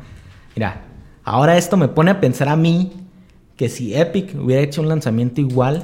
Mira, 0.55 0.83
ahora 1.25 1.57
esto 1.57 1.75
me 1.75 1.89
pone 1.89 2.11
a 2.11 2.21
pensar 2.21 2.47
a 2.47 2.55
mí 2.55 2.93
que 3.57 3.67
si 3.67 3.95
Epic 3.95 4.33
hubiera 4.41 4.61
hecho 4.61 4.79
un 4.79 4.87
lanzamiento 4.87 5.41
igual 5.41 5.83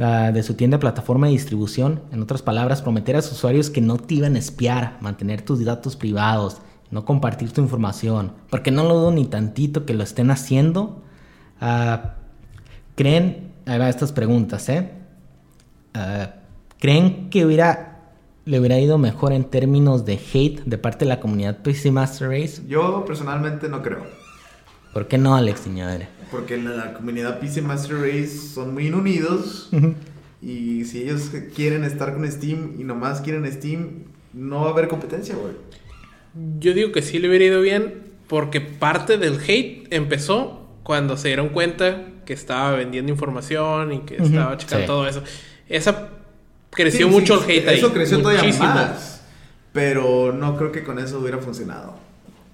ah, 0.00 0.32
de 0.34 0.42
su 0.42 0.54
tienda 0.54 0.78
de 0.78 0.80
plataforma 0.80 1.28
de 1.28 1.34
distribución, 1.34 2.02
en 2.10 2.20
otras 2.20 2.42
palabras, 2.42 2.82
prometer 2.82 3.14
a 3.14 3.22
sus 3.22 3.34
usuarios 3.34 3.70
que 3.70 3.80
no 3.80 3.96
te 3.96 4.14
iban 4.14 4.34
a 4.34 4.40
espiar, 4.40 4.98
mantener 5.00 5.42
tus 5.42 5.64
datos 5.64 5.94
privados, 5.94 6.56
no 6.94 7.04
compartir 7.04 7.50
tu 7.50 7.60
información, 7.60 8.32
porque 8.50 8.70
no 8.70 8.84
lo 8.84 8.94
dudo 8.94 9.10
ni 9.10 9.26
tantito 9.26 9.84
que 9.84 9.94
lo 9.94 10.04
estén 10.04 10.30
haciendo. 10.30 11.02
Ah, 11.60 12.14
¿Creen, 12.94 13.50
ahí 13.66 13.80
van 13.80 13.88
estas 13.88 14.12
preguntas, 14.12 14.68
¿eh? 14.68 14.92
Ah, 15.92 16.34
¿Creen 16.78 17.30
que 17.30 17.44
hubiera, 17.44 18.12
le 18.44 18.60
hubiera 18.60 18.78
ido 18.78 18.96
mejor 18.96 19.32
en 19.32 19.42
términos 19.42 20.04
de 20.04 20.20
hate 20.32 20.62
de 20.64 20.78
parte 20.78 21.04
de 21.04 21.08
la 21.08 21.18
comunidad 21.18 21.62
PC 21.62 21.90
Master 21.90 22.28
Race? 22.28 22.62
Yo 22.68 23.04
personalmente 23.04 23.68
no 23.68 23.82
creo. 23.82 24.06
¿Por 24.92 25.08
qué 25.08 25.18
no, 25.18 25.34
Alex 25.34 25.66
Iñadere? 25.66 26.06
Porque 26.30 26.54
en 26.54 26.76
la 26.76 26.94
comunidad 26.94 27.40
PC 27.40 27.60
Master 27.62 27.96
Race 27.96 28.38
son 28.54 28.72
muy 28.72 28.88
unidos. 28.88 29.68
Y 30.40 30.84
si 30.84 31.02
ellos 31.02 31.32
quieren 31.56 31.82
estar 31.82 32.14
con 32.14 32.30
Steam 32.30 32.74
y 32.78 32.84
nomás 32.84 33.20
quieren 33.20 33.50
Steam, 33.50 34.04
no 34.32 34.60
va 34.60 34.68
a 34.68 34.70
haber 34.70 34.86
competencia, 34.86 35.34
güey. 35.34 35.54
Yo 36.58 36.74
digo 36.74 36.92
que 36.92 37.02
sí 37.02 37.18
le 37.18 37.28
hubiera 37.28 37.44
ido 37.44 37.60
bien 37.60 38.02
porque 38.28 38.60
parte 38.60 39.18
del 39.18 39.38
hate 39.40 39.86
empezó 39.90 40.66
cuando 40.82 41.16
se 41.16 41.28
dieron 41.28 41.50
cuenta 41.50 42.06
que 42.24 42.32
estaba 42.32 42.72
vendiendo 42.72 43.12
información 43.12 43.92
y 43.92 43.98
que 44.00 44.16
estaba 44.16 44.56
checando 44.56 44.84
sí. 44.84 44.86
todo 44.86 45.06
eso. 45.08 45.22
Esa 45.68 46.08
creció 46.70 47.06
Sí, 47.06 47.12
mucho 47.12 47.38
sí, 47.38 47.44
el 47.52 47.58
hate 47.58 47.68
ahí. 47.68 47.78
Eso 47.78 47.92
creció 47.92 48.18
todavía 48.18 48.42
muchísimo. 48.42 48.68
más. 48.68 49.22
Pero 49.72 50.32
no 50.32 50.56
creo 50.56 50.72
que 50.72 50.82
con 50.84 50.98
eso 50.98 51.18
hubiera 51.20 51.38
funcionado. 51.38 51.96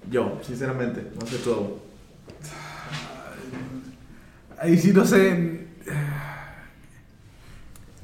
Yo, 0.09 0.39
sinceramente, 0.45 1.03
no 1.19 1.25
sé 1.25 1.37
tú. 1.37 1.77
Ahí 4.59 4.77
sí 4.77 4.91
no 4.93 5.05
sé. 5.05 5.67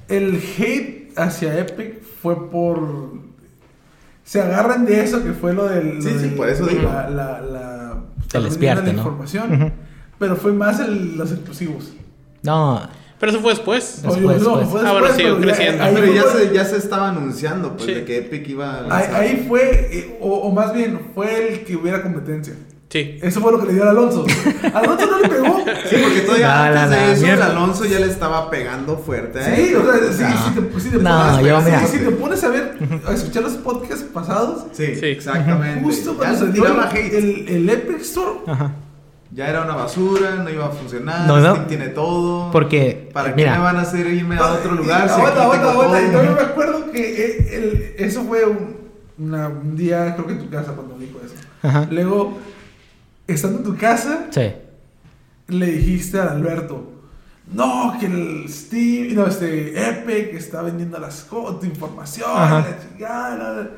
El 0.08 0.36
hate 0.58 1.12
hacia 1.18 1.60
Epic 1.60 2.02
fue 2.22 2.50
por. 2.50 3.27
Se 4.28 4.42
agarran 4.42 4.86
de 4.86 5.02
eso 5.04 5.24
que 5.24 5.32
fue 5.32 5.54
lo 5.54 5.68
del. 5.70 5.96
lo 5.96 6.02
Sí, 6.02 6.10
sí, 6.10 6.16
del- 6.18 6.34
por 6.36 6.50
eso 6.50 6.66
digo. 6.66 6.84
La, 6.84 7.10
la, 7.10 7.40
la, 7.42 8.04
El 8.34 8.44
la 8.44 8.50
espiarte, 8.50 8.88
la 8.88 8.92
¿no? 8.94 9.00
información. 9.00 9.54
Ujú. 9.54 9.72
Pero 10.20 10.36
fue 10.36 10.52
más 10.52 10.82
el- 10.82 11.18
los 11.18 11.32
exclusivos. 11.32 11.94
No, 12.44 12.82
Pero 13.20 13.32
eso 13.32 13.42
fue 13.42 13.52
después. 13.54 14.02
Después, 14.04 14.18
Oye, 14.18 14.26
no, 14.44 14.58
después. 14.58 14.68
fue 14.70 14.82
Ah, 14.86 14.92
bueno, 14.92 15.08
siguió 15.16 15.36
ya- 15.40 15.42
creciendo. 15.46 15.84
ahí 15.84 15.94
Pero 15.96 16.06
fue 16.08 16.16
ya 16.16 16.22
cuando- 16.24 16.40
se, 16.42 16.54
ya 16.54 16.66
se 16.66 16.78
estaba 16.78 17.10
anunciando, 17.10 17.72
pues, 17.78 17.86
Sí. 17.86 17.94
de 17.96 18.04
que 18.06 18.18
Epic 18.18 18.48
iba 18.50 18.74
a 18.82 18.98
Ahí, 18.98 19.06
ahí 19.14 19.46
fue, 19.48 19.90
eh, 19.92 20.18
o, 20.22 20.30
o 20.42 20.52
más 20.54 20.74
bien, 20.74 21.00
fue 21.16 21.48
el 21.54 21.64
que 21.64 21.76
hubiera 21.78 22.04
competencia. 22.04 22.54
Sí. 22.90 23.20
Eso 23.22 23.42
fue 23.42 23.52
lo 23.52 23.60
que 23.60 23.66
le 23.68 23.74
dio 23.74 23.84
al 23.84 23.90
Alonso. 23.90 24.26
Alonso 24.74 25.06
no 25.08 25.20
le 25.20 25.28
pegó. 25.28 25.58
Sí, 25.90 25.96
porque 26.02 26.22
todavía 26.22 26.48
No, 26.48 26.64
antes 26.64 26.84
no, 26.84 26.90
de 27.06 27.12
eso, 27.12 27.22
mierda. 27.24 27.46
Alonso 27.48 27.86
ya 27.86 28.00
le 28.00 28.06
estaba 28.08 28.50
pegando 28.50 28.98
fuerte. 28.98 29.40
a 29.40 29.56
Sí, 29.56 29.76
o 29.76 29.84
sea, 29.84 30.14
sí, 30.14 30.24
No. 30.24 30.30
sí 30.30 30.54
te, 30.74 30.80
sí 30.80 30.90
te 30.92 30.98
No, 31.00 31.10
pones, 31.34 31.46
yo, 31.48 31.60
sí, 31.60 31.66
mira. 31.66 31.86
si 31.88 31.98
te 32.00 32.12
pones 32.12 32.44
a 32.46 32.50
ver, 32.50 32.78
a 33.06 33.14
escuchar 33.14 33.44
los 33.44 33.54
podcasts 33.56 34.06
pasados, 34.14 34.66
Sí, 34.72 34.96
Sí. 34.96 35.06
exactamente. 35.08 35.84
justo 35.84 36.16
cuando 36.16 36.40
se 36.40 36.46
salió 36.46 36.64
tiraba 36.64 36.90
el, 36.92 36.98
hate. 36.98 37.14
el, 37.14 37.48
el 37.50 37.70
Epic 37.70 38.00
Store, 38.02 38.40
ajá. 38.48 38.72
Ya 39.34 39.50
era 39.50 39.64
una 39.64 39.76
basura, 39.76 40.36
no 40.42 40.50
iba 40.50 40.68
a 40.68 40.70
funcionar. 40.70 41.28
No, 41.28 41.42
no. 41.42 41.52
Steam 41.52 41.68
tiene 41.68 41.88
todo. 41.90 42.50
Porque, 42.52 43.10
¿Para 43.12 43.32
qué 43.32 43.42
mira. 43.42 43.58
me 43.58 43.64
van 43.64 43.76
a 43.76 43.82
hacer 43.82 44.08
irme 44.08 44.38
a 44.38 44.46
otro 44.54 44.74
Y- 44.74 44.78
lugar? 44.78 45.10
si 45.10 45.16
Aguanta, 45.16 45.44
aguanta, 45.44 45.72
aguanta. 45.72 46.02
Y 46.02 46.12
yo 46.14 46.24
me 46.34 46.42
acuerdo 46.42 46.92
que 46.94 47.26
eh, 47.26 47.56
el- 47.58 47.96
eso 48.06 48.24
fue 48.24 48.46
un, 48.46 48.78
una- 49.20 49.50
un 49.50 49.76
día, 49.76 50.14
creo 50.16 50.28
que 50.28 50.32
en 50.34 50.40
tu 50.40 50.50
casa, 50.50 50.72
cuando 50.72 50.98
dijo 50.98 51.20
eso. 51.26 51.36
Ajá. 51.62 51.86
Luego, 51.92 52.38
estando 53.28 53.60
en 53.60 53.64
tu 53.64 53.76
casa, 53.78 54.28
Sí. 54.32 54.52
le 55.48 55.66
dijiste 55.68 56.20
a 56.20 56.32
Alberto. 56.32 56.94
No, 57.54 57.96
que 58.00 58.08
el 58.08 58.46
Steam, 58.50 59.16
no, 59.16 59.26
este 59.28 59.72
Epic 59.90 60.34
está 60.34 60.62
vendiendo 60.62 61.00
las 61.00 61.22
cosas, 61.24 61.62
tu 61.62 61.66
información, 61.66 62.30
la 62.30 62.78
chingada, 62.82 63.70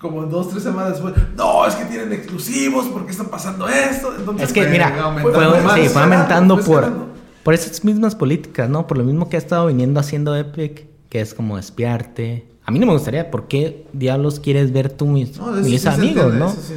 como 0.00 0.22
dos, 0.26 0.48
tres 0.50 0.62
semanas 0.62 0.92
después, 0.92 1.14
no, 1.36 1.66
es 1.66 1.74
que 1.74 1.86
tienen 1.86 2.12
exclusivos, 2.12 2.86
porque 2.86 3.10
está 3.10 3.24
pasando 3.24 3.68
esto? 3.68 4.14
Entonces, 4.16 4.46
Es 4.48 4.52
que, 4.52 4.62
Fue 4.62 4.70
mira, 4.70 5.02
aumentando 5.02 5.50
fue, 5.50 5.60
más. 5.62 5.74
sí, 5.80 5.88
fue 5.88 6.02
aumentando 6.02 6.56
fue 6.58 6.64
por, 6.66 6.84
escalando. 6.84 7.08
por 7.42 7.54
esas 7.54 7.84
mismas 7.84 8.14
políticas, 8.14 8.70
¿no? 8.70 8.86
Por 8.86 8.96
lo 8.98 9.02
mismo 9.04 9.28
que 9.28 9.36
ha 9.36 9.40
estado 9.40 9.66
viniendo 9.66 9.98
haciendo 9.98 10.36
Epic, 10.36 10.86
que 11.08 11.20
es 11.20 11.34
como 11.34 11.58
espiarte. 11.58 12.46
A 12.64 12.70
mí 12.70 12.78
no 12.78 12.86
me 12.86 12.92
gustaría, 12.92 13.28
¿por 13.32 13.48
qué 13.48 13.86
diablos 13.92 14.38
quieres 14.38 14.72
ver 14.72 14.88
tú 14.90 15.06
mis, 15.06 15.36
No, 15.36 15.48
mis 15.50 15.82
sí 15.82 15.88
amigos, 15.88 16.24
entiende, 16.26 16.38
no? 16.38 16.50
sí. 16.52 16.74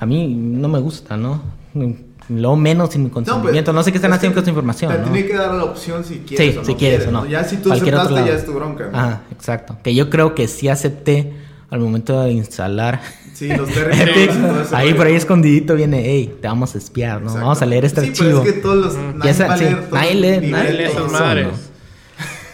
A 0.00 0.04
mí 0.04 0.34
no 0.34 0.66
me 0.66 0.80
gusta, 0.80 1.16
¿no? 1.16 1.40
Lo 2.28 2.56
menos 2.56 2.90
sin 2.90 3.02
mi 3.04 3.08
No, 3.08 3.14
pues, 3.14 3.26
consentimiento. 3.26 3.72
No, 3.72 3.82
sé 3.84 3.92
qué 3.92 3.98
están 3.98 4.10
es 4.10 4.16
haciendo 4.16 4.34
que 4.34 4.38
con 4.40 4.42
esa 4.44 4.50
información, 4.50 4.92
Te 4.92 4.98
¿no? 4.98 5.04
tiene 5.12 5.26
que 5.28 5.34
dar 5.36 5.54
la 5.54 5.64
opción 5.64 6.04
si 6.04 6.18
quieres 6.26 6.52
Sí, 6.54 6.56
o 6.58 6.60
no 6.60 6.66
si 6.66 6.74
quieres 6.74 7.06
o 7.06 7.10
no. 7.12 7.26
Ya 7.26 7.44
si 7.44 7.56
tú 7.58 7.68
Cualquier 7.68 7.94
aceptaste, 7.94 8.28
ya 8.28 8.34
es 8.36 8.44
tu 8.44 8.52
bronca. 8.52 8.88
¿no? 8.90 8.98
Ajá, 8.98 9.20
exacto. 9.30 9.76
Que 9.84 9.94
yo 9.94 10.10
creo 10.10 10.34
que 10.34 10.48
sí 10.48 10.68
acepté 10.68 11.32
al 11.70 11.78
momento 11.80 12.20
de 12.22 12.32
instalar 12.32 13.00
Sí, 13.32 13.48
los 13.48 13.68
Epic. 13.76 14.30
Ahí 14.72 14.86
rollo. 14.88 14.96
por 14.96 15.06
ahí 15.06 15.14
escondidito 15.14 15.74
viene, 15.76 16.02
hey, 16.04 16.34
te 16.40 16.48
vamos 16.48 16.74
a 16.74 16.78
espiar, 16.78 17.18
¿no? 17.20 17.26
Exacto. 17.26 17.40
Vamos 17.44 17.62
a 17.62 17.66
leer 17.66 17.84
este 17.84 18.00
sí, 18.00 18.06
archivo. 18.08 18.28
pero 18.28 18.42
es 18.42 18.52
que 18.54 18.60
todos 18.60 18.76
los... 18.76 18.94
Ya 18.94 19.12
Nadie 19.12 19.34
sa- 19.34 19.46
va 19.46 19.54
a 19.54 19.58
sí, 19.58 19.64
nadie 19.92 20.14
lee- 20.14 20.30
nivel, 20.40 20.50
nadie 20.50 20.72
lee 20.72 20.84
eso, 20.84 21.08
madres. 21.12 21.48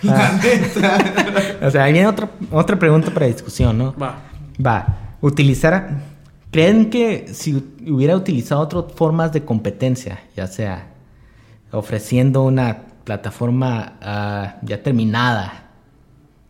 O 1.62 1.70
sea, 1.70 1.84
ahí 1.84 1.92
viene 1.92 2.08
otra, 2.08 2.28
otra 2.50 2.78
pregunta 2.78 3.10
para 3.12 3.26
discusión, 3.26 3.78
¿no? 3.78 3.94
Va. 3.96 4.18
Va, 4.64 4.86
utilizar... 5.20 6.11
¿Creen 6.52 6.90
que 6.90 7.28
si 7.32 7.64
hubiera 7.86 8.14
utilizado 8.14 8.60
otras 8.60 8.84
formas 8.94 9.32
de 9.32 9.42
competencia, 9.42 10.20
ya 10.36 10.46
sea 10.46 10.92
ofreciendo 11.70 12.42
una 12.42 12.82
plataforma 13.04 13.94
ah, 14.02 14.56
ya 14.60 14.82
terminada, 14.82 15.70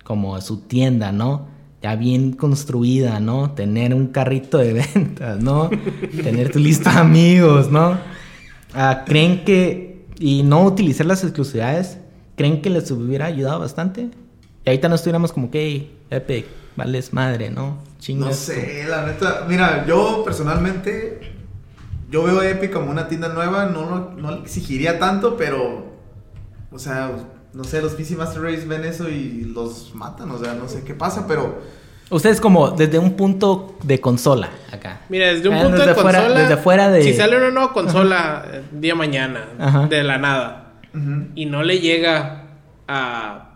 como 0.03 0.41
su 0.41 0.63
tienda, 0.63 1.13
¿no? 1.13 1.47
Ya 1.81 1.95
bien 1.95 2.33
construida, 2.33 3.21
¿no? 3.21 3.53
Tener 3.53 3.95
un 3.95 4.09
carrito 4.09 4.59
de 4.59 4.73
ventas, 4.95 5.41
¿no? 5.41 5.71
Tener 6.21 6.51
tu 6.51 6.59
lista 6.59 6.95
de 6.95 6.99
amigos, 6.99 7.71
¿no? 7.71 7.97
Ah, 8.75 9.05
¿Creen 9.07 9.45
que... 9.45 10.05
y 10.19 10.43
no 10.43 10.65
utilizar 10.65 11.07
las 11.07 11.23
exclusividades, 11.23 11.99
¿creen 12.35 12.61
que 12.61 12.71
les 12.71 12.91
hubiera 12.91 13.27
ayudado 13.27 13.61
bastante? 13.61 14.11
Y 14.65 14.69
ahorita 14.69 14.89
no 14.89 14.97
estuviéramos 14.97 15.33
como 15.33 15.49
que, 15.49 15.61
"Hey, 15.61 15.97
Epic, 16.11 16.47
vales 16.77 17.13
madre, 17.13 17.51
¿no? 17.51 17.79
Chingas. 17.99 18.29
No 18.29 18.35
sé, 18.35 18.85
la 18.89 19.07
neta. 19.07 19.45
Mira, 19.49 19.85
yo 19.87 20.23
personalmente. 20.25 21.33
Yo 22.11 22.23
veo 22.25 22.41
a 22.41 22.49
Epic 22.49 22.73
como 22.73 22.91
una 22.91 23.09
tienda 23.09 23.29
nueva. 23.29 23.67
No, 23.67 23.87
lo- 23.87 24.11
no 24.17 24.31
le 24.33 24.41
exigiría 24.43 24.99
tanto, 24.99 25.37
pero. 25.37 25.93
O 26.71 26.79
sea, 26.79 27.11
no 27.53 27.65
sé, 27.65 27.81
los 27.83 27.93
PC 27.93 28.17
Master 28.17 28.43
Race 28.43 28.65
ven 28.67 28.85
eso 28.85 29.09
y 29.09 29.45
los 29.55 29.95
matan, 29.95 30.31
o 30.31 30.39
sea, 30.39 30.55
no 30.55 30.69
sé 30.69 30.83
qué 30.85 30.95
pasa, 30.95 31.27
pero 31.27 31.61
Ustedes 32.11 32.43
como 32.43 32.71
desde 32.73 32.99
un 32.99 33.13
punto 33.15 33.77
de 33.83 33.99
consola 33.99 34.51
acá. 34.71 35.01
Mira, 35.09 35.29
desde 35.33 35.49
un 35.49 35.55
Ah, 35.55 35.63
punto 35.63 35.79
desde 35.79 35.95
de 35.95 35.95
fuera- 35.95 36.19
consola. 36.21 36.41
desde 36.41 36.57
fuera 36.59 36.91
de- 36.91 37.03
Si 37.05 37.15
sale 37.15 37.37
una 37.39 37.51
nueva 37.51 37.73
consola 37.73 38.45
eh, 38.53 38.63
día 38.73 38.95
mañana, 38.95 39.47
Ajá. 39.59 39.87
de 39.87 40.03
la 40.03 40.19
nada, 40.19 40.73
y 41.35 41.47
no 41.47 41.63
le 41.63 41.79
llega 41.81 42.45
a 42.87 43.52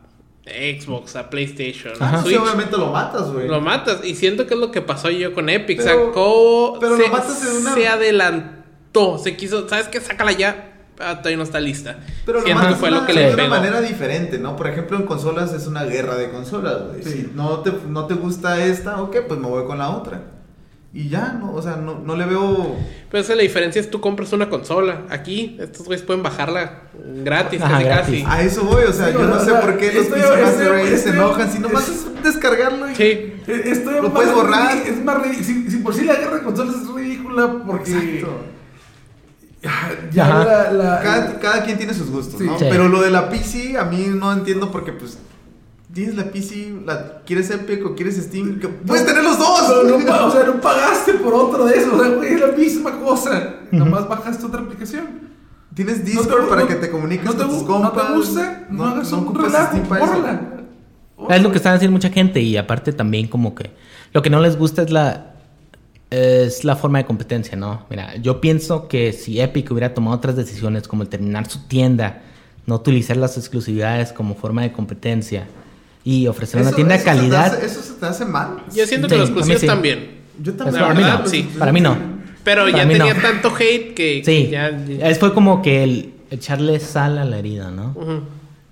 Xbox, 0.47 1.16
a 1.16 1.28
PlayStation, 1.28 1.92
Ajá. 1.99 2.18
a 2.18 2.22
Sí, 2.22 2.28
Switch, 2.28 2.38
obviamente 2.40 2.76
lo 2.76 2.92
matas, 2.92 3.32
güey. 3.32 3.49
lo 3.49 3.61
matas. 3.61 4.05
Y 4.05 4.14
siento 4.14 4.47
que 4.47 4.55
es 4.55 4.61
lo 4.61 4.70
que 4.70 4.80
pasó 4.80 5.11
yo 5.11 5.34
con 5.34 5.49
Epic. 5.49 5.82
Pero- 5.82 6.07
Sacó. 6.07 6.76
pero 6.80 6.97
se, 6.97 7.03
lo 7.03 7.09
matas 7.09 7.42
en 7.51 7.57
una- 7.57 7.74
se 7.74 7.88
adelantó. 7.88 9.18
Se 9.18 9.36
quiso. 9.36 9.68
¿Sabes 9.68 9.88
qué? 9.88 10.01
Sácala 10.01 10.32
ya. 10.32 10.72
Ah, 10.99 11.18
todavía 11.18 11.36
no 11.36 11.42
está 11.42 11.61
lista. 11.61 11.99
Pero 12.24 12.38
lo 12.38 12.44
siento 12.44 12.62
que 12.62 12.66
matas 12.68 12.80
fue 12.80 12.88
de 12.88 12.92
lo 12.94 12.99
una, 13.01 13.07
que 13.07 13.12
de 13.12 13.20
le 13.20 13.26
una 13.28 13.36
pegó. 13.36 13.49
manera 13.51 13.80
diferente, 13.82 14.38
¿no? 14.38 14.57
Por 14.57 14.66
ejemplo, 14.68 14.97
en 14.97 15.03
consolas 15.05 15.53
es 15.53 15.66
una 15.66 15.84
guerra 15.84 16.16
de 16.16 16.30
consolas, 16.30 16.84
güey. 16.88 17.03
Sí. 17.03 17.11
Si 17.11 17.30
no 17.34 17.59
te, 17.61 17.72
no 17.88 18.07
te 18.07 18.14
gusta 18.14 18.64
esta, 18.64 19.03
ok, 19.03 19.16
pues 19.28 19.38
me 19.38 19.47
voy 19.49 19.66
con 19.66 19.76
la 19.78 19.90
otra. 19.90 20.22
Y 20.99 21.11
ya, 21.11 21.36
¿no? 21.38 21.53
O 21.53 21.61
sea, 21.61 21.76
no, 21.76 21.99
no 21.99 22.16
le 22.16 22.24
veo... 22.24 22.74
Pero 23.11 23.22
esa 23.22 23.34
la 23.34 23.42
diferencia 23.42 23.78
es 23.80 23.90
tú 23.90 24.01
compras 24.01 24.32
una 24.32 24.49
consola. 24.49 25.03
Aquí, 25.11 25.59
estos 25.61 25.84
güeyes 25.84 26.03
pueden 26.07 26.22
bajarla 26.22 26.84
gratis, 27.22 27.61
Ajá, 27.61 27.72
casi 27.74 27.84
gratis. 27.84 28.24
casi. 28.24 28.24
A 28.26 28.42
eso 28.42 28.64
voy, 28.64 28.84
o 28.84 28.92
sea, 28.94 29.09
Sí, 29.09 29.12
yo 29.12 29.26
no 29.26 29.38
sé 29.38 29.53
por 29.53 29.76
qué 29.76 29.92
los 29.92 30.07
estoy- 30.07 30.22
Race 30.22 30.97
se 30.99 31.11
enojan. 31.11 31.53
Si 31.53 31.59
nomás 31.59 31.86
es- 31.90 32.07
es 32.07 32.22
descargarlo 32.24 32.90
y... 32.90 32.94
Sí. 32.94 33.34
Estoy 33.47 34.01
Lo 34.01 34.11
puedes 34.11 34.32
borrar. 34.32 34.74
Es 34.86 35.05
más 35.05 35.22
ridículo. 35.22 35.44
Si, 35.44 35.70
si 35.70 35.76
por 35.78 35.92
sí 35.94 36.05
la 36.07 36.14
guerra 36.14 36.36
de 36.36 36.42
consolas 36.44 36.76
es 36.76 36.88
ridícula 36.88 37.62
porque. 37.66 37.90
Exacto. 37.92 38.40
Ya, 39.62 39.72
ya 40.12 40.26
Ajá. 40.28 40.44
la. 40.44 40.72
la- 40.72 41.01
Cada, 41.03 41.38
cada 41.40 41.64
quien 41.64 41.76
tiene 41.76 41.92
sus 41.94 42.11
gustos, 42.11 42.38
Sí. 42.40 42.47
¿no? 42.47 42.59
Sí. 42.59 42.64
Pero 42.70 42.88
lo 42.88 43.03
de 43.03 43.11
la 43.11 43.28
PC, 43.28 43.76
a 43.78 43.84
mí 43.84 44.07
no 44.14 44.32
entiendo 44.32 44.70
porque, 44.72 44.92
pues... 44.92 45.18
Tienes 45.93 46.16
la 46.16 46.24
PC, 46.24 46.74
la, 46.84 47.22
¿quieres 47.24 47.49
Epic 47.51 47.84
o 47.87 47.95
quieres 47.95 48.16
Steam? 48.16 48.59
Que 48.59 48.68
puedes 48.68 49.07
tener 49.07 49.22
los 49.22 49.39
dos. 49.39 49.84
No, 49.87 50.26
o 50.26 50.30
sea, 50.30 50.45
no 50.45 50.61
pagaste 50.61 51.14
por 51.14 51.32
otro 51.32 51.64
de 51.66 51.78
esos. 51.78 51.95
O 51.95 52.03
sea, 52.03 52.12
güey, 52.14 52.34
es 52.34 52.41
la 52.41 52.49
misma 52.49 52.99
cosa. 53.01 53.55
Nomás 53.70 54.09
bajaste 54.09 54.45
otra 54.47 54.61
aplicación. 54.62 55.07
Tienes 55.74 55.99
No 55.99 56.05
te- 56.05 56.11
Discord 56.11 56.49
para 56.49 56.62
no- 56.62 56.68
que 56.68 56.74
te 56.74 56.91
comuniques 56.91 57.24
no 57.24 57.32
te 57.34 57.39
con 57.45 57.51
tus 57.51 57.62
compas. 57.62 57.93
No 57.95 58.03
te 58.12 58.16
gusta, 58.16 58.66
no, 58.70 58.84
hagas 58.84 59.12
un 59.12 59.34
relajo, 59.34 59.66
Steam 59.68 59.87
para 59.89 60.05
eso. 60.05 60.14
bórrala. 60.14 60.41
Es 61.30 61.43
lo 61.43 61.51
que 61.51 61.57
están 61.57 61.74
haciendo 61.74 61.93
mucha 61.93 62.11
gente 62.11 62.41
y 62.41 62.57
aparte 62.57 62.93
también 62.93 63.28
como 63.28 63.55
que 63.55 63.70
lo 64.12 64.20
que 64.22 64.28
no 64.30 64.41
les 64.41 64.59
gusta 64.59 64.82
es 64.82 64.91
la 64.91 65.32
es 66.11 66.62
la 66.64 66.76
forma 66.76 66.99
de 66.99 67.07
competencia, 67.07 67.57
¿no? 67.57 67.84
Mira, 67.91 68.16
yo 68.16 68.41
pienso 68.41 68.87
que 68.87 69.12
si 69.12 69.41
Epic 69.41 69.70
hubiera 69.72 69.93
tomado 69.93 70.16
otras 70.16 70.37
decisiones 70.37 70.87
como 70.87 71.03
el 71.03 71.09
terminar 71.09 71.49
su 71.51 71.66
tienda, 71.66 72.22
no 72.66 72.76
utilizar 72.76 73.16
las 73.16 73.37
exclusividades 73.37 74.12
como 74.12 74.34
forma 74.37 74.62
de 74.62 74.72
competencia 74.72 75.47
y 76.07 76.26
ofrecer 76.28 76.62
una 76.62 76.70
tienda 76.70 76.92
de 76.94 77.00
se 77.00 77.04
calidad, 77.04 77.46
hace- 77.54 77.66
eso 77.66 77.82
se 77.82 77.94
te 77.94 78.07
hace 78.07 78.24
mal. 78.24 78.62
Yo 78.72 78.86
siento 78.86 79.09
Sí, 79.09 79.14
que 79.14 79.18
los 79.18 79.28
sí. 79.61 79.66
también. 79.66 80.20
Yo 80.40 80.54
Pues 80.54 80.57
también. 80.57 80.74
La 80.74 80.80
para 80.88 80.94
mí 80.94 81.02
verdad, 81.02 81.20
no, 81.24 81.26
sí. 81.28 81.48
para 81.59 81.72
mí 81.72 81.80
no. 81.80 81.96
Pero 82.44 82.62
Para 82.64 82.76
ya 82.78 82.88
tenía 82.88 83.14
no. 83.14 83.20
tanto 83.20 83.48
hate 83.59 83.94
que, 83.94 84.22
que 84.22 84.24
Sí, 84.24 84.48
ya. 84.50 84.68
es 84.68 85.18
fue 85.18 85.34
como 85.34 85.62
que 85.62 85.82
el 85.82 86.14
echarle 86.30 86.78
sal 86.78 87.18
a 87.18 87.24
la 87.24 87.38
herida, 87.38 87.72
¿no? 87.72 87.96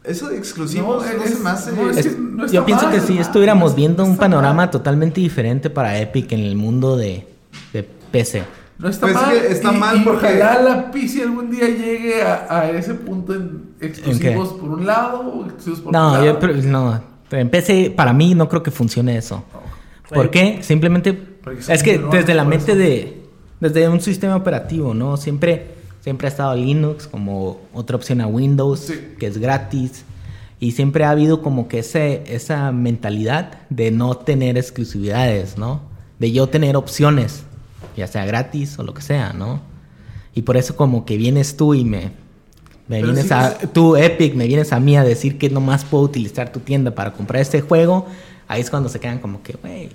Eso 0.05 0.29
de 0.29 0.37
exclusivos 0.39 1.05
no, 1.05 1.13
No, 1.19 1.25
es- 1.25 1.31
se 1.35 1.43
me 1.43 1.51
hace. 1.51 1.73
no, 1.73 1.91
es 1.91 1.97
Es- 1.97 2.07
que 2.07 2.21
no 2.21 2.45
está 2.45 2.55
yo 2.55 2.65
pienso 2.67 2.85
mal, 2.87 2.95
que 2.95 3.01
si 3.01 3.19
estuviéramos 3.19 3.71
no 3.73 3.77
viendo 3.77 4.05
un 4.05 4.17
panorama 4.17 4.55
mal. 4.55 4.71
totalmente 4.71 5.21
diferente 5.21 5.71
para 5.71 5.99
Epic 5.99 6.31
en 6.33 6.41
el 6.41 6.55
mundo 6.55 6.97
de, 6.97 7.27
de 7.73 7.83
PC. 8.13 8.45
No 8.79 8.89
está 8.89 9.07
Pues 9.07 9.17
es 9.17 9.23
mal. 9.23 9.41
que 9.41 9.47
está 9.53 9.73
y, 9.73 9.77
mal 9.77 10.05
porque- 10.05 10.27
ojalá 10.27 10.63
la 10.63 10.91
PC 10.93 11.23
algún 11.23 11.51
día 11.51 11.67
llegue 11.69 12.23
a, 12.23 12.47
a 12.49 12.71
ese 12.71 12.95
punto 12.95 13.35
en 13.35 13.75
exclusivos 13.81 14.51
por 14.53 14.69
un 14.71 14.87
lado 14.87 15.21
o 15.21 15.45
exclusivos 15.47 15.81
por 15.81 15.93
No, 15.93 16.11
otro 16.11 16.21
yo, 16.21 16.27
lado. 16.27 16.39
pero 16.39 16.55
no. 16.55 17.14
En 17.39 17.51
PC, 17.51 17.93
para 17.95 18.13
mí, 18.13 18.35
no 18.35 18.49
creo 18.49 18.63
que 18.63 18.71
funcione 18.71 19.17
eso. 19.17 19.45
¿Por 20.09 20.31
qué? 20.31 20.59
Simplemente 20.63 21.19
es 21.69 21.83
que 21.83 21.99
desde 21.99 22.35
la 22.35 22.45
mente 22.45 22.73
eso. 22.73 22.79
de. 22.79 23.21
Desde 23.61 23.89
un 23.89 24.01
sistema 24.01 24.37
operativo, 24.37 24.93
¿no? 24.95 25.17
Siempre, 25.17 25.69
siempre 26.03 26.27
ha 26.27 26.31
estado 26.31 26.55
Linux 26.55 27.07
como 27.07 27.61
otra 27.73 27.97
opción 27.97 28.21
a 28.21 28.27
Windows, 28.27 28.81
Sí. 28.81 29.01
que 29.19 29.27
es 29.27 29.39
gratis. 29.39 30.05
Y 30.61 30.73
siempre 30.73 31.05
ha 31.05 31.11
habido 31.11 31.41
como 31.41 31.67
que 31.69 31.79
ese, 31.79 32.25
esa 32.27 32.73
mentalidad 32.73 33.59
de 33.71 33.91
no 33.91 34.17
tener 34.17 34.57
exclusividades, 34.59 35.57
¿no? 35.57 35.81
De 36.19 36.31
yo 36.33 36.49
tener 36.49 36.77
opciones, 36.77 37.45
ya 37.97 38.07
sea 38.07 38.25
gratis 38.27 38.79
o 38.79 38.83
lo 38.83 38.93
que 38.95 39.03
sea, 39.03 39.33
¿no? 39.33 39.61
Y 40.35 40.43
por 40.43 40.57
eso 40.57 40.77
como 40.77 41.05
que 41.07 41.17
vienes 41.17 41.57
tú 41.57 41.75
y 41.75 41.85
me... 41.85 42.11
Me 42.89 43.01
Pero 43.01 43.13
vienes 43.13 43.33
a... 43.33 43.49
es- 43.61 43.73
Tú, 43.73 43.97
Epic, 43.97 44.35
me 44.35 44.47
vienes 44.47 44.73
a 44.73 44.81
mí 44.81 44.97
a 44.97 45.03
decir 45.05 45.39
que 45.39 45.49
nomás 45.51 45.85
puedo 45.85 46.05
utilizar 46.05 46.53
tu 46.53 46.61
tienda 46.61 46.91
para 46.91 47.13
comprar 47.13 47.41
este 47.41 47.61
juego. 47.63 48.07
Ahí 48.47 48.61
es 48.61 48.69
cuando 48.71 48.89
se 48.89 49.01
quedan 49.01 49.19
como 49.19 49.43
que, 49.43 49.55
güey... 49.55 49.91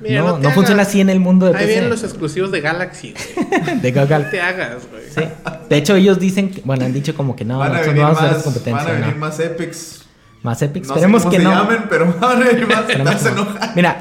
No, 0.00 0.38
no 0.38 0.50
funciona 0.50 0.82
así 0.82 1.00
en 1.00 1.08
el 1.08 1.20
mundo 1.20 1.46
de 1.46 1.52
Ahí 1.52 1.58
PC. 1.60 1.68
vienen 1.72 1.88
los 1.90 2.02
exclusivos 2.02 2.50
de 2.50 2.60
Galaxy, 2.60 3.14
de 3.82 3.92
Google. 3.92 4.18
No 4.24 4.30
te 4.30 4.40
hagas, 4.40 4.82
güey. 4.90 5.04
Sí. 5.08 5.22
De 5.70 5.76
hecho, 5.76 5.94
ellos 5.94 6.18
dicen, 6.18 6.50
que, 6.50 6.62
bueno, 6.64 6.84
han 6.84 6.92
dicho 6.92 7.14
como 7.14 7.36
que 7.36 7.44
no, 7.44 7.58
van 7.60 7.72
a 7.76 7.80
no, 7.80 7.86
venir 7.86 8.02
vamos 8.02 8.18
a 8.18 8.22
hacer 8.24 8.34
más, 8.34 8.42
competencia. 8.42 8.74
van 8.84 8.86
a 8.88 8.92
venir 9.00 9.14
¿no? 9.14 9.20
más 9.20 9.38
Epics. 9.40 10.02
Más 10.42 10.60
Epic. 10.62 10.82
No 10.84 10.88
Esperemos 10.94 11.22
sé 11.22 11.28
cómo 11.28 11.30
que 11.30 11.42
se 11.42 11.44
no. 11.44 11.50
llamen, 11.54 11.84
pero 11.88 12.14
van 12.20 12.42
a 12.42 12.44
venir 12.44 12.66
más. 12.66 12.84
Mira, 13.76 14.00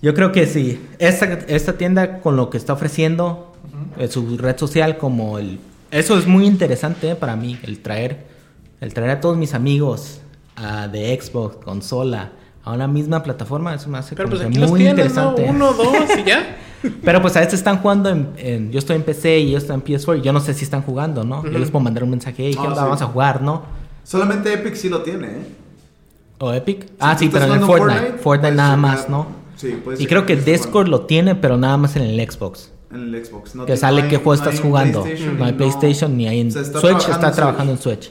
yo 0.00 0.14
creo 0.14 0.30
que 0.30 0.46
sí. 0.46 0.80
Esta, 1.00 1.26
esta 1.48 1.72
tienda 1.76 2.20
con 2.20 2.36
lo 2.36 2.48
que 2.48 2.56
está 2.56 2.72
ofreciendo, 2.72 3.52
eh, 3.98 4.06
su 4.08 4.38
red 4.38 4.56
social, 4.56 4.96
como 4.96 5.38
el. 5.38 5.58
Eso 5.90 6.16
es 6.18 6.26
muy 6.26 6.46
interesante 6.46 7.14
para 7.16 7.36
mí, 7.36 7.58
el 7.62 7.80
traer, 7.80 8.26
el 8.80 8.94
traer 8.94 9.10
a 9.10 9.20
todos 9.20 9.36
mis 9.36 9.54
amigos 9.54 10.20
ah, 10.56 10.88
de 10.88 11.18
Xbox, 11.20 11.56
consola, 11.64 12.32
a 12.62 12.72
una 12.72 12.86
misma 12.86 13.22
plataforma. 13.22 13.74
Eso 13.74 13.88
me 13.88 13.98
hace 13.98 14.14
Pero 14.14 14.28
pues 14.28 14.40
que 14.42 14.46
aquí 14.48 14.58
los 14.58 14.70
muy 14.70 14.84
¿no? 14.84 14.90
interesante. 14.90 15.46
Uno, 15.48 15.72
dos 15.72 15.94
y 16.18 16.24
ya. 16.28 16.56
Pero 17.04 17.20
pues 17.20 17.36
a 17.36 17.40
veces 17.40 17.54
están 17.54 17.78
jugando 17.78 18.08
en, 18.08 18.30
en- 18.38 18.72
Yo 18.72 18.78
estoy 18.78 18.96
en 18.96 19.02
PC 19.02 19.40
y 19.40 19.48
ellos 19.50 19.64
están 19.64 19.82
en 19.84 19.84
PS4 19.84 20.18
y 20.18 20.22
yo 20.22 20.32
no 20.32 20.40
sé 20.40 20.54
si 20.54 20.64
están 20.64 20.82
jugando, 20.82 21.24
¿no? 21.24 21.42
Yo 21.44 21.58
les 21.58 21.70
puedo 21.70 21.82
mandar 21.84 22.04
un 22.04 22.10
mensaje, 22.10 22.36
hey, 22.46 22.52
¿qué 22.54 22.58
Ah, 22.60 22.68
onda? 22.68 22.76
sí. 22.76 22.82
Vamos 22.84 23.02
a 23.02 23.06
jugar, 23.06 23.42
¿no? 23.42 23.62
Solamente 24.04 24.52
Epic 24.52 24.74
sí 24.76 24.88
lo 24.88 25.02
tiene, 25.02 25.26
¿eh? 25.26 25.42
¿O 26.38 26.52
Epic? 26.54 26.86
ah, 27.00 27.16
sí, 27.18 27.28
pero 27.30 27.44
en 27.46 27.52
el 27.52 27.60
Fortnite. 27.60 28.12
Fortnite, 28.22 28.54
nada 28.54 28.76
más, 28.76 29.08
¿no? 29.10 29.26
Sí, 29.56 29.78
Y 29.98 30.06
creo 30.06 30.24
que 30.24 30.36
Discord 30.36 30.88
lo 30.88 31.02
tiene, 31.02 31.34
pero 31.34 31.58
nada 31.58 31.76
más 31.76 31.96
en 31.96 32.02
el 32.02 32.18
Xbox. 32.30 32.70
En 32.92 33.14
el 33.14 33.24
Xbox. 33.24 33.54
No 33.54 33.66
que 33.66 33.76
sale 33.76 34.08
qué 34.08 34.16
juego 34.16 34.34
no 34.34 34.50
estás 34.50 34.60
jugando. 34.60 35.06
No 35.38 35.44
hay 35.44 35.52
PlayStation 35.52 36.16
ni 36.16 36.26
hay 36.26 36.40
en 36.40 36.50
Switch, 36.52 37.08
está 37.08 37.28
en 37.28 37.34
trabajando 37.34 37.72
en 37.72 37.78
Switch. 37.78 38.10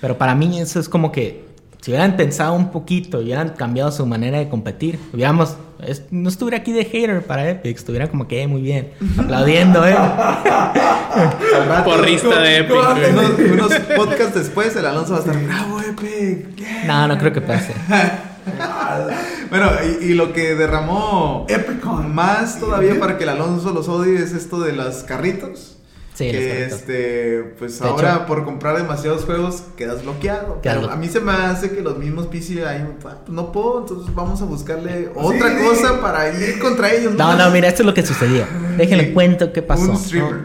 Pero 0.00 0.18
para 0.18 0.34
mí 0.34 0.60
eso 0.60 0.78
es 0.80 0.88
como 0.88 1.10
que 1.12 1.44
si 1.80 1.90
hubieran 1.90 2.16
pensado 2.16 2.52
un 2.54 2.70
poquito, 2.70 3.18
hubieran 3.18 3.50
cambiado 3.50 3.90
su 3.90 4.06
manera 4.06 4.38
de 4.38 4.48
competir, 4.48 4.98
hubiéramos 5.12 5.56
es- 5.84 6.04
no 6.12 6.28
estuviera 6.28 6.58
aquí 6.58 6.70
de 6.72 6.84
hater 6.84 7.22
para 7.26 7.48
Epic, 7.50 7.76
estuviera 7.76 8.08
como 8.08 8.28
que 8.28 8.42
eh, 8.42 8.46
muy 8.46 8.60
bien, 8.62 8.90
aplaudiendo, 9.18 9.84
eh. 9.88 9.96
Porrista 11.84 12.40
de 12.40 12.58
Epic, 12.58 12.76
¿Cómo- 12.76 12.94
güey. 12.94 13.50
Unos, 13.50 13.70
unos 13.70 13.80
podcasts 13.96 14.34
después, 14.34 14.76
el 14.76 14.86
Alonso 14.86 15.12
va 15.12 15.18
a 15.18 15.20
estar 15.22 15.44
bravo, 15.44 15.80
Epic. 15.80 16.54
yeah". 16.56 16.84
No, 16.86 17.08
no 17.08 17.18
creo 17.18 17.32
que 17.32 17.40
pase. 17.40 17.72
Bueno, 19.50 19.70
y, 20.00 20.04
y 20.06 20.14
lo 20.14 20.32
que 20.32 20.54
derramó 20.54 21.46
Epicon. 21.48 22.14
más 22.14 22.58
todavía 22.58 22.98
para 22.98 23.18
que 23.18 23.24
el 23.24 23.30
Alonso 23.30 23.72
los 23.72 23.88
odie 23.88 24.16
es 24.22 24.32
esto 24.32 24.60
de 24.60 24.72
las 24.72 25.02
carritos. 25.04 25.76
Sí, 26.14 26.26
los 26.26 26.34
que 26.42 26.64
este, 26.66 27.54
pues 27.58 27.80
De 27.80 27.88
ahora 27.88 28.14
hecho- 28.16 28.26
por 28.26 28.44
comprar 28.44 28.76
demasiados 28.76 29.24
juegos 29.24 29.62
quedas 29.76 30.02
bloqueado. 30.02 30.60
Quedas 30.60 30.76
Pero 30.76 30.88
blo- 30.88 30.92
a 30.92 30.96
mí 30.96 31.08
se 31.08 31.20
me 31.20 31.32
hace 31.32 31.70
que 31.70 31.80
los 31.80 31.96
mismos 31.96 32.26
PC 32.26 32.66
ahí, 32.66 32.84
ah, 32.86 32.92
pues 33.00 33.14
no 33.28 33.50
puedo, 33.50 33.80
entonces 33.80 34.14
vamos 34.14 34.40
a 34.42 34.44
buscarle 34.44 35.10
otra 35.14 35.48
Sí. 35.58 35.64
cosa 35.64 36.00
para 36.02 36.28
ir 36.28 36.58
contra 36.58 36.92
ellos. 36.92 37.14
No, 37.14 37.34
no, 37.36 37.50
mira, 37.50 37.68
esto 37.68 37.82
es 37.82 37.86
lo 37.86 37.94
que 37.94 38.04
sucedió. 38.04 38.44
Déjenle 38.76 39.06
Sí. 39.06 39.12
cuento 39.12 39.52
qué 39.54 39.62
pasó. 39.62 39.90
Un 39.90 39.96
streamer. 39.96 40.40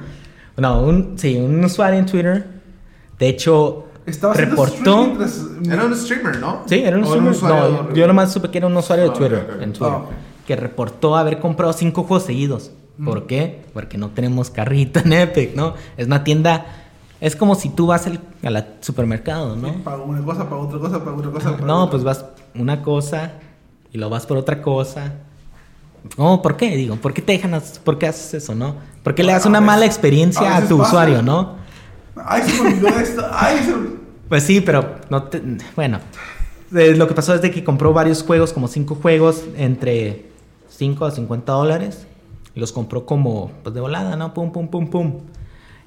No, 0.55 0.81
no, 0.81 0.87
un, 0.87 1.19
sí, 1.19 1.35
un 1.35 1.63
usuario 1.63 1.99
en 1.99 2.05
Twitter, 2.05 2.45
de 3.19 3.27
hecho, 3.27 3.86
Estaba 4.07 4.33
reportó... 4.33 5.03
mientras- 5.05 5.41
Era 5.69 5.85
un 5.85 5.95
streamer, 5.95 6.39
¿no? 6.39 6.63
Sí, 6.65 6.75
era 6.83 6.97
un 6.97 7.05
streamer. 7.05 7.35
no, 7.43 7.93
yo 7.93 8.07
nomás 8.07 8.31
supe 8.31 8.49
que 8.49 8.57
era 8.57 8.65
un 8.67 8.75
usuario 8.75 9.05
de 9.05 9.11
Ah, 9.11 9.13
Twitter, 9.13 9.57
en 9.61 9.73
Ah, 9.81 10.01
que 10.47 10.55
reportó 10.55 11.15
haber 11.15 11.39
comprado 11.39 11.73
cinco 11.73 12.03
juegos 12.03 12.25
seguidos. 12.25 12.71
¿Por 13.03 13.27
qué? 13.27 13.63
Porque 13.73 13.97
no 13.99 14.09
tenemos 14.09 14.49
carrito 14.49 14.99
en 15.01 15.13
Epic, 15.13 15.53
¿no? 15.55 15.75
Es 15.97 16.07
una 16.07 16.23
tienda, 16.23 16.65
es 17.21 17.35
como 17.35 17.53
si 17.53 17.69
tú 17.69 17.85
vas 17.85 18.07
al, 18.07 18.19
la 18.41 18.65
supermercado, 18.81 19.55
¿no? 19.55 19.73
Pago 19.83 20.05
una 20.05 20.23
cosa, 20.23 20.49
pago 20.49 20.61
otra 20.63 20.79
cosa, 20.79 21.03
pago 21.03 21.17
otra 21.19 21.29
cosa. 21.31 21.51
pago 21.51 21.65
No, 21.67 21.77
otra. 21.83 21.91
pues 21.91 22.03
vas 22.03 22.25
una 22.55 22.81
cosa 22.81 23.33
y 23.91 23.97
lo 23.99 24.09
vas 24.09 24.25
por 24.25 24.37
otra 24.37 24.61
cosa. 24.63 25.13
No, 26.17 26.41
¿por 26.41 26.55
qué? 26.57 26.75
Digo, 26.77 26.95
¿por 26.95 27.13
qué 27.13 27.21
te 27.21 27.33
dejan, 27.33 27.61
por 27.83 27.99
qué 27.99 28.07
haces 28.07 28.35
eso, 28.35 28.55
no? 28.55 28.75
¿Por 29.03 29.13
qué 29.13 29.23
le 29.23 29.33
das 29.33 29.45
una 29.45 29.59
veces- 29.59 29.67
mala 29.67 29.85
experiencia 29.85 30.55
a, 30.55 30.61
tu 30.61 30.77
pasa. 30.77 30.89
usuario, 30.89 31.21
no? 31.21 31.55
Ay, 32.15 32.41
se 32.49 32.63
me 32.63 32.69
olvidó 32.69 32.87
esto. 32.87 33.23
Ay, 33.31 33.63
se 33.63 33.75
me... 33.75 33.96
Pues 34.29 34.43
sí, 34.43 34.61
pero 34.61 34.95
no 35.09 35.23
te, 35.23 35.41
bueno, 35.75 35.99
eh, 36.75 36.95
lo 36.95 37.07
que 37.07 37.13
pasó 37.13 37.33
es 37.33 37.41
de 37.41 37.51
que 37.51 37.63
compró 37.63 37.93
varios 37.93 38.23
juegos, 38.23 38.51
como 38.53 38.67
cinco 38.67 38.95
juegos, 38.95 39.43
entre 39.57 40.25
5 40.69 41.05
a 41.05 41.11
50 41.11 41.51
dólares. 41.51 42.07
Los 42.55 42.71
compró 42.71 43.05
como, 43.05 43.51
pues 43.63 43.73
de 43.75 43.81
volada, 43.81 44.15
¿no? 44.15 44.33
Pum, 44.33 44.51
pum, 44.51 44.67
pum, 44.67 44.87
pum. 44.89 45.13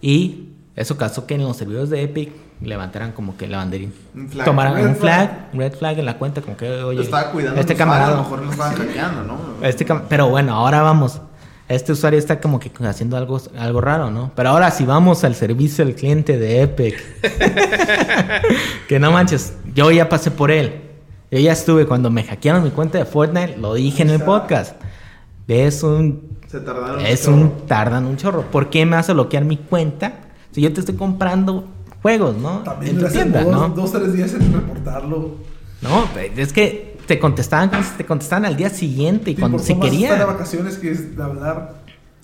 Y 0.01 0.51
eso 0.77 0.97
causó 0.97 1.27
que 1.27 1.35
en 1.35 1.43
los 1.43 1.57
servidores 1.57 1.91
de 1.91 2.03
Epic 2.03 2.31
levantaran 2.63 3.13
como 3.13 3.37
que 3.37 3.47
la 3.49 3.59
banderín. 3.59 3.93
Un 4.15 4.29
flag. 4.29 4.45
Tomaran 4.47 4.87
un 4.87 4.95
flag, 4.97 5.49
un 5.53 5.59
red 5.59 5.73
flag 5.75 5.99
en 5.99 6.07
la 6.07 6.17
cuenta, 6.17 6.41
como 6.43 6.57
que, 6.57 6.71
oye, 6.71 6.99
Lo 6.99 7.03
estaba 7.03 7.31
cuidando 7.33 7.61
este 7.61 7.75
camarada. 7.75 8.13
A 8.13 8.17
lo 8.17 8.23
mejor 8.23 8.43
lo 8.45 8.51
estaban 8.53 8.77
hackeando, 8.77 9.25
¿no? 9.25 9.39
Este 9.67 9.85
cam- 9.87 10.03
pero 10.09 10.29
bueno, 10.29 10.55
ahora 10.55 10.81
vamos. 10.83 11.21
Este 11.71 11.93
usuario 11.93 12.19
está 12.19 12.41
como 12.41 12.59
que 12.59 12.69
haciendo 12.85 13.17
algo, 13.17 13.41
algo 13.57 13.81
raro, 13.81 14.11
¿no? 14.11 14.33
Pero 14.35 14.49
ahora 14.49 14.73
si 14.73 14.85
vamos 14.85 15.23
al 15.23 15.37
servicio 15.37 15.85
al 15.85 15.95
cliente 15.95 16.37
de 16.37 16.63
Epic. 16.63 17.01
que 18.89 18.99
no 18.99 19.13
manches, 19.13 19.55
yo 19.73 19.93
ya 19.93 20.09
pasé 20.09 20.33
por 20.33 20.51
él. 20.51 20.81
Yo 21.31 21.39
ya 21.39 21.53
estuve 21.53 21.87
cuando 21.87 22.11
me 22.11 22.25
hackearon 22.25 22.65
mi 22.65 22.71
cuenta 22.71 22.99
de 22.99 23.05
Fortnite, 23.05 23.57
lo 23.57 23.75
dije 23.75 24.03
en 24.03 24.11
el 24.11 24.21
podcast. 24.21 24.75
Es 25.47 25.85
un 25.85 26.39
Se 26.49 26.59
tardaron. 26.59 27.07
es 27.07 27.29
un 27.29 27.65
tardan 27.69 28.05
un 28.07 28.17
chorro. 28.17 28.43
¿Por 28.51 28.69
qué 28.69 28.85
me 28.85 28.97
vas 28.97 29.09
a 29.09 29.13
bloquear 29.13 29.45
mi 29.45 29.57
cuenta 29.57 30.15
si 30.51 30.63
yo 30.63 30.73
te 30.73 30.81
estoy 30.81 30.97
comprando 30.97 31.69
juegos, 32.03 32.37
¿no? 32.37 32.65
También 32.65 32.99
en 32.99 33.05
tu 33.05 33.13
tienda, 33.13 33.45
dos, 33.45 33.53
¿no? 33.53 33.69
dos, 33.69 33.93
tres 33.93 34.13
días 34.13 34.35
en 34.35 34.53
reportarlo. 34.53 35.37
No, 35.83 36.09
es 36.37 36.53
que 36.53 36.99
te 37.15 37.19
contestaban, 37.19 37.71
te 37.97 38.05
contestaban 38.07 38.45
al 38.45 38.57
día 38.57 38.71
siguiente 38.71 39.33
y 39.33 39.35
Sí, 39.35 39.41
cuando 39.41 39.59
formas 39.59 39.93
están 39.93 40.19
de 40.19 40.25
vacaciones 40.25 40.79
que 40.79 40.91
es 40.93 41.17
de 41.17 41.23
hablar. 41.23 41.75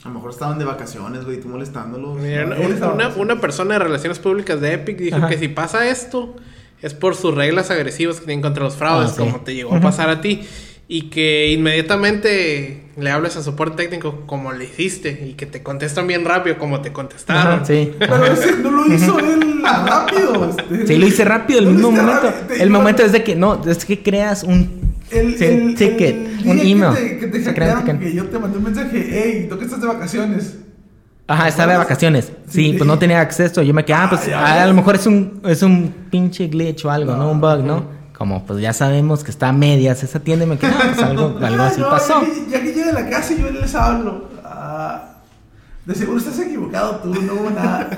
A 0.04 0.08
lo 0.08 0.14
mejor 0.14 0.30
estaban 0.30 0.58
de 0.60 0.64
vacaciones, 0.64 1.24
güey, 1.24 1.40
tú 1.40 1.48
molestándolos. 1.48 2.18
Mira, 2.20 2.44
No, 2.44 2.54
una, 2.54 2.66
una- 2.68 2.78
pasando. 2.78 3.20
una 3.20 3.40
persona 3.40 3.74
de 3.74 3.80
relaciones 3.80 4.20
públicas 4.20 4.60
de 4.60 4.74
Epic 4.74 4.98
dijo 4.98 5.16
Ajá. 5.16 5.28
que 5.28 5.38
si 5.38 5.48
pasa 5.48 5.88
esto 5.88 6.36
es 6.80 6.94
por 6.94 7.16
sus 7.16 7.34
reglas 7.34 7.72
agresivas 7.72 8.20
que 8.20 8.26
tienen 8.26 8.42
contra 8.42 8.62
los 8.62 8.76
fraudes, 8.76 9.10
Ah, 9.10 9.14
sí. 9.16 9.18
como 9.24 9.40
te 9.40 9.54
llegó 9.56 9.74
a 9.74 9.80
pasar 9.80 10.08
a 10.08 10.20
ti. 10.20 10.42
Y 10.86 11.10
que 11.10 11.50
inmediatamente 11.50 12.85
le 12.96 13.10
hables 13.10 13.36
a 13.36 13.42
soporte 13.42 13.82
técnico 13.84 14.22
como 14.26 14.52
le 14.52 14.64
hiciste 14.64 15.26
y 15.28 15.34
que 15.34 15.46
te 15.46 15.62
contestan 15.62 16.06
bien 16.06 16.24
rápido 16.24 16.56
como 16.58 16.80
te 16.80 16.92
contestaron. 16.92 17.54
Ajá, 17.56 17.64
sí. 17.64 17.92
Pero 17.98 18.24
ese 18.26 18.56
no 18.58 18.70
lo 18.70 18.86
hizo 18.94 19.18
él 19.18 19.62
rápido. 19.62 20.50
este. 20.50 20.86
Sí, 20.86 20.96
lo 20.96 21.06
hice 21.06 21.24
rápido 21.24 21.58
el 21.60 21.66
mismo 21.66 21.90
momento. 21.90 22.32
El 22.58 22.68
iba- 22.68 22.78
momento 22.78 23.02
es 23.02 23.12
de 23.12 23.22
que 23.22 23.36
no, 23.36 23.60
es 23.66 23.84
que 23.84 24.02
creas 24.02 24.42
un 24.44 24.94
El, 25.10 25.36
sí, 25.38 25.44
el- 25.44 25.74
ticket, 25.74 26.16
el 26.42 26.48
un 26.48 26.58
email. 26.58 26.94
Que 26.94 27.00
te, 27.02 27.18
que 27.18 27.26
te 27.26 27.44
hackearon, 27.44 27.98
que 27.98 28.14
yo 28.14 28.24
te 28.26 28.38
mandé 28.38 28.58
un 28.58 28.64
mensaje, 28.64 29.06
hey, 29.10 29.46
¿tú 29.50 29.58
que 29.58 29.64
estás 29.66 29.80
de 29.80 29.86
vacaciones? 29.88 30.56
Ajá, 31.28 31.48
estaba 31.48 31.72
de 31.72 31.78
vacaciones. 31.78 32.32
Sí, 32.48 32.70
Sí. 32.70 32.74
pues 32.78 32.86
no 32.86 32.98
tenía 32.98 33.20
acceso. 33.20 33.60
Yo 33.62 33.74
me 33.74 33.84
quedé, 33.84 33.96
ah, 33.96 34.06
pues 34.08 34.22
Ah, 34.32 34.62
a, 34.62 34.66
lo 34.66 34.74
mejor 34.74 34.94
es 34.94 35.06
un, 35.06 35.40
es 35.44 35.62
un 35.62 35.92
pinche 36.10 36.46
glitch 36.46 36.84
o 36.84 36.90
algo, 36.90 37.12
¿no? 37.12 37.24
No. 37.24 37.30
Un 37.32 37.40
bug, 37.40 37.58
¿no? 37.64 37.84
Como 38.16 38.44
pues 38.46 38.60
ya 38.60 38.72
sabemos 38.72 39.22
que 39.22 39.30
está 39.30 39.48
a 39.48 39.52
medias 39.52 40.02
esa 40.02 40.20
tienda 40.20 40.46
me 40.46 40.56
quedé, 40.56 40.70
ah, 40.72 40.82
pues 40.94 41.02
algo, 41.06 41.36
algo 41.42 41.62
Ah, 41.62 41.66
así 41.66 41.80
no, 41.80 41.90
pasó. 41.90 42.22
Ya 42.50 42.60
que, 42.60 42.66
que 42.72 42.72
llegue 42.74 42.90
a 42.90 42.92
la 42.94 43.08
casa 43.10 43.34
y 43.34 43.40
yo 43.40 43.50
les 43.50 43.74
hablo. 43.74 44.28
Ah, 44.44 45.16
de 45.84 45.94
seguro 45.94 46.18
estás 46.18 46.38
equivocado 46.40 46.96
tú, 46.96 47.14
no 47.14 47.34
hubo 47.34 47.50
nada. 47.50 47.90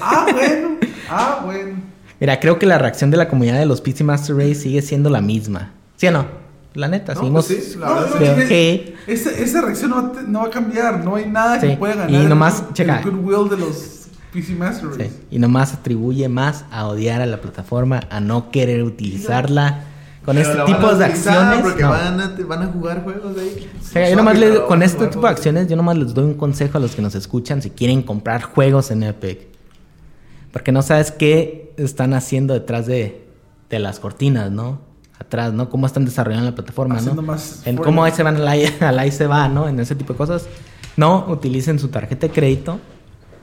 ah, 0.00 0.26
bueno. 0.32 0.76
Ah, 1.10 1.40
bueno. 1.44 1.76
Mira, 2.20 2.38
creo 2.38 2.58
que 2.58 2.66
la 2.66 2.78
reacción 2.78 3.10
de 3.10 3.16
la 3.16 3.28
comunidad 3.28 3.58
de 3.58 3.66
los 3.66 3.80
PC 3.80 4.04
Master 4.04 4.36
Race 4.36 4.54
sigue 4.56 4.82
siendo 4.82 5.10
la 5.10 5.20
misma. 5.20 5.70
¿Sí 5.96 6.06
o 6.06 6.12
no? 6.12 6.26
La 6.74 6.88
neta, 6.88 7.14
No, 7.14 7.20
seguimos. 7.20 7.46
pues 7.46 7.72
sí, 7.72 7.78
la 7.78 7.86
No, 7.88 7.94
verdad 7.96 8.10
no, 8.20 8.26
es 8.42 8.50
hate. 8.50 8.94
esa, 9.06 9.30
esa 9.30 9.60
reacción 9.62 9.90
no 9.90 9.96
va, 9.96 10.12
no 10.26 10.38
va 10.40 10.46
a 10.46 10.50
cambiar. 10.50 11.04
No 11.04 11.16
hay 11.16 11.26
nada 11.28 11.60
Sí, 11.60 11.68
que 11.68 11.76
pueda 11.76 11.94
ganar. 11.94 12.10
y 12.10 12.16
el 12.16 12.28
nomás, 12.28 12.62
good- 12.62 12.72
checa. 12.74 13.00
El 13.00 13.10
goodwill 13.10 13.48
de 13.50 13.56
los 13.56 14.01
PC 14.32 14.54
Master 14.54 14.88
Race. 14.90 15.10
Sí, 15.10 15.26
Y 15.30 15.38
nomás 15.38 15.74
atribuye 15.74 16.28
más 16.28 16.64
a 16.70 16.86
odiar 16.86 17.20
a 17.20 17.26
la 17.26 17.40
plataforma, 17.40 18.00
a 18.10 18.20
no 18.20 18.50
querer 18.50 18.82
utilizarla. 18.82 19.84
Con 20.24 20.36
Pero 20.36 20.50
este 20.50 20.72
tipo 20.72 20.94
de 20.94 21.04
acciones. 21.04 21.60
Porque 21.62 21.82
no. 21.82 21.90
van, 21.90 22.20
a, 22.20 22.36
van 22.46 22.62
a 22.62 22.66
jugar 22.66 23.02
juegos 23.02 23.34
de 23.34 23.42
ahí. 23.42 23.70
O 23.80 23.84
sea, 23.84 24.08
yo 24.08 24.16
nomás 24.16 24.38
con 24.68 24.82
este 24.82 25.08
tipo 25.08 25.22
de 25.22 25.28
acciones, 25.28 25.68
yo 25.68 25.76
nomás 25.76 25.98
les 25.98 26.14
doy 26.14 26.24
un 26.24 26.34
consejo 26.34 26.78
a 26.78 26.80
los 26.80 26.94
que 26.94 27.02
nos 27.02 27.14
escuchan 27.14 27.60
si 27.60 27.70
quieren 27.70 28.02
comprar 28.02 28.42
juegos 28.42 28.90
en 28.90 29.02
Epic. 29.02 29.40
Porque 30.52 30.70
no 30.70 30.82
sabes 30.82 31.10
qué 31.10 31.74
están 31.76 32.14
haciendo 32.14 32.54
detrás 32.54 32.86
de, 32.86 33.26
de 33.68 33.78
las 33.78 33.98
cortinas, 33.98 34.50
¿no? 34.50 34.80
Atrás, 35.18 35.52
¿no? 35.52 35.70
Cómo 35.70 35.86
están 35.86 36.04
desarrollando 36.04 36.50
la 36.50 36.54
plataforma, 36.54 36.96
Haciendo 36.96 37.22
¿no? 37.22 37.28
más 37.28 37.62
En 37.64 37.76
cómo 37.76 38.04
ahí 38.04 38.12
se 38.12 38.22
van, 38.22 38.36
al 38.36 38.46
ahí, 38.46 38.66
al 38.80 38.98
ahí 38.98 39.10
se 39.10 39.26
va, 39.26 39.48
¿no? 39.48 39.68
En 39.68 39.80
ese 39.80 39.94
tipo 39.94 40.12
de 40.12 40.18
cosas. 40.18 40.46
No, 40.96 41.26
utilicen 41.28 41.78
su 41.78 41.88
tarjeta 41.88 42.26
de 42.26 42.32
crédito, 42.32 42.78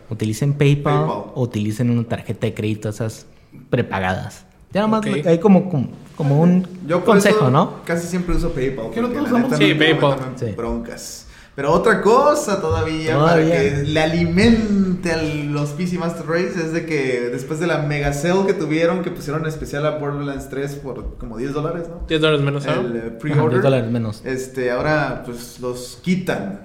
utilicen 0.10 0.53
PayPal, 0.53 1.05
PayPal. 1.05 1.24
o 1.36 1.41
utilicen 1.43 1.89
una 1.89 2.03
tarjeta 2.07 2.47
de 2.47 2.53
crédito, 2.53 2.89
esas 2.89 3.26
prepagadas. 3.70 4.45
Ya 4.72 4.82
nomás 4.82 4.99
Ok. 5.05 5.26
hay 5.26 5.39
como, 5.39 5.70
como, 5.70 5.89
como 6.16 6.39
un 6.41 6.68
Yo 6.88 7.03
consejo, 7.03 7.38
eso 7.43 7.51
¿no? 7.51 7.84
Casi 7.86 8.07
siempre 8.07 8.36
uso 8.36 8.51
PayPal. 8.51 8.91
¿Qué 8.91 9.01
no 9.01 9.07
porque 9.07 9.20
todos 9.20 9.32
la 9.32 9.38
usamos? 9.47 9.57
Sí, 9.57 9.74
PayPal. 9.74 10.16
Sí. 10.36 10.45
broncas. 10.55 11.26
Pero 11.55 11.74
otra 11.74 12.01
cosa 12.01 12.62
todavía, 12.62 13.16
Todavía. 13.16 13.49
para 13.49 13.62
que 13.62 13.84
le 13.84 13.99
alimente 13.99 15.12
a 15.12 15.18
los 15.22 15.72
PC 15.72 15.97
Master 15.97 16.26
Race 16.26 16.53
es 16.55 16.72
de 16.72 16.86
que 16.86 17.30
después 17.34 17.60
de 17.60 17.68
la 17.68 17.80
mega 17.80 18.14
sale 18.14 18.45
que 18.45 18.53
tuvieron, 18.53 19.01
que 19.03 19.12
pusieron 19.12 19.45
especial 19.45 19.86
a 19.86 19.97
Borderlands 19.97 20.47
3 20.49 20.76
por 20.76 21.18
como 21.18 21.38
10 21.38 21.51
dólares, 21.53 21.89
¿no? 21.89 22.07
10 22.07 22.22
dólares 22.22 22.45
menos, 22.45 22.66
¿ah? 22.66 22.76
El 22.80 22.95
eh, 22.95 22.99
Ajá, 23.07 23.18
pre-order. 23.20 23.49
10 23.51 23.64
dólares 23.64 23.91
menos. 23.91 24.22
Este, 24.24 24.72
ahora 24.72 25.24
pues 25.26 25.60
los 25.60 25.99
quitan. 26.01 26.62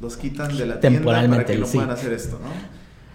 Los 0.00 0.16
quitan 0.16 0.48
de 0.56 0.66
la 0.66 0.78
tienda 0.78 1.00
para 1.02 1.22
Temporalmente, 1.22 1.52
que 1.54 1.58
no 1.58 1.66
sí. 1.66 1.78
puedan 1.78 1.90
hacer 1.90 2.12
esto, 2.12 2.38
¿no? 2.40 2.48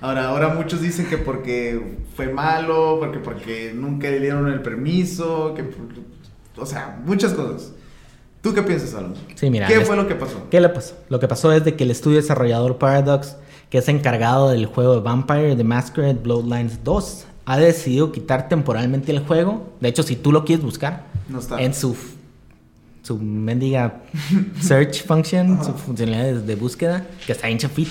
Ahora, 0.01 0.29
ahora 0.29 0.49
muchos 0.49 0.81
dicen 0.81 1.05
que 1.07 1.17
porque 1.17 1.97
fue 2.15 2.27
malo, 2.33 2.97
porque 2.99 3.19
porque 3.19 3.71
nunca 3.73 4.09
le 4.09 4.19
dieron 4.19 4.51
el 4.51 4.61
permiso, 4.61 5.53
que 5.55 5.63
o 6.59 6.65
sea, 6.65 6.99
muchas 7.05 7.33
cosas. 7.33 7.71
¿Tú 8.41 8.53
qué 8.55 8.63
piensas, 8.63 8.95
Alonso? 8.95 9.21
Sí, 9.35 9.49
mira, 9.51 9.67
¿Qué 9.67 9.77
les- 9.77 9.87
fue 9.87 9.95
lo 9.95 10.07
que 10.07 10.15
pasó? 10.15 10.47
¿Qué 10.49 10.59
le 10.59 10.69
pasó? 10.69 10.95
Lo 11.09 11.19
que 11.19 11.27
pasó 11.27 11.51
es 11.51 11.63
de 11.63 11.75
que 11.75 11.83
el 11.83 11.91
estudio 11.91 12.17
desarrollador 12.17 12.77
Paradox, 12.79 13.37
que 13.69 13.77
es 13.77 13.87
encargado 13.87 14.49
del 14.49 14.65
juego 14.65 14.95
de 14.95 15.01
Vampire 15.01 15.55
The 15.55 15.63
Masquerade 15.63 16.15
Bloodlines 16.15 16.83
2, 16.83 17.25
ha 17.45 17.57
decidido 17.57 18.11
quitar 18.11 18.49
temporalmente 18.49 19.11
el 19.11 19.19
juego. 19.19 19.69
De 19.79 19.89
hecho, 19.89 20.01
si 20.01 20.15
tú 20.15 20.31
lo 20.31 20.43
quieres 20.45 20.65
buscar 20.65 21.03
No 21.29 21.37
está. 21.39 21.61
en 21.61 21.73
su 21.75 21.95
su 23.03 23.17
mendiga 23.17 24.01
search 24.59 25.05
function, 25.05 25.63
su 25.63 25.73
funcionalidad 25.73 26.25
de, 26.25 26.41
de 26.41 26.55
búsqueda, 26.55 27.05
que 27.25 27.31
está 27.31 27.47
en 27.49 27.57
Chafit, 27.57 27.87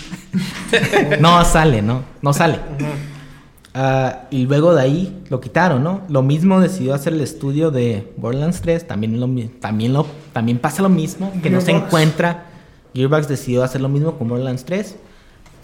no 1.21 1.45
sale, 1.45 1.83
¿no? 1.83 2.03
No 2.23 2.33
sale. 2.33 2.59
Ah, 3.73 4.23
y 4.31 4.47
luego 4.47 4.75
de 4.75 4.83
ahí 4.83 5.23
lo 5.29 5.41
quitaron, 5.41 5.85
¿no? 5.85 6.03
Lo 6.09 6.23
mismo 6.23 6.61
decidió 6.61 6.93
hacer 6.93 7.13
el 7.13 7.21
estudio 7.21 7.71
de 7.71 8.13
Borderlands 8.17 8.61
3, 8.63 8.87
también 8.87 9.21
lo, 9.21 9.29
también 9.61 9.93
lo 9.93 10.07
también 10.33 10.59
pasa 10.59 10.83
lo 10.83 10.89
mismo, 10.89 11.33
que 11.43 11.51
no 11.51 11.61
se 11.61 11.71
encuentra. 11.73 12.47
Gearbox 12.95 13.29
decidió 13.29 13.63
hacer 13.63 13.81
lo 13.81 13.89
mismo 13.89 14.19
con 14.19 14.29
Borderlands 14.29 14.65
3 14.65 14.97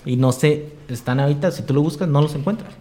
y 0.04 0.16
no 0.16 0.30
sé, 0.30 0.68
están 0.88 1.18
ahorita, 1.18 1.50
si 1.50 1.62
tú 1.64 1.74
lo 1.74 1.82
buscas 1.82 2.06
no 2.08 2.22
los 2.22 2.34
encuentras. 2.36 2.72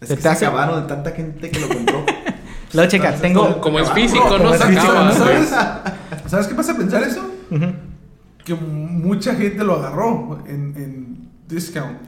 Es 0.00 0.08
se 0.08 0.14
que 0.16 0.22
se 0.22 0.28
hace- 0.28 0.46
acabaron 0.46 0.82
de 0.82 0.86
tanta 0.88 1.10
gente 1.10 1.50
que 1.50 1.58
lo 1.58 1.68
compró. 1.68 2.04
Luego 2.74 2.90
checa, 2.90 3.14
tengo 3.16 3.60
Como 3.60 3.78
es 3.78 3.90
físico, 3.92 4.38
no 4.38 4.52
se 4.54 4.62
acaba. 4.64 5.12
¿no? 5.12 5.24
güey. 5.24 5.44
¿Sabes? 5.44 5.54
¿Sabes 6.26 6.46
qué 6.46 6.54
pasa 6.54 6.72
a 6.72 6.76
pensar 6.76 7.02
eso? 7.02 7.20
Que 8.44 8.54
mucha 8.54 9.34
gente 9.34 9.62
lo 9.64 9.74
agarró 9.76 10.38
en, 10.46 10.74
en 10.76 11.28
discount. 11.48 11.98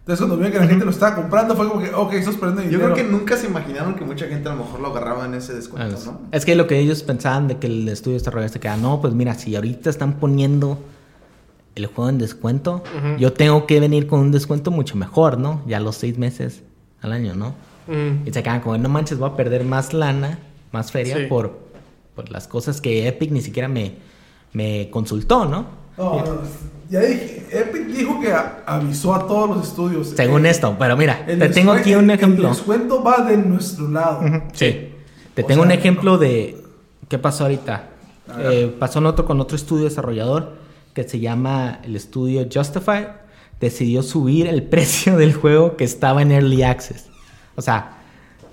Entonces 0.00 0.18
cuando 0.26 0.36
vieron 0.36 0.52
que 0.52 0.58
la 0.58 0.66
gente 0.66 0.84
lo 0.84 0.90
estaba 0.90 1.14
comprando 1.16 1.54
fue 1.56 1.68
como 1.68 1.80
que, 1.82 1.92
ok, 1.94 2.12
estás 2.14 2.34
perdiendo 2.36 2.62
Yo 2.62 2.68
dinero. 2.78 2.94
creo 2.94 3.06
que 3.06 3.12
nunca 3.12 3.36
se 3.36 3.46
imaginaron 3.46 3.94
que 3.94 4.04
mucha 4.04 4.26
gente 4.26 4.48
a 4.48 4.54
lo 4.54 4.64
mejor 4.64 4.80
lo 4.80 4.88
agarraba 4.88 5.24
en 5.26 5.34
ese 5.34 5.52
Ah, 5.52 5.56
descuento, 5.56 5.94
es- 5.96 6.06
¿no? 6.06 6.20
Es 6.32 6.44
que 6.44 6.54
lo 6.56 6.66
que 6.66 6.78
ellos 6.78 7.02
pensaban 7.02 7.48
de 7.48 7.58
que 7.58 7.66
el 7.68 7.88
estudio 7.88 8.18
desarrollador 8.18 8.50
se 8.52 8.60
queda, 8.60 8.76
no, 8.76 9.00
pues 9.00 9.14
mira, 9.14 9.34
si 9.34 9.54
ahorita 9.54 9.88
están 9.90 10.14
poniendo 10.14 10.78
el 11.76 11.86
juego 11.86 12.10
en 12.10 12.18
descuento, 12.18 12.82
yo 13.18 13.32
tengo 13.32 13.66
que 13.66 13.78
venir 13.78 14.06
con 14.08 14.20
un 14.20 14.32
descuento 14.32 14.70
mucho 14.70 14.96
mejor, 14.96 15.38
¿no? 15.38 15.62
Ya 15.66 15.78
los 15.80 15.96
seis 15.96 16.18
meses 16.18 16.62
al 17.02 17.12
año, 17.12 17.34
¿no? 17.34 17.54
Mm. 17.90 18.28
Y 18.28 18.32
se 18.32 18.42
quedan 18.42 18.60
como, 18.60 18.78
no 18.78 18.88
manches, 18.88 19.18
voy 19.18 19.30
a 19.30 19.36
perder 19.36 19.64
más 19.64 19.92
lana, 19.92 20.38
más 20.72 20.92
feria 20.92 21.16
Sí. 21.16 21.24
por, 21.28 21.58
por 22.14 22.30
las 22.30 22.46
cosas 22.46 22.80
que 22.80 23.08
Epic 23.08 23.30
ni 23.32 23.40
siquiera 23.40 23.68
me, 23.68 23.94
me 24.52 24.88
consultó, 24.90 25.44
¿no? 25.44 25.66
No, 25.98 26.16
no, 26.24 26.40
ya 26.88 27.00
dije, 27.00 27.46
Epic 27.50 27.86
dijo 27.88 28.20
que 28.20 28.32
a- 28.32 28.62
avisó 28.66 29.14
a 29.14 29.26
todos 29.26 29.50
los 29.56 29.68
estudios. 29.68 30.08
Según 30.16 30.46
Eh, 30.46 30.50
esto, 30.50 30.76
pero 30.78 30.96
mira, 30.96 31.26
te 31.26 31.48
tengo 31.50 31.72
aquí 31.72 31.94
un 31.94 32.10
ejemplo. 32.10 32.48
El 32.48 32.54
descuento 32.54 33.02
va 33.02 33.22
de 33.22 33.36
nuestro 33.36 33.88
lado. 33.88 34.22
Sí. 34.52 34.92
Te 35.34 35.42
O 35.42 35.46
tengo 35.46 35.62
un 35.62 35.70
ejemplo 35.72 36.16
de 36.16 36.56
qué 37.08 37.18
pasó 37.18 37.44
ahorita. 37.44 37.88
Eh, 38.38 38.74
pasó 38.78 39.00
en 39.00 39.06
otro 39.06 39.24
con 39.26 39.40
otro 39.40 39.56
estudio 39.56 39.84
desarrollador 39.84 40.54
que 40.94 41.02
se 41.04 41.18
llama 41.20 41.80
el 41.84 41.96
estudio 41.96 42.46
Justify. 42.52 43.08
Decidió 43.60 44.02
subir 44.02 44.46
el 44.46 44.62
precio 44.74 45.16
del 45.16 45.34
juego 45.34 45.76
que 45.76 45.84
estaba 45.84 46.22
en 46.22 46.32
Early 46.32 46.62
Access. 46.62 47.09
O 47.60 47.62
sea, 47.62 47.98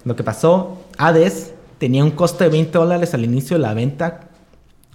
lo 0.03 0.17
que 0.17 0.23
pasó, 0.23 0.81
Hades 0.97 1.53
tenía 1.77 2.03
un 2.03 2.11
costo 2.11 2.43
de 2.43 2.49
20 2.49 2.77
dólares 2.77 3.13
al 3.13 3.23
inicio 3.23 3.55
de 3.55 3.61
la 3.63 3.73
venta, 3.73 4.27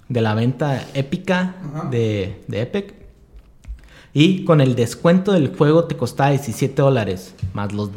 de 0.07 0.21
la 0.21 0.35
venta 0.35 0.85
épica 0.93 1.55
Ajá. 1.73 1.89
de, 1.89 2.43
de 2.47 2.61
Epic. 2.61 2.93
Y 4.13 4.45
con 4.45 4.61
el 4.61 4.75
descuento 4.75 5.31
del 5.31 5.55
juego 5.57 5.85
te 5.85 5.97
costaba 5.97 6.29
17 6.29 6.79
dólares. 6.79 7.33
Más 7.55 7.73
los 7.73 7.89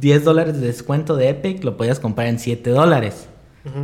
10 0.00 0.24
dólares 0.24 0.60
de 0.60 0.66
descuento 0.66 1.14
de 1.14 1.28
Epic 1.28 1.62
lo 1.62 1.76
podías 1.76 2.00
comprar 2.00 2.26
en 2.26 2.40
7 2.40 2.70
dólares. 2.70 3.28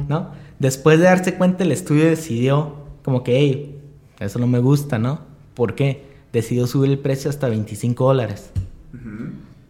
¿No? 0.09 0.30
Después 0.59 0.99
de 0.99 1.05
darse 1.05 1.34
cuenta, 1.37 1.62
el 1.62 1.70
estudio 1.70 2.07
decidió, 2.07 2.74
como 3.05 3.22
que, 3.22 3.39
hey, 3.39 3.78
eso 4.18 4.41
no 4.41 4.49
me 4.49 4.59
gusta, 4.59 4.99
¿no? 4.99 5.20
¿Por 5.55 5.76
qué? 5.76 6.07
Decidió 6.32 6.66
subir 6.66 6.91
el 6.91 6.99
precio 6.99 7.30
hasta 7.30 7.49
25 7.49 8.05
dólares. 8.05 8.51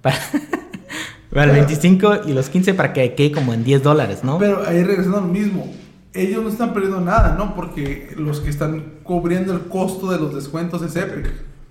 Para- 0.01 0.17
Bueno, 1.37 1.53
el 1.53 1.59
25 1.59 2.21
y 2.27 2.33
los 2.33 2.49
15 2.49 2.75
para 2.75 2.93
que 2.93 3.15
quede 3.15 3.33
como 3.33 3.53
en 3.53 3.63
10 3.63 3.83
dólares, 3.83 4.21
¿no? 4.25 4.39
Pero 4.39 4.65
ahí 4.67 4.83
regresando 4.83 5.19
a 5.19 5.21
lo 5.21 5.29
mismo, 5.29 5.73
ellos 6.15 6.43
no 6.43 6.49
están 6.49 6.73
perdiendo 6.73 7.01
nada, 7.01 7.35
¿no? 7.39 7.55
Porque 7.55 8.15
los 8.17 8.41
que 8.41 8.49
están 8.51 8.95
cubriendo 9.03 9.53
el 9.53 9.61
costo 9.69 10.11
de 10.11 10.19
los 10.19 10.35
descuentos 10.35 10.83
es 10.83 10.97
Epic. 10.97 11.31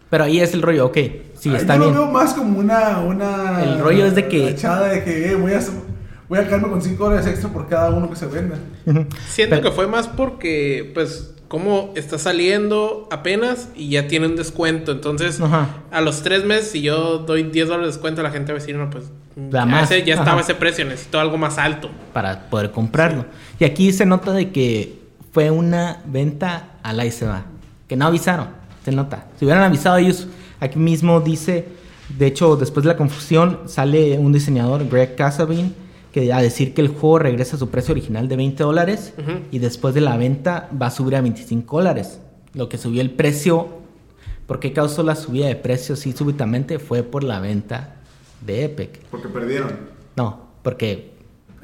Pero 0.09 0.23
ahí 0.23 0.39
es 0.39 0.53
el 0.53 0.61
rollo, 0.61 0.85
ok. 0.85 0.97
Sí, 1.33 1.53
está 1.53 1.75
Yo 1.75 1.81
bien. 1.85 1.95
lo 1.95 2.01
veo 2.03 2.11
más 2.11 2.33
como 2.35 2.59
una, 2.59 2.99
una 2.99 3.63
El 3.63 3.79
rollo 3.79 4.05
es 4.05 4.13
de 4.15 4.27
que- 4.27 4.49
echada 4.49 4.87
de 4.89 5.03
que 5.03 5.31
eh, 5.31 5.35
voy 5.35 5.53
a 5.53 5.59
voy 6.29 6.39
a 6.39 6.45
quedarme 6.45 6.69
con 6.69 6.81
5 6.81 7.03
dólares 7.03 7.27
extra 7.27 7.49
por 7.49 7.67
cada 7.67 7.89
uno 7.89 8.09
que 8.09 8.15
se 8.15 8.25
venda. 8.27 8.57
Siento 9.27 9.55
Pero- 9.57 9.61
que 9.69 9.71
fue 9.75 9.87
más 9.87 10.07
porque, 10.07 10.91
pues, 10.93 11.34
como 11.47 11.91
está 11.95 12.17
saliendo 12.17 13.07
apenas 13.11 13.69
y 13.75 13.89
ya 13.89 14.07
tiene 14.07 14.25
un 14.27 14.35
descuento. 14.35 14.91
Entonces, 14.91 15.39
Ajá. 15.39 15.67
a 15.91 16.01
los 16.01 16.21
tres 16.23 16.43
meses, 16.45 16.71
si 16.71 16.81
yo 16.81 17.19
doy 17.19 17.43
10 17.43 17.67
dólares 17.67 17.87
de 17.87 17.91
descuento, 17.93 18.23
la 18.23 18.31
gente 18.31 18.51
va 18.51 18.57
a 18.57 18.61
decir, 18.61 18.75
no, 18.75 18.89
pues, 18.89 19.05
ya, 19.51 19.65
más. 19.65 19.91
ese- 19.91 20.03
ya 20.05 20.15
estaba 20.15 20.41
ese 20.41 20.55
precio, 20.55 20.85
necesito 20.85 21.19
algo 21.19 21.37
más 21.37 21.57
alto. 21.57 21.89
para 22.13 22.49
poder 22.49 22.71
comprarlo. 22.71 23.25
Y 23.59 23.65
aquí 23.65 23.91
se 23.91 24.05
nota 24.05 24.31
de 24.31 24.51
que 24.51 24.99
fue 25.33 25.51
una 25.51 26.01
venta 26.05 26.69
a 26.81 26.93
la 26.93 27.05
y 27.05 27.11
se 27.11 27.25
va. 27.25 27.43
Que 27.87 27.95
no 27.95 28.05
avisaron, 28.07 28.47
se 28.83 28.91
nota. 28.91 29.25
Si 29.37 29.45
hubieran 29.45 29.63
avisado 29.63 29.97
ellos, 29.97 30.27
aquí 30.59 30.79
mismo 30.79 31.19
dice, 31.21 31.67
de 32.17 32.27
hecho, 32.27 32.55
después 32.55 32.83
de 32.85 32.91
la 32.93 32.97
confusión, 32.97 33.59
sale 33.65 34.17
un 34.17 34.31
diseñador, 34.31 34.87
Greg 34.87 35.15
Casabin, 35.15 35.75
que 36.15 36.31
a 36.31 36.41
decir 36.41 36.73
que 36.73 36.79
el 36.79 36.87
juego 36.87 37.19
regresa 37.19 37.57
a 37.57 37.59
su 37.59 37.69
precio 37.69 37.91
original 37.91 38.29
de 38.29 38.37
20 38.37 38.63
dólares 38.63 39.13
y 39.51 39.59
después 39.59 39.93
de 39.93 39.99
la 39.99 40.15
venta 40.15 40.69
va 40.81 40.85
a 40.87 40.89
subir 40.89 41.13
a 41.17 41.21
25 41.21 41.75
dólares. 41.75 42.21
Lo 42.53 42.69
que 42.69 42.77
subió 42.77 43.01
el 43.01 43.11
precio, 43.11 43.67
¿por 44.47 44.61
qué 44.61 44.71
causó 44.71 45.03
la 45.03 45.17
subida 45.17 45.47
de 45.47 45.57
precio 45.57 45.91
así 45.95 46.13
súbitamente? 46.13 46.79
Fue 46.79 47.03
por 47.03 47.25
la 47.25 47.41
venta 47.41 47.95
de 48.45 48.63
Epic. 48.63 49.01
Porque 49.11 49.27
perdieron. 49.27 49.71
No, 50.15 50.39
porque 50.63 51.11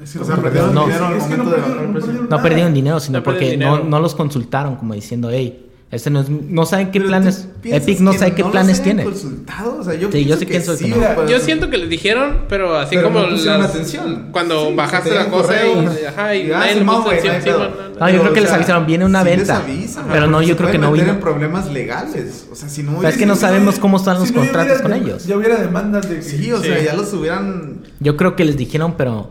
Es 0.02 0.12
que 0.12 0.18
O 0.18 0.24
sea, 0.24 0.36
no 0.36 0.42
perdieron 0.42 0.74
No. 0.74 0.84
dinero 0.84 1.06
al 1.06 1.16
momento 1.18 1.44
no 1.44 1.50
de 1.50 1.56
perdieron- 1.56 1.70
bajar 1.70 1.80
el 1.80 1.86
no 1.86 1.92
precio. 1.92 2.06
perdieron 2.08 2.24
No 2.28 2.36
nada. 2.36 2.42
perdieron 2.42 2.74
dinero, 2.74 3.00
sino 3.00 3.18
No 3.20 3.24
porque 3.24 3.50
dinero. 3.52 3.76
No, 3.78 3.84
no 3.84 4.00
los 4.00 4.14
consultaron, 4.14 4.76
como 4.76 4.92
diciendo, 4.92 5.30
hey, 5.30 5.70
este 5.92 6.08
no 6.10 6.20
es, 6.22 6.28
no 6.30 6.64
saben 6.66 6.86
qué 6.90 6.98
Pero 6.98 7.08
planes, 7.10 7.42
¿tú 7.52 7.60
piensas 7.60 7.82
Epic 7.82 8.00
no 8.00 8.10
que 8.12 8.18
sabe 8.18 8.34
qué 8.34 8.42
los 8.42 8.50
planes 8.50 8.82
tiene. 8.82 9.04
consultado? 9.04 9.76
O 9.78 9.84
sea, 9.84 9.94
yo 9.94 10.10
Sí, 10.10 10.24
yo 10.24 10.36
sí 10.38 10.46
pienso 10.46 10.72
que 10.72 10.78
sí, 10.78 10.88
no. 10.90 11.28
Yo 11.28 11.38
siento 11.38 11.68
que 11.70 11.76
les 11.76 11.90
dijeron, 11.90 12.38
pero 12.48 12.74
así 12.76 12.96
pero 12.96 13.08
como 13.08 13.20
no 13.20 13.26
las- 13.36 13.46
atención. 13.70 14.28
cuando 14.32 14.68
Sí, 14.68 14.74
bajaste 14.74 15.10
que 15.10 15.14
la 15.16 15.28
cosa 15.28 15.52
y, 15.66 16.04
ajá, 16.06 16.34
y 16.34 16.46
Y, 16.48 16.50
ah, 16.52 16.58
nadie 16.60 16.74
le 16.76 16.84
puso 16.86 17.10
atención, 17.10 17.58
no 17.58 17.68
no, 17.68 17.74
no, 17.76 17.88
no. 17.90 18.00
No, 18.00 18.10
yo 18.10 18.20
creo 18.22 18.32
que 18.32 18.40
les 18.40 18.50
avisaron, 18.52 18.86
viene 18.86 19.04
una 19.04 19.22
venta. 19.22 19.58
les 19.58 19.64
avisan, 19.76 20.06
Pero 20.10 20.26
no, 20.26 20.40
yo 20.42 20.56
creo 20.56 20.70
que 20.70 20.78
no 20.78 20.90
vino. 20.92 21.20
problemas 21.20 21.70
legales. 21.70 22.46
O 22.50 22.54
sea, 22.54 22.68
si 22.70 22.82
no 22.82 22.96
Pero 22.96 23.08
es 23.08 23.16
que 23.18 23.26
no 23.26 23.36
sabemos 23.36 23.78
cómo 23.78 23.98
están 23.98 24.18
los 24.18 24.30
no, 24.32 24.40
contratos 24.40 24.80
hubiera 24.80 24.82
con 24.82 24.92
ellos. 24.94 25.26
Ya 25.26 25.36
hubiera 25.36 25.56
demandas 25.56 26.08
de 26.08 26.16
que. 26.16 26.22
Sí, 26.22 26.50
o 26.52 26.60
sea, 26.62 26.82
ya 26.82 26.94
los 26.94 27.12
hubieran. 27.12 27.82
Yo 28.00 28.16
creo 28.16 28.34
que 28.34 28.44
les 28.46 28.56
dijeron, 28.56 28.94
pero 28.96 29.30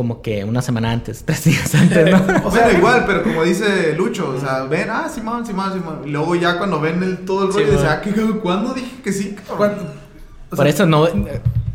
como 0.00 0.22
que 0.22 0.44
una 0.44 0.62
semana 0.62 0.92
antes, 0.92 1.22
tres 1.26 1.44
días 1.44 1.74
antes, 1.74 2.10
¿no? 2.10 2.18
O 2.46 2.50
sea, 2.50 2.72
igual, 2.72 3.04
pero 3.06 3.22
como 3.22 3.42
dice 3.44 3.92
Lucho, 3.98 4.30
o 4.34 4.40
sea, 4.40 4.62
ven, 4.64 4.88
ah, 4.88 5.10
Simón, 5.14 5.44
Simón, 5.44 5.74
Simón. 5.74 6.00
Y 6.06 6.08
luego 6.10 6.34
ya 6.36 6.56
cuando 6.56 6.80
ven 6.80 7.02
el, 7.02 7.18
todo 7.26 7.44
el 7.46 7.52
rollo, 7.52 7.66
Simón. 7.66 7.82
dicen, 7.82 7.88
ah, 7.92 8.00
¿qué, 8.00 8.38
¿cuándo 8.40 8.72
dije 8.72 9.02
que 9.04 9.12
sí? 9.12 9.36
por 9.46 9.68
sea, 10.56 10.66
eso 10.68 10.86
no, 10.86 11.06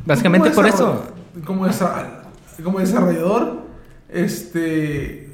básicamente 0.08 0.50
como 0.50 0.56
por 0.56 0.66
eso. 0.66 1.04
Como, 1.46 1.68
desa- 1.68 2.24
como 2.64 2.80
desarrollador, 2.80 3.62
este. 4.10 5.30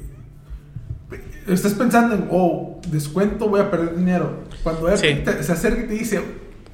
Estás 1.46 1.72
pensando 1.72 2.14
en, 2.14 2.28
oh, 2.30 2.78
descuento, 2.88 3.48
voy 3.48 3.60
a 3.60 3.70
perder 3.70 3.96
dinero. 3.96 4.40
Cuando 4.62 4.94
Sí. 4.98 5.22
te- 5.24 5.42
se 5.42 5.50
acerca 5.52 5.80
y 5.84 5.86
te 5.88 5.94
dice, 5.94 6.20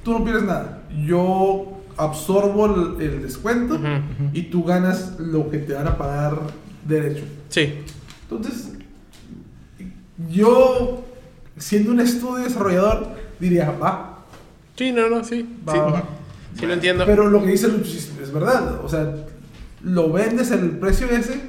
tú 0.03 0.11
no 0.11 0.23
pierdes 0.25 0.43
nada, 0.43 0.81
yo 1.05 1.78
absorbo 1.99 2.65
el, 2.97 3.01
el 3.01 3.21
descuento 3.21 3.75
Ujú. 3.75 3.85
y 4.33 4.43
tú 4.43 4.63
ganas 4.63 5.15
lo 5.19 5.49
que 5.49 5.57
te 5.59 5.73
van 5.73 5.87
a 5.87 5.97
pagar 5.97 6.39
derecho. 6.85 7.23
Sí. 7.49 7.73
Entonces, 8.23 8.69
yo, 10.29 11.03
siendo 11.57 11.91
un 11.91 11.99
estudio 11.99 12.43
desarrollador, 12.43 13.07
diría, 13.39 13.71
va, 13.71 14.05
Sí, 14.75 14.91
no, 14.93 15.09
no, 15.09 15.23
sí. 15.25 15.45
va, 15.67 15.73
sí. 15.73 15.79
va. 15.79 16.03
Sí 16.57 16.65
lo 16.65 16.73
entiendo. 16.73 17.03
Pero 17.05 17.27
lo 17.29 17.41
que 17.43 17.51
dice 17.51 17.67
Lucho 17.67 17.89
es 17.89 18.31
verdad. 18.33 18.79
O 18.83 18.87
sea, 18.87 19.13
lo 19.83 20.11
vendes 20.11 20.51
en 20.51 20.59
el 20.59 20.71
precio 20.71 21.07
ese, 21.09 21.41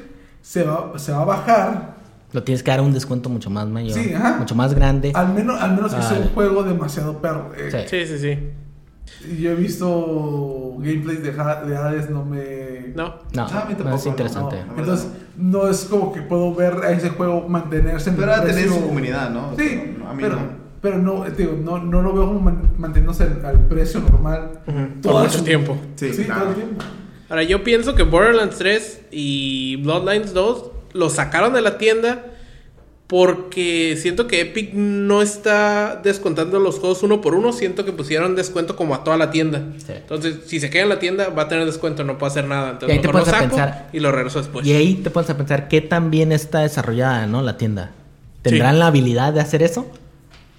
se 0.43 0.65
va, 0.65 0.93
se 0.99 1.13
va 1.13 1.23
a 1.23 1.25
bajar. 1.25 1.97
Lo 2.33 2.43
tienes 2.43 2.63
que 2.63 2.71
dar 2.73 2.81
un 2.81 2.93
descuento 2.93 3.29
mucho 3.29 3.49
más 3.51 3.67
mayor, 3.69 3.97
Sí, 3.99 4.13
ajá. 4.15 4.37
mucho 4.39 4.55
más 4.57 4.75
grande. 4.75 5.13
Al 5.15 5.33
menos, 5.33 5.61
al 5.61 5.75
menos 5.77 5.95
que 5.95 6.03
sea 6.03 6.19
un 6.19 6.29
juego 6.29 6.63
demasiado 6.65 7.19
perro. 7.21 7.53
Eh, 7.57 7.71
Sí. 7.89 8.07
Sí, 8.07 8.07
sí, 8.07 8.19
sí. 8.19 8.39
Yo 9.39 9.51
he 9.51 9.55
visto 9.55 10.75
gameplays 10.79 11.23
de, 11.23 11.31
Ha- 11.39 11.63
de 11.65 11.77
Hades, 11.77 12.11
no 12.11 12.25
me. 12.25 12.93
No. 12.95 13.15
No, 13.35 13.47
Ah, 13.47 13.69
no 13.85 13.95
es 13.95 14.07
interesante. 14.07 14.57
no. 14.67 14.79
Entonces, 14.79 15.09
no 15.37 15.69
es 15.69 15.85
como 15.91 16.13
que 16.13 16.23
puedo 16.23 16.55
ver 16.55 16.75
a 16.85 16.91
ese 16.93 17.11
juego 17.11 17.47
mantenerse 17.49 18.11
en 18.11 18.17
Pero 18.17 18.35
el 18.35 18.41
a 18.41 18.45
tener 18.45 18.69
su 18.69 18.81
comunidad, 18.81 19.31
¿no? 19.31 19.51
O 19.51 19.57
Sí, 19.59 19.69
sea, 19.69 20.11
a 20.11 20.15
mí 20.15 20.23
pero, 20.23 20.37
no. 20.37 20.43
pero 20.81 20.99
no, 20.99 21.23
te 21.25 21.43
digo, 21.43 21.59
no, 21.63 21.79
no 21.79 22.01
lo 22.03 22.13
veo 22.15 22.27
como 22.29 22.41
man- 22.41 22.63
manteniéndose 22.79 23.25
al, 23.25 23.45
al 23.45 23.59
precio 23.67 24.01
normal. 24.01 24.51
Todo 25.03 25.13
Por 25.13 25.23
el 25.25 25.29
mucho 25.31 25.45
tiempo. 25.45 25.77
Sí, 25.97 26.13
Sí, 26.15 26.25
claro. 26.25 26.41
todo 26.41 26.51
el 26.51 26.57
tiempo. 26.57 26.85
Ahora, 27.29 27.43
yo 27.43 27.63
pienso 27.63 27.95
que 27.95 28.03
Borderlands 28.03 28.57
3 28.57 29.03
y 29.11 29.77
Bloodlines 29.83 30.33
2 30.33 30.71
lo 30.95 31.11
sacaron 31.11 31.53
de 31.53 31.61
la 31.61 31.79
tienda 31.79 32.25
porque 33.11 33.99
siento 34.01 34.29
que 34.29 34.41
Epic 34.41 34.73
no 34.73 35.21
está 35.21 36.01
descontando 36.01 36.61
los 36.61 36.79
juegos 36.79 37.03
uno 37.03 37.21
por 37.21 37.35
uno. 37.35 37.53
Siento 37.53 37.85
que 37.85 37.91
pusieron 37.91 38.37
descuento 38.37 38.77
como 38.77 38.95
a 38.95 39.03
toda 39.03 39.17
la 39.17 39.33
tienda. 39.33 39.65
Sí. 39.79 39.95
Entonces, 39.97 40.37
si 40.47 40.61
se 40.61 40.71
queda 40.71 40.85
en 40.85 40.91
la 40.91 41.01
tienda, 41.01 41.29
va 41.31 41.43
a 41.43 41.49
tener 41.49 41.67
descuento, 41.67 42.05
no 42.05 42.19
puede 42.19 42.31
hacer 42.31 42.45
nada. 42.47 42.71
Entonces, 42.71 42.89
Y 42.91 42.93
ahí 42.93 43.03
te 43.03 43.09
mejor 43.09 43.21
lo 43.23 43.27
pones 43.27 43.41
a 43.43 43.49
pensar- 43.49 43.89
y 43.93 43.99
lo 43.99 44.13
regreso 44.13 44.39
después. 44.39 44.65
Y 44.65 44.73
ahí 44.75 44.95
te 44.95 45.11
pones 45.11 45.29
a 45.29 45.37
pensar 45.37 45.67
qué 45.67 45.81
tan 45.81 46.13
bien 46.13 46.31
está 46.31 46.61
desarrollada, 46.61 47.27
¿no? 47.27 47.43
La 47.43 47.57
tienda. 47.57 47.91
¿Tendrán 48.43 48.75
Sí. 48.75 48.79
la 48.79 48.87
habilidad 48.87 49.33
de 49.33 49.41
hacer 49.41 49.65
eso? 49.65 49.91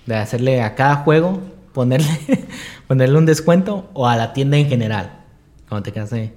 De 0.05 0.15
hacerle 0.15 0.61
a 0.61 0.75
cada 0.75 0.97
juego, 0.97 1.39
ponerle, 1.71 2.05
ponerle 2.89 3.17
un 3.17 3.25
descuento 3.25 3.89
o 3.93 4.09
a 4.09 4.17
la 4.17 4.33
tienda 4.33 4.57
en 4.57 4.67
general. 4.67 5.19
¿Cómo 5.69 5.81
te 5.83 5.93
quedas 5.93 6.11
ahí? 6.11 6.33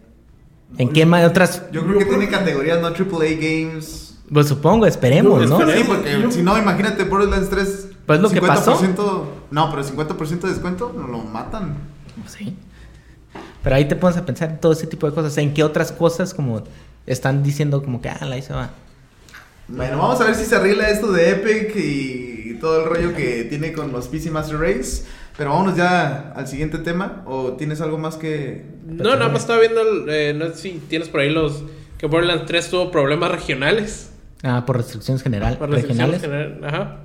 ¿En 0.78 0.90
qué 0.92 1.06
más 1.06 1.24
otras? 1.24 1.62
Yo 1.72 1.84
creo 1.84 1.98
que 1.98 2.04
tiene 2.04 2.28
categorías, 2.28 2.80
no 2.80 2.86
AAA 2.94 3.34
Games. 3.34 4.13
Pues 4.33 4.49
supongo, 4.49 4.87
esperemos, 4.87 5.49
¿no? 5.49 5.59
Sí, 5.70 5.85
porque 5.87 6.20
Yo- 6.20 6.31
si 6.31 6.43
no, 6.43 6.57
imagínate 6.59 7.05
Borderlands 7.05 7.51
3. 7.51 7.89
Pues 8.07 8.20
lo 8.20 8.31
que 8.31 8.41
pasó. 8.41 8.79
No, 9.51 9.70
pero 9.70 9.83
50% 9.85 10.47
de 10.47 10.53
descuento, 10.53 10.95
no 10.97 11.07
lo 11.09 11.18
matan. 11.18 11.77
Sí. 12.27 12.57
Pero 13.62 13.77
ahí 13.77 13.87
te 13.87 13.97
pones 13.97 14.16
a 14.16 14.25
pensar 14.27 14.51
en 14.51 14.61
todo 14.61 14.72
ese 14.72 14.87
tipo 14.87 15.09
de 15.09 15.14
cosas. 15.14 15.37
¿En 15.39 15.55
qué 15.55 15.62
otras 15.64 15.93
cosas 15.93 16.35
como 16.35 16.62
están 17.07 17.43
diciendo 17.43 17.83
como 17.83 18.01
que, 18.01 18.09
ah, 18.09 18.18
ahí 18.22 18.43
se 18.43 18.53
va? 18.53 18.70
Bueno, 19.68 19.97
vamos 19.99 20.20
a 20.20 20.25
ver 20.25 20.35
si 20.35 20.45
se 20.45 20.55
arregla 20.57 20.89
esto 20.89 21.11
de 21.11 21.31
Epic 21.31 21.75
y 21.77 22.59
todo 22.61 22.83
el 22.83 22.87
rollo 22.89 23.14
que 23.14 23.45
tiene 23.45 23.72
con 23.72 23.93
los 23.93 24.09
PC 24.09 24.31
Master 24.31 24.59
Race. 24.59 25.05
Pero 25.37 25.51
vámonos 25.51 25.77
ya 25.77 26.33
al 26.37 26.47
siguiente 26.47 26.79
tema. 26.79 27.22
¿O 27.27 27.53
tienes 27.55 27.81
algo 27.81 27.99
más 27.99 28.16
que.? 28.16 28.66
No, 28.87 29.16
nada 29.16 29.29
más 29.29 29.41
estaba 29.43 29.61
viendo, 29.61 29.81
eh, 30.09 30.35
no 30.35 30.47
sé 30.51 30.57
si 30.57 30.70
tienes 30.89 31.09
por 31.09 31.20
ahí 31.20 31.31
los... 31.31 31.62
Que 31.99 32.07
Borderlands 32.07 32.47
3 32.47 32.70
tuvo 32.70 32.91
problemas 32.91 33.31
regionales. 33.31 34.11
Ah, 34.45 34.64
por 34.66 34.76
restricciones 34.76 35.22
general, 35.22 35.57
Por 35.59 35.70
restricciones 35.70 36.20
regionales. 36.20 36.61
general- 36.61 36.64
Ajá. 36.74 36.97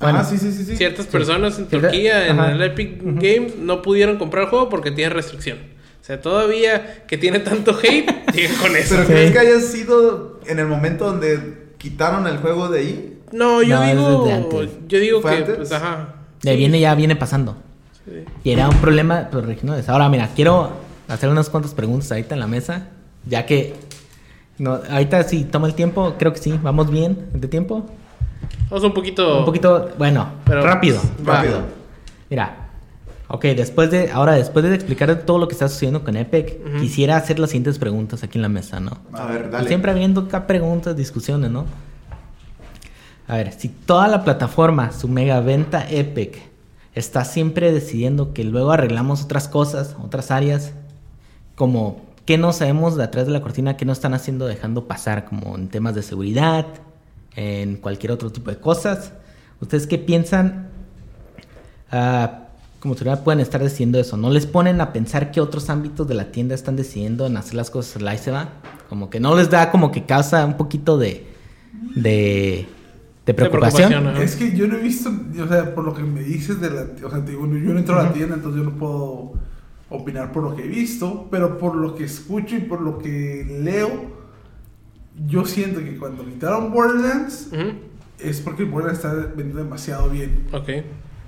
Bueno. 0.00 0.18
ah, 0.18 0.24
sí, 0.24 0.36
sí, 0.36 0.52
sí. 0.52 0.64
sí. 0.64 0.76
Ciertas 0.76 1.06
personas 1.06 1.58
en 1.58 1.66
Turquía, 1.66 2.26
en 2.28 2.38
ajá. 2.40 2.52
el 2.52 2.60
Epic 2.62 3.00
Games, 3.02 3.56
no 3.56 3.80
pudieron 3.80 4.18
comprar 4.18 4.44
el 4.44 4.50
juego 4.50 4.68
porque 4.68 4.90
tiene 4.90 5.10
restricción. 5.14 5.58
O 6.02 6.04
sea, 6.04 6.20
todavía 6.20 7.04
que 7.06 7.16
tiene 7.16 7.38
tanto 7.38 7.70
hate, 7.82 8.10
siguen 8.34 8.54
con 8.56 8.76
eso. 8.76 8.96
¿Pero 8.96 9.06
Sí. 9.06 9.12
crees 9.12 9.32
que 9.32 9.38
haya 9.38 9.60
sido 9.60 10.40
en 10.46 10.58
el 10.58 10.66
momento 10.66 11.06
donde 11.06 11.68
quitaron 11.78 12.26
el 12.26 12.38
juego 12.38 12.68
de 12.68 12.80
ahí? 12.80 13.18
No, 13.32 13.62
yo 13.62 13.76
No, 13.80 13.86
digo, 13.86 14.24
desde 14.24 14.36
antes. 14.36 14.70
yo 14.88 14.98
digo 14.98 15.22
¿Fue 15.22 15.30
que, 15.30 15.36
antes? 15.38 15.56
pues, 15.56 15.72
ajá. 15.72 16.16
De 16.42 16.50
Sí, 16.52 16.56
viene 16.58 16.80
ya 16.80 16.94
viene 16.94 17.16
pasando. 17.16 17.56
sí. 18.04 18.24
Y 18.42 18.50
era 18.50 18.68
un 18.68 18.76
problema 18.78 19.28
pues, 19.30 19.46
regionales. 19.46 19.88
Ahora, 19.88 20.08
mira, 20.08 20.28
quiero 20.34 20.72
hacer 21.08 21.30
unas 21.30 21.48
cuantas 21.48 21.72
preguntas 21.72 22.10
ahorita 22.10 22.34
en 22.34 22.40
la 22.40 22.46
mesa. 22.48 22.88
Ya 23.26 23.46
que 23.46 23.74
no, 24.58 24.80
ahorita 24.90 25.22
si 25.24 25.44
toma 25.44 25.66
el 25.66 25.74
tiempo, 25.74 26.14
creo 26.18 26.32
que 26.32 26.38
sí, 26.38 26.58
vamos 26.62 26.90
bien 26.90 27.26
de 27.32 27.48
tiempo. 27.48 27.84
Vamos 28.70 28.84
un 28.84 28.94
poquito. 28.94 29.38
Un 29.40 29.44
poquito, 29.44 29.90
bueno, 29.98 30.28
Pero- 30.44 30.62
rápido, 30.62 31.00
Va. 31.26 31.36
rápido. 31.36 31.60
Mira, 32.30 32.68
ok, 33.28 33.44
después 33.56 33.90
de, 33.90 34.10
ahora 34.10 34.34
después 34.34 34.64
de 34.64 34.74
explicar 34.74 35.14
todo 35.24 35.38
lo 35.38 35.48
que 35.48 35.52
está 35.54 35.68
sucediendo 35.68 36.04
con 36.04 36.16
Epic, 36.16 36.78
quisiera 36.80 37.16
hacer 37.16 37.38
las 37.38 37.50
siguientes 37.50 37.78
preguntas 37.78 38.22
aquí 38.22 38.38
en 38.38 38.42
la 38.42 38.48
mesa, 38.48 38.80
¿no? 38.80 38.98
A 39.12 39.26
ver, 39.26 39.46
Y 39.48 39.50
dale. 39.52 39.68
Siempre 39.68 39.90
habiendo 39.90 40.22
acá 40.22 40.46
preguntas, 40.46 40.96
discusiones, 40.96 41.50
¿no? 41.50 41.64
A 43.26 43.36
ver, 43.36 43.52
si 43.52 43.68
toda 43.68 44.06
la 44.08 44.22
plataforma, 44.24 44.92
su 44.92 45.08
mega 45.08 45.40
venta 45.40 45.86
Epic, 45.88 46.36
está 46.94 47.24
siempre 47.24 47.72
decidiendo 47.72 48.32
que 48.34 48.44
luego 48.44 48.70
arreglamos 48.72 49.22
otras 49.24 49.48
cosas, 49.48 49.96
otras 50.02 50.30
áreas, 50.30 50.72
como 51.54 52.02
qué 52.24 52.38
no 52.38 52.52
sabemos 52.52 52.96
de 52.96 53.04
atrás 53.04 53.26
de 53.26 53.32
la 53.32 53.42
cortina, 53.42 53.76
qué 53.76 53.84
no 53.84 53.92
están 53.92 54.14
haciendo, 54.14 54.46
dejando 54.46 54.86
pasar, 54.86 55.24
como 55.24 55.56
en 55.56 55.68
temas 55.68 55.94
de 55.94 56.02
seguridad, 56.02 56.66
en 57.36 57.76
cualquier 57.76 58.12
otro 58.12 58.30
tipo 58.30 58.50
de 58.50 58.58
cosas. 58.58 59.12
¿Ustedes 59.60 59.86
qué 59.86 59.98
piensan? 59.98 60.68
Ah, 61.90 62.48
como 62.80 62.94
si 62.96 63.04
pueden 63.24 63.40
estar 63.40 63.62
decidiendo 63.62 63.98
eso. 63.98 64.16
No 64.16 64.30
les 64.30 64.46
ponen 64.46 64.80
a 64.80 64.92
pensar 64.92 65.30
qué 65.30 65.40
otros 65.40 65.70
ámbitos 65.70 66.06
de 66.06 66.14
la 66.14 66.32
tienda 66.32 66.54
están 66.54 66.76
decidiendo 66.76 67.26
en 67.26 67.36
hacer 67.36 67.54
las 67.54 67.70
cosas 67.70 68.02
la 68.02 68.14
y 68.14 68.18
se 68.18 68.30
va. 68.30 68.50
Como 68.88 69.08
que 69.08 69.20
no 69.20 69.34
les 69.34 69.48
da 69.48 69.70
como 69.70 69.90
que 69.90 70.04
causa 70.04 70.44
un 70.44 70.58
poquito 70.58 70.98
de 70.98 71.34
de, 71.94 72.66
de 73.26 73.34
preocupación. 73.34 74.08
Es 74.18 74.36
que 74.36 74.56
yo 74.56 74.66
no 74.66 74.76
he 74.76 74.80
visto, 74.80 75.10
o 75.42 75.48
sea, 75.48 75.74
por 75.74 75.84
lo 75.84 75.94
que 75.94 76.02
me 76.02 76.22
dices 76.22 76.60
de 76.60 76.70
la, 76.70 76.86
o 77.04 77.10
sea, 77.10 77.24
te 77.24 77.32
digo, 77.32 77.46
yo 77.46 77.72
no 77.72 77.78
entro 77.78 77.98
a 77.98 78.04
la 78.04 78.12
tienda, 78.12 78.34
entonces 78.36 78.62
yo 78.62 78.70
no 78.70 78.76
puedo 78.76 79.34
opinar 79.90 80.32
por 80.32 80.42
lo 80.42 80.56
que 80.56 80.64
he 80.64 80.68
visto, 80.68 81.28
pero 81.30 81.58
por 81.58 81.74
lo 81.76 81.94
que 81.94 82.04
escucho 82.04 82.56
y 82.56 82.60
por 82.60 82.80
lo 82.80 82.98
que 82.98 83.46
leo, 83.62 84.12
yo 85.26 85.44
siento 85.44 85.80
que 85.80 85.96
cuando 85.96 86.24
quitaron 86.24 86.72
Borderlands 86.72 87.48
Ujú. 87.52 87.72
es 88.18 88.40
porque 88.40 88.64
Borderlands 88.64 89.04
está 89.04 89.14
vendiendo 89.14 89.58
demasiado 89.62 90.08
bien. 90.08 90.46
Ok. 90.52 90.68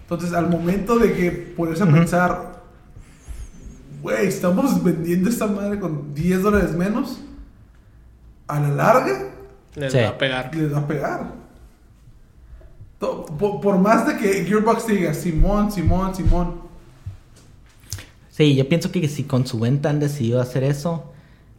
Entonces, 0.03 0.33
al 0.33 0.49
momento 0.49 0.99
de 0.99 1.13
que 1.13 1.31
pones 1.31 1.81
a 1.81 1.85
Ujú. 1.85 1.95
pensar, 1.95 2.63
güey, 4.03 4.27
estamos 4.27 4.83
vendiendo 4.83 5.29
esta 5.29 5.47
madre 5.47 5.79
con 5.79 6.15
10 6.15 6.43
dólares 6.43 6.73
menos, 6.75 7.21
a 8.49 8.61
la 8.61 8.69
larga 8.69 9.31
Les 9.75 9.93
Sí. 9.93 9.99
va 9.99 10.09
a 10.09 10.19
pegar. 10.19 10.55
les 10.55 10.73
va 10.73 10.79
a 10.79 10.87
pegar. 10.87 11.33
Por, 12.99 13.61
por 13.61 13.79
más 13.79 14.07
de 14.07 14.17
que 14.17 14.45
Gearbox 14.45 14.87
diga 14.87 15.13
Simón, 15.13 15.71
Simón, 15.71 16.15
Simón, 16.15 16.61
Sí, 18.37 18.55
yo 18.55 18.69
pienso 18.69 18.91
que 18.93 19.09
si 19.09 19.23
con 19.25 19.47
su 19.47 19.59
venta 19.59 19.89
han 19.89 19.99
decidido 20.01 20.41
hacer 20.41 20.63
eso, 20.65 21.05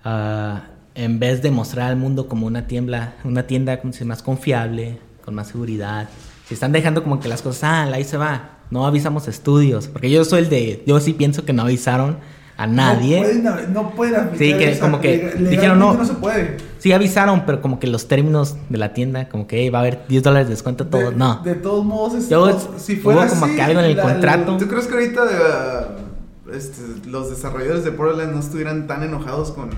ah, 0.04 0.62
en 0.96 1.20
vez 1.20 1.42
de 1.42 1.50
mostrar 1.52 1.90
al 1.90 1.98
mundo 1.98 2.28
como 2.28 2.46
una 2.46 2.68
tienda, 2.68 3.16
una 3.24 3.48
tienda 3.48 3.80
como 3.80 3.94
más 4.06 4.22
confiable, 4.22 5.00
con 5.26 5.34
más 5.34 5.48
seguridad, 5.48 6.08
si 6.48 6.54
están 6.54 6.72
dejando 6.72 7.04
como 7.04 7.20
que 7.20 7.28
las 7.30 7.42
cosas, 7.42 7.64
ah, 7.64 7.84
ahí 7.94 8.04
se 8.04 8.18
va, 8.18 8.58
no 8.70 8.86
avisamos 8.86 9.28
estudios, 9.28 9.88
porque 9.88 10.10
yo 10.12 10.24
soy 10.24 10.40
el 10.42 10.50
de, 10.50 10.84
yo 10.86 11.00
sí 11.00 11.14
pienso 11.14 11.46
que 11.46 11.54
no 11.54 11.64
avisaron 11.64 12.18
a 12.58 12.66
nadie. 12.68 13.18
No 13.42 13.52
pueden, 13.54 13.74
no 13.74 13.90
pueden 13.92 14.16
aplicar 14.16 14.38
Sí, 14.38 14.54
que 14.58 14.72
esa- 14.72 14.82
como 14.82 15.00
que 15.02 15.36
dijeron, 15.50 15.80
no. 15.80 15.94
no 15.96 16.06
se 16.06 16.14
puede. 16.14 16.58
Sí 16.80 16.92
avisaron, 16.92 17.44
pero 17.46 17.62
como 17.62 17.80
que 17.80 17.88
los 17.88 18.08
términos 18.08 18.56
de 18.70 18.78
la 18.78 18.94
tienda, 18.94 19.30
como 19.30 19.46
que 19.48 19.58
"Hey, 19.62 19.70
va 19.70 19.80
a 19.80 19.82
haber 19.82 20.02
10 20.08 20.22
dólares 20.24 20.48
de 20.48 20.54
descuento 20.54 20.84
a 20.86 20.90
todos, 20.90 21.10
de, 21.12 21.16
no. 21.16 21.42
De 21.44 21.56
todos 21.56 21.84
modos, 21.86 22.14
es- 22.16 22.30
Yo- 22.30 22.56
si 22.78 22.94
hubo 22.94 23.02
fuera 23.02 23.28
como 23.28 23.46
así, 23.46 23.56
que 23.56 23.62
algo 23.64 23.80
en 23.80 23.86
el 23.88 23.98
la- 23.98 24.04
contrato. 24.04 24.58
¿Tú 24.58 24.68
crees 24.68 24.88
que 24.88 24.94
ahorita 24.94 25.22
eh, 25.32 26.07
este, 26.54 26.82
los 27.10 27.30
desarrolladores 27.30 27.84
de 27.84 27.90
Borderlands 27.92 28.34
no 28.34 28.40
estuvieran 28.40 28.88
tan 28.88 29.04
enojados 29.04 29.52
con 29.52 29.70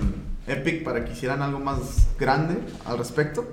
Epic 0.46 0.84
para 0.84 1.04
que 1.04 1.12
hicieran 1.12 1.42
algo 1.42 1.58
más 1.60 1.78
grande 2.18 2.58
al 2.84 2.98
respecto? 2.98 3.44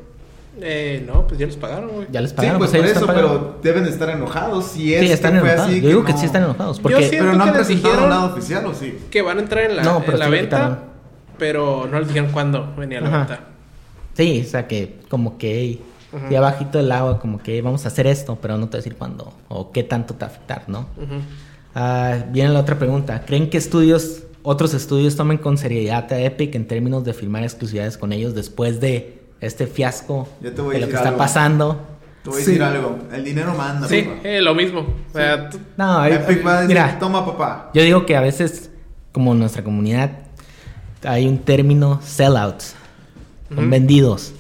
Eh, 0.60 1.04
no, 1.08 1.28
pues 1.28 1.40
ya 1.40 1.46
les 1.46 1.56
pagaron, 1.56 1.90
güey. 1.92 2.08
Ya 2.12 2.20
les 2.22 2.32
Sí, 2.32 2.36
pagaron, 2.36 2.58
pues 2.58 2.72
pues, 2.72 2.82
por 2.82 2.92
eso, 2.92 3.06
pero 3.08 3.60
deben 3.62 3.84
de 3.84 3.92
estar 3.92 4.10
enojados. 4.10 4.66
Si 4.66 4.94
es 4.94 5.02
Sí, 5.02 5.12
están 5.12 5.34
que 5.34 5.40
fue 5.42 5.50
enojados. 5.50 5.72
así 5.72 5.82
Yo 5.82 5.88
digo 5.90 6.04
que 6.04 6.14
no- 6.14 6.18
sí 6.18 6.26
están 6.26 6.44
enojados, 6.44 6.78
Yo 6.78 6.84
porque 6.84 7.08
Pero 7.12 7.34
no 7.34 7.44
han 7.44 7.54
presentado 7.54 7.94
dijeron- 7.94 8.10
nada 8.10 8.26
oficial, 8.26 8.66
¿o 8.66 8.74
sí? 8.74 8.98
Que 9.12 9.22
van 9.22 9.38
a 9.38 9.42
entrar 9.42 9.66
en 9.70 9.76
la, 9.78 9.84
No, 9.84 10.00
pero 10.00 10.14
en 10.14 10.20
la 10.20 10.26
sí 10.26 10.32
lo 10.32 10.38
venta, 10.38 10.80
pero 11.38 11.88
no 11.92 12.00
les 12.00 12.08
dijeron 12.08 12.32
cuándo 12.32 12.74
venía 12.76 13.02
la 13.02 13.08
Ajá. 13.10 13.18
venta. 13.20 13.40
Sí, 14.16 14.42
o 14.44 14.50
sea 14.50 14.68
que 14.68 15.00
como 15.10 15.38
que 15.38 15.80
y 16.32 16.36
abajito 16.36 16.80
del 16.80 16.92
agua, 16.92 17.20
como 17.20 17.38
que 17.38 17.62
vamos 17.62 17.86
a 17.86 17.90
hacer 17.90 18.08
esto, 18.08 18.40
pero 18.42 18.58
no 18.58 18.66
te 18.66 18.72
voy 18.72 18.76
a 18.78 18.82
decir 18.82 18.96
cuándo 18.96 19.34
o 19.50 19.72
qué 19.72 19.84
tanto 19.84 20.16
te 20.16 20.22
va 20.22 20.28
a 20.28 20.30
afectar, 20.34 20.64
¿no? 20.68 20.88
Ujú. 20.98 21.22
Ah, 21.76 22.18
viene 22.32 22.50
la 22.50 22.60
otra 22.62 22.78
pregunta. 22.80 23.24
¿Creen 23.26 23.50
que 23.50 23.58
estudios, 23.58 24.24
otros 24.44 24.74
estudios 24.74 25.16
tomen 25.16 25.38
con 25.38 25.58
seriedad 25.58 26.12
a 26.12 26.20
Epic 26.20 26.56
en 26.56 26.68
términos 26.68 27.04
de 27.06 27.14
firmar 27.14 27.44
exclusividades 27.44 27.98
con 27.98 28.14
ellos 28.14 28.34
después 28.34 28.80
de 28.80 29.22
este 29.42 29.68
fiasco 29.68 30.28
Yo 30.42 30.52
te 30.54 30.62
voy 30.62 30.76
a 30.76 30.80
de 30.80 30.86
lo 30.86 30.90
que 30.92 30.96
está 30.96 31.16
pasando? 31.16 31.80
Te 32.24 32.30
voy 32.32 32.42
a 32.42 32.44
Sí. 32.44 32.52
decir 32.52 32.64
algo. 32.64 32.98
El 33.14 33.24
dinero 33.24 33.54
manda. 33.56 33.88
Sí, 33.88 34.02
papá. 34.02 34.20
eh, 34.24 34.42
lo 34.42 34.56
mismo. 34.56 34.80
O 34.82 35.14
sea, 35.14 35.50
tú- 35.50 35.60
No, 35.78 36.04
Epic 36.06 36.46
va 36.46 36.52
a 36.54 36.62
decir, 36.62 36.68
mira, 36.76 36.98
toma 37.00 37.26
papá. 37.26 37.70
yo 37.74 37.84
digo 37.84 38.06
que 38.06 38.16
a 38.18 38.22
veces, 38.22 38.72
como 39.12 39.34
en 39.34 39.40
nuestra 39.40 39.64
comunidad, 39.64 40.12
hay 41.04 41.28
un 41.28 41.38
término 41.38 42.02
sellouts, 42.04 42.74
son 43.54 43.70
vendidos. 43.70 44.34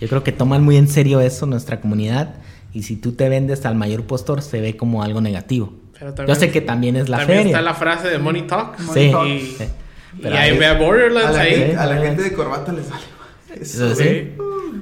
Yo 0.00 0.08
creo 0.08 0.24
que 0.24 0.32
toman 0.32 0.62
muy 0.64 0.76
en 0.76 0.88
serio 0.88 1.20
eso 1.20 1.46
nuestra 1.46 1.80
comunidad 1.80 2.34
y 2.74 2.82
si 2.82 2.96
tú 2.96 3.12
te 3.12 3.28
vendes 3.28 3.64
al 3.64 3.76
mayor 3.76 4.02
postor 4.02 4.42
se 4.42 4.60
ve 4.60 4.76
como 4.76 5.02
algo 5.04 5.20
negativo. 5.20 5.72
Yo 6.26 6.34
sé 6.34 6.50
que 6.50 6.60
también 6.60 6.96
es 6.96 7.08
la 7.08 7.18
también 7.18 7.38
feria. 7.40 7.52
está 7.52 7.62
la 7.62 7.74
frase 7.74 8.08
de 8.08 8.18
Money 8.18 8.42
Talk. 8.46 8.78
Sí, 8.92 9.10
Talk. 9.12 9.26
Y, 9.26 9.40
sí. 9.40 9.64
y 10.18 10.22
Pero 10.22 10.36
ahí 10.36 10.56
ve 10.58 10.66
a 10.66 10.70
A 10.72 10.78
Borderlands 10.78 11.34
la, 11.36 11.40
ahí. 11.42 11.54
gente, 11.54 11.76
a 11.76 11.86
la 11.86 11.96
gente 11.98 12.22
de 12.22 12.32
corbata 12.32 12.72
les 12.72 12.88
vale. 12.90 13.02
Eso, 13.60 13.86
Eso 13.86 13.94
sí. 13.96 14.32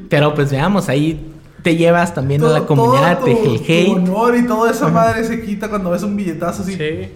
Pero 0.09 0.35
pues 0.35 0.51
veamos, 0.51 0.89
ahí 0.89 1.29
te 1.63 1.77
llevas 1.77 2.13
también 2.15 2.43
a 2.45 2.49
la 2.49 2.61
comunidad 2.67 3.19
todo 3.19 3.27
de 3.29 3.35
tu- 3.37 3.55
el 3.55 3.87
tu 3.87 3.93
honor 3.93 4.37
y 4.37 4.47
toda 4.47 4.71
esa 4.71 4.89
madre 4.89 5.25
se 5.25 5.41
quita 5.43 5.69
cuando 5.69 5.91
ves 5.91 6.03
un 6.03 6.17
billetazo 6.17 6.63
así 6.63 6.73
Sí. 6.77 7.09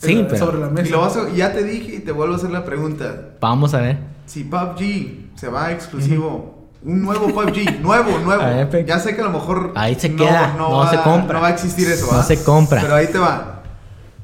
Sí, 0.00 0.14
la- 0.14 0.28
pero 0.28 0.38
sobre 0.46 0.58
la 0.60 0.68
mesa. 0.68 0.88
Y 0.88 0.90
lo 0.92 1.00
vas 1.00 1.16
a- 1.16 1.28
ya 1.30 1.52
te 1.52 1.62
dije 1.62 1.96
y 1.96 1.98
te 2.00 2.12
vuelvo 2.12 2.34
a 2.34 2.36
hacer 2.36 2.50
la 2.50 2.64
pregunta. 2.64 3.30
vamos 3.40 3.74
a 3.74 3.80
ver. 3.80 3.98
Si 4.26 4.44
PUBG 4.44 5.30
se 5.34 5.48
va 5.48 5.72
exclusivo, 5.72 6.59
un 6.82 7.02
nuevo 7.02 7.28
PUBG, 7.28 7.80
nuevo, 7.80 8.18
nuevo. 8.18 8.42
Ya 8.86 8.98
sé 8.98 9.14
que 9.14 9.20
a 9.20 9.24
lo 9.24 9.30
mejor 9.30 9.72
Ahí 9.74 9.94
se 9.98 10.14
queda, 10.14 10.54
no 10.56 10.88
se 10.90 10.96
compra. 10.98 11.34
No 11.34 11.40
va 11.42 11.48
a 11.48 11.52
existir 11.52 11.88
eso, 11.88 12.06
No 12.10 12.18
¿va? 12.18 12.22
se 12.22 12.42
compra. 12.42 12.80
Pero 12.80 12.94
ahí 12.94 13.06
te 13.08 13.18
va. 13.18 13.62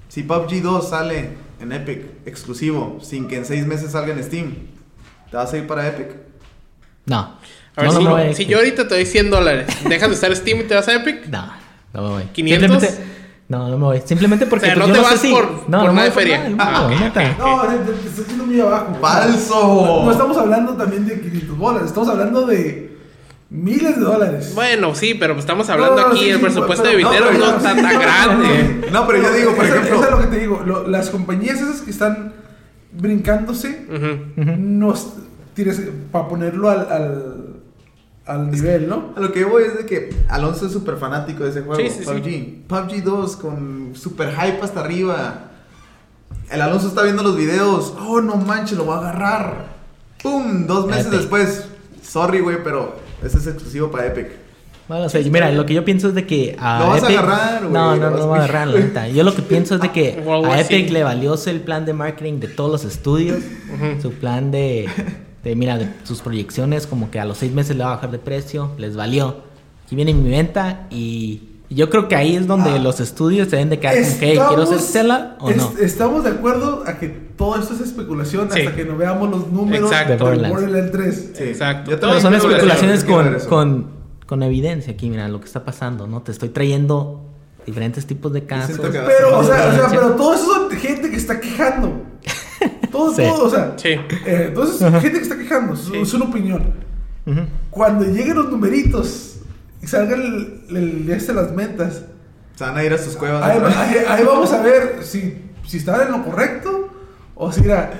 Si 0.08 0.22
PUBG 0.22 0.62
2 0.62 0.88
sale 0.88 1.30
en 1.60 1.72
Epic 1.72 2.02
exclusivo, 2.26 2.98
sin 3.02 3.28
que 3.28 3.36
en 3.36 3.44
seis 3.44 3.66
meses 3.66 3.92
salga 3.92 4.12
en 4.12 4.22
Steam, 4.22 4.54
¿te 5.30 5.36
vas 5.36 5.52
a 5.52 5.56
ir 5.58 5.66
para 5.66 5.86
Epic? 5.86 6.08
No. 7.04 7.36
A 7.76 7.82
ver, 7.82 7.92
no, 7.92 7.98
si, 7.98 8.04
no 8.04 8.32
si 8.34 8.46
yo 8.46 8.56
ahorita 8.58 8.88
te 8.88 8.94
doy 8.94 9.04
100 9.04 9.30
dólares, 9.30 9.66
¿dejas 9.86 10.08
de 10.08 10.14
estar 10.14 10.34
Steam 10.34 10.60
y 10.60 10.64
te 10.64 10.74
vas 10.74 10.88
a 10.88 10.94
Epic? 10.94 11.26
No, 11.26 11.46
no 11.92 12.02
me 12.02 12.08
voy. 12.08 12.22
500? 12.32 12.82
Simplemente- 12.82 13.15
No, 13.48 13.68
no 13.68 13.78
me 13.78 13.84
voy. 13.84 14.02
Simplemente 14.04 14.46
porque 14.46 14.66
O 14.66 14.68
sea, 14.68 14.74
pues, 14.74 14.88
no 14.88 14.94
yo 14.94 15.00
te 15.02 15.08
vas 15.08 15.20
por- 15.26 15.68
no, 15.68 15.80
por 15.84 15.92
no 15.92 16.00
feria. 16.12 16.52
Ah. 16.58 16.88
No, 17.38 17.60
te, 17.62 17.92
te- 17.92 17.92
te 18.00 18.08
estás 18.08 18.26
yendo 18.26 18.44
muy 18.44 18.60
abajo. 18.60 18.96
¡Falso! 19.00 19.54
No, 19.86 20.04
no 20.04 20.10
estamos 20.10 20.36
hablando 20.36 20.72
también 20.74 21.06
de 21.06 21.20
500 21.20 21.56
bolas, 21.58 21.84
estamos 21.84 22.08
hablando 22.08 22.44
de 22.46 22.96
miles 23.48 23.94
de 23.96 24.02
dólares. 24.02 24.52
Bueno, 24.56 24.94
sí, 24.96 25.14
pero 25.14 25.38
estamos 25.38 25.70
hablando 25.70 25.94
No, 25.94 26.02
no, 26.08 26.08
aquí, 26.14 26.24
sí, 26.24 26.30
el 26.30 26.36
sí, 26.38 26.42
presupuesto 26.42 26.82
pero- 26.84 26.96
de 26.96 27.02
no, 27.04 27.10
Viteros 27.10 27.28
pero 27.32 27.44
no, 27.46 27.56
está 27.56 27.74
sí, 27.74 27.82
tan 27.82 27.92
no, 27.94 28.00
grande. 28.00 28.88
No, 28.90 29.06
pero 29.06 29.22
yo 29.22 29.32
digo, 29.32 29.52
por 29.54 29.64
Eso- 29.64 29.74
ejemplo- 29.76 29.94
Eso 29.96 30.04
es 30.04 30.10
lo 30.10 30.18
que 30.18 30.26
te 30.26 30.38
digo. 30.40 30.62
lo- 30.66 30.88
las 30.88 31.10
compañías 31.10 31.60
esas 31.60 31.82
que 31.82 31.90
están 31.92 32.32
brincándose. 32.92 33.86
Ujú. 33.88 34.54
nos 34.58 35.12
tienes 35.54 35.80
para 36.12 36.28
ponerlo 36.28 36.68
al, 36.68 36.80
al, 36.90 37.35
al 38.26 38.50
nivel, 38.50 38.88
¿no? 38.88 39.12
A 39.16 39.20
lo 39.20 39.32
que 39.32 39.44
voy 39.44 39.62
es 39.64 39.76
de 39.78 39.86
que 39.86 40.14
Alonso 40.28 40.66
es 40.66 40.72
súper 40.72 40.96
fanático 40.96 41.44
de 41.44 41.50
ese 41.50 41.62
juego, 41.62 41.80
Sí, 41.80 41.88
sí, 41.90 42.04
sí. 42.04 42.64
PUBG. 42.66 42.86
PUBG 42.88 43.02
2 43.04 43.36
con 43.36 43.92
super 43.94 44.30
hype 44.34 44.60
hasta 44.62 44.80
arriba. 44.80 45.44
El 46.50 46.60
Alonso 46.60 46.88
está 46.88 47.02
viendo 47.02 47.22
los 47.22 47.36
videos. 47.36 47.94
Oh, 48.00 48.20
no 48.20 48.36
manches, 48.36 48.76
lo 48.78 48.84
voy 48.84 48.96
a 48.96 48.98
agarrar. 48.98 49.66
¡Pum! 50.22 50.66
Dos 50.66 50.86
meses 50.86 51.06
Epic. 51.06 51.18
después. 51.20 51.68
Sorry, 52.02 52.40
güey, 52.40 52.62
pero 52.64 52.96
ese 53.22 53.38
es 53.38 53.46
exclusivo 53.46 53.90
para 53.90 54.06
Epic. 54.06 54.28
Bueno, 54.88 55.06
o 55.06 55.08
sea, 55.08 55.20
mira, 55.30 55.50
lo 55.50 55.66
que 55.66 55.74
yo 55.74 55.84
pienso 55.84 56.08
es 56.08 56.14
de 56.14 56.26
que 56.26 56.56
a 56.60 56.78
Lo 56.78 56.88
vas 56.90 57.02
a 57.02 57.08
agarrar, 57.08 57.60
güey, 57.62 57.72
No, 57.72 57.96
no, 57.96 58.02
no 58.02 58.10
vas 58.10 58.18
lo 58.20 58.24
a- 58.24 58.26
va 58.28 58.34
a 58.36 58.38
agarrar, 58.44 58.68
la 58.68 58.78
neta. 58.78 59.08
Yo 59.08 59.24
lo 59.24 59.34
que 59.34 59.42
pienso 59.42 59.74
es 59.74 59.80
de 59.80 59.90
que 59.90 60.22
a 60.50 60.60
Epic 60.60 60.90
le 60.90 61.02
valióse 61.02 61.50
el 61.50 61.60
plan 61.60 61.84
de 61.84 61.92
marketing 61.92 62.38
de 62.38 62.46
todos 62.48 62.70
los 62.70 62.84
estudios, 62.84 63.38
su 64.00 64.12
plan 64.12 64.52
de, 64.52 64.88
de, 65.46 65.54
mira, 65.56 65.78
de 65.78 65.88
sus 66.04 66.20
proyecciones, 66.20 66.86
como 66.86 67.10
que 67.10 67.20
a 67.20 67.24
los 67.24 67.38
seis 67.38 67.52
meses 67.52 67.76
le 67.76 67.84
va 67.84 67.92
a 67.92 67.94
bajar 67.96 68.10
de 68.10 68.18
precio, 68.18 68.72
les 68.78 68.96
valió. 68.96 69.36
Aquí 69.84 69.94
viene 69.94 70.12
mi 70.12 70.28
venta 70.28 70.86
y 70.90 71.42
yo 71.70 71.88
creo 71.88 72.08
que 72.08 72.16
ahí 72.16 72.34
es 72.36 72.46
donde 72.48 72.70
Ah. 72.70 72.78
los 72.78 72.98
estudios 73.00 73.48
se 73.48 73.56
deben 73.56 73.70
de 73.70 73.78
quedar 73.78 73.94
que, 73.94 74.02
"Hey, 74.20 74.38
¿quiero 74.48 74.66
ser 74.66 74.80
Stella 74.80 75.36
o 75.40 75.50
es- 75.50 75.56
no? 75.56 75.72
Estamos 75.80 76.24
de 76.24 76.30
acuerdo 76.30 76.82
a 76.86 76.98
que 76.98 77.08
todo 77.08 77.56
esto 77.60 77.74
es 77.74 77.80
especulación 77.80 78.48
Sí. 78.50 78.60
hasta 78.60 78.74
que 78.74 78.84
no 78.84 78.96
veamos 78.96 79.30
los 79.30 79.48
números 79.52 79.90
Exacto. 79.90 80.12
de 80.12 80.16
De 80.18 80.22
Borderlands. 80.24 80.56
Borderlands 80.56 80.92
3. 80.92 81.30
Sí. 81.36 81.44
Exacto. 81.44 81.90
Todo 81.98 82.10
Pero 82.10 82.20
son 82.20 82.34
especulaciones 82.34 83.04
con, 83.04 83.34
con, 83.48 83.86
con 84.26 84.42
evidencia 84.42 84.92
aquí, 84.94 85.08
mira, 85.10 85.28
lo 85.28 85.38
que 85.38 85.46
está 85.46 85.64
pasando, 85.64 86.06
¿no? 86.08 86.22
Te 86.22 86.32
estoy 86.32 86.48
trayendo 86.48 87.22
diferentes 87.64 88.04
tipos 88.06 88.32
de 88.32 88.44
casos. 88.44 88.78
Pero, 88.80 89.38
o 89.38 89.44
sea, 89.44 89.68
o 89.68 89.74
sea, 89.76 89.86
pero 89.90 90.10
todo 90.16 90.34
eso 90.34 90.44
son 90.46 90.70
gente 90.70 91.10
que 91.10 91.16
está 91.16 91.38
quejando. 91.40 92.02
Todo, 92.96 93.14
Sí. 93.14 93.22
todo, 93.22 93.44
o 93.44 93.50
sea, 93.50 93.74
Sí. 93.76 93.88
eh, 93.88 94.44
entonces 94.48 94.78
gente 95.02 95.12
que 95.18 95.22
está 95.22 95.36
quejando, 95.38 95.74
es, 95.74 95.80
Sí. 95.80 95.92
es 95.96 96.14
una 96.14 96.24
opinión. 96.26 96.74
Ujú. 97.26 97.40
Cuando 97.70 98.04
lleguen 98.04 98.34
los 98.36 98.50
numeritos 98.50 99.36
y 99.82 99.86
salgan 99.86 100.22
el, 100.22 100.76
el, 100.76 101.10
este, 101.10 101.34
las 101.34 101.54
ventas, 101.54 102.02
Se 102.56 102.64
van 102.64 102.76
a 102.76 102.84
ir 102.84 102.92
a 102.92 102.98
sus 102.98 103.16
cuevas. 103.16 103.42
ahí, 103.42 103.58
ahí- 103.64 104.04
ahí 104.08 104.24
vamos 104.24 104.52
a 104.52 104.62
ver 104.62 104.98
si, 105.02 105.34
si 105.66 105.76
están 105.76 106.00
en 106.06 106.12
lo 106.12 106.24
correcto 106.24 106.88
o 107.34 107.52
si 107.52 107.64
era 107.64 107.90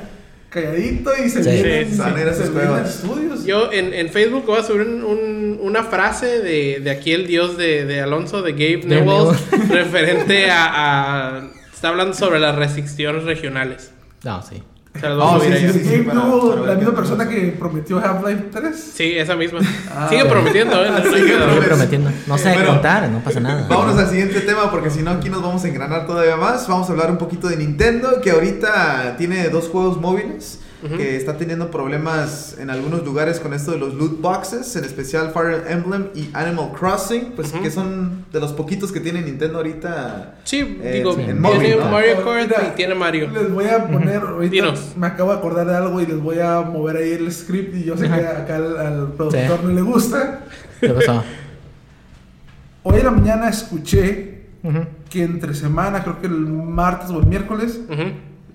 calladito 0.48 1.10
y 1.22 1.28
se 1.28 1.44
Sí. 1.44 1.50
vienen, 1.50 1.90
Sí, 1.92 1.98
van 1.98 2.16
a 2.16 2.20
ir 2.22 2.28
a 2.28 2.32
se 2.32 2.42
sus 2.42 2.50
cuevas. 2.50 2.88
estudios. 2.88 3.44
Yo 3.44 3.70
en, 3.72 3.92
en 3.92 4.08
Facebook 4.08 4.44
voy 4.46 4.58
a 4.58 4.62
subir 4.62 4.86
un- 4.86 5.04
un- 5.04 5.58
una 5.60 5.82
frase 5.84 6.40
de, 6.40 6.80
de 6.80 6.90
aquí 6.90 7.12
el 7.12 7.26
dios 7.26 7.58
de, 7.58 7.84
de 7.84 8.00
Alonso, 8.00 8.40
de 8.42 8.52
Gabe 8.52 8.80
Gabe 8.86 9.02
Newells, 9.04 9.38
referente 9.68 10.50
a, 10.50 11.36
a- 11.38 11.42
Está 11.74 11.88
hablando 11.88 12.14
sobre 12.14 12.38
las 12.40 12.56
restricciones 12.56 13.24
regionales. 13.24 13.92
No, 14.24 14.40
sí. 14.42 14.62
A 15.02 15.14
Oh, 15.16 15.40
sí, 15.40 15.48
sí, 15.52 15.68
Sí, 15.72 15.84
sí, 15.84 16.02
para- 16.02 16.66
la 16.66 16.74
misma 16.74 16.94
persona 16.94 17.28
que 17.28 17.54
prometió 17.58 17.98
Half-Life 17.98 18.44
3. 18.52 18.92
Sí, 18.94 19.14
esa 19.16 19.36
misma. 19.36 19.60
Ah, 19.94 20.06
Sigue 20.08 20.24
prometiendo, 20.24 20.84
¿eh? 20.84 20.90
No, 20.90 21.16
Sigue 21.16 21.36
prometiendo. 21.66 22.10
No 22.26 22.38
sé 22.38 22.52
Bueno, 22.54 22.68
contar, 22.68 23.08
no 23.08 23.18
pasa 23.20 23.40
nada. 23.40 23.66
Vámonos 23.68 23.98
al 23.98 24.08
siguiente 24.08 24.40
tema 24.40 24.70
porque 24.70 24.90
si 24.90 25.02
no 25.02 25.10
aquí 25.12 25.28
nos 25.30 25.42
vamos 25.42 25.64
a 25.64 25.68
engranar 25.68 26.06
todavía 26.06 26.36
más. 26.36 26.66
Vamos 26.68 26.88
a 26.88 26.92
hablar 26.92 27.10
un 27.10 27.18
poquito 27.18 27.48
de 27.48 27.56
Nintendo 27.56 28.20
que 28.20 28.30
ahorita 28.30 29.16
tiene 29.18 29.48
dos 29.48 29.68
juegos 29.68 30.00
móviles 30.00 30.60
que 30.96 31.16
está 31.16 31.36
teniendo 31.38 31.70
problemas 31.70 32.56
en 32.60 32.68
algunos 32.70 33.04
lugares 33.04 33.40
con 33.40 33.54
esto 33.54 33.72
de 33.72 33.78
los 33.78 33.94
loot 33.94 34.20
boxes, 34.20 34.76
en 34.76 34.84
especial 34.84 35.32
Fire 35.32 35.64
Emblem 35.68 36.08
y 36.14 36.28
Animal 36.34 36.70
Crossing, 36.78 37.32
pues 37.34 37.52
Ujú. 37.52 37.62
que 37.62 37.70
son 37.70 38.26
de 38.32 38.38
los 38.40 38.52
poquitos 38.52 38.92
que 38.92 39.00
tiene 39.00 39.22
Nintendo 39.22 39.56
ahorita. 39.56 40.34
Sí, 40.44 40.78
Eh, 40.82 40.92
digo, 40.98 41.14
sí, 41.14 41.20
en 41.22 41.26
tiene 41.26 41.40
móvil, 41.40 41.78
¿no? 41.78 41.90
Mario 41.90 42.24
Kart 42.24 42.42
Mira, 42.48 42.70
y 42.72 42.76
tiene 42.76 42.94
Mario. 42.94 43.30
Les 43.32 43.50
voy 43.52 43.64
a 43.64 43.86
poner, 43.88 44.16
ahorita 44.22 44.52
Dinos. 44.52 44.92
me 44.96 45.06
acabo 45.06 45.32
de 45.32 45.38
acordar 45.38 45.66
de 45.66 45.74
algo 45.76 46.00
y 46.00 46.06
les 46.06 46.20
voy 46.20 46.38
a 46.40 46.60
mover 46.60 46.96
ahí 46.98 47.12
el 47.12 47.32
script 47.32 47.74
y 47.74 47.84
yo 47.84 47.96
sé 47.96 48.06
que 48.08 48.14
acá 48.14 48.56
al, 48.56 48.76
al 48.78 49.12
productor 49.12 49.64
no 49.64 49.72
le 49.72 49.80
gusta. 49.82 50.40
¿Qué 50.80 50.90
pasó? 50.90 51.24
Hoy 52.82 52.98
en 53.00 53.04
la 53.04 53.10
mañana 53.10 53.48
escuché 53.48 54.42
Ujú. 54.62 54.80
que 55.10 55.22
entre 55.24 55.54
semana, 55.54 56.02
creo 56.02 56.20
que 56.20 56.26
el 56.26 56.34
martes 56.38 57.10
o 57.10 57.18
el 57.20 57.26
miércoles, 57.26 57.80
Ujú. 57.88 58.02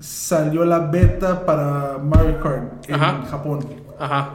Salió 0.02 0.66
la 0.66 0.80
beta 0.80 1.46
para 1.46 1.98
Mario 2.04 2.40
Kart 2.42 2.90
en 2.90 2.96
Ajá. 2.96 3.24
Japón. 3.30 3.66
Ajá. 4.00 4.30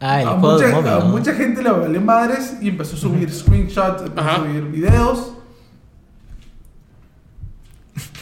Ah, 0.00 0.22
el 0.22 0.28
a, 0.28 0.30
juego 0.32 0.54
mucha, 0.54 0.66
de 0.66 0.72
móvil. 0.74 0.88
a 0.92 0.98
¿no? 1.00 1.04
mucha 1.06 1.34
gente 1.34 1.62
le 1.62 1.70
valió 1.72 2.00
madres 2.00 2.56
y 2.60 2.68
empezó 2.68 2.94
a 2.94 2.98
subir 3.00 3.32
screenshots, 3.32 4.02
empezó 4.02 4.28
a 4.28 4.36
subir 4.36 4.62
videos. 4.64 5.32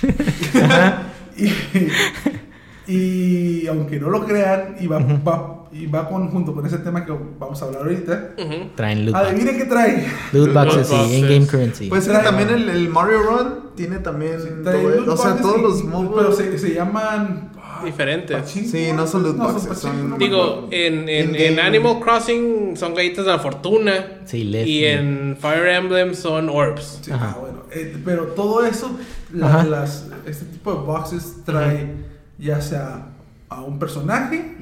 y, 1.37 2.93
y 2.93 3.67
aunque 3.67 3.99
no 4.01 4.09
lo 4.11 4.25
crean, 4.25 4.77
y 4.81 4.87
va, 4.87 4.99
va- 4.99 5.56
y 5.83 5.87
va 5.87 6.09
con- 6.09 6.29
junto 6.31 6.55
con 6.55 6.65
ese 6.67 6.79
tema 6.79 7.05
que 7.05 7.13
vamos 7.39 7.61
a 7.61 7.65
hablar 7.67 7.83
ahorita, 7.83 8.35
Ujú. 8.39 8.71
Traen 8.75 9.05
loot 9.07 9.15
boxes. 9.17 9.31
adivinen 9.33 9.59
qué 9.59 9.65
trae. 9.65 10.07
Loot 10.33 10.53
boxes 10.53 10.91
boxes. 10.91 11.13
in-game 11.19 11.47
currency. 11.47 11.89
Pues 11.89 12.05
sí, 12.05 12.11
Trae- 12.11 12.23
también 12.25 12.51
el, 12.51 12.69
el 12.69 12.89
Mario 12.89 13.23
Run 13.23 13.55
tiene 13.77 13.99
también 13.99 14.63
Trae 14.65 14.81
todo- 14.83 14.89
loot 14.91 15.09
o 15.09 15.17
sea, 15.17 15.27
boxes 15.35 15.43
todos 15.43 15.59
y- 15.59 15.63
los 15.63 15.85
móviles. 15.85 16.15
Pero 16.17 16.33
se, 16.33 16.59
se 16.59 16.75
llaman. 16.75 17.53
ah, 17.63 17.83
Diferentes. 17.85 18.37
pachinko. 18.37 18.71
Sí, 18.71 18.89
no 18.95 19.07
son 19.07 19.23
loot 19.23 19.37
boxes, 19.37 19.67
pachinko, 19.69 19.81
son- 19.81 20.11
no 20.11 20.17
me 20.17 20.25
Digo, 20.25 20.69
en, 20.71 21.09
en, 21.09 21.35
en 21.35 21.61
Animal 21.61 22.01
Crossing 22.01 22.77
son 22.77 22.95
galletas 22.95 23.25
de 23.27 23.33
la 23.33 23.39
fortuna. 23.39 23.93
Sí, 24.25 24.45
les- 24.45 24.67
Y 24.67 24.85
en 24.87 25.37
Fire 25.41 25.67
Emblem 25.69 26.15
son 26.15 26.49
orbs. 26.49 27.01
Sí, 27.03 27.11
Ajá. 27.13 27.35
ah, 27.37 27.39
bueno. 27.41 27.57
eh, 27.71 27.97
pero 28.05 28.25
todo 28.29 28.65
eso, 28.65 28.97
la- 29.33 29.47
Ajá. 29.47 29.65
las, 29.65 30.07
este 30.27 30.47
tipo 30.47 30.73
de 30.73 30.79
boxes 30.81 31.37
trae 31.45 31.95
ya 32.39 32.61
sea 32.61 33.09
a 33.49 33.61
un 33.63 33.79
personaje, 33.79 34.57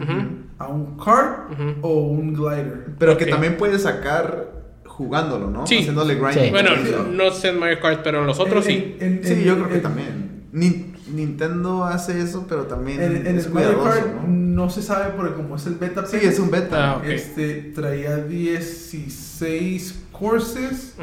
a 0.58 0.68
un 0.68 0.96
card 0.98 1.52
Ujú. 1.52 1.74
o 1.82 2.02
un 2.08 2.34
glider. 2.34 2.86
Pero 2.98 3.16
que 3.16 3.26
también 3.26 3.56
puedes 3.56 3.82
sacar 3.82 4.52
jugándolo, 4.86 5.50
¿no? 5.50 5.66
Sí. 5.66 5.78
Haciéndole 5.78 6.14
grinding. 6.16 6.44
Sí. 6.44 6.50
Bueno, 6.50 6.70
no 7.10 7.30
sé 7.32 7.48
en 7.48 7.58
Mario 7.58 7.80
Kart, 7.80 8.00
pero 8.04 8.20
en 8.20 8.26
los 8.26 8.38
otros 8.38 8.64
sí. 8.64 8.96
En- 9.00 9.18
en- 9.18 9.24
Sí, 9.24 9.32
en- 9.32 9.42
yo 9.44 9.54
creo 9.56 9.68
que 9.68 9.74
en- 9.76 9.82
también. 9.82 10.44
Ni- 10.52 10.92
Nintendo 11.12 11.84
hace 11.84 12.20
eso, 12.22 12.46
pero 12.48 12.62
también 12.64 13.02
En, 13.02 13.26
en 13.26 13.38
es 13.38 13.46
el 13.46 13.52
Mario 13.52 13.82
Kart 13.82 14.06
¿no? 14.22 14.28
no 14.28 14.70
se 14.70 14.82
sabe 14.82 15.12
porque 15.16 15.34
como 15.34 15.56
es 15.56 15.66
el 15.66 15.74
beta, 15.74 16.06
Sí, 16.06 16.18
es 16.22 16.38
un 16.38 16.50
beta. 16.50 16.94
Ah, 16.94 17.02
este 17.06 17.72
traía 17.74 18.16
16 18.18 20.04
courses, 20.12 20.94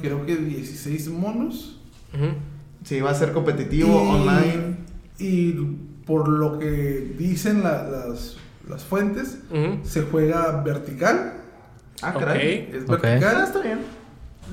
creo 0.00 0.24
que 0.26 0.36
16 0.36 1.08
monos. 1.08 1.80
Sí, 2.84 3.00
va 3.00 3.10
a 3.10 3.14
ser 3.14 3.32
competitivo, 3.32 3.88
Y- 3.92 4.08
online. 4.20 4.76
Y 5.18 5.52
por 6.08 6.28
lo 6.28 6.58
que 6.58 7.14
dicen 7.16 7.62
la- 7.62 7.84
las, 7.84 8.36
las 8.68 8.82
fuentes, 8.82 9.38
Ujú. 9.50 9.78
se 9.84 10.02
juega 10.02 10.62
vertical. 10.64 11.34
Ah, 12.02 12.12
Ok. 12.16 12.18
caray. 12.20 12.70
Es 12.72 12.82
Ok. 12.84 12.90
Ah, 12.90 12.96
vertical. 13.02 13.44
está 13.44 13.60
bien. 13.60 13.78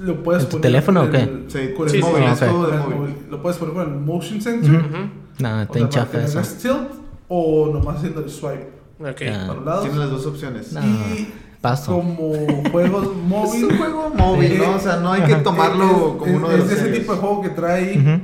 Lo 0.01 0.21
puedes 0.23 0.43
¿En 0.43 0.49
tu 0.49 0.57
poner 0.57 0.61
teléfono 0.63 1.03
o 1.03 1.09
qué? 1.09 1.17
el- 1.21 1.45
Sí, 1.47 1.73
con 1.75 1.89
sí, 1.89 1.97
el 1.97 2.03
sí, 2.03 2.09
móvil. 2.09 2.23
ah, 2.27 2.33
es 2.33 2.41
el 2.43 2.51
móvil. 2.51 3.15
Lo 3.31 3.41
puedes 3.41 3.57
poner 3.57 3.73
con 3.73 3.83
el 3.93 3.99
motion 3.99 4.41
sensor. 4.41 4.75
Ujú. 4.75 4.85
Ujú. 4.85 4.97
No, 5.39 5.49
o 5.57 5.61
está 5.61 5.73
sea, 5.73 5.81
en 5.81 5.87
para 5.87 5.89
chafa 5.89 6.11
que 6.11 6.17
le 6.17 6.23
eso. 6.25 6.41
tilt 6.61 6.91
o 7.29 7.69
nomás 7.73 7.97
haciendo 7.97 8.21
el 8.21 8.29
swipe 8.29 8.69
Ok. 8.99 9.21
Ah. 9.31 9.79
Tiene 9.81 9.97
las 9.97 10.09
dos 10.09 10.25
opciones. 10.25 10.71
No. 10.73 10.81
Y 10.81 11.33
Paso. 11.61 11.91
como 11.93 12.31
juegos 12.71 13.07
Es 13.11 13.13
móvil. 13.27 13.65
un 13.65 13.77
juego 13.77 14.09
móvil, 14.15 14.57
¿no? 14.57 14.75
O 14.75 14.79
sea, 14.79 14.97
no 14.97 15.11
hay 15.13 15.21
que 15.23 15.35
tomarlo 15.35 15.85
es- 15.85 15.91
como 16.19 16.25
es- 16.25 16.35
uno 16.35 16.47
de 16.49 16.53
es 16.55 16.59
los 16.61 16.71
ese 16.71 16.81
serios. 16.81 16.99
tipo 16.99 17.13
de 17.13 17.19
juego 17.19 17.41
que 17.41 17.49
trae 17.49 17.97
Ujú. 17.99 18.21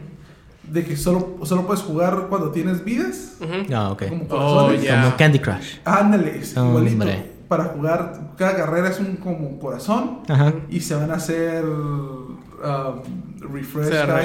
De 0.71 0.83
que 0.85 0.95
solo, 0.95 1.37
solo 1.43 1.65
puedes 1.67 1.83
jugar 1.83 2.27
cuando 2.29 2.51
tienes 2.51 2.83
vidas. 2.83 3.33
Ah, 3.73 3.91
ok. 3.91 4.03
Como 4.09 4.25
Oh. 4.29 4.67
Como 4.69 5.17
Candy 5.17 5.39
Crush. 5.39 5.77
Ándale, 5.83 6.37
es 6.39 6.55
Hombre. 6.57 6.91
igualito. 6.91 7.23
Para 7.47 7.65
jugar, 7.65 8.31
cada 8.37 8.55
carrera 8.55 8.89
es 8.89 8.99
un 8.99 9.17
como 9.17 9.59
corazón 9.59 10.19
Ajá. 10.29 10.53
y 10.69 10.79
se 10.79 10.95
van 10.95 11.11
a 11.11 11.15
hacer 11.15 11.65
um, 11.65 12.37
refresh 13.53 13.85
Se 13.87 13.91
cada- 13.91 14.21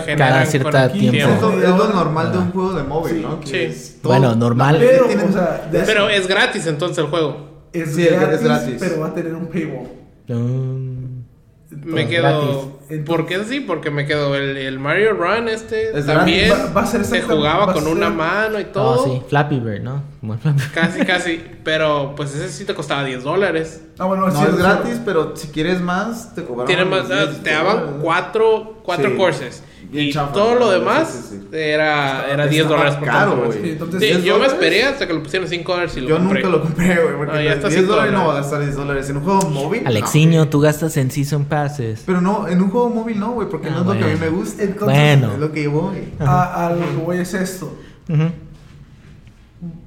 el 0.86 0.92
tiempo. 0.92 1.18
Es 1.34 1.40
lo, 1.40 1.50
es 1.52 1.68
lo 1.68 1.74
Ahora- 1.74 1.94
normal 1.94 2.30
de 2.32 2.38
un 2.38 2.44
Ah. 2.44 2.50
juego 2.52 2.72
de 2.74 2.82
móvil, 2.84 3.14
Sí. 3.16 3.22
¿no? 3.22 3.40
Que 3.40 3.46
Sí. 3.48 3.56
es 3.56 3.98
Bueno, 4.04 4.34
normal. 4.36 4.76
Pero, 4.78 5.06
Tienen- 5.06 5.28
o 5.28 5.32
sea, 5.32 5.68
de- 5.72 5.80
Pero 5.80 6.08
es 6.08 6.28
gratis 6.28 6.66
entonces 6.68 6.98
el 6.98 7.06
juego. 7.06 7.36
es, 7.72 7.94
Sí, 7.96 8.02
es 8.06 8.12
gratis, 8.12 8.42
gratis. 8.42 8.76
pero 8.78 9.00
va 9.00 9.06
a 9.08 9.14
tener 9.14 9.34
un 9.34 9.46
paywall. 9.46 9.88
Mm, 10.28 11.22
Me 11.86 12.06
quedo. 12.06 12.22
gratis. 12.22 12.56
¿Por 13.04 13.26
qué 13.26 13.42
sí? 13.44 13.60
Porque 13.60 13.90
me 13.90 14.06
quedo 14.06 14.34
el, 14.36 14.56
el 14.56 14.78
Mario 14.78 15.12
Run 15.14 15.48
este 15.48 15.98
Es 15.98 16.06
también. 16.06 16.52
Va- 16.52 16.72
va 16.72 16.82
a 16.82 16.86
ser 16.86 17.04
se 17.04 17.20
jugaba 17.22 17.72
con 17.72 17.86
una 17.88 18.06
ser- 18.06 18.14
mano 18.16 18.60
y 18.60 18.64
Oh, 18.64 18.66
todo. 18.72 19.04
sí. 19.04 19.22
Flappy 19.28 19.58
Bird, 19.58 19.82
¿no? 19.82 20.02
Como 20.20 20.34
el 20.34 20.38
Flappy 20.38 20.60
Bird. 20.60 20.72
Casi, 20.72 21.00
casi. 21.04 21.44
Pero 21.64 22.14
pues 22.16 22.34
ese 22.34 22.48
sí 22.48 22.64
te 22.64 22.74
costaba 22.74 23.02
10 23.04 23.24
dólares. 23.24 23.82
Ah, 23.98 24.04
bueno, 24.04 24.28
No 24.28 24.32
sí, 24.38 24.44
es 24.48 24.54
sí, 24.54 24.62
gratis, 24.62 25.00
pero 25.04 25.34
si 25.36 25.48
quieres 25.48 25.80
más, 25.80 26.34
te 26.34 26.44
cobraron. 26.44 26.66
Tiene 26.66 26.84
más, 26.84 27.06
unos 27.06 27.10
ah, 27.18 27.26
10 27.26 27.42
te 27.42 27.50
daban 27.50 27.76
dólares. 27.78 28.00
cuatro, 28.02 28.80
cuatro 28.84 29.10
Sí. 29.10 29.16
courses. 29.16 29.62
Bien 29.90 30.06
Y 30.06 30.12
chafa, 30.12 30.32
todo 30.32 30.54
lo 30.54 30.66
¿no? 30.66 30.70
demás 30.72 31.08
Sí, 31.10 31.28
sí, 31.36 31.40
sí. 31.50 31.56
era, 31.56 32.26
era 32.30 32.46
10 32.46 32.62
estaba 32.62 32.76
dólares 32.80 32.98
por 32.98 33.08
caro, 33.08 33.36
güey. 33.46 33.70
entonces, 33.70 34.00
Sí, 34.00 34.06
10 34.06 34.18
yo 34.24 34.32
me 34.34 34.38
dólares. 34.46 34.52
esperé 34.54 34.82
hasta 34.84 35.06
que 35.06 35.12
lo 35.14 35.22
pusieron 35.22 35.48
5 35.48 35.72
dólares 35.72 35.96
y 35.96 36.00
lo 36.00 36.08
Yo 36.08 36.16
compré. 36.18 36.42
nunca 36.42 36.56
lo 36.56 36.62
compré, 36.62 37.02
güey, 37.02 37.16
porque 37.16 37.36
Ah, 37.38 37.42
ya 37.42 37.52
está 37.52 37.68
10 37.68 37.80
cinco 37.80 37.92
dólares 37.92 38.12
no 38.12 38.26
va 38.26 38.32
a 38.32 38.36
gastar 38.36 38.60
10 38.62 38.74
dólares. 38.76 39.10
En 39.10 39.16
un 39.18 39.22
juego 39.24 39.50
móvil. 39.50 39.82
no. 39.84 39.88
Alexiño, 39.88 40.48
tú 40.48 40.60
gastas 40.60 40.96
en 40.96 41.10
Season 41.10 41.44
Passes. 41.44 42.02
Pero 42.04 42.20
no, 42.20 42.48
en 42.48 42.60
un 42.62 42.70
juego 42.70 42.90
móvil 42.90 43.18
no, 43.20 43.32
güey, 43.32 43.48
porque 43.48 43.68
Ah, 43.68 43.72
no 43.72 43.80
es 43.80 43.86
lo 43.86 43.92
que 43.94 44.04
a 44.04 44.14
mí 44.14 44.20
me 44.20 44.28
gusta. 44.28 44.62
Entonces, 44.62 44.98
Bueno. 44.98 45.32
Es 45.34 45.38
lo 45.38 45.52
que 45.52 45.62
yo 45.62 45.70
voy. 45.70 46.12
a, 46.20 46.66
a 46.66 46.70
lo 46.72 46.80
que 46.80 46.96
voy 47.04 47.18
es 47.18 47.34
esto. 47.34 47.76
Ujú. 48.08 48.24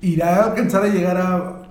¿Irá 0.02 0.36
a 0.38 0.44
alcanzar 0.50 0.84
a 0.84 0.88
llegar 0.88 1.18
a, 1.18 1.62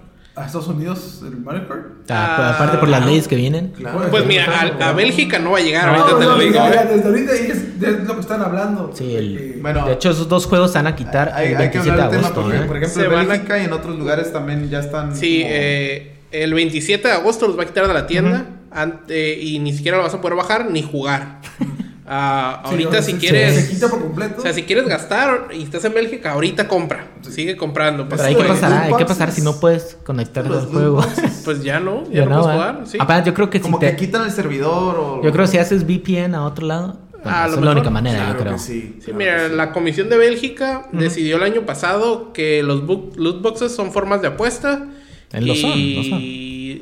a 0.41 0.47
Estados 0.47 0.69
Unidos 0.69 1.21
el 1.23 1.37
Mario 1.39 1.69
Kart? 1.69 1.81
Ah, 2.11 2.37
Ah, 2.39 2.55
aparte 2.55 2.79
por 2.79 2.89
las 2.89 3.01
claro. 3.01 3.11
leyes 3.13 3.29
que 3.29 3.37
vienen. 3.37 3.69
Claro. 3.77 4.09
Pues 4.11 4.25
mira, 4.27 4.47
a, 4.81 4.89
a 4.89 4.93
Bélgica 4.93 5.39
no 5.39 5.51
va 5.53 5.59
a 5.59 5.61
llegar, 5.61 5.87
No, 5.87 5.93
ahorita 6.05 6.19
te 6.19 6.25
no, 6.25 6.31
lo 6.33 6.39
digo. 6.43 6.55
ya, 6.55 6.71
¿eh? 6.83 6.89
desde 6.95 7.09
ahorita 7.09 7.33
es, 7.33 7.41
es 7.51 8.07
lo 8.07 8.15
que 8.15 8.21
están 8.21 8.43
hablando. 8.43 8.91
Sí, 8.95 9.15
el- 9.17 9.33
Porque- 9.35 9.59
Bueno, 9.63 9.87
De 9.87 9.93
hecho, 9.95 10.11
esos 10.11 10.29
dos 10.29 10.47
juegos 10.47 10.73
se 10.73 10.79
van 10.79 10.87
a 10.87 10.97
quitar 10.97 11.33
hay, 11.35 11.49
el 11.53 11.57
hay 11.57 11.71
que 11.71 11.79
27 11.79 11.85
de 11.85 11.91
hablar 11.91 12.11
del 12.11 12.21
tema 12.21 12.27
agosto. 12.29 12.43
porque, 12.43 12.57
¿eh? 12.59 12.67
por 12.67 12.77
ejemplo, 12.77 13.03
Se 13.03 13.07
en 13.07 13.13
a- 13.15 13.25
Bélgica 13.25 13.59
y 13.59 13.65
en 13.65 13.73
otros 13.73 13.99
lugares 13.99 14.33
también 14.33 14.69
ya 14.71 14.81
están. 14.81 15.15
Sí, 15.17 15.41
como- 15.43 15.55
eh, 15.55 16.13
el 16.31 16.55
27 16.55 17.09
de 17.09 17.15
agosto 17.15 17.47
los 17.49 17.59
va 17.59 17.63
a 17.63 17.67
quitar 17.67 17.87
de 17.89 17.95
la 17.95 18.07
tienda 18.07 18.47
ante- 18.71 19.39
y 19.41 19.59
ni 19.61 19.73
siquiera 19.73 19.97
lo 19.97 20.03
vas 20.05 20.15
a 20.15 20.21
poder 20.21 20.37
bajar 20.37 20.71
ni 20.71 20.83
jugar. 20.83 21.41
Ah, 22.11 22.63
ahorita 22.65 23.03
si 23.03 23.15
quieres... 23.15 23.55
Se 23.67 23.71
quita 23.75 23.89
por 23.89 24.01
completo. 24.01 24.37
O 24.39 24.41
sea, 24.41 24.55
si 24.55 24.63
quieres 24.63 24.89
gastar 24.89 25.49
y 25.53 25.63
estás 25.63 25.85
en 25.85 25.93
Bélgica, 25.93 26.33
ahorita 26.33 26.67
compra. 26.67 27.07
Sigue 27.29 27.57
comprando. 27.57 28.09
Pero 28.09 28.23
Pues, 28.23 28.49
pasará, 28.49 28.89
loot 28.89 28.99
¿qué 28.99 29.05
pasar 29.05 29.31
si 29.31 29.43
no 29.43 29.61
puedes 29.61 29.99
conectarte 30.05 30.49
Los 30.49 30.65
al 30.65 30.69
juego? 30.71 31.05
pues 31.45 31.63
ya 31.63 31.81
no, 31.81 32.05
ya, 32.05 32.21
Ya 32.21 32.25
no, 32.25 32.41
puedes 32.41 32.47
¿eh? 32.47 32.53
jugar. 32.53 32.81
Sí. 32.87 32.99
Aparte, 32.99 33.29
yo 33.29 33.35
creo 33.35 33.51
que 33.51 33.59
si 33.59 33.63
Como 33.63 33.79
te- 33.79 33.91
que 33.91 33.97
quitan 33.97 34.25
el 34.25 34.31
servidor 34.31 34.97
o. 34.99 35.23
Yo 35.23 35.31
creo 35.33 35.45
que 35.45 35.51
si 35.53 35.59
haces 35.59 35.85
VPN 35.85 36.35
a 36.35 36.45
otro 36.47 36.67
lado, 36.67 36.99
bueno, 37.13 37.23
Ah, 37.25 37.47
esa 37.47 37.57
es 37.57 37.63
la 37.63 37.73
única 37.73 37.91
manera, 37.91 38.17
Claro 38.19 38.33
yo 38.33 38.41
creo. 38.41 38.53
que 38.55 38.59
sí. 38.61 38.81
Sí, 39.01 39.05
claro 39.05 39.19
mira, 39.19 39.37
que 39.43 39.49
sí. 39.51 39.55
la 39.57 39.73
Comisión 39.73 40.09
de 40.09 40.17
Bélgica 40.17 40.89
decidió 40.93 41.37
el 41.37 41.43
año 41.43 41.67
pasado 41.67 42.33
que 42.33 42.63
los 42.63 42.85
loot 42.85 43.43
boxes 43.43 43.75
son 43.75 43.93
formas 43.93 44.23
de 44.23 44.29
apuesta. 44.29 44.87
Eh, 45.33 45.43
lo 45.43 45.55
son, 45.55 45.71
lo 45.97 46.03
son. 46.05 46.21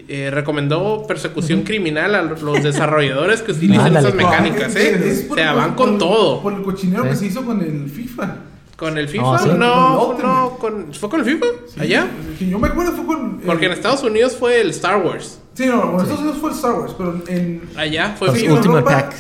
Eh, 0.09 0.31
recomendó 0.31 1.05
persecución 1.09 1.63
criminal 1.63 2.15
a 2.15 2.23
los 2.23 2.63
desarrolladores 2.63 3.43
que 3.43 3.53
Ándale. 3.53 3.99
esas 3.99 4.15
mecánicas, 4.15 4.73
No, 4.75 4.79
es- 4.81 4.87
¿eh? 4.87 5.09
es 5.11 5.27
o 5.31 5.35
sea, 5.35 5.53
van 5.53 5.75
con 5.75 5.91
por- 5.91 5.99
todo. 5.99 6.43
Por 6.43 6.53
el 6.53 6.63
cochinero 6.63 7.03
Sí. 7.05 7.09
que 7.11 7.17
se 7.17 7.27
hizo 7.27 7.45
con 7.45 7.61
el 7.61 7.89
FIFA. 7.91 8.37
¿Con 8.77 8.99
el 8.99 9.09
FIFA? 9.09 9.23
No, 9.25 9.39
sí. 9.39 9.49
No, 9.57 10.07
Con 10.07 10.17
el 10.17 10.23
no, 10.23 10.51
con, 10.59 10.95
¿fue 10.95 11.09
con 11.09 11.21
el 11.21 11.27
FIFA? 11.27 11.47
Sí, 11.75 11.81
¿Allá? 11.81 12.07
Que 12.39 12.47
yo 12.49 12.59
me 12.59 12.69
acuerdo 12.69 12.93
fue 12.93 13.07
con. 13.07 13.41
Porque 13.41 13.67
en 13.67 13.73
Estados 13.73 14.03
Unidos 14.05 14.37
fue 14.39 14.61
el 14.61 14.71
Star 14.71 15.03
Wars. 15.05 15.41
Sí, 15.55 15.65
no, 15.67 15.79
bueno, 15.81 16.03
Estados 16.03 16.21
Unidos 16.21 16.39
fue 16.41 16.51
el 16.51 16.57
Star 16.57 16.73
Wars, 16.75 16.95
pero 16.97 17.23
en. 17.29 17.63
Allá 17.77 18.15
fue 18.19 18.29
en 18.29 18.35
Ultimate 18.53 18.67
Europa 18.69 18.91
Pack, 18.91 19.15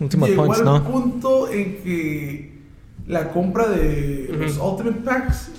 Ultimate 0.00 0.32
Points, 0.32 0.62
¿no? 0.62 0.84
punto 0.84 1.50
en 1.50 1.82
que 1.82 2.52
la 3.08 3.30
compra 3.30 3.66
de 3.68 4.30
los 4.38 4.56
Ultimate 4.58 5.00
Packs 5.04 5.50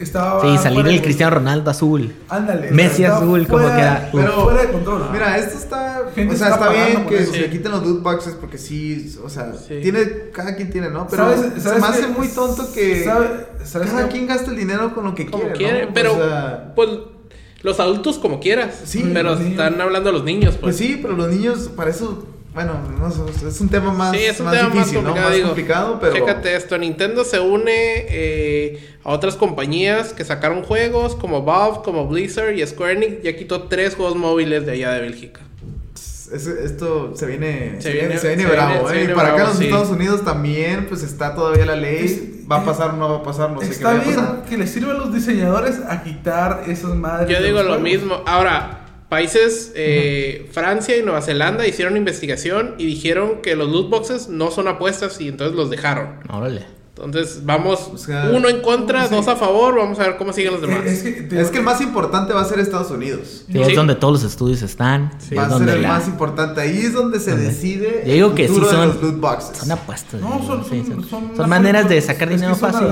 Estaba. 0.00 0.40
Sí, 0.42 0.62
salir 0.62 0.86
el 0.86 0.96
de- 0.96 1.02
Cristiano 1.02 1.36
Ronaldo 1.36 1.70
azul. 1.70 2.12
Ándale. 2.28 2.70
Messi 2.72 3.04
azul, 3.04 3.46
como 3.46 3.60
fuera- 3.62 3.76
que 3.76 3.80
era- 3.82 4.08
Pero 4.12 4.32
fuera 4.44 4.62
de 4.62 4.68
control. 4.72 5.08
Mira, 5.12 5.38
esto 5.38 5.58
está. 5.58 6.02
Gente 6.14 6.34
o 6.34 6.38
sea, 6.38 6.48
está 6.50 6.68
bien 6.70 7.06
que 7.06 7.18
eso. 7.22 7.32
se 7.32 7.44
Sí. 7.44 7.50
quiten 7.50 7.70
los 7.72 7.84
loot 7.86 8.02
boxes 8.02 8.34
porque 8.34 8.58
sí, 8.58 9.16
o 9.24 9.28
sea, 9.28 9.52
Sí. 9.54 9.78
tiene. 9.82 10.30
Cada 10.32 10.56
quien 10.56 10.70
tiene, 10.70 10.90
¿no? 10.90 11.06
Pero 11.08 11.24
¿Sabes- 11.24 11.52
se 11.54 11.60
sabes 11.60 11.80
me 11.82 11.88
hace 11.88 12.06
muy 12.08 12.28
tonto 12.28 12.72
que. 12.72 13.04
¿Sabe- 13.04 13.46
sabes 13.64 13.90
cada 13.90 14.04
qué? 14.08 14.12
quien 14.12 14.26
gasta 14.26 14.50
el 14.50 14.56
dinero 14.56 14.94
con 14.94 15.04
lo 15.04 15.14
que 15.14 15.26
Como 15.30 15.44
quiere. 15.44 15.56
quiere, 15.58 15.86
¿no? 15.86 15.94
pero 15.94 16.12
O 16.14 16.16
sea, 16.16 16.72
pues 16.74 16.90
los 17.62 17.80
adultos 17.80 18.18
como 18.18 18.40
quieras. 18.40 18.74
Sí, 18.84 19.08
pero 19.14 19.34
están 19.34 19.80
hablando 19.80 20.10
los 20.12 20.24
niños, 20.24 20.56
pues. 20.60 20.60
pues 20.60 20.76
sí, 20.76 20.98
pero 21.00 21.14
los 21.16 21.28
niños, 21.28 21.70
para 21.74 21.90
eso. 21.90 22.26
Bueno, 22.54 22.74
no 23.00 23.10
sé, 23.10 23.48
es 23.48 23.60
un 23.60 23.68
tema 23.68 23.92
más, 23.92 24.12
Sí, 24.16 24.24
es 24.24 24.38
un 24.38 24.46
más 24.46 24.54
tema 24.56 24.70
difícil, 24.70 25.02
más 25.02 25.02
¿no? 25.02 25.08
complicado. 25.10 25.26
Más 25.28 25.34
digo. 25.36 25.46
complicado, 25.48 25.98
pero. 26.00 26.12
Chécate 26.14 26.54
esto, 26.56 26.78
Nintendo 26.78 27.24
se 27.24 27.40
une 27.40 27.72
eh, 28.08 28.94
a 29.02 29.10
otras 29.10 29.34
compañías 29.34 30.12
que 30.12 30.24
sacaron 30.24 30.62
juegos 30.62 31.16
como 31.16 31.42
Valve, 31.42 31.78
como 31.84 32.06
Blizzard 32.06 32.52
y 32.56 32.64
Square 32.64 32.92
Enix. 32.92 33.22
Ya 33.24 33.34
quitó 33.36 33.64
tres 33.64 33.96
juegos 33.96 34.14
móviles 34.14 34.64
de 34.66 34.72
allá 34.72 34.92
de 34.92 35.00
Bélgica. 35.00 35.40
Es- 36.32 36.46
esto 36.46 37.12
se 37.16 37.26
viene, 37.26 37.74
se 37.76 37.82
Se 37.82 37.90
viene, 37.92 38.06
viene- 38.08 38.20
se 38.20 38.28
viene 38.28 38.42
se 38.44 38.48
bravo, 38.50 38.70
viene- 38.72 38.88
se 38.88 38.94
¿eh? 38.94 38.98
viene 38.98 39.12
Y 39.12 39.16
para 39.16 39.28
acá 39.32 39.42
en 39.42 39.48
los 39.48 39.58
sí. 39.58 39.64
Estados 39.64 39.88
Unidos 39.90 40.24
también, 40.24 40.86
pues 40.88 41.02
está 41.02 41.34
todavía 41.34 41.66
la 41.66 41.76
ley. 41.76 42.04
Es- 42.04 42.20
¿Va 42.50 42.56
a 42.56 42.64
pasar 42.64 42.90
o 42.90 42.92
no 42.92 43.08
va 43.08 43.16
a 43.16 43.22
pasar? 43.22 43.50
No 43.50 43.60
sé 43.62 43.70
Está 43.70 43.90
qué 43.90 43.96
va 44.14 44.22
a 44.22 44.32
bien 44.32 44.42
que 44.48 44.58
les 44.58 44.70
sirva 44.70 44.92
a 44.92 44.96
los 44.96 45.12
diseñadores 45.14 45.80
a 45.88 46.02
quitar 46.02 46.64
esas 46.68 46.94
madres. 46.94 47.28
Yo 47.36 47.42
digo 47.42 47.58
lo 47.58 47.64
juegos. 47.76 47.82
mismo. 47.82 48.22
Ahora, 48.26 48.83
países, 49.14 49.70
eh, 49.76 50.48
Francia 50.50 50.96
y 50.96 51.02
Nueva 51.02 51.22
Zelanda 51.22 51.64
hicieron 51.68 51.96
investigación 51.96 52.74
y 52.78 52.86
dijeron 52.86 53.42
que 53.42 53.54
los 53.54 53.70
loot 53.70 53.88
boxes 53.88 54.28
no 54.28 54.50
son 54.50 54.66
apuestas 54.66 55.20
y 55.20 55.28
entonces 55.28 55.54
los 55.56 55.70
dejaron. 55.70 56.16
Órale. 56.28 56.64
Entonces 56.96 57.40
vamos 57.44 57.90
O 57.94 57.98
sea, 57.98 58.30
uno 58.32 58.48
en 58.48 58.60
contra, 58.60 59.06
sí. 59.08 59.14
dos 59.14 59.26
a 59.28 59.36
favor, 59.36 59.76
vamos 59.76 59.98
a 60.00 60.02
ver 60.04 60.16
cómo 60.16 60.32
siguen 60.32 60.52
los 60.52 60.60
demás. 60.62 60.80
Eh, 60.84 60.92
Es 60.92 61.02
que, 61.04 61.12
te- 61.22 61.40
Es 61.40 61.50
que 61.50 61.58
el 61.58 61.64
más 61.64 61.80
importante 61.80 62.32
va 62.32 62.40
a 62.40 62.44
ser 62.44 62.58
Estados 62.58 62.90
Unidos. 62.90 63.44
Sí, 63.46 63.52
Sí. 63.52 63.60
es 63.62 63.74
donde 63.76 63.94
todos 63.94 64.14
los 64.22 64.32
estudios 64.32 64.62
están. 64.62 65.10
Sí. 65.18 65.34
es 65.34 65.38
va 65.40 65.46
a 65.46 65.58
ser 65.58 65.68
el 65.68 65.82
la- 65.82 65.88
más 65.88 66.06
importante. 66.08 66.60
Ahí 66.60 66.78
es 66.78 66.92
donde 66.92 67.18
se 67.20 67.36
decide 67.36 68.02
Yo 68.06 68.12
digo 68.14 68.28
el 68.30 68.34
que 68.34 68.48
sí 68.48 68.54
son- 68.54 68.88
los 68.88 69.00
loot 69.02 69.20
boxes. 69.20 69.58
Son 69.58 69.70
apuestas. 69.72 70.20
No, 70.20 70.44
son, 70.44 70.64
sí, 70.64 70.82
son, 70.86 71.00
son- 71.02 71.08
son, 71.28 71.36
son 71.36 71.48
maneras 71.48 71.88
de 71.88 72.00
sacar 72.00 72.28
es 72.28 72.40
que 72.40 72.46
dinero 72.46 72.56
fácil. 72.56 72.88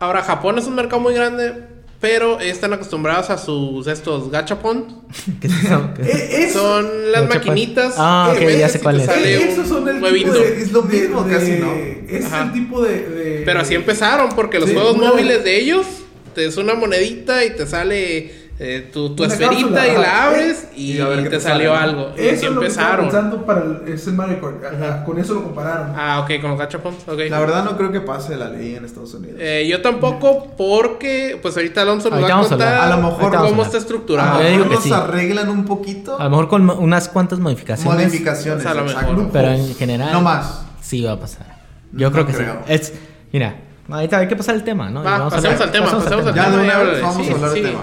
Ahora, 0.00 0.22
Japón 0.22 0.58
es 0.58 0.66
un 0.66 0.74
mercado 0.74 1.00
muy 1.00 1.12
grande, 1.14 1.52
pero 2.00 2.38
están 2.40 2.72
acostumbrados 2.72 3.28
a 3.30 3.38
sus 3.38 3.86
estos 3.86 4.30
gachapon. 4.30 5.02
¿Qué 5.40 5.46
es 5.48 5.64
eso? 5.64 5.90
¿Qué 5.96 6.02
es 6.02 6.08
eso? 6.08 6.18
Eh, 6.18 6.44
eso- 6.44 6.58
Son 6.60 7.12
las 7.12 7.22
Gachapon. 7.22 7.38
maquinitas. 7.48 7.94
Ah, 7.98 8.34
que 8.38 8.46
ok, 8.46 8.52
ya 8.58 8.68
sé 8.68 8.78
y 8.78 8.80
cuál 8.82 9.00
es. 9.00 9.08
eh, 9.08 9.48
esos 9.52 9.68
son 9.68 9.88
el 9.88 9.94
tipo 9.96 10.06
huevito. 10.06 10.32
de, 10.32 10.62
Es 10.62 10.72
lo 10.72 10.82
mismo 10.82 11.22
de- 11.24 11.34
casi, 11.36 11.50
¿no? 11.52 11.72
Es 12.08 12.24
Ajá. 12.26 12.44
el 12.44 12.52
tipo 12.52 12.82
de, 12.82 13.08
de- 13.08 13.42
Pero 13.44 13.60
así 13.60 13.74
empezaron, 13.74 14.30
porque 14.30 14.58
los 14.58 14.68
Sí, 14.68 14.74
juegos 14.74 14.96
móviles 14.96 15.42
de 15.44 15.60
ellos 15.60 15.86
te 16.34 16.46
es 16.46 16.56
una 16.56 16.74
monedita 16.74 17.44
y 17.44 17.50
te 17.56 17.66
sale 17.66 18.47
eh, 18.60 18.90
tu, 18.92 19.14
tu 19.14 19.22
esferita 19.24 19.50
cápsula, 19.52 19.86
y 19.88 19.92
la 19.94 20.00
ajá. 20.02 20.26
abres 20.28 20.66
y, 20.74 20.92
Y 20.94 21.00
a 21.00 21.06
ver 21.08 21.18
qué 21.22 21.30
te, 21.30 21.36
te 21.36 21.40
salió 21.40 21.74
algo. 21.76 22.10
Y 22.16 22.20
así 22.20 22.28
Eso 22.28 22.34
es 22.34 22.42
lo 22.54 22.60
que 22.60 22.66
empezaron. 22.66 23.04
pensando 23.06 23.46
para 23.46 23.62
el, 23.62 23.92
es 23.92 24.06
el 24.08 24.14
Mario 24.14 24.40
Kart. 24.40 24.74
Ajá, 24.82 25.04
Con 25.04 25.18
eso 25.18 25.34
lo 25.34 25.44
compararon. 25.44 25.92
Ah, 25.96 26.20
ok, 26.20 26.40
con 26.40 26.50
los 26.50 26.58
gachapons. 26.58 26.96
ok. 27.06 27.18
La 27.30 27.38
verdad 27.38 27.64
no 27.64 27.76
creo 27.76 27.92
que 27.92 28.00
pase 28.00 28.36
la 28.36 28.48
ley 28.48 28.74
en 28.74 28.84
Estados 28.84 29.14
Unidos. 29.14 29.36
Eh, 29.40 29.66
yo 29.70 29.80
tampoco, 29.80 30.48
porque 30.56 31.38
pues 31.40 31.56
ahorita 31.56 31.82
Alonso 31.82 32.10
nos 32.10 32.20
va 32.22 32.26
a 32.34 32.40
a 32.40 32.48
contar. 32.48 32.74
A 32.92 32.96
lo 32.96 33.02
mejor 33.10 33.36
a 33.36 33.38
cómo 33.40 33.62
está 33.62 33.76
a 33.76 33.80
estructurado. 33.80 34.38
lo 34.38 34.42
yo 34.44 34.50
digo 34.50 34.64
mejor 34.64 34.82
que 34.82 34.88
nos 34.90 34.98
sí. 34.98 35.04
arreglan 35.04 35.48
un 35.50 35.64
poquito. 35.64 36.18
A 36.18 36.24
lo 36.24 36.30
mejor 36.30 36.48
con 36.48 36.68
unas 36.68 37.08
cuantas 37.08 37.38
modificaciones. 37.38 37.94
Modificaciones, 38.06 38.60
O 38.60 38.62
sea, 38.62 38.72
a 38.72 38.74
lo 38.74 38.90
exacto. 38.90 39.12
mejor. 39.12 39.30
Pero 39.32 39.48
en 39.52 39.74
general. 39.76 40.12
No 40.12 40.20
más. 40.20 40.62
Sí 40.80 41.00
va 41.02 41.12
a 41.12 41.20
pasar. 41.20 41.46
Yo 41.92 42.08
No 42.08 42.12
creo 42.12 42.26
que 42.26 42.32
creo. 42.32 42.54
sí. 42.66 42.72
Es, 42.72 42.92
mira, 43.32 43.54
ahorita 43.88 44.18
hay 44.18 44.26
que 44.28 44.36
pasar 44.36 44.54
el 44.56 44.64
tema, 44.64 44.90
¿no? 44.90 45.02
Y 45.02 45.04
Va, 45.04 45.18
vamos 45.18 45.32
a 45.32 45.36
pasemos 45.36 45.54
hablar- 45.60 45.68
al 45.68 45.72
tema, 45.72 45.86
pasemos 46.04 46.26
al 46.26 46.34
Ya 46.34 46.44
de 46.44 46.50
tema. 46.50 46.62
una 46.62 46.78
vez 46.90 47.02
vamos 47.02 47.28
a 47.28 47.32
hablar 47.32 47.50
del 47.50 47.62
tema. 47.62 47.80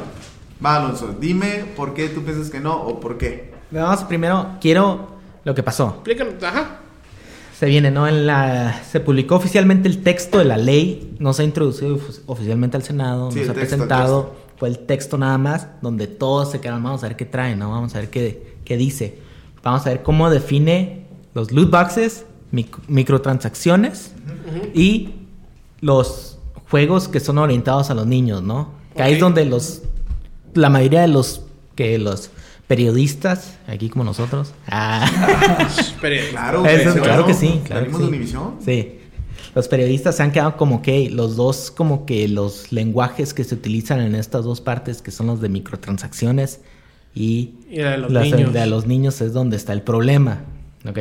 Va, 0.63 0.77
Alonso, 0.77 1.15
dime 1.19 1.65
por 1.75 1.93
qué 1.93 2.09
tú 2.09 2.23
piensas 2.23 2.49
que 2.49 2.59
no 2.59 2.75
o 2.81 2.99
por 2.99 3.17
qué. 3.17 3.53
Vamos 3.71 4.03
primero, 4.05 4.51
quiero 4.61 5.07
lo 5.43 5.53
que 5.55 5.63
pasó. 5.63 5.89
Explícanos, 5.95 6.41
ajá. 6.43 6.79
Se 7.59 7.65
viene, 7.67 7.89
¿no? 7.91 8.07
En 8.07 8.25
la, 8.27 8.81
se 8.89 8.99
publicó 8.99 9.35
oficialmente 9.35 9.87
el 9.87 10.03
texto 10.03 10.39
de 10.39 10.45
la 10.45 10.57
ley, 10.57 11.15
no 11.19 11.31
se 11.33 11.41
ha 11.41 11.45
introducido 11.45 11.97
ofi- 11.97 12.19
oficialmente 12.25 12.75
al 12.77 12.83
Senado, 12.83 13.31
Sí, 13.31 13.39
no 13.39 13.45
se 13.45 13.51
ha 13.51 13.53
texto, 13.53 13.75
el 13.75 13.79
presentado, 13.79 14.35
fue 14.57 14.69
el 14.69 14.79
texto 14.79 15.17
nada 15.17 15.37
más, 15.37 15.67
donde 15.81 16.07
todos 16.07 16.51
se 16.51 16.59
quedaron, 16.59 16.83
vamos 16.83 17.03
a 17.03 17.07
ver 17.07 17.15
qué 17.15 17.25
trae, 17.25 17.55
¿no? 17.55 17.71
Vamos 17.71 17.95
a 17.95 17.99
ver 17.99 18.09
qué, 18.09 18.55
qué 18.65 18.75
dice. 18.77 19.19
Vamos 19.63 19.85
a 19.85 19.89
ver 19.89 20.03
cómo 20.03 20.29
define 20.29 21.05
los 21.33 21.51
loot 21.51 21.71
boxes, 21.71 22.25
mic- 22.51 22.77
microtransacciones 22.87 24.11
y 24.73 25.11
los 25.81 26.39
juegos 26.69 27.07
que 27.07 27.19
son 27.19 27.37
orientados 27.37 27.89
a 27.89 27.93
los 27.93 28.05
niños, 28.05 28.43
¿no? 28.43 28.69
Que 28.95 29.03
ahí 29.03 29.13
es 29.13 29.19
donde 29.19 29.45
los, 29.45 29.81
la 30.55 30.69
mayoría 30.69 31.01
de 31.01 31.07
los, 31.07 31.41
que 31.75 31.97
los 31.99 32.31
periodistas, 32.67 33.57
aquí 33.67 33.89
como 33.89 34.03
nosotros, 34.03 34.53
ah, 34.67 35.05
Pero- 36.01 36.29
Claro, 36.31 36.65
Eso, 36.65 36.93
claro 37.01 37.25
que 37.25 37.33
sí, 37.33 37.61
claro 37.63 37.85
que 37.87 37.93
sí. 37.93 38.01
Univisión. 38.03 38.55
Sí. 38.63 38.99
Los 39.53 39.67
periodistas 39.69 40.17
se 40.17 40.23
han 40.23 40.31
quedado 40.31 40.57
como 40.57 40.81
que 40.81 41.09
los 41.09 41.35
dos, 41.37 41.71
como 41.71 42.05
que 42.05 42.27
los 42.27 42.71
lenguajes 42.73 43.33
que 43.33 43.43
se 43.45 43.55
utilizan 43.55 44.01
en 44.01 44.15
estas 44.15 44.43
dos 44.43 44.59
partes, 44.59 45.01
que 45.01 45.11
son 45.11 45.27
los 45.27 45.39
de 45.39 45.47
microtransacciones 45.49 46.59
y, 47.13 47.53
Y 47.69 47.77
la 47.77 47.91
de 47.91 47.97
los 47.99 48.11
las- 48.11 48.23
niños. 48.31 48.51
de 48.53 48.65
los 48.65 48.85
niños, 48.85 49.21
es 49.21 49.31
donde 49.31 49.55
está 49.55 49.71
el 49.71 49.81
problema. 49.81 50.41
Ok. 50.87 50.99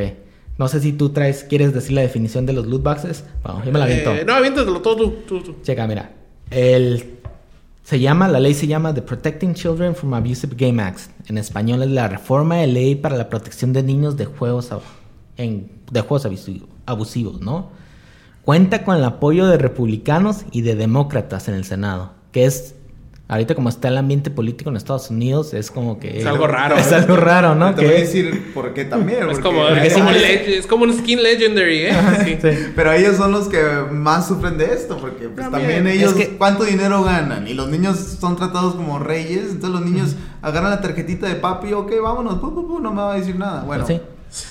No 0.57 0.69
sé 0.69 0.79
si 0.79 0.93
tú 0.93 1.09
traes, 1.09 1.43
quieres 1.43 1.73
decir 1.73 1.91
la 1.93 2.01
definición 2.01 2.45
de 2.45 2.53
los 2.53 2.65
loot 2.65 2.81
boxes. 2.81 3.25
Bueno, 3.43 3.61
yo 3.65 3.71
me 3.73 3.79
la 3.79 3.85
aviento. 3.85 4.13
Eh, 4.15 4.23
no, 4.25 4.35
aviéntatelo 4.35 4.81
todo 4.81 4.95
tú, 4.95 5.11
tú, 5.27 5.41
tú. 5.41 5.55
Checa, 5.63 5.85
mira. 5.85 6.13
El, 6.49 7.15
se 7.85 7.99
llama, 7.99 8.27
la 8.27 8.39
ley 8.39 8.55
se 8.55 8.65
llama 8.65 8.95
The 8.95 9.03
Protecting 9.03 9.53
Children 9.53 9.93
from 9.93 10.15
Abusive 10.15 10.55
Game 10.57 10.81
Act. 10.81 11.01
En 11.29 11.37
español 11.37 11.83
es 11.83 11.91
la 11.91 12.07
reforma 12.07 12.55
de 12.55 12.65
ley 12.65 12.95
para 12.95 13.15
la 13.15 13.29
protección 13.29 13.73
de 13.73 13.83
niños 13.83 14.17
de 14.17 14.25
juegos, 14.25 14.71
en, 15.37 15.71
de 15.91 16.01
juegos 16.01 16.25
abusi- 16.25 16.65
abusivos, 16.87 17.41
¿no? 17.41 17.69
Cuenta 18.43 18.83
con 18.83 18.97
el 18.97 19.03
apoyo 19.03 19.45
de 19.45 19.59
republicanos 19.59 20.45
y 20.51 20.61
de 20.61 20.75
demócratas 20.75 21.47
en 21.47 21.53
el 21.53 21.63
Senado, 21.63 22.13
que 22.31 22.45
es, 22.45 22.74
ahorita 23.27 23.55
como 23.55 23.69
está 23.69 23.87
el 23.87 23.97
ambiente 23.97 24.29
político 24.29 24.69
en 24.69 24.77
Estados 24.77 25.09
Unidos, 25.09 25.53
es 25.53 25.71
como 25.71 25.99
que... 25.99 26.19
Es 26.19 26.25
algo 26.25 26.45
raro, 26.47 26.75
Es 26.77 26.91
¿eh? 26.91 26.95
algo 26.95 27.15
raro, 27.15 27.55
¿no? 27.55 27.73
Te 27.73 27.83
voy 27.85 27.95
a 27.95 27.97
decir 27.97 28.51
por 28.53 28.73
qué 28.73 28.85
también. 28.85 29.19
Es 29.23 29.25
porque- 29.25 29.41
como, 29.41 29.67
es, 29.67 29.93
como 29.93 30.09
es- 30.11 30.21
le- 30.21 30.57
es 30.57 30.67
como 30.67 30.83
un 30.83 30.93
skin 30.97 31.23
legendary, 31.23 31.77
¿eh? 31.87 31.93
Sí. 32.23 32.37
Sí. 32.41 32.57
Pero 32.75 32.91
ellos 32.91 33.15
son 33.17 33.31
los 33.31 33.47
que 33.47 33.61
más 33.91 34.27
sufren 34.27 34.57
de 34.57 34.65
esto, 34.73 34.97
porque 34.99 35.27
pues, 35.29 35.49
También. 35.49 35.75
también 35.83 35.87
ellos 35.87 36.11
Es 36.11 36.17
que- 36.27 36.37
cuánto 36.37 36.63
dinero 36.65 37.03
ganan 37.03 37.47
y 37.47 37.53
los 37.55 37.67
niños 37.69 37.97
son 37.97 38.35
tratados 38.35 38.75
como 38.75 38.99
reyes, 38.99 39.45
entonces 39.51 39.69
los 39.71 39.81
niños 39.81 40.15
agarran 40.43 40.69
la 40.69 40.81
tarjetita 40.81 41.27
de 41.27 41.35
papi, 41.35 41.73
ok, 41.73 41.91
vámonos, 42.03 42.35
pu, 42.39 42.53
pu, 42.53 42.67
pu, 42.67 42.79
no 42.79 42.91
me 42.91 43.01
va 43.01 43.13
a 43.13 43.17
decir 43.17 43.35
nada. 43.37 43.63
Bueno, 43.63 43.85
Sí. 43.87 43.99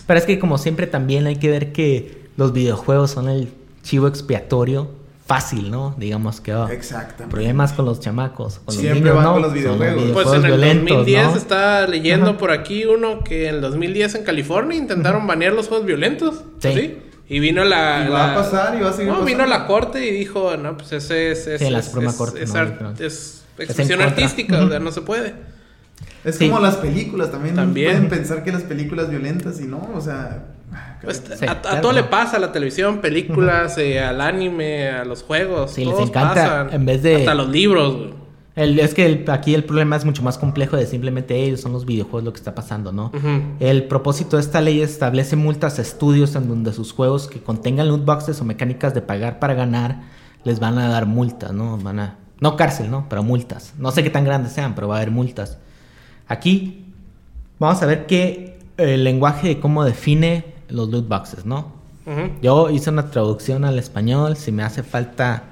Pero 0.06 0.18
es 0.18 0.24
que 0.24 0.38
como 0.38 0.56
siempre 0.58 0.86
también 0.86 1.26
hay 1.26 1.36
que 1.36 1.50
ver 1.50 1.72
que 1.72 2.24
los 2.36 2.52
videojuegos 2.54 3.10
son 3.10 3.28
el 3.28 3.52
chivo 3.82 4.08
expiatorio 4.08 4.88
fácil, 5.26 5.70
¿no? 5.70 5.94
Digamos 5.98 6.40
que 6.40 6.54
oh, 6.54 6.68
exactamente. 6.68 7.28
problemas 7.34 7.72
con 7.72 7.86
los 7.86 8.00
chamacos, 8.00 8.58
con 8.64 8.74
Siempre 8.74 9.00
los 9.00 9.02
niños, 9.04 9.16
van 9.16 9.24
¿no? 9.24 9.32
con 9.32 9.42
los 9.42 9.52
videojuegos. 9.54 10.10
Pues 10.12 10.28
en 10.28 10.34
el 10.34 10.42
violentos, 10.42 10.96
2010 10.98 11.26
¿no? 11.30 11.36
está 11.36 11.86
leyendo 11.86 12.30
Ajá. 12.30 12.38
por 12.38 12.50
aquí 12.50 12.84
uno 12.84 13.24
que 13.24 13.48
en 13.48 13.54
el 13.56 13.60
2010 13.62 14.14
en 14.16 14.24
California 14.24 14.76
intentaron 14.76 15.26
banear 15.26 15.52
los 15.54 15.68
juegos 15.68 15.86
violentos. 15.86 16.42
Sí. 16.58 16.98
Y 17.26 17.38
vino 17.40 17.64
la. 17.64 18.04
Y 18.06 18.10
va 18.10 18.18
la- 18.18 18.32
a 18.32 18.34
pasar 18.34 18.76
y 18.78 18.82
va 18.82 18.90
a 18.90 18.92
seguir 18.92 19.12
No, 19.12 19.24
vino 19.24 19.38
pasando. 19.38 19.58
la 19.58 19.66
corte 19.66 20.06
y 20.06 20.10
dijo, 20.10 20.56
no, 20.58 20.76
pues 20.76 20.92
ese 20.92 21.32
es. 21.32 21.46
es 21.46 21.58
Sí, 21.58 21.70
la 21.70 21.78
es- 21.78 21.86
Suprema 21.86 22.10
es- 22.10 22.16
Corte, 22.16 22.42
Es, 22.42 22.52
no, 22.52 22.64
no. 22.64 22.90
es 22.98 23.44
expresión 23.58 24.02
artística, 24.02 24.62
o 24.62 24.68
sea, 24.68 24.78
no 24.78 24.92
se 24.92 25.00
puede. 25.00 25.34
Es 26.22 26.36
Sí. 26.36 26.48
como 26.48 26.60
las 26.60 26.76
películas 26.76 27.30
también, 27.30 27.54
También. 27.54 27.92
pueden 27.92 28.08
pensar 28.10 28.44
que 28.44 28.52
las 28.52 28.62
películas 28.62 29.08
violentas 29.08 29.58
y 29.60 29.64
no, 29.64 29.90
o 29.94 30.00
sea, 30.02 30.48
Pues, 31.02 31.22
Sí, 31.38 31.44
a, 31.46 31.52
a 31.52 31.60
claro, 31.60 31.80
todo 31.82 31.92
le 31.92 32.04
pasa 32.04 32.38
a 32.38 32.40
la 32.40 32.50
televisión, 32.52 33.00
películas, 33.00 33.76
eh, 33.78 34.00
al 34.00 34.20
anime, 34.20 34.88
a 34.88 35.04
los 35.04 35.22
juegos. 35.22 35.70
Sí, 35.72 35.84
les 35.84 35.94
todos 35.94 36.08
encanta, 36.08 36.34
pasan. 36.34 36.72
en 36.72 36.86
vez 36.86 37.02
de- 37.02 37.16
Hasta 37.16 37.34
los 37.34 37.48
libros, 37.50 37.96
güey. 37.96 38.24
El- 38.56 38.78
es 38.78 38.94
que 38.94 39.04
el- 39.04 39.30
aquí 39.30 39.52
el 39.54 39.64
problema 39.64 39.96
es 39.96 40.04
mucho 40.04 40.22
más 40.22 40.38
complejo 40.38 40.76
de 40.76 40.86
simplemente 40.86 41.34
ellos 41.42 41.60
son 41.60 41.72
los 41.72 41.84
videojuegos 41.86 42.22
lo 42.24 42.32
que 42.32 42.38
está 42.38 42.54
pasando, 42.54 42.92
¿no? 42.92 43.10
El 43.58 43.84
propósito 43.84 44.36
de 44.36 44.42
esta 44.42 44.60
ley 44.60 44.80
establece 44.80 45.34
multas 45.36 45.78
a 45.78 45.82
estudios 45.82 46.36
en 46.36 46.48
donde 46.48 46.72
sus 46.72 46.92
juegos 46.92 47.26
que 47.26 47.40
contengan 47.40 47.88
loot 47.88 48.04
boxes 48.04 48.40
o 48.40 48.44
mecánicas 48.44 48.94
de 48.94 49.02
pagar 49.02 49.40
para 49.40 49.54
ganar 49.54 50.02
les 50.44 50.60
van 50.60 50.78
a 50.78 50.88
dar 50.88 51.06
multas, 51.06 51.52
¿no? 51.52 51.76
Van 51.78 51.98
a 51.98 52.16
no 52.40 52.54
cárcel, 52.56 52.90
¿no? 52.90 53.06
Pero 53.10 53.22
multas. 53.24 53.74
No 53.76 53.90
sé 53.90 54.04
qué 54.04 54.10
tan 54.10 54.24
grandes 54.24 54.52
sean, 54.52 54.74
pero 54.76 54.86
va 54.86 54.94
a 54.94 54.98
haber 54.98 55.10
multas. 55.10 55.58
Aquí 56.28 56.84
vamos 57.58 57.82
a 57.82 57.86
ver 57.86 58.06
qué 58.06 58.58
el 58.76 59.02
lenguaje 59.04 59.48
de 59.48 59.60
cómo 59.60 59.84
define 59.84 60.53
los 60.68 60.88
loot 60.90 61.08
boxes, 61.08 61.44
¿no? 61.44 61.84
Yo 62.42 62.68
hice 62.68 62.90
una 62.90 63.10
traducción 63.10 63.64
al 63.64 63.78
español, 63.78 64.36
si 64.36 64.52
me 64.52 64.62
hace 64.62 64.82
falta 64.82 65.44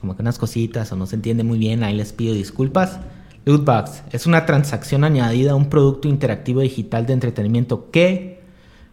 como 0.00 0.14
que 0.14 0.22
unas 0.22 0.38
cositas 0.38 0.92
o 0.92 0.96
no 0.96 1.06
se 1.06 1.16
entiende 1.16 1.42
muy 1.42 1.58
bien, 1.58 1.82
ahí 1.82 1.96
les 1.96 2.12
pido 2.12 2.32
disculpas. 2.32 3.00
Lootbox 3.44 4.02
es 4.12 4.26
una 4.26 4.46
transacción 4.46 5.02
añadida 5.02 5.52
a 5.52 5.54
un 5.56 5.68
producto 5.68 6.06
interactivo 6.06 6.60
digital 6.60 7.06
de 7.06 7.12
entretenimiento 7.12 7.90
que, 7.90 8.40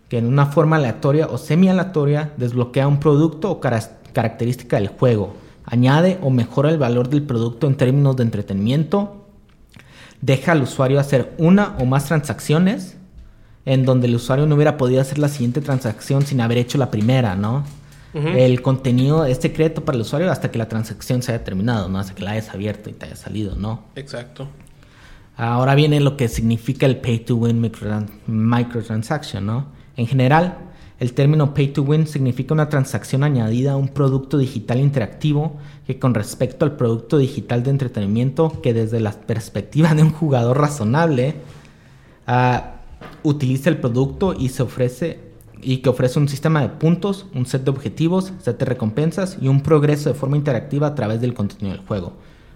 que 0.10 0.18
en 0.18 0.26
una 0.26 0.48
forma 0.48 0.78
aleatoria 0.78 1.28
o 1.28 1.38
semi-aleatoria 1.38 2.34
desbloquea 2.38 2.88
un 2.88 3.00
producto 3.00 3.52
o 3.52 3.60
característica 3.60 4.78
del 4.78 4.88
juego 4.88 5.36
añade 5.66 6.20
o 6.22 6.30
mejora 6.30 6.70
el 6.70 6.78
valor 6.78 7.10
del 7.10 7.24
producto 7.24 7.68
en 7.68 7.76
términos 7.76 8.16
de 8.16 8.24
entretenimiento, 8.24 9.26
deja 10.22 10.52
al 10.52 10.64
usuario 10.64 11.00
hacer 11.00 11.34
una 11.38 11.76
o 11.80 11.86
más 11.86 12.06
transacciones 12.06 12.98
en 13.65 13.85
donde 13.85 14.07
el 14.07 14.15
usuario 14.15 14.45
no 14.45 14.56
hubiera 14.56 14.77
podido 14.77 15.02
hacer 15.02 15.19
la 15.19 15.30
siguiente 15.30 15.61
transacción 15.61 16.26
sin 16.26 16.41
haber 16.41 16.57
hecho 16.57 16.77
la 16.77 16.91
primera, 16.91 17.35
¿no? 17.35 17.64
El 18.14 18.61
contenido 18.61 19.26
es 19.26 19.40
secreto 19.40 19.84
para 19.84 19.95
el 19.95 20.03
usuario 20.03 20.31
hasta 20.31 20.52
que 20.52 20.60
la 20.60 20.68
transacción 20.68 21.23
se 21.23 21.31
haya 21.34 21.44
terminado, 21.44 21.90
¿no? 21.90 21.98
Hasta 21.98 22.14
que 22.14 22.22
la 22.23 22.31
hayas 22.31 22.49
abierto 22.49 22.91
y 22.91 22.94
te 22.94 23.07
haya 23.07 23.15
salido, 23.15 23.56
¿no? 23.56 23.85
Exacto. 23.95 24.48
Ahora 25.35 25.73
viene 25.73 25.99
lo 25.99 26.15
que 26.15 26.27
significa 26.27 26.85
el 26.85 26.98
pay 26.98 27.19
to 27.19 27.38
win 27.38 27.60
microtran- 27.60 28.10
microtransaction, 28.27 29.44
¿no? 29.44 29.65
En 29.98 30.06
general, 30.06 30.57
el 30.99 31.14
término 31.14 31.56
pay 31.56 31.69
to 31.69 31.81
win 31.81 32.06
significa 32.06 32.53
una 32.53 32.69
transacción 32.69 33.23
añadida 33.23 33.72
a 33.72 33.77
un 33.77 33.88
producto 33.88 34.38
digital 34.38 34.80
interactivo 34.80 35.57
que 35.88 35.98
con 35.98 36.14
respecto 36.14 36.65
al 36.65 36.73
producto 36.76 37.18
digital 37.18 37.64
de 37.64 37.72
entretenimiento 37.72 38.61
que 38.61 38.76
desde 38.76 38.99
la 38.99 39.11
perspectiva 39.11 39.95
de 39.95 40.03
un 40.03 40.11
jugador 40.11 40.60
razonable 40.60 41.34
ah, 42.27 42.76
utiliza 43.23 43.69
el 43.69 43.77
producto 43.77 44.34
y 44.34 44.49
se 44.49 44.63
ofrece 44.63 45.34
y 45.63 45.77
que 45.77 45.89
ofrece 45.89 46.19
un 46.19 46.27
sistema 46.27 46.61
de 46.61 46.69
puntos, 46.69 47.25
un 47.34 47.45
set 47.45 47.63
de 47.63 47.71
objetivos, 47.71 48.34
set 48.39 48.59
de 48.59 48.65
recompensas 48.65 49.38
y 49.41 49.47
un 49.47 49.61
progreso 49.61 50.09
de 50.09 50.15
forma 50.15 50.38
interactiva 50.38 50.88
a 50.88 50.95
través 50.95 51.21
del 51.21 51.34
contenido 51.34 51.75
del 51.75 51.85
juego. 51.85 52.13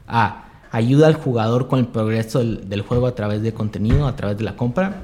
A. 0.08 0.44
Ayuda 0.72 1.08
al 1.08 1.16
jugador 1.16 1.68
con 1.68 1.80
el 1.80 1.88
progreso 1.88 2.40
del, 2.40 2.82
juego 2.82 3.08
a 3.08 3.16
través 3.16 3.42
de 3.42 3.54
contenido, 3.54 4.06
a 4.06 4.16
través 4.16 4.38
de 4.38 4.44
la 4.44 4.56
compra. 4.58 5.04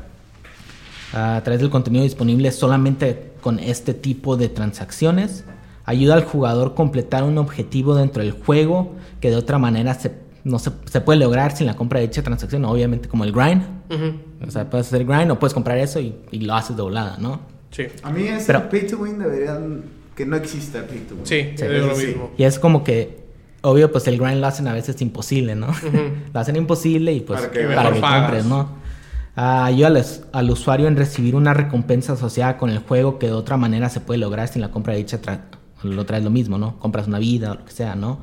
A 1.13 1.41
través 1.43 1.61
del 1.61 1.69
contenido 1.69 2.03
disponible 2.03 2.51
solamente 2.51 3.33
con 3.41 3.59
este 3.59 3.93
tipo 3.93 4.35
de 4.35 4.49
transacciones. 4.49 5.45
Ayuda 5.85 6.15
al 6.15 6.23
jugador 6.25 6.71
a 6.71 6.75
completar 6.75 7.23
un 7.23 7.37
objetivo 7.37 7.95
dentro 7.95 8.23
del 8.23 8.33
juego 8.33 8.93
que 9.21 9.29
de 9.29 9.37
otra 9.37 9.57
manera 9.57 9.93
se, 9.93 10.13
no 10.43 10.59
se, 10.59 10.71
puede 10.71 11.19
lograr 11.19 11.55
sin 11.55 11.67
la 11.67 11.75
compra 11.75 11.99
de 11.99 12.07
dicha 12.07 12.23
transacción, 12.23 12.65
obviamente 12.65 13.07
como 13.07 13.23
el 13.23 13.31
grind. 13.31 13.63
O 14.47 14.51
sea, 14.51 14.69
puedes 14.69 14.87
hacer 14.87 15.05
grind 15.05 15.31
o 15.31 15.39
puedes 15.39 15.53
comprar 15.53 15.77
eso 15.77 15.99
y, 15.99 16.15
y 16.31 16.39
lo 16.41 16.53
haces 16.55 16.75
doblada, 16.75 17.17
¿no? 17.19 17.39
Sí. 17.71 17.83
A 18.03 18.11
mí 18.11 18.23
ese 18.27 18.47
Pero- 18.47 18.69
pay 18.69 18.85
to 18.87 18.97
win 18.97 19.17
deberían 19.19 19.83
que 20.15 20.25
no 20.25 20.35
exista 20.35 20.79
el 20.79 20.85
pay 20.85 20.99
to 20.99 21.15
win. 21.15 21.25
Sí, 21.25 21.51
Sí, 21.55 21.63
yo 21.65 21.71
digo 21.71 21.87
lo 21.87 21.95
sí. 21.95 22.07
mismo. 22.07 22.31
Y 22.37 22.43
es 22.43 22.59
como 22.59 22.83
que, 22.83 23.23
obvio, 23.61 23.91
pues 23.91 24.05
el 24.07 24.17
grind 24.19 24.41
lo 24.41 24.47
hacen 24.47 24.67
a 24.67 24.73
veces 24.73 25.01
imposible, 25.01 25.55
¿no? 25.55 25.67
Lo 26.33 26.39
hacen 26.39 26.55
imposible 26.55 27.13
y 27.13 27.21
pues 27.21 27.39
Para 27.39 27.51
para 27.51 27.61
que 27.61 27.67
que, 27.67 27.75
mejor 27.75 27.99
pagas. 28.01 28.21
compres, 28.21 28.45
¿no? 28.45 28.69
Ah, 29.35 29.65
ayuda 29.65 29.87
al, 29.87 30.05
al 30.31 30.49
usuario 30.51 30.87
en 30.87 30.95
recibir 30.95 31.35
una 31.35 31.53
recompensa 31.55 32.13
asociada 32.13 32.57
con 32.57 32.69
el 32.69 32.77
juego 32.79 33.17
que 33.17 33.27
de 33.27 33.33
otra 33.33 33.57
manera 33.57 33.89
se 33.89 33.99
puede 33.99 34.19
lograr 34.19 34.47
sin 34.47 34.61
la 34.61 34.69
compra 34.69 34.93
de 34.93 34.99
dicha 34.99 35.19
tra- 35.21 35.39
lo 35.81 36.05
traes 36.05 36.23
lo 36.23 36.29
mismo, 36.29 36.57
¿no? 36.59 36.77
Compras 36.79 37.07
una 37.07 37.17
vida 37.17 37.51
o 37.51 37.55
lo 37.55 37.65
que 37.65 37.71
sea, 37.71 37.95
¿no? 37.95 38.19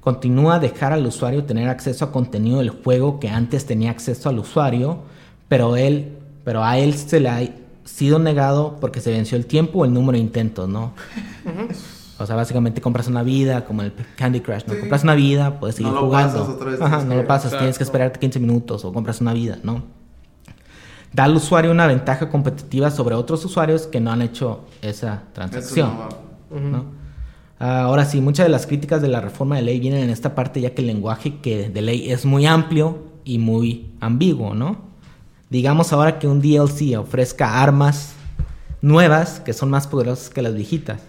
Continúa 0.00 0.56
a 0.56 0.58
dejar 0.60 0.92
al 0.92 1.04
usuario 1.06 1.44
tener 1.44 1.68
acceso 1.68 2.04
a 2.04 2.12
contenido 2.12 2.58
del 2.58 2.70
juego 2.70 3.18
que 3.18 3.28
antes 3.30 3.66
tenía 3.66 3.90
acceso 3.90 4.28
al 4.28 4.38
usuario, 4.38 5.00
pero 5.48 5.76
él, 5.76 6.16
pero 6.44 6.64
a 6.64 6.78
él 6.78 6.94
se 6.94 7.20
le 7.20 7.28
ha 7.28 7.42
sido 7.84 8.18
negado 8.18 8.78
porque 8.80 9.00
se 9.00 9.10
venció 9.10 9.36
el 9.36 9.46
tiempo 9.46 9.80
o 9.80 9.84
el 9.84 9.92
número 9.92 10.12
de 10.16 10.24
intentos, 10.24 10.68
¿no? 10.68 10.92
O 12.18 12.26
sea, 12.26 12.36
básicamente 12.36 12.80
compras 12.80 13.08
una 13.08 13.22
vida, 13.22 13.64
como 13.64 13.82
el 13.82 13.92
Candy 14.16 14.40
Crush, 14.40 14.62
¿no? 14.66 14.74
Sí. 14.74 14.80
Compras 14.80 15.02
una 15.02 15.14
vida, 15.14 15.58
puedes 15.58 15.76
seguir 15.76 15.92
No 15.92 16.00
lo 16.00 16.06
jugando. 16.06 16.38
pasas 16.38 16.54
otra 16.54 16.70
vez, 16.70 16.80
Ajá, 16.80 17.04
no 17.04 17.14
lo 17.16 17.26
pasas, 17.26 17.50
tienes 17.58 17.76
que 17.76 17.84
esperarte 17.84 18.20
15 18.20 18.38
minutos 18.40 18.84
o 18.84 18.92
compras 18.92 19.20
una 19.20 19.32
vida, 19.32 19.58
¿no? 19.62 19.82
Da 21.12 21.24
al 21.24 21.36
usuario 21.36 21.70
una 21.70 21.86
ventaja 21.86 22.28
competitiva 22.28 22.90
sobre 22.90 23.14
otros 23.14 23.44
usuarios 23.44 23.86
que 23.86 24.00
no 24.00 24.10
han 24.12 24.22
hecho 24.22 24.64
esa 24.82 25.14
Eso 25.14 25.22
transacción. 25.32 25.90
no 25.90 25.98
va. 25.98 26.60
¿no? 26.60 26.84
Ah, 27.60 27.82
Ahora 27.82 28.04
sí, 28.04 28.20
muchas 28.20 28.46
de 28.46 28.50
las 28.50 28.66
críticas 28.66 29.00
de 29.02 29.08
la 29.08 29.20
reforma 29.20 29.56
de 29.56 29.62
ley 29.62 29.78
vienen 29.80 30.02
en 30.04 30.10
esta 30.10 30.34
parte 30.34 30.60
ya 30.60 30.70
que 30.70 30.80
el 30.82 30.88
lenguaje 30.88 31.36
que 31.38 31.68
de 31.68 31.82
ley 31.82 32.10
es 32.10 32.24
muy 32.24 32.46
amplio 32.46 32.98
y 33.24 33.38
muy 33.38 33.92
ambiguo, 34.00 34.54
¿no? 34.54 34.93
Digamos 35.54 35.92
ahora 35.92 36.18
que 36.18 36.26
un 36.26 36.40
DLC 36.40 36.96
ofrezca 36.98 37.62
armas 37.62 38.14
nuevas 38.82 39.38
que 39.38 39.52
son 39.52 39.70
más 39.70 39.86
poderosas 39.86 40.28
que 40.28 40.42
las 40.42 40.52
viejitas. 40.52 41.00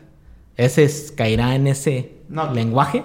¿Ese 0.56 0.84
es- 0.84 1.12
caerá 1.18 1.56
en 1.56 1.66
ese 1.66 2.12
No. 2.30 2.54
lenguaje? 2.54 3.04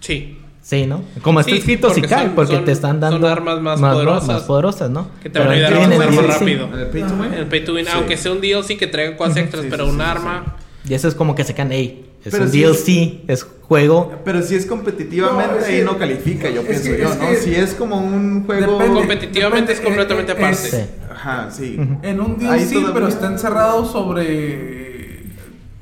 Sí. 0.00 0.38
Sí, 0.62 0.86
¿no? 0.86 1.02
Como 1.20 1.40
está 1.40 1.52
Sí, 1.52 1.58
escrito, 1.58 1.88
sí 1.90 2.00
porque 2.00 2.08
cae, 2.14 2.24
son- 2.28 2.34
porque 2.34 2.54
son- 2.56 2.64
te 2.64 2.72
están 2.72 2.90
son 2.92 3.00
dando 3.00 3.28
armas 3.28 3.60
más 3.60 3.78
poderosas. 3.78 4.28
más 4.28 4.42
poderosas, 4.44 4.90
¿no? 4.90 5.08
Que 5.22 5.28
te 5.28 5.38
van 5.38 5.48
a 5.48 5.50
Pero 5.52 5.66
ayudar 5.66 5.92
a 6.08 6.10
más 6.10 6.26
rápido. 6.26 6.68
¿El 6.74 6.86
pay 6.86 7.02
to 7.02 7.14
win? 7.16 7.34
El 7.34 7.46
pay 7.48 7.64
to 7.66 7.74
win, 7.74 7.84
Sí. 7.84 7.90
aunque 7.94 8.16
sea 8.16 8.32
un 8.32 8.40
DLC 8.40 8.78
que 8.78 8.86
traiga 8.86 9.14
cosas 9.18 9.36
extras, 9.36 9.64
Sí, 9.64 9.68
pero 9.70 9.84
sí, 9.84 9.90
un 9.90 9.96
sí, 9.98 10.02
arma. 10.02 10.56
Y 10.88 10.94
eso 10.94 11.06
es 11.06 11.14
como 11.14 11.34
que 11.34 11.44
se 11.44 11.52
caen, 11.52 11.70
ey, 11.72 12.07
es 12.24 12.32
Pero 12.32 12.44
un 12.44 12.50
DLC, 12.50 13.20
es 13.28 13.44
juego. 13.62 14.12
Pero 14.24 14.42
si 14.42 14.54
es 14.56 14.66
competitivamente, 14.66 15.52
No, 15.54 15.58
es 15.60 15.64
ahí 15.66 15.82
no 15.82 15.98
califica, 15.98 16.48
yo 16.50 16.62
pienso 16.62 16.84
que- 16.90 16.98
yo, 16.98 17.14
¿no? 17.14 17.20
que- 17.20 17.36
si 17.36 17.54
es 17.54 17.74
como 17.74 18.00
un 18.00 18.44
juego... 18.46 18.72
Depende. 18.78 19.00
Competitivamente 19.00 19.72
es 19.72 19.80
completamente 19.80 20.32
Depende, 20.34 20.56
aparte. 20.58 20.68
es- 20.68 20.84
Sí. 20.84 20.90
Ajá, 21.10 21.50
sí. 21.50 21.76
En 22.02 22.20
un 22.20 22.32
Ahí 22.40 22.60
DLC, 22.64 22.72
todavía- 22.74 22.94
pero 22.94 23.08
está 23.08 23.26
encerrado 23.26 23.84
sobre 23.84 25.24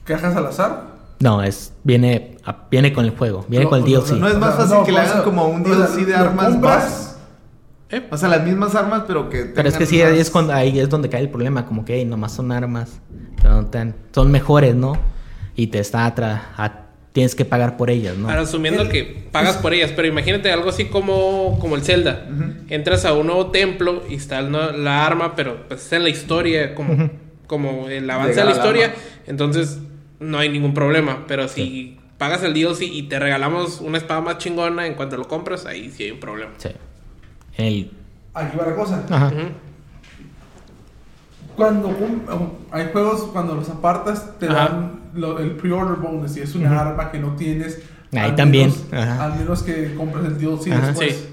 cajas 0.04 0.36
al 0.36 0.46
azar. 0.46 0.96
No, 1.20 1.42
es 1.42 1.72
viene 1.84 2.36
a- 2.44 2.66
viene 2.70 2.92
con 2.92 3.04
el 3.04 3.12
juego, 3.12 3.44
viene 3.48 3.64
No, 3.64 3.70
con 3.70 3.78
el 3.78 3.84
no, 3.84 3.90
DLC. 4.00 4.16
No 4.20 4.28
es 4.28 4.36
más 4.38 4.54
fácil 4.56 4.74
no, 4.78 4.84
que 4.84 4.92
le 4.92 4.98
hagan 4.98 5.22
como 5.22 5.48
un 5.48 5.62
o 5.62 5.64
sea, 5.74 5.86
DLC 5.86 6.04
de 6.04 6.14
armas 6.14 6.60
base. 6.60 7.16
¿Eh? 7.88 8.02
O 8.10 8.16
sea, 8.16 8.28
las 8.28 8.44
mismas 8.44 8.74
armas, 8.74 9.04
pero 9.06 9.30
que 9.30 9.44
Pero 9.44 9.68
es 9.68 9.76
que 9.76 9.86
sí, 9.86 10.02
ahí 10.02 10.10
más- 10.12 10.20
es 10.20 10.30
cuando 10.30 10.52
ahí 10.52 10.78
es 10.80 10.88
donde 10.88 11.08
cae 11.08 11.20
el 11.22 11.30
problema, 11.30 11.64
como 11.66 11.84
que 11.84 11.94
hey, 11.94 12.04
nomás 12.04 12.32
son 12.32 12.50
armas, 12.52 13.00
pero 13.40 13.54
no 13.62 13.66
tan- 13.66 13.94
son 14.12 14.30
mejores, 14.32 14.74
¿no? 14.74 14.94
Y 15.56 15.68
te 15.68 15.78
está 15.78 16.06
atra- 16.06 16.42
a- 16.56 16.82
tienes 17.12 17.34
que 17.34 17.46
pagar 17.46 17.76
por 17.78 17.88
ellas, 17.90 18.16
¿no? 18.16 18.28
Ahora, 18.28 18.42
asumiendo 18.42 18.82
El- 18.82 18.88
que 18.90 19.26
pagas 19.32 19.56
por 19.56 19.72
ellas, 19.72 19.90
pero 19.96 20.06
imagínate 20.06 20.52
algo 20.52 20.68
así 20.68 20.84
como, 20.86 21.58
como 21.58 21.74
el 21.76 21.82
Zelda. 21.82 22.26
Entras 22.68 23.04
a 23.06 23.14
un 23.14 23.26
nuevo 23.28 23.46
templo 23.50 24.02
y 24.08 24.14
está 24.16 24.42
la 24.42 25.06
arma, 25.06 25.34
pero 25.34 25.66
pues 25.66 25.82
está 25.82 25.96
en 25.96 26.02
la 26.02 26.10
historia, 26.10 26.74
como, 26.74 27.08
como 27.46 27.88
el 27.88 28.08
avance 28.10 28.34
de 28.40 28.44
la 28.44 28.50
historia, 28.52 28.86
arma. 28.86 28.96
entonces 29.26 29.78
no 30.20 30.38
hay 30.38 30.50
ningún 30.50 30.74
problema. 30.74 31.24
Pero 31.26 31.48
si 31.48 31.98
pagas 32.18 32.42
el 32.42 32.52
DLC 32.52 32.82
y 32.84 33.04
te 33.04 33.18
regalamos 33.18 33.80
una 33.80 33.96
espada 33.96 34.20
más 34.20 34.36
chingona 34.38 34.86
en 34.86 34.92
cuanto 34.94 35.16
lo 35.16 35.26
compras, 35.26 35.64
ahí 35.64 35.90
sí 35.90 36.02
hay 36.04 36.10
un 36.10 36.20
problema. 36.20 36.52
Sí. 36.58 36.68
El 37.56 37.90
Aquí 38.34 38.56
va 38.58 38.66
la 38.66 38.74
cosa. 38.74 39.02
ajá. 39.08 39.32
Cuando 41.56 41.88
un- 41.88 42.22
hay 42.70 42.88
juegos, 42.92 43.22
cuando 43.32 43.54
los 43.54 43.70
apartas, 43.70 44.38
te 44.38 44.46
Ajá. 44.46 44.54
dan 44.68 45.00
lo- 45.16 45.38
el 45.38 45.52
pre-order 45.52 45.96
bonus 45.96 46.36
y 46.36 46.40
es 46.40 46.54
una 46.54 46.78
arma 46.80 47.10
que 47.10 47.18
no 47.18 47.34
tienes. 47.36 47.80
Ahí 48.12 48.30
al 48.30 48.36
también, 48.36 48.70
menos- 48.70 48.92
ajá. 48.92 49.24
al 49.24 49.38
menos 49.38 49.62
que 49.62 49.94
compres 49.94 50.24
el 50.26 50.38
DLC 50.38 50.72
Ajá. 50.72 50.86
después. 50.88 51.14
Sí. 51.16 51.28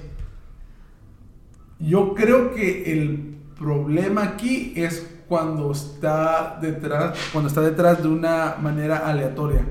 Yo 1.79 2.13
creo 2.13 2.53
que 2.53 2.91
el 2.93 3.35
problema 3.57 4.23
aquí 4.23 4.73
es 4.75 5.07
cuando 5.27 5.71
está 5.71 6.57
detrás, 6.61 7.17
cuando 7.31 7.47
está 7.47 7.61
detrás 7.61 8.01
de 8.01 8.07
una 8.09 8.55
manera 8.61 8.97
aleatoria. 9.07 9.65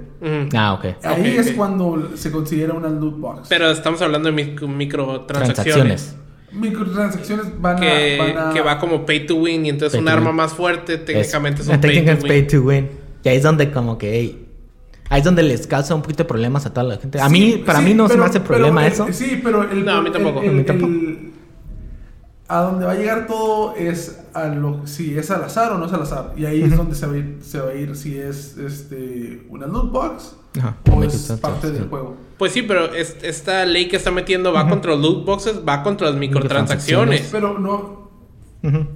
Ah, 0.55 0.75
ok. 0.75 1.05
Ahí 1.05 1.37
es 1.37 1.53
cuando 1.53 2.17
se 2.17 2.31
considera 2.31 2.75
una 2.75 2.89
loot 2.89 3.19
box. 3.19 3.49
Pero 3.49 3.71
estamos 3.71 4.01
hablando 4.03 4.31
de 4.31 4.35
mic- 4.37 4.61
microtransacciones. 4.67 5.55
Transacciones. 5.55 6.17
Microtransacciones 6.53 7.61
van 7.61 7.77
Que, 7.81 8.21
a, 8.21 8.25
van 8.25 8.51
a- 8.51 8.53
que 8.53 8.61
va 8.61 8.79
como 8.79 9.07
pay 9.07 9.27
to 9.27 9.37
win 9.37 9.67
y 9.67 9.71
entonces 9.71 9.93
Pay 9.97 10.03
un 10.03 10.09
arma 10.09 10.29
win. 10.29 10.37
más 10.37 10.53
fuerte 10.53 10.99
técnicamente 10.99 11.63
es, 11.63 11.69
Es- 11.69 11.75
un 11.75 11.81
pay 11.81 12.05
to 12.05 12.27
pay 12.27 12.47
to 12.47 12.61
win. 12.63 12.89
Y 13.25 13.29
ahí 13.29 13.37
es 13.37 13.43
donde 13.43 13.71
como 13.71 13.99
que 13.99 14.13
hey, 14.19 14.47
ahí 15.09 15.19
es 15.21 15.25
donde 15.25 15.43
les 15.43 15.67
causa 15.67 15.95
un 15.95 16.03
poquito 16.03 16.23
de 16.25 16.29
problemas 16.29 16.67
a 16.67 16.71
toda 16.73 16.85
la 16.85 16.97
gente. 16.99 17.21
A 17.21 17.27
Sí, 17.29 17.33
mí, 17.33 17.63
para 17.65 17.79
sí, 17.81 17.85
mí 17.87 17.95
no 17.95 18.07
se 18.09 18.15
pero- 18.15 18.25
me 18.25 18.29
hace 18.31 18.41
pero 18.41 18.49
problema 18.55 18.87
el- 18.87 18.93
eso. 18.93 19.07
Sí, 19.13 19.41
pero 19.43 19.63
el, 19.71 19.85
No, 19.85 19.93
a 19.93 20.03
mí 20.03 20.11
tampoco. 20.11 20.41
el- 20.43 20.49
A 20.49 20.53
mí 20.53 20.65
tampoco. 20.65 20.93
el- 20.93 21.33
a 22.49 22.61
donde 22.63 22.85
va 22.85 22.93
a 22.93 22.95
llegar 22.97 23.27
todo 23.27 23.75
es 23.77 24.19
a 24.35 24.47
lo 24.49 24.87
si 24.87 25.17
es 25.17 25.31
al 25.31 25.43
azar 25.45 25.73
o 25.73 25.79
no 25.79 25.87
es 25.87 25.93
al 25.93 26.03
azar. 26.03 26.35
Y 26.37 26.45
ahí 26.45 26.63
es 26.63 26.77
donde 26.77 26.95
se 26.95 27.07
va 27.07 27.15
a 27.15 27.17
ir, 27.19 27.39
se 27.41 27.61
va 27.61 27.71
a 27.71 27.75
ir 27.75 27.97
si 27.97 28.19
es 28.19 28.59
este 28.59 29.47
una 29.49 29.67
loot 29.67 29.91
box 29.91 30.37
Ajá, 30.59 30.77
o 30.93 31.03
es 31.03 31.33
parte 31.41 31.69
sí. 31.69 31.73
del 31.75 31.89
juego. 31.89 32.15
Pues 32.37 32.53
sí, 32.53 32.61
pero 32.63 32.93
es- 32.93 33.17
esta 33.23 33.65
ley 33.65 33.89
que 33.89 33.97
está 33.97 34.11
metiendo 34.11 34.53
va 34.53 34.69
contra 34.69 34.91
los 34.91 35.01
loot 35.01 35.25
boxes, 35.25 35.61
va 35.67 35.83
contra 35.83 36.11
las 36.11 36.17
microtransacciones. 36.19 37.29
Pero 37.33 37.59
no 37.59 38.11
Ujú. 38.63 38.87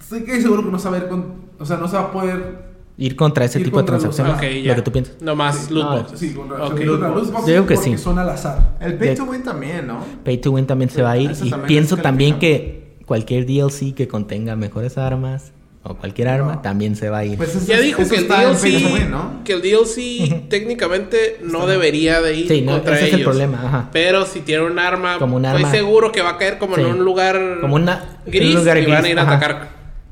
estoy 0.00 0.22
que 0.24 0.40
seguro 0.40 0.64
que 0.64 0.70
no 0.70 0.78
se 0.78 0.88
va 0.88 0.96
a 0.96 1.00
ir 1.00 1.08
con, 1.08 1.34
o 1.58 1.66
sea, 1.66 1.76
no 1.76 1.88
se 1.88 1.96
va 1.96 2.04
a 2.04 2.12
poder 2.12 2.67
Ir 3.00 3.14
contra 3.14 3.44
ese 3.44 3.60
Ir 3.60 3.66
tipo 3.66 3.76
de 3.78 3.82
contra 3.86 3.94
los- 3.94 4.02
transacciones. 4.16 4.34
Ok, 4.34 4.58
lo 4.60 4.64
ya. 4.70 4.74
que 4.74 4.82
tú 4.82 4.90
piensas. 4.92 5.14
No 5.22 5.36
más 5.36 5.56
Sí. 5.68 5.72
loot 5.74 5.88
boxes. 5.88 6.18
sí, 6.18 6.34
contra, 6.34 6.64
Ok. 6.64 6.70
contra 6.84 7.08
loot 7.10 7.30
boxes 7.30 7.46
Yo 7.46 7.52
digo 7.54 7.66
que 7.66 7.76
sí. 7.76 7.96
son 7.96 8.18
al 8.18 8.28
azar. 8.28 8.76
El 8.80 8.94
pay 8.94 9.10
De- 9.10 9.14
to 9.16 9.24
win 9.24 9.42
también, 9.44 9.86
¿no? 9.86 10.00
Pay 10.24 10.38
to 10.38 10.50
win 10.50 10.66
también 10.66 10.90
se 10.90 11.02
va 11.02 11.12
a 11.12 11.16
ir. 11.18 11.30
Y 11.42 11.52
pienso 11.68 11.96
también 11.96 12.38
que 12.40 12.96
cualquier 13.06 13.46
DLC 13.46 13.94
que 13.94 14.08
contenga 14.08 14.56
mejores 14.56 14.98
armas 14.98 15.52
o 15.84 15.94
cualquier 15.94 16.26
arma 16.28 16.54
No. 16.56 16.60
también 16.60 16.96
se 16.96 17.08
va 17.08 17.18
a 17.18 17.24
ir. 17.24 17.36
Pues 17.38 17.54
eso 17.54 17.64
Ya 17.66 17.78
dijo 17.80 18.02
que 18.06 18.16
el 18.16 18.26
DLC, 18.28 18.64
win, 18.92 19.10
¿no? 19.12 19.44
que 19.44 19.52
el 19.52 19.62
DLC 19.62 20.46
técnicamente 20.48 21.38
no 21.42 21.66
debería 21.68 22.20
de 22.20 22.34
ir 22.34 22.48
sí, 22.48 22.62
no, 22.62 22.72
contra 22.72 22.96
ese 22.96 23.06
es 23.06 23.14
el 23.14 23.20
ellos. 23.20 23.28
problema. 23.30 23.62
Ajá. 23.64 23.88
Pero 23.92 24.26
si 24.26 24.40
tiene 24.40 24.64
un 24.64 24.78
arma, 24.78 25.18
Como 25.20 25.36
un 25.36 25.44
estoy 25.44 25.62
arma- 25.62 25.70
seguro 25.70 26.10
que 26.10 26.20
va 26.20 26.30
a 26.30 26.36
caer 26.36 26.58
como 26.58 26.74
Sí. 26.74 26.80
en 26.80 26.88
un 26.88 27.04
lugar 27.04 27.58
Como 27.60 27.76
una 27.76 28.18
gris 28.26 28.54
un 28.56 28.60
lugar 28.60 28.76
y 28.78 28.86
van 28.86 28.96
a 28.96 29.00
gris, 29.02 29.12
ir 29.12 29.18
a 29.18 29.22
atacar. 29.22 29.68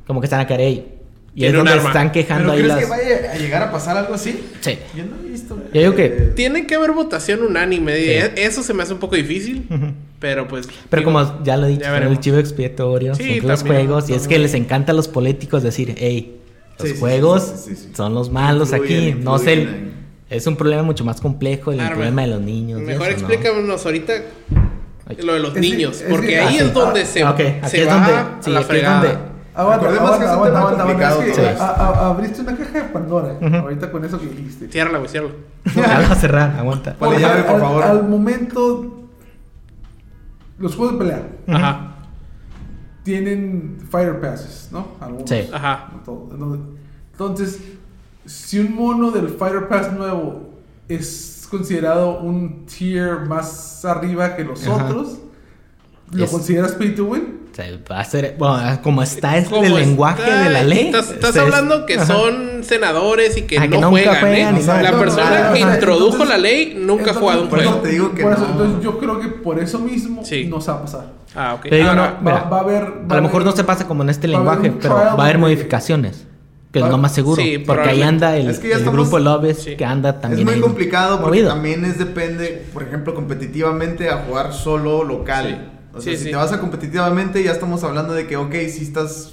Como 0.06 0.20
que 0.20 0.26
están 0.26 0.40
a 0.40 0.46
caer 0.46 0.60
ahí. 0.60 0.92
Y 1.38 1.44
es 1.44 1.52
donde 1.52 1.72
arma. 1.72 1.88
están 1.90 2.12
quejando 2.12 2.44
¿Pero 2.44 2.52
ahí 2.52 2.58
crees 2.60 2.74
las. 2.74 2.84
que 2.84 2.90
vaya 3.20 3.32
a 3.32 3.36
llegar 3.36 3.62
a 3.62 3.70
pasar 3.70 3.96
algo 3.98 4.14
así? 4.14 4.40
Sí. 4.62 4.78
Yo 4.96 5.04
no 5.04 5.16
he 5.22 5.30
visto. 5.30 5.56
Yo 5.72 5.80
digo 5.80 5.94
que... 5.94 6.08
Tiene 6.34 6.66
que 6.66 6.74
haber 6.76 6.92
votación 6.92 7.42
unánime. 7.42 7.94
Sí. 7.94 8.08
e- 8.10 8.32
Eso 8.36 8.62
se 8.62 8.72
me 8.72 8.82
hace 8.82 8.94
un 8.94 8.98
poco 9.00 9.16
difícil. 9.16 9.68
Pero 10.18 10.48
pues. 10.48 10.66
Pero 10.88 11.00
digo, 11.00 11.12
como 11.12 11.44
ya 11.44 11.58
lo 11.58 11.66
he 11.66 11.70
dicho, 11.70 11.94
el 11.94 12.20
chivo 12.20 12.38
expiatorio, 12.38 13.14
Sí, 13.14 13.38
son 13.40 13.48
los 13.48 13.60
también, 13.60 13.86
juegos, 13.86 14.08
y 14.08 14.14
es 14.14 14.26
que 14.26 14.38
les 14.38 14.54
encanta 14.54 14.92
a 14.92 14.94
los 14.94 15.08
políticos 15.08 15.62
decir, 15.62 15.94
hey, 15.98 16.40
los 16.78 16.88
Sí, 16.88 16.96
juegos 16.98 17.42
sí, 17.42 17.52
sí, 17.56 17.76
sí, 17.76 17.82
sí. 17.88 17.92
son 17.94 18.14
los 18.14 18.30
malos 18.30 18.72
aquí, 18.72 19.14
no 19.20 19.38
sé, 19.38 19.52
el- 19.52 19.92
es 20.30 20.46
un 20.46 20.56
problema 20.56 20.82
mucho 20.84 21.04
más 21.04 21.20
complejo 21.20 21.70
el 21.70 21.76
Claro, 21.78 21.96
problema 21.96 22.22
de 22.22 22.28
los 22.28 22.40
niños. 22.40 22.80
Mejor 22.80 23.08
eso, 23.10 23.20
¿no? 23.26 23.28
explícanos 23.30 23.84
ahorita 23.84 24.12
lo 25.22 25.34
de 25.34 25.38
los 25.40 25.54
Es 25.54 25.60
niños. 25.60 26.00
es 26.00 26.06
porque 26.08 26.28
que- 26.28 26.38
ahí 26.40 26.56
ah, 26.58 26.62
es 26.62 26.66
sí. 26.68 26.72
donde 26.74 27.00
Ah, 27.02 27.06
se, 27.06 27.24
ok, 27.24 27.36
se 27.36 27.46
aquí 27.62 27.76
es 27.80 27.88
va 27.88 27.92
donde- 27.94 28.12
a 28.12 28.36
sí, 28.40 28.50
la 28.50 28.58
aquí 28.58 28.62
es 28.62 28.66
fregada. 28.68 29.32
Aguanta, 29.56 29.88
que 29.88 29.94
es 29.94 30.00
aguanta, 30.00 30.16
un 30.16 30.20
tema 30.20 30.32
aguanta, 30.34 30.58
aguanta, 30.58 30.84
complicado 30.84 31.22
es 31.22 31.26
que 31.26 31.32
todo 31.36 31.46
a- 31.46 31.50
esto. 31.52 31.64
a- 31.64 31.70
a- 31.76 32.06
abriste 32.10 32.40
una 32.42 32.56
caja 32.56 32.72
de 32.72 32.82
Pandora 32.84 33.38
ahorita 33.60 33.90
con 33.90 34.04
eso 34.04 34.20
que 34.20 34.26
dijiste. 34.26 34.68
Ciérrala, 34.68 34.98
güey, 34.98 35.10
ciérrala. 35.10 35.34
Ya 35.74 36.00
lo 36.00 36.08
va 36.08 36.12
a 36.12 36.16
cerrar, 36.16 36.56
aguanta. 36.58 36.94
Ponle 36.94 37.20
llave, 37.20 37.42
por 37.42 37.54
al- 37.54 37.60
favor. 37.60 37.82
Al 37.82 38.08
momento, 38.08 39.08
los 40.58 40.74
juegos 40.76 40.94
de 40.94 40.98
pelea 40.98 41.28
Ajá. 41.48 41.92
tienen 43.02 43.78
Fire 43.90 44.20
Passes, 44.20 44.68
¿no? 44.72 44.88
Algunos. 45.00 45.28
Sí. 45.28 45.48
Ajá. 45.52 45.90
Entonces- 45.94 46.60
Entonces, 47.12 47.60
si 48.26 48.58
un 48.58 48.74
mono 48.74 49.10
del 49.10 49.28
Fire 49.30 49.68
Pass 49.68 49.92
nuevo 49.92 50.50
es 50.88 51.46
considerado 51.50 52.20
un 52.20 52.66
tier 52.66 53.20
más 53.26 53.84
arriba 53.84 54.36
que 54.36 54.44
los 54.44 54.66
Ajá. 54.66 54.84
otros, 54.84 55.18
¿lo 56.12 56.24
Es- 56.24 56.30
consideras 56.30 56.72
pay 56.72 56.94
to 56.94 57.04
win? 57.04 57.36
Va 57.90 58.00
a 58.00 58.04
ser, 58.04 58.34
bueno, 58.38 58.80
como 58.82 59.02
está 59.02 59.38
es 59.38 59.48
Como 59.48 59.64
el 59.64 59.74
lenguaje 59.74 60.20
está- 60.24 60.42
de 60.44 60.50
la 60.50 60.62
ley. 60.62 60.86
Estás, 60.88 61.10
estás 61.10 61.30
este 61.30 61.38
es- 61.38 61.44
hablando 61.46 61.86
que 61.86 61.94
ajá. 61.94 62.04
son 62.04 62.62
senadores 62.62 63.34
y 63.38 63.42
que 63.42 63.58
Ah, 63.58 63.62
que 63.66 63.78
no 63.78 63.88
juegan. 63.88 64.20
juegan 64.20 64.56
¿eh? 64.58 64.62
La 64.66 64.90
No, 64.90 64.98
persona 64.98 65.48
no, 65.48 65.54
que 65.54 65.60
introdujo 65.60 66.06
entonces- 66.12 66.28
la 66.28 66.36
ley 66.36 66.74
nunca 66.78 67.12
ha 67.12 67.14
jugado 67.14 67.42
un 67.44 67.48
por 67.48 67.58
juego. 67.60 67.72
eso 67.76 67.80
te 67.80 67.88
digo 67.88 68.12
que 68.14 68.22
por 68.24 68.32
eso, 68.34 68.42
no. 68.42 68.50
entonces 68.50 68.84
yo 68.84 68.98
creo 68.98 69.20
que 69.20 69.28
por 69.28 69.58
eso 69.58 69.78
mismo 69.78 70.22
Sí. 70.22 70.44
no 70.44 70.60
se 70.60 70.70
va 70.70 70.76
a 70.76 70.82
pasar. 70.82 71.06
Ah, 71.34 71.54
ok. 71.54 71.62
Te 71.70 71.76
digo, 71.76 71.88
Ahora, 71.88 72.18
no, 72.20 72.26
Va, 72.30 72.32
Mira, 72.34 72.42
va 72.50 72.56
a 72.58 72.60
haber. 72.60 72.82
va 72.82 73.14
A 73.14 73.16
lo 73.16 73.22
mejor 73.22 73.36
haber- 73.40 73.46
no 73.46 73.56
se 73.56 73.64
pasa 73.64 73.86
como 73.86 74.02
en 74.02 74.10
este 74.10 74.28
lenguaje, 74.28 74.70
pero 74.78 74.94
va 74.94 75.12
a 75.12 75.22
haber 75.24 75.38
modificaciones. 75.38 76.26
Que 76.72 76.80
es 76.80 76.88
lo 76.90 76.98
más 76.98 77.12
seguro. 77.14 77.40
Sí, 77.40 77.56
porque 77.56 77.88
ahí 77.88 78.02
anda 78.02 78.36
el, 78.36 78.50
Es 78.50 78.58
que 78.58 78.68
ya 78.68 78.74
el 78.74 78.80
estamos- 78.80 79.00
grupo 79.00 79.18
Lobes 79.18 79.62
Sí. 79.62 79.76
que 79.76 79.84
anda 79.86 80.10
Es 80.10 80.20
también. 80.20 80.44
muy 80.44 80.54
ahí 80.56 80.60
complicado 80.60 81.20
porque 81.22 81.38
movido. 81.38 81.48
también 81.48 81.86
es 81.86 81.96
depende, 81.98 82.66
por 82.74 82.82
ejemplo, 82.82 83.14
competitivamente 83.14 84.10
a 84.10 84.18
jugar 84.26 84.52
solo 84.52 85.02
local. 85.02 85.72
O 85.96 86.00
sea, 86.00 86.12
Sí, 86.12 86.18
si 86.18 86.24
sí. 86.24 86.30
te 86.30 86.36
vas 86.36 86.52
a 86.52 86.60
competitivamente 86.60 87.42
ya 87.42 87.52
estamos 87.52 87.82
hablando 87.84 88.12
de 88.14 88.26
que, 88.26 88.36
ok, 88.36 88.52
si 88.68 88.82
estás 88.82 89.32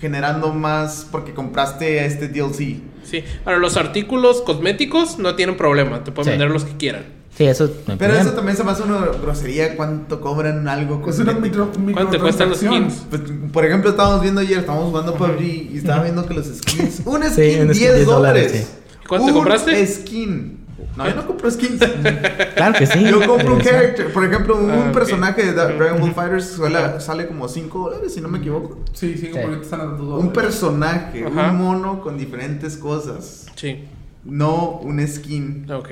generando 0.00 0.52
más 0.52 1.06
porque 1.10 1.32
compraste 1.34 2.04
este 2.04 2.28
DLC. 2.28 2.80
Sí. 3.04 3.22
Ahora, 3.44 3.58
los 3.58 3.76
artículos 3.76 4.42
cosméticos 4.42 5.18
no 5.18 5.34
tienen 5.34 5.56
problema. 5.56 6.04
Te 6.04 6.12
pueden 6.12 6.24
Sí. 6.26 6.30
vender 6.38 6.50
los 6.50 6.64
que 6.64 6.76
quieran. 6.76 7.04
Sí, 7.36 7.44
eso. 7.44 7.64
no 7.66 7.70
Pero 7.86 7.96
problema. 7.98 8.20
eso 8.20 8.30
también 8.32 8.56
se 8.56 8.62
me 8.64 8.70
hace 8.70 8.82
una 8.84 8.98
grosería 9.20 9.76
cuánto 9.76 10.20
cobran 10.20 10.68
algo 10.68 11.02
Es 11.08 11.18
una 11.18 11.32
cosmético. 11.32 11.66
micro, 11.78 11.92
¿Cuánto 11.94 12.10
te 12.12 12.18
cuestan 12.20 12.48
los 12.50 12.58
skins? 12.58 13.02
Pues, 13.10 13.22
por 13.52 13.64
ejemplo, 13.64 13.90
estábamos 13.90 14.22
viendo 14.22 14.40
ayer, 14.40 14.58
estábamos 14.60 14.90
jugando 14.90 15.14
PUBG 15.16 15.42
y 15.42 15.78
estaba 15.78 16.02
viendo 16.04 16.24
que 16.26 16.34
los 16.34 16.46
skins. 16.46 17.00
Un 17.04 17.22
skin, 17.24 17.32
Sí, 17.34 17.60
un 17.60 17.68
skin 17.68 17.72
10 17.72 17.94
10 17.94 18.06
dólares. 18.06 18.52
dólares, 18.52 18.68
¿Cuánto 19.08 19.26
te 19.26 19.32
Un 19.32 19.38
compraste? 19.38 19.86
skin. 19.86 20.63
No, 20.96 21.08
yo 21.08 21.14
no 21.16 21.26
compro 21.26 21.50
skins. 21.50 21.80
Claro 22.54 22.78
que 22.78 22.86
sí. 22.86 23.04
Yo 23.04 23.26
compro 23.26 23.54
un 23.54 23.60
character. 23.60 24.12
Por 24.12 24.24
ejemplo, 24.24 24.56
un 24.56 24.70
Ah, 24.70 24.92
personaje 24.92 25.42
de. 25.44 25.52
Dragon 25.52 26.00
Ball 26.00 26.14
Fighters 26.14 26.50
sale, 26.56 27.00
sale 27.00 27.26
como 27.26 27.48
5 27.48 27.78
dólares, 27.90 28.14
si 28.14 28.20
no 28.20 28.28
me 28.28 28.38
equivoco. 28.38 28.78
Sí, 28.92 29.14
sí, 29.18 29.30
Sí. 29.32 29.38
porque 29.42 29.62
están 29.62 29.80
a 29.80 29.84
dos 29.84 30.22
Un 30.22 30.32
personaje, 30.32 31.24
Ajá. 31.26 31.50
un 31.50 31.56
mono 31.58 32.00
con 32.00 32.16
diferentes 32.16 32.76
cosas. 32.76 33.46
Sí. 33.56 33.84
No 34.24 34.78
un 34.82 35.06
skin. 35.06 35.70
Ok. 35.70 35.88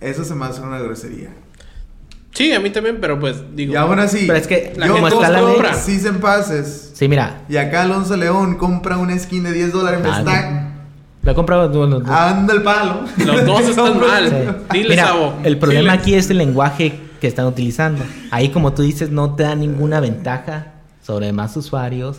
Eso 0.00 0.24
se 0.24 0.34
me 0.34 0.44
hace 0.44 0.60
una 0.60 0.78
grosería. 0.78 1.30
Sí, 2.32 2.52
a 2.52 2.60
mí 2.60 2.70
también, 2.70 2.98
pero 3.00 3.18
pues 3.18 3.36
digo. 3.56 3.72
Y 3.72 3.76
aún 3.76 3.98
así, 3.98 4.24
Pero 4.26 4.38
es 4.38 4.46
que, 4.46 4.74
La 4.76 4.86
yo 4.86 4.94
gente 4.94 5.10
como 5.10 5.22
está 5.22 5.32
la 5.32 5.40
los 5.40 5.48
ley. 5.50 5.58
compra. 5.58 5.74
Season 5.74 6.18
Passes. 6.18 6.90
Sí, 6.94 7.08
mira. 7.08 7.42
Y 7.48 7.56
acá 7.56 7.82
Alonso 7.82 8.16
León 8.16 8.56
compra 8.58 8.96
un 8.98 9.18
skin 9.18 9.42
de 9.42 9.52
10 9.52 9.72
dólares. 9.72 10.00
Me 10.02 10.08
Ah, 10.10 10.18
está 10.20 10.67
Lo 11.22 11.32
he 11.32 11.34
comprado. 11.34 11.68
bueno, 11.68 11.98
no- 12.00 12.12
anda 12.14 12.54
el 12.54 12.62
palo. 12.62 13.00
Los 13.24 13.44
dos 13.46 13.60
están 13.68 13.98
mal. 14.00 14.28
Sí. 14.28 14.34
Dile, 14.78 14.88
Mira, 14.90 15.06
Sabo. 15.08 15.34
el 15.44 15.58
problema 15.58 15.92
Dile. 15.92 16.02
aquí 16.02 16.14
es 16.14 16.30
el 16.30 16.38
lenguaje 16.38 16.98
que 17.20 17.26
están 17.26 17.46
utilizando. 17.46 18.04
Ahí, 18.30 18.50
como 18.50 18.72
tú 18.72 18.82
dices, 18.82 19.10
no 19.10 19.34
te 19.34 19.42
da 19.42 19.54
ninguna 19.54 20.00
ventaja 20.00 20.74
sobre 21.02 21.26
demás 21.26 21.56
usuarios 21.56 22.18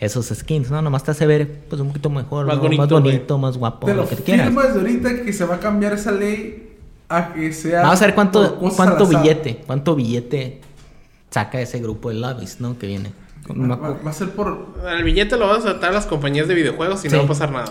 esos 0.00 0.26
skins, 0.26 0.70
¿no? 0.70 0.80
Nomás 0.80 1.02
te 1.04 1.10
hace 1.10 1.26
ver 1.26 1.62
pues, 1.68 1.80
un 1.80 1.88
poquito 1.88 2.08
mejor, 2.08 2.46
Más 2.46 2.56
¿no? 2.56 2.62
bonito, 2.62 2.82
más, 2.82 2.88
bonito 2.90 3.34
güey. 3.34 3.42
más 3.42 3.56
guapo, 3.58 3.86
Te 3.86 3.94
lo 3.94 4.08
que 4.08 4.16
tú 4.16 4.22
quieras. 4.24 4.54
desde 4.54 4.78
ahorita 4.78 5.22
que 5.24 5.32
se 5.32 5.44
va 5.44 5.56
a 5.56 5.60
cambiar 5.60 5.92
esa 5.92 6.12
ley 6.12 6.76
a 7.08 7.32
que 7.34 7.52
sea. 7.52 7.82
Vamos 7.82 8.00
a 8.00 8.06
ver 8.06 8.14
cuánto, 8.14 8.56
cuánto 8.76 9.06
billete, 9.06 9.60
cuánto 9.66 9.94
billete 9.96 10.60
saca 11.30 11.60
ese 11.60 11.80
grupo 11.80 12.10
de 12.10 12.14
lobbies, 12.16 12.60
¿no? 12.60 12.78
Que 12.78 12.86
viene. 12.86 13.12
Va, 13.50 13.98
a 14.08 14.12
ser 14.12 14.30
por. 14.30 14.68
El 14.88 15.02
billete 15.04 15.36
lo 15.36 15.48
van 15.48 15.58
a 15.58 15.62
saltar 15.62 15.92
las 15.92 16.06
compañías 16.06 16.46
de 16.48 16.54
videojuegos 16.54 17.04
y 17.04 17.08
Sí. 17.10 17.14
no 17.16 17.22
va 17.22 17.24
a 17.24 17.28
pasar 17.28 17.50
nada. 17.50 17.66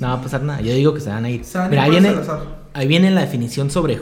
No 0.00 0.08
va 0.08 0.14
a 0.14 0.22
pasar 0.22 0.42
nada. 0.42 0.60
Yo 0.60 0.72
digo 0.74 0.94
que 0.94 1.00
se 1.00 1.10
van 1.10 1.24
a 1.24 1.30
ir. 1.30 1.44
Se 1.44 1.58
van 1.58 1.70
Mira, 1.70 1.86
ir 1.88 1.94
ahí 1.94 2.00
viene, 2.00 2.20
ahí 2.74 2.86
viene 2.86 3.10
la 3.10 3.22
definición 3.22 3.70
sobre, 3.70 4.00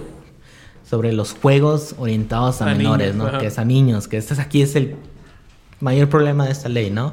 sobre 0.89 1.13
los 1.13 1.33
juegos 1.33 1.95
orientados 1.99 2.61
a, 2.63 2.71
A 2.71 2.75
menores, 2.75 3.15
niños, 3.15 3.25
¿no? 3.25 3.29
ajá. 3.29 3.39
Que 3.39 3.47
es 3.47 3.59
a 3.59 3.65
niños. 3.65 4.09
Que 4.09 4.17
este 4.17 4.35
es 4.35 4.41
aquí 4.41 4.63
es 4.63 4.75
el 4.77 4.97
mayor 5.81 6.09
problema 6.09 6.47
de 6.47 6.53
esta 6.53 6.69
ley, 6.69 6.91
¿no? 6.91 7.13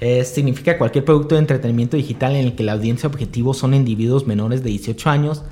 Eh, 0.00 0.24
significa 0.24 0.76
cualquier 0.76 1.04
producto 1.04 1.36
de 1.36 1.40
entretenimiento 1.40 1.96
digital 1.96 2.36
en 2.36 2.46
el 2.46 2.54
que 2.54 2.62
la 2.62 2.72
audiencia 2.72 3.08
objetivo 3.08 3.54
son 3.54 3.72
individuos 3.72 4.26
menores 4.26 4.62
de 4.62 4.70
18 4.70 5.08
años, 5.08 5.42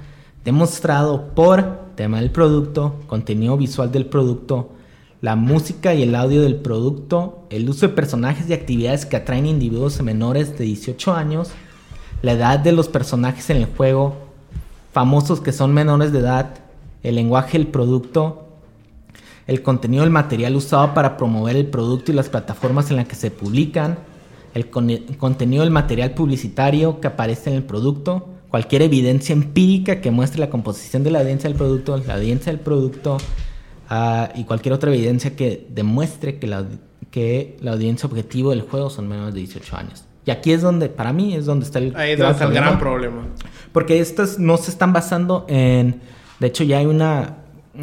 demostrado 0.44 1.35
por 1.35 1.94
tema 1.94 2.20
del 2.20 2.31
producto, 2.31 2.97
contenido 3.06 3.56
visual 3.56 3.90
del 3.90 4.05
producto, 4.06 4.70
la 5.23 5.36
música 5.36 5.94
y 5.94 6.02
el 6.02 6.15
audio 6.15 6.43
del 6.43 6.56
producto, 6.56 7.47
el 7.48 7.70
uso 7.70 7.89
de 7.89 7.94
personajes 7.94 8.48
y 8.51 8.52
actividades 8.52 9.06
que 9.06 9.16
atraen 9.16 9.47
individuos 9.47 10.02
menores 10.02 10.59
de 10.59 10.65
18 10.65 11.15
años, 11.15 11.51
la 12.24 12.32
edad 12.32 12.59
de 12.59 12.72
los 12.72 12.88
personajes 12.88 13.51
en 13.51 13.59
el 13.59 13.66
juego, 13.66 14.16
famosos 14.92 15.42
que 15.42 15.52
son 15.52 15.74
menores 15.74 16.10
de 16.10 16.20
edad, 16.20 16.55
el 17.02 17.16
lenguaje 17.16 17.59
del 17.59 17.66
producto, 17.66 18.48
el 19.46 19.60
contenido 19.60 20.05
del 20.05 20.10
material 20.10 20.56
usado 20.56 20.94
para 20.94 21.18
promover 21.18 21.55
el 21.55 21.66
producto 21.66 22.12
y 22.12 22.14
las 22.14 22.30
plataformas 22.30 22.90
en 22.90 22.96
las 22.96 23.06
que 23.06 23.14
se 23.14 23.30
publican, 23.30 23.98
el, 24.55 24.70
el 24.88 25.18
contenido 25.18 25.64
del 25.64 25.70
material 25.70 26.12
publicitario 26.12 26.98
que 26.98 27.09
aparece 27.09 27.51
en 27.51 27.56
el 27.56 27.62
producto, 27.62 28.26
cualquier 28.48 28.80
evidencia 28.80 29.34
empírica 29.34 30.01
que 30.01 30.10
muestre 30.10 30.40
la 30.40 30.48
composición 30.48 31.02
de 31.02 31.10
la 31.10 31.20
audiencia 31.20 31.51
del 31.51 31.59
producto, 31.59 31.98
la 31.98 32.14
audiencia 32.14 32.51
del 32.51 32.60
producto 32.60 33.18
ah, 33.90 34.30
y 34.34 34.44
cualquier 34.44 34.72
otra 34.72 34.90
evidencia 34.90 35.36
que 35.36 35.66
demuestre 35.68 36.38
que 36.38 36.46
la, 36.46 36.64
que 37.10 37.59
la 37.60 37.72
audiencia 37.72 38.06
objetivo 38.06 38.48
del 38.48 38.62
juego 38.62 38.88
son 38.88 39.09
menores 39.09 39.34
de 39.34 39.40
18 39.40 39.76
años. 39.76 40.05
Y 40.26 40.30
aquí 40.30 40.52
es 40.52 40.62
donde, 40.62 40.88
para 40.88 41.12
mí, 41.12 41.34
es 41.34 41.44
donde 41.46 41.66
está 41.66 41.78
el, 41.78 41.94
Ahí 41.96 42.12
es 42.12 42.18
gran 42.18 42.32
donde 42.32 42.32
está 42.32 42.44
el 42.44 42.51
problema. 42.51 42.66
gran 42.66 42.78
problema. 42.78 43.22
Porque 43.72 43.98
estas 44.01 44.38
no 44.38 44.56
se 44.56 44.70
están 44.70 44.92
basando 44.92 45.44
en. 45.48 46.01
De 46.40 46.46
hecho, 46.46 46.64
ya 46.64 46.78
hay 46.78 46.86
una. 46.86 47.36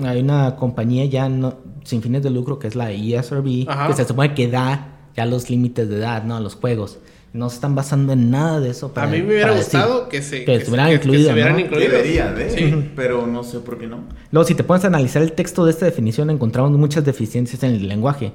Hay 0.05 0.21
una 0.21 0.55
compañía 0.55 1.03
ya 1.05 1.27
no, 1.27 1.55
sin 1.83 2.01
fines 2.01 2.23
de 2.23 2.29
lucro 2.29 2.57
que 2.59 2.67
es 2.67 2.75
la 2.75 2.91
E 2.93 3.13
ESRB, 3.15 3.65
Ajá. 3.67 3.87
que 3.87 3.93
se 3.93 4.05
supone 4.05 4.33
que 4.33 4.47
da 4.47 4.87
ya 5.17 5.25
los 5.25 5.49
límites 5.49 5.89
de 5.89 5.97
edad, 5.97 6.23
¿no? 6.23 6.37
A 6.37 6.39
los 6.39 6.55
juegos. 6.55 6.97
No 7.33 7.49
se 7.49 7.55
están 7.55 7.75
basando 7.75 8.13
en 8.13 8.31
nada 8.31 8.61
de 8.61 8.69
eso. 8.69 8.85
A 8.87 8.93
para- 8.93 9.07
mí 9.07 9.17
me 9.21 9.33
hubiera 9.33 9.51
gustado 9.53 10.07
que 10.07 10.21
se 10.21 10.45
que 10.45 10.55
estuvieran 10.55 10.87
que- 10.87 10.95
incluidos, 10.95 11.27
se 11.27 11.33
hubieran 11.33 11.53
¿no? 11.53 11.59
incluidos. 11.59 11.91
Debería 11.91 12.31
de, 12.31 12.49
Sí. 12.51 12.91
pero 12.95 13.27
no 13.27 13.43
sé 13.43 13.59
por 13.59 13.77
qué 13.77 13.87
no. 13.87 13.99
Luego, 14.31 14.47
si 14.47 14.55
te 14.55 14.63
pones 14.63 14.83
a 14.85 14.87
analizar 14.87 15.21
el 15.21 15.33
texto 15.33 15.65
de 15.65 15.71
esta 15.71 15.85
definición, 15.85 16.29
encontramos 16.29 16.71
muchas 16.71 17.03
deficiencias 17.03 17.61
en 17.63 17.71
el 17.73 17.87
lenguaje. 17.89 18.31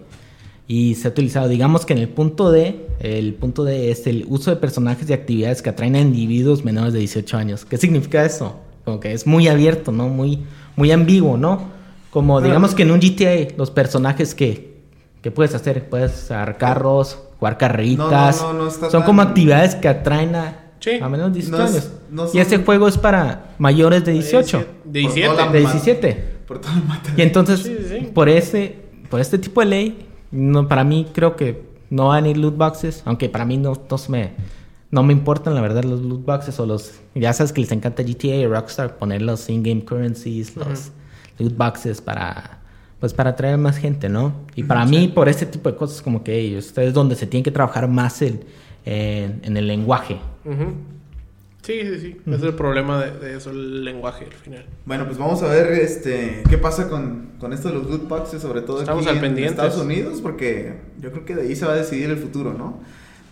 Y 0.68 0.96
se 0.96 1.06
ha 1.06 1.10
utilizado, 1.12 1.48
digamos 1.48 1.86
que 1.86 1.92
en 1.92 2.00
el 2.00 2.08
punto 2.08 2.50
D, 2.50 2.86
el 2.98 3.34
punto 3.34 3.62
D 3.62 3.90
es 3.90 4.06
el 4.08 4.26
uso 4.28 4.50
de 4.50 4.56
personajes 4.56 5.08
y 5.08 5.12
actividades 5.12 5.62
que 5.62 5.70
atraen 5.70 5.94
a 5.94 6.00
individuos 6.00 6.64
menores 6.64 6.92
de 6.92 6.98
18 7.00 7.36
años. 7.36 7.64
¿Qué 7.64 7.76
significa 7.76 8.24
eso? 8.24 8.56
Como 8.84 8.98
que 8.98 9.12
es 9.12 9.26
muy 9.26 9.46
abierto, 9.48 9.92
¿no? 9.92 10.08
Muy, 10.08 10.40
muy 10.74 10.90
ambiguo, 10.90 11.36
¿no? 11.36 11.68
Como 12.10 12.40
digamos 12.40 12.74
que 12.74 12.82
en 12.82 12.90
un 12.90 12.98
GTA, 13.00 13.54
los 13.56 13.70
personajes 13.70 14.34
que, 14.34 14.76
que 15.22 15.30
puedes 15.30 15.54
hacer, 15.54 15.88
puedes 15.88 16.30
agarrar 16.30 16.58
carros, 16.58 17.18
jugar 17.38 17.58
carreritas. 17.58 18.40
No, 18.42 18.52
no, 18.52 18.64
no, 18.64 18.70
son 18.70 18.90
tan- 18.90 19.02
como 19.04 19.22
actividades 19.22 19.74
que 19.76 19.86
atraen 19.88 20.34
a, 20.34 20.62
Sí. 20.80 20.92
a 21.00 21.08
menos 21.08 21.32
de 21.32 21.40
18 21.40 21.58
No 21.58 21.64
es- 21.64 21.70
años. 21.72 21.90
no 22.10 22.26
Y 22.32 22.38
ese 22.38 22.58
juego 22.58 22.88
es 22.88 22.96
para 22.98 23.54
mayores 23.58 24.04
de 24.04 24.12
18. 24.12 24.58
De 24.58 24.64
Por 24.64 24.92
17. 24.92 25.28
toda 25.28 25.46
la- 25.46 25.52
De 25.52 25.58
17. 25.60 26.24
Por 26.46 26.60
todo 26.60 26.72
el 26.72 26.84
material. 26.84 27.18
Y 27.18 27.22
entonces, 27.22 27.60
Sí, 27.60 27.76
sí, 27.80 27.98
sí. 28.00 28.06
por 28.14 28.28
ese, 28.28 28.76
por 29.10 29.20
este 29.20 29.38
tipo 29.38 29.60
de 29.60 29.66
ley, 29.66 29.98
no, 30.30 30.68
para 30.68 30.84
mí 30.84 31.06
creo 31.12 31.36
que 31.36 31.62
no 31.90 32.08
van 32.08 32.24
a 32.24 32.28
ir 32.28 32.36
loot 32.36 32.56
boxes, 32.56 33.02
aunque 33.04 33.28
para 33.28 33.44
mí 33.44 33.56
no, 33.56 33.72
no 33.88 33.98
me, 34.08 34.32
no 34.90 35.02
me 35.02 35.12
importan 35.12 35.54
la 35.54 35.60
verdad 35.60 35.84
los 35.84 36.00
loot 36.02 36.24
boxes 36.24 36.58
o 36.60 36.66
los, 36.66 37.00
ya 37.14 37.32
sabes 37.32 37.52
que 37.52 37.60
les 37.60 37.72
encanta 37.72 38.02
GTA 38.02 38.36
y 38.36 38.46
Rockstar 38.46 38.96
poner 38.98 39.22
los 39.22 39.48
in-game 39.48 39.84
currencies, 39.84 40.56
los 40.56 40.90
loot 41.38 41.56
boxes 41.56 42.00
para, 42.00 42.58
pues 43.00 43.12
para 43.14 43.30
atraer 43.30 43.58
más 43.58 43.76
gente, 43.76 44.08
¿no? 44.08 44.32
Y 44.54 44.64
para 44.64 44.84
mí, 44.84 45.08
por 45.08 45.28
este 45.28 45.46
tipo 45.46 45.70
de 45.70 45.76
cosas 45.76 46.02
como 46.02 46.24
que 46.24 46.38
ellos, 46.38 46.76
es 46.76 46.94
donde 46.94 47.14
se 47.14 47.26
tiene 47.26 47.44
que 47.44 47.50
trabajar 47.50 47.88
más 47.88 48.22
el, 48.22 48.40
en, 48.84 49.40
en 49.42 49.56
el 49.56 49.66
lenguaje. 49.66 50.18
Sí, 51.66 51.80
sí, 51.82 51.98
sí. 51.98 52.16
Ese 52.26 52.36
es 52.36 52.42
el 52.44 52.54
problema 52.54 53.04
de, 53.04 53.10
de 53.18 53.36
eso, 53.36 53.50
el 53.50 53.84
lenguaje 53.84 54.24
al 54.26 54.32
final. 54.32 54.64
Bueno, 54.84 55.04
pues 55.04 55.18
vamos 55.18 55.42
a 55.42 55.48
ver 55.48 55.72
este 55.72 56.44
qué 56.48 56.58
pasa 56.58 56.88
con, 56.88 57.30
con 57.40 57.52
esto 57.52 57.68
de 57.68 57.74
los 57.74 57.90
loot 57.90 58.06
boxes, 58.08 58.40
sobre 58.40 58.60
todo 58.62 58.80
Estamos 58.80 59.02
aquí 59.02 59.10
al 59.10 59.16
en 59.16 59.20
pendientes. 59.22 59.64
Estados 59.64 59.84
Unidos, 59.84 60.20
porque 60.20 60.74
yo 61.00 61.10
creo 61.10 61.24
que 61.24 61.34
de 61.34 61.42
ahí 61.42 61.56
se 61.56 61.66
va 61.66 61.72
a 61.72 61.76
decidir 61.76 62.08
el 62.10 62.18
futuro, 62.18 62.54
¿no? 62.54 62.78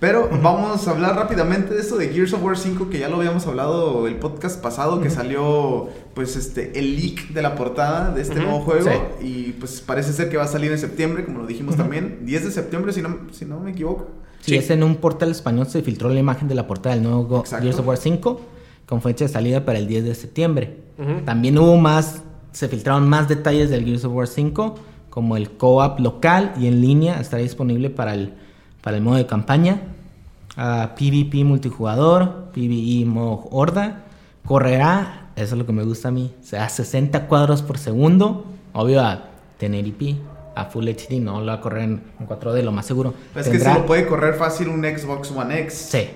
Pero 0.00 0.28
vamos 0.42 0.86
a 0.86 0.90
hablar 0.90 1.14
rápidamente 1.14 1.72
de 1.72 1.80
esto 1.80 1.96
de 1.96 2.08
Gears 2.08 2.32
of 2.32 2.42
War 2.42 2.58
5, 2.58 2.90
que 2.90 2.98
ya 2.98 3.08
lo 3.08 3.16
habíamos 3.16 3.46
hablado 3.46 4.06
el 4.08 4.16
podcast 4.16 4.60
pasado, 4.60 5.00
que 5.00 5.08
salió 5.08 5.88
pues 6.14 6.34
este 6.36 6.76
el 6.78 6.96
leak 6.96 7.28
de 7.28 7.40
la 7.40 7.54
portada 7.54 8.10
de 8.12 8.20
este 8.20 8.34
Ujú, 8.34 8.42
nuevo 8.42 8.60
juego 8.64 8.90
sí. 9.20 9.26
y 9.26 9.52
pues 9.52 9.80
parece 9.80 10.12
ser 10.12 10.28
que 10.28 10.36
va 10.36 10.42
a 10.44 10.48
salir 10.48 10.72
en 10.72 10.78
septiembre, 10.78 11.24
como 11.24 11.38
lo 11.38 11.46
dijimos 11.46 11.76
también, 11.76 12.18
10 12.26 12.44
de 12.46 12.50
septiembre 12.50 12.92
si 12.92 13.00
no, 13.00 13.16
si 13.30 13.44
no 13.44 13.60
me 13.60 13.70
equivoco. 13.70 14.10
Sí. 14.44 14.56
es 14.56 14.70
en 14.70 14.82
un 14.82 14.96
portal 14.96 15.30
español 15.30 15.66
se 15.66 15.82
filtró 15.82 16.10
la 16.10 16.20
imagen 16.20 16.48
de 16.48 16.54
la 16.54 16.66
portada 16.66 16.94
del 16.94 17.04
nuevo 17.04 17.24
Go-. 17.24 17.44
Gears 17.44 17.78
of 17.78 17.86
War 17.86 17.96
5 17.96 18.40
con 18.86 19.00
fecha 19.00 19.24
de 19.24 19.30
salida 19.30 19.64
para 19.64 19.78
el 19.78 19.86
10 19.86 20.04
de 20.04 20.14
septiembre. 20.14 20.78
También 21.24 21.58
hubo 21.58 21.76
más, 21.76 22.22
se 22.52 22.68
filtraron 22.68 23.08
más 23.08 23.28
detalles 23.28 23.70
del 23.70 23.84
Gears 23.84 24.04
of 24.04 24.12
War 24.12 24.28
5, 24.28 24.74
como 25.10 25.36
el 25.36 25.50
co-op 25.50 25.98
local 26.00 26.52
y 26.58 26.66
en 26.66 26.80
línea 26.80 27.20
estará 27.20 27.42
disponible 27.42 27.90
para 27.90 28.14
el, 28.14 28.34
para 28.82 28.96
el 28.96 29.02
modo 29.02 29.16
de 29.16 29.26
campaña, 29.26 29.80
ah, 30.56 30.94
PvP 30.96 31.44
multijugador, 31.44 32.50
PvE 32.52 33.04
modo 33.06 33.48
horda, 33.50 34.04
correrá, 34.44 35.30
eso 35.36 35.54
es 35.54 35.58
lo 35.58 35.66
que 35.66 35.72
me 35.72 35.84
gusta 35.84 36.08
a 36.08 36.10
mí, 36.10 36.32
o 36.40 36.44
sea, 36.44 36.64
a 36.64 36.68
60 36.68 37.26
cuadros 37.26 37.62
por 37.62 37.78
segundo, 37.78 38.44
obvio 38.72 39.00
a 39.00 39.30
1080p, 39.60 40.16
a 40.54 40.64
Full 40.66 40.88
HD, 40.88 41.20
no 41.20 41.40
lo 41.40 41.46
va 41.46 41.54
a 41.54 41.60
correr 41.60 41.84
en, 41.84 42.02
en 42.20 42.26
4D, 42.26 42.62
lo 42.62 42.72
más 42.72 42.86
seguro. 42.86 43.14
Pues 43.32 43.46
es 43.46 43.52
que 43.52 43.58
se 43.58 43.72
lo 43.72 43.86
puede 43.86 44.06
correr 44.06 44.34
fácil 44.34 44.68
un 44.68 44.82
Xbox 44.84 45.30
One 45.30 45.60
X. 45.62 45.74
Sí, 45.90 46.08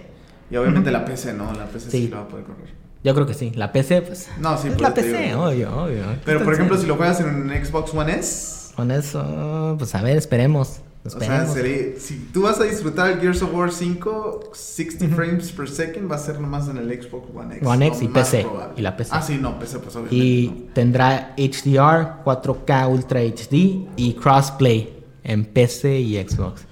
Y 0.51 0.57
obviamente 0.57 0.91
la 0.91 1.05
PC 1.05 1.33
no, 1.35 1.53
la 1.53 1.67
PC 1.67 1.91
sí. 1.91 2.03
Sí. 2.03 2.09
lo 2.09 2.17
va 2.17 2.23
a 2.23 2.29
poder 2.29 2.45
correr. 2.47 2.69
yo 3.05 3.15
creo 3.15 3.27
que 3.27 3.35
sí. 3.35 3.53
La 3.55 3.71
PC, 3.73 4.03
pues. 4.03 4.29
No, 4.39 4.57
sí, 4.59 4.69
es 4.69 4.75
por 4.75 4.83
la 4.83 4.95
PC, 4.95 5.23
digo. 5.29 5.45
obvio, 5.45 5.85
obvio. 5.85 6.05
Pero 6.25 6.43
por 6.45 6.55
ejemplo, 6.55 6.77
si 6.79 6.87
lo 6.87 6.97
juegas 6.97 7.21
en 7.21 7.29
un 7.29 7.51
Xbox 7.65 7.95
One 7.95 8.13
S, 8.19 8.73
Con 8.75 8.91
eso, 8.91 9.75
pues 9.79 9.95
a 9.95 10.03
ver, 10.03 10.17
esperemos. 10.17 10.81
O 11.15 11.21
sea, 11.21 11.47
sería, 11.47 11.99
si 11.99 12.17
tú 12.33 12.43
vas 12.43 12.61
a 12.61 12.65
disfrutar 12.65 13.11
el 13.11 13.21
Gears 13.21 13.43
of 13.43 13.53
War 13.55 13.73
5, 13.73 14.51
60 14.53 15.09
frames 15.15 15.53
per 15.53 15.69
second 15.69 16.11
va 16.11 16.17
a 16.17 16.19
ser 16.19 16.41
nomás 16.41 16.69
en 16.69 16.79
el 16.79 16.89
Xbox 17.03 17.29
One 17.35 17.57
X. 17.57 17.67
One 17.67 17.87
X 17.87 17.99
lo 18.01 18.05
y 18.05 18.09
PC, 18.09 18.41
probable. 18.43 18.75
y 18.77 18.83
la 18.83 18.97
PC. 18.97 19.11
Ah, 19.15 19.23
sí, 19.23 19.39
no, 19.41 19.59
PC, 19.59 19.79
pues 19.79 19.95
obviamente. 19.97 20.17
y 20.17 20.69
tendrá 20.75 21.35
HDR, 21.37 22.23
4K 22.25 22.89
Ultra 22.89 23.21
HD 23.21 23.87
y 23.97 24.15
crossplay 24.21 24.95
en 25.25 25.45
PC 25.45 26.01
y 26.01 26.17
Xbox. 26.23 26.63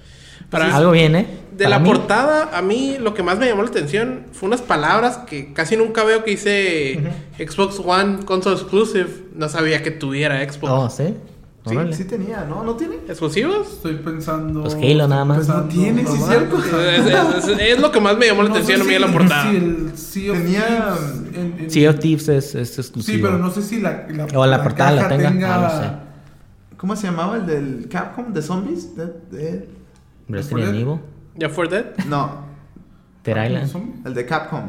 Para- 0.49 0.75
Algo 0.75 0.91
bien, 0.91 1.15
¿eh? 1.15 1.27
De 1.57 1.63
Para 1.63 1.77
la 1.77 1.79
mí, 1.79 1.89
portada, 1.89 2.55
a 2.55 2.61
mí 2.61 2.97
lo 2.99 3.15
que 3.15 3.23
más 3.23 3.39
me 3.39 3.47
llamó 3.47 3.63
la 3.63 3.69
atención 3.69 4.27
fue 4.31 4.47
unas 4.47 4.61
palabras 4.61 5.17
que 5.27 5.53
casi 5.53 5.75
nunca 5.75 6.03
veo 6.03 6.23
que 6.23 6.31
dice 6.31 6.99
Xbox 7.39 7.79
One 7.83 8.19
Console 8.25 8.55
Exclusive. 8.57 9.07
No 9.33 9.49
sabía 9.49 9.81
que 9.81 9.89
tuviera 9.89 10.37
Xbox. 10.47 10.71
Oh, 10.71 10.89
¿sí? 10.89 11.15
Sí, 11.67 11.75
Órale. 11.75 11.93
sí 11.93 12.03
tenía, 12.05 12.45
¿no? 12.47 12.63
¿No 12.63 12.75
tiene? 12.75 12.95
¿Exclusivos? 13.07 13.67
Estoy 13.73 13.95
pensando. 13.95 14.61
Pues 14.63 14.75
Halo 14.75 15.07
nada 15.07 15.25
más. 15.25 15.37
pensando- 15.39 15.63
No 15.63 15.69
tiene, 15.69 16.01
sí, 16.05 16.13
nomás, 16.13 16.29
cierto. 16.29 16.57
es, 16.57 17.05
es- 17.05 17.47
es- 17.49 17.59
es 17.59 17.79
lo 17.81 17.91
que 17.91 17.99
más 17.99 18.17
me 18.17 18.27
llamó 18.27 18.43
la 18.43 18.49
No 18.49 18.55
atención 18.55 18.77
sé 18.77 18.83
a 18.83 18.85
mí 18.87 18.93
si- 18.93 18.99
la 18.99 19.11
portada. 19.19 19.49
si 19.51 19.55
el 19.57 19.97
Sea 19.97 20.31
of 20.31 20.37
Tenía- 20.37 20.65
Thieves 20.65 21.35
en- 21.35 21.59
en- 21.59 21.69
Sea 21.71 21.89
of 21.89 21.99
Thieves 21.99 22.29
es, 22.29 22.55
es 22.55 22.79
exclusivo. 22.79 23.15
Sí, 23.17 23.21
pero 23.23 23.37
no 23.37 23.51
sé 23.51 23.61
si 23.61 23.81
la, 23.81 24.07
la, 24.09 24.25
O 24.35 24.45
la 24.45 24.63
portada 24.63 24.91
la 24.91 25.01
caja 25.09 25.17
tenga, 25.17 25.55
ah, 25.55 25.99
¿Cómo 26.77 26.95
se 26.95 27.07
llamaba 27.07 27.37
el 27.37 27.45
del 27.47 27.87
Capcom 27.89 28.31
de 28.33 28.41
zombies? 28.41 28.95
De, 28.95 29.05
de- 29.31 29.69
Resident 30.29 30.75
Evil, 30.75 30.99
¿Ya 31.35 31.49
for 31.49 31.67
Dead? 31.69 31.85
No, 32.07 32.45
Dead 33.23 33.45
Island. 33.45 34.05
El 34.05 34.13
de 34.13 34.25
Capcom. 34.25 34.61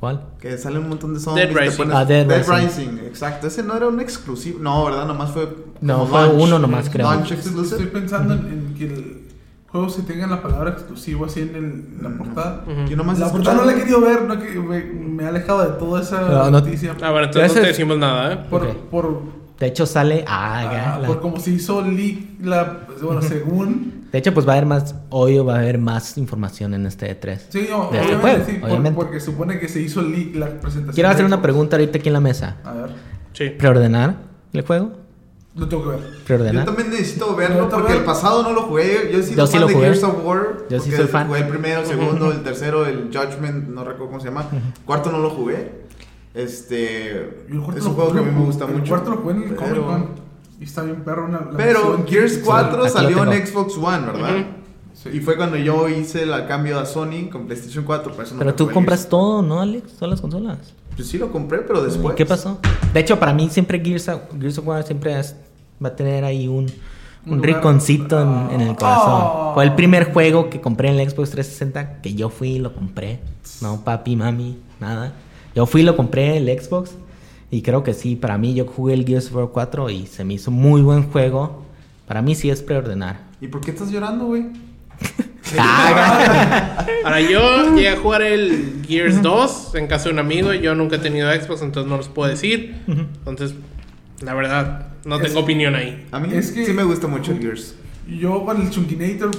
¿Cuál? 0.00 0.22
Que 0.40 0.56
sale 0.56 0.78
un 0.78 0.88
montón 0.88 1.12
de 1.12 1.20
zombies. 1.20 1.46
Dead 1.48 1.54
te 1.54 1.60
Rising. 1.60 1.76
pones- 1.76 1.94
Ah, 1.94 2.04
Dead 2.06 2.26
Dead 2.26 2.38
Rising. 2.48 2.66
Rising. 2.88 2.98
exacto. 3.06 3.46
Ese 3.48 3.62
no 3.62 3.76
era 3.76 3.86
un 3.86 4.00
exclusivo. 4.00 4.58
No, 4.58 4.86
¿verdad? 4.86 5.06
Nomás 5.06 5.30
fue. 5.30 5.46
No, 5.82 6.06
fue 6.06 6.20
launch. 6.22 6.42
uno 6.42 6.58
nomás, 6.58 6.88
creo. 6.88 7.06
Launch 7.10 7.32
Estoy, 7.32 7.86
pensando 7.86 8.32
en, 8.32 8.40
en 8.46 8.74
que 8.78 8.84
el 8.86 9.28
juego 9.68 9.90
se 9.90 10.00
tenga 10.02 10.26
la 10.26 10.40
palabra 10.42 10.70
exclusivo 10.70 11.26
así 11.26 11.40
en, 11.42 11.48
el- 11.50 11.64
en 11.64 11.98
la 12.02 12.08
Mm. 12.08 12.16
portada. 12.18 12.64
Ujú. 12.66 12.88
Yo 12.90 12.96
nomás 12.96 13.18
La 13.18 13.30
portada 13.30 13.56
no 13.58 13.64
la 13.66 13.72
he 13.72 13.76
querido 13.76 14.00
ver, 14.00 14.22
no 14.22 14.38
que- 14.40 14.58
me, 14.58 14.82
me 14.84 15.22
he 15.24 15.26
alejado 15.26 15.62
de 15.70 15.78
toda 15.78 16.00
esa 16.00 16.20
No, 16.22 16.44
no- 16.44 16.50
noticia. 16.50 16.96
Ah, 17.02 17.10
bueno, 17.10 17.26
entonces 17.26 17.54
no 17.54 17.60
te 17.60 17.66
decimos 17.68 17.98
nada, 17.98 18.32
¿eh? 18.32 18.38
Por, 18.48 18.62
Ok. 18.62 18.74
por, 18.90 19.22
De 19.60 19.66
hecho 19.66 19.86
sale... 19.86 20.24
Ah, 20.26 20.94
ah, 20.94 20.98
la- 21.00 21.06
por 21.06 21.20
como 21.20 21.38
se 21.38 21.50
hizo 21.50 21.82
leak, 21.82 22.40
la, 22.42 22.86
bueno, 23.02 23.20
según... 23.22 24.06
De 24.10 24.18
hecho, 24.18 24.34
pues 24.34 24.48
va 24.48 24.54
a 24.54 24.56
haber 24.56 24.66
más... 24.66 24.94
Hoy 25.10 25.38
va 25.38 25.56
a 25.56 25.58
haber 25.58 25.78
más 25.78 26.16
información 26.18 26.74
en 26.74 26.86
este 26.86 27.08
E3. 27.20 27.38
Sí, 27.50 27.68
o- 27.72 27.90
De 27.92 28.00
este 28.00 28.16
obviamente, 28.16 28.16
juego, 28.20 28.44
sí, 28.46 28.52
por- 28.54 28.70
obviamente. 28.70 28.96
porque 28.96 29.20
supone 29.20 29.60
que 29.60 29.68
se 29.68 29.80
hizo 29.82 30.02
leak 30.02 30.34
la 30.34 30.46
presentación. 30.46 30.94
Quiero 30.94 31.08
hacer 31.10 31.20
de 31.20 31.26
una 31.26 31.36
Xbox. 31.36 31.42
pregunta 31.42 31.76
ahorita 31.76 31.98
aquí 31.98 32.08
en 32.08 32.12
la 32.14 32.20
mesa. 32.20 32.56
A 32.64 32.72
ver, 32.72 32.90
Sí. 33.34 33.50
¿Preordenar 33.50 34.16
el 34.52 34.62
juego? 34.66 34.92
lo 35.56 35.68
tengo 35.68 35.82
que 35.82 35.88
ver. 35.90 36.00
Yo 36.00 36.24
¿Preordenar? 36.24 36.64
también 36.64 36.90
necesito 36.90 37.34
verlo 37.36 37.68
porque 37.68 37.88
ver. 37.92 37.98
el 37.98 38.04
pasado 38.04 38.42
no 38.42 38.52
lo 38.52 38.62
jugué. 38.62 39.10
Yo 39.12 39.18
he 39.18 39.22
sido 39.22 39.36
Yo 39.38 39.46
sí 39.46 39.52
fan 39.52 39.60
lo 39.60 39.66
de 39.66 39.74
jugué. 39.74 39.86
Gears 39.86 40.04
of 40.04 40.24
War. 40.24 40.46
Yo 40.70 40.80
sí 40.80 40.90
soy 40.92 41.06
fan. 41.06 41.26
Jugué 41.26 41.40
el 41.40 41.48
primero, 41.48 41.80
el 41.80 41.86
segundo, 41.86 42.32
el 42.32 42.42
tercero, 42.42 42.86
el 42.86 43.10
Judgment, 43.12 43.68
no 43.68 43.84
recuerdo 43.84 44.06
cómo 44.06 44.20
se 44.20 44.28
llama. 44.28 44.46
Cuarto 44.86 45.12
no 45.12 45.18
lo 45.18 45.28
jugué. 45.30 45.80
Este. 46.34 47.10
El 47.48 47.62
Es 47.76 47.84
un 47.84 47.90
lo 47.90 47.90
juego 47.90 48.12
que 48.12 48.18
a 48.18 48.22
mí 48.22 48.30
me 48.30 48.44
gusta 48.44 48.64
el 48.66 48.74
mucho. 48.74 48.88
cuarto 48.88 49.10
lo 49.10 49.16
jugué 49.18 49.34
en 49.34 49.42
el 49.42 49.54
pero- 49.54 49.86
Comic 49.86 50.04
Con. 50.06 50.30
Y 50.60 50.64
está 50.64 50.82
bien 50.82 51.02
perro. 51.02 51.24
Una, 51.24 51.40
la 51.40 51.56
Pero 51.56 52.04
Gears 52.06 52.38
que- 52.38 52.42
4 52.44 52.68
aquí 52.68 52.76
lo 52.78 52.88
salió 52.88 53.32
en. 53.32 53.46
Xbox 53.46 53.76
One, 53.78 54.06
¿verdad? 54.06 54.46
Sí. 54.92 55.08
Y 55.14 55.20
fue 55.20 55.36
cuando 55.36 55.56
yo 55.56 55.88
hice 55.88 56.22
el 56.24 56.46
cambio 56.46 56.78
a 56.78 56.84
Sony 56.84 57.30
con 57.32 57.46
PlayStation 57.46 57.84
4. 57.84 58.12
por 58.12 58.24
eso 58.24 58.34
no 58.34 58.38
Pero 58.40 58.50
me 58.50 58.56
tú 58.56 58.70
compras 58.70 59.00
Gears. 59.00 59.08
todo, 59.10 59.42
¿no, 59.42 59.60
Alex? 59.60 59.94
Todas 59.94 60.10
las 60.10 60.20
consolas. 60.20 60.58
Pues 60.94 61.08
sí 61.08 61.16
lo 61.16 61.32
compré, 61.32 61.60
pero 61.60 61.82
después. 61.82 62.14
¿Qué 62.14 62.26
pasó? 62.26 62.58
De 62.92 63.00
hecho, 63.00 63.18
para 63.18 63.32
mí 63.32 63.48
siempre 63.48 63.80
Gears 63.82 64.08
of, 64.08 64.20
Gears 64.38 64.58
of 64.58 64.66
War 64.66 64.82
siempre 64.84 65.14
va 65.82 65.88
a 65.88 65.96
tener 65.96 66.24
ahí 66.24 66.46
un, 66.46 66.66
Un 67.26 67.42
rinconcito 67.42 68.20
en, 68.20 68.50
en 68.50 68.60
el 68.68 68.76
corazón. 68.76 69.22
Oh. 69.24 69.50
Fue 69.54 69.64
el 69.64 69.74
primer 69.74 70.12
juego 70.12 70.50
que 70.50 70.60
compré 70.60 70.90
en 70.90 70.98
el 71.00 71.08
Xbox 71.10 71.30
360 71.30 72.02
que 72.02 72.14
yo 72.14 72.28
fui 72.28 72.52
y 72.52 72.58
lo 72.58 72.74
compré. 72.74 73.20
No, 73.62 73.82
papi, 73.82 74.16
mami, 74.16 74.58
nada. 74.80 75.12
Yo 75.54 75.66
fui 75.66 75.80
y 75.82 75.84
lo 75.84 75.96
compré 75.96 76.36
en 76.36 76.48
el 76.48 76.60
Xbox. 76.60 76.92
Y 77.50 77.62
creo 77.62 77.82
que 77.82 77.94
sí, 77.94 78.14
para 78.16 78.38
mí 78.38 78.54
yo 78.54 78.64
jugué 78.66 78.94
el 78.94 79.04
Gears 79.04 79.26
of 79.28 79.34
War 79.36 79.48
4 79.52 79.90
y 79.90 80.06
se 80.06 80.24
me 80.24 80.34
hizo 80.34 80.50
muy 80.50 80.82
buen 80.82 81.02
juego. 81.10 81.64
Para 82.06 82.22
mí 82.22 82.34
sí 82.36 82.48
es 82.50 82.62
preordenar. 82.62 83.20
¿Y 83.40 83.48
por 83.48 83.60
qué 83.60 83.72
estás 83.72 83.90
llorando, 83.90 84.26
güey? 84.26 84.46
Ahora 87.04 87.20
yo 87.20 87.74
llegué 87.74 87.88
a 87.88 87.96
jugar 87.96 88.22
el 88.22 88.82
Gears 88.86 89.22
2 89.22 89.74
en 89.74 89.86
casa 89.86 90.04
de 90.04 90.10
un 90.12 90.18
amigo 90.20 90.52
y 90.54 90.60
yo 90.60 90.74
nunca 90.74 90.96
he 90.96 90.98
tenido 90.98 91.30
Xbox, 91.32 91.62
entonces 91.62 91.90
no 91.90 91.96
los 91.96 92.08
puedo 92.08 92.28
decir. 92.30 92.76
Entonces, 92.86 93.54
la 94.20 94.34
verdad, 94.34 94.86
no 95.04 95.16
Es- 95.16 95.22
tengo 95.22 95.40
opinión 95.40 95.74
ahí. 95.74 96.06
A 96.12 96.20
mí 96.20 96.28
Es 96.32 96.52
que- 96.52 96.64
sí 96.66 96.72
me 96.72 96.84
gusta 96.84 97.06
mucho 97.06 97.32
el 97.32 97.40
Gears. 97.40 97.74
Yo 98.08 98.44
con 98.44 98.60
el 98.60 98.70
Chunkinator 98.70 99.30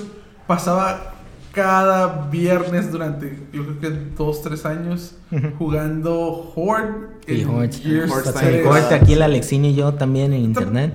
pasaba 0.47 1.15
cada 1.51 2.27
viernes 2.29 2.91
durante, 2.91 3.37
yo 3.51 3.63
creo 3.65 3.79
que 3.79 3.89
dos, 4.15 4.41
tres 4.41 4.65
años, 4.65 5.15
jugando 5.57 6.51
Horde 6.55 7.07
Y 7.27 7.43
Horde. 7.43 7.69
Gears 7.71 8.11
Horde 8.11 8.29
está 8.29 8.39
Sí, 8.39 8.45
bien. 8.47 8.61
3. 8.61 8.67
corte 8.67 8.95
aquí 8.95 9.13
el 9.13 9.21
Alexín 9.21 9.65
y 9.65 9.75
yo 9.75 9.93
también 9.93 10.33
en 10.33 10.41
internet. 10.41 10.93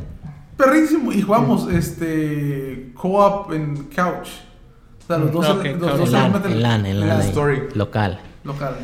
Perrísimo. 0.57 1.13
Y 1.13 1.21
jugamos 1.23 1.71
este 1.71 2.93
co-op 2.95 3.53
en 3.53 3.77
couch. 3.95 4.29
O 5.03 5.07
sea, 5.07 5.19
los 5.19 5.31
dos, 5.33 5.49
Ok, 5.51 5.65
los 5.79 5.91
couch. 5.91 5.99
dos 6.01 6.11
LAN, 6.11 6.35
el 6.47 6.63
LAN, 6.63 6.87
el 6.87 7.03
Story. 7.29 7.63
local. 7.75 8.19
local. 8.45 8.75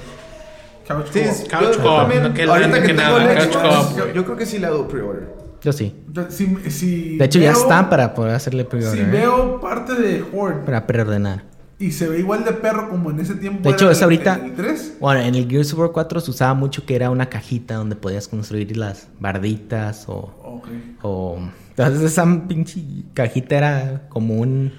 Couch 0.87 1.07
Sí, 1.11 1.21
co-op. 1.21 1.31
es- 1.31 1.49
Couch 1.49 1.77
yo 1.77 1.83
co-op, 1.83 2.01
también, 2.01 2.23
no 2.25 2.35
que 2.35 2.43
ahorita 2.43 2.75
que 2.83 2.87
que 2.89 2.95
tengo 2.95 3.19
nada, 3.19 3.33
el 3.33 3.49
couch 3.49 3.63
co-op. 3.63 3.97
yo, 3.99 4.13
yo 4.13 4.25
creo 4.25 4.37
que 4.37 4.47
sí 4.47 4.59
le 4.59 4.67
hago 4.67 4.87
pre-order. 4.89 5.43
Yo 5.63 5.73
sí. 5.73 5.95
Si, 6.29 6.57
si 6.71 7.17
De 7.17 7.25
hecho, 7.25 7.39
ya 7.39 7.53
veo- 7.53 7.61
está 7.63 7.89
para 7.89 8.13
poder 8.15 8.35
hacerle 8.35 8.65
Si 8.65 8.69
pre-order. 8.69 9.01
¿eh? 9.09 9.11
veo 9.11 9.61
parte 9.61 9.95
de 9.95 10.25
Horde 10.37 10.61
Para 10.67 10.87
preordenar. 10.87 11.45
Y 11.87 11.93
se 11.93 12.09
ve 12.09 12.19
igual 12.21 12.45
de 12.45 12.53
perro 12.53 12.89
como 12.89 13.11
en 13.11 13.21
ese 13.21 13.35
tiempo. 13.35 13.69
De 13.69 13.75
hecho, 13.75 13.91
es 13.91 13.99
el- 13.99 14.05
ahorita- 14.05 14.41
El 14.45 14.55
3. 14.55 14.97
Bueno, 15.01 15.21
en 15.21 15.35
el 15.35 15.49
Gears 15.49 15.73
of 15.73 15.79
War 15.81 15.91
4 15.93 16.21
se 16.21 16.31
usaba 16.31 16.55
mucho 16.55 16.87
que 16.87 16.95
era 16.95 17.11
una 17.11 17.27
cajita 17.29 17.75
donde 17.75 17.97
podías 17.97 18.29
construir 18.29 18.77
las 18.77 19.09
barditas 19.21 20.05
o... 20.09 20.33
Ok. 20.45 20.69
o 21.03 21.39
entonces 21.71 22.03
esa 22.03 22.25
pinche 22.47 22.83
cajita 23.15 23.57
era 23.57 24.03
como 24.11 24.35
un 24.35 24.73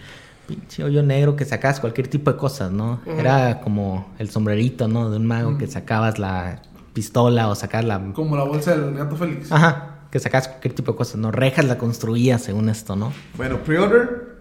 pinche 0.48 0.84
hoyo 0.84 1.02
negro 1.02 1.36
que 1.36 1.44
sacabas 1.44 1.80
cualquier 1.80 2.08
tipo 2.08 2.32
de 2.32 2.38
cosas, 2.38 2.72
¿no? 2.72 3.02
Era 3.18 3.62
como 3.62 4.14
el 4.20 4.30
sombrerito, 4.30 4.88
¿no? 4.88 5.10
De 5.10 5.18
un 5.18 5.26
mago 5.26 5.58
que 5.58 5.66
sacabas 5.68 6.20
la 6.20 6.62
pistola 6.94 7.48
o 7.50 7.56
sacabas 7.56 7.86
la... 7.88 8.14
Como 8.14 8.38
la 8.38 8.44
bolsa 8.44 8.76
del 8.78 8.94
gato 8.94 9.16
Félix. 9.16 9.52
Ajá, 9.52 10.02
que 10.12 10.20
sacabas 10.20 10.48
cualquier 10.48 10.74
tipo 10.76 10.92
de 10.92 10.98
cosas, 11.00 11.16
¿no? 11.16 11.32
Rejas 11.32 11.66
la 11.66 11.80
construías 11.80 12.44
según 12.44 12.70
esto, 12.70 12.96
¿no? 12.96 13.12
Bueno, 13.36 13.58
pre-order. 13.64 14.33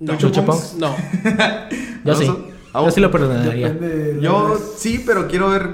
No. 0.00 0.16
Punks. 0.18 0.74
No. 0.78 0.94
Yo 2.04 2.14
sí. 2.14 2.26
Yo 2.74 2.90
sí 2.90 3.00
lo 3.00 3.10
perdonaría. 3.10 3.68
Depende 3.68 4.18
Yo 4.20 4.50
vez. 4.54 4.60
sí, 4.78 5.02
pero 5.06 5.28
quiero 5.28 5.50
ver 5.50 5.68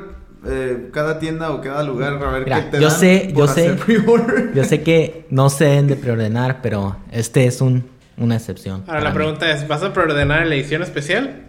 eh, 0.46 0.90
cada 0.92 1.18
tienda 1.18 1.50
o 1.50 1.60
cada 1.60 1.82
lugar 1.82 2.14
a 2.22 2.30
ver 2.30 2.44
Mira, 2.44 2.64
qué 2.64 2.70
te 2.72 2.80
yo 2.80 2.88
dan 2.88 2.98
sé- 2.98 3.30
por 3.34 3.46
yo 3.48 3.52
sé-. 3.54 3.76
Yo 4.54 4.64
sé 4.64 4.82
que 4.82 5.26
no 5.30 5.48
se 5.50 5.64
deben 5.64 5.86
de 5.86 5.96
preordenar, 5.96 6.60
pero 6.62 6.96
este 7.10 7.46
es 7.46 7.60
un, 7.60 7.84
una 8.18 8.36
excepción. 8.36 8.84
Ahora 8.86 9.00
la 9.00 9.10
mí. 9.10 9.14
pregunta 9.16 9.50
es, 9.50 9.66
¿vas 9.66 9.82
a 9.82 9.92
preordenar 9.92 10.46
la 10.46 10.54
edición 10.54 10.82
especial? 10.82 11.42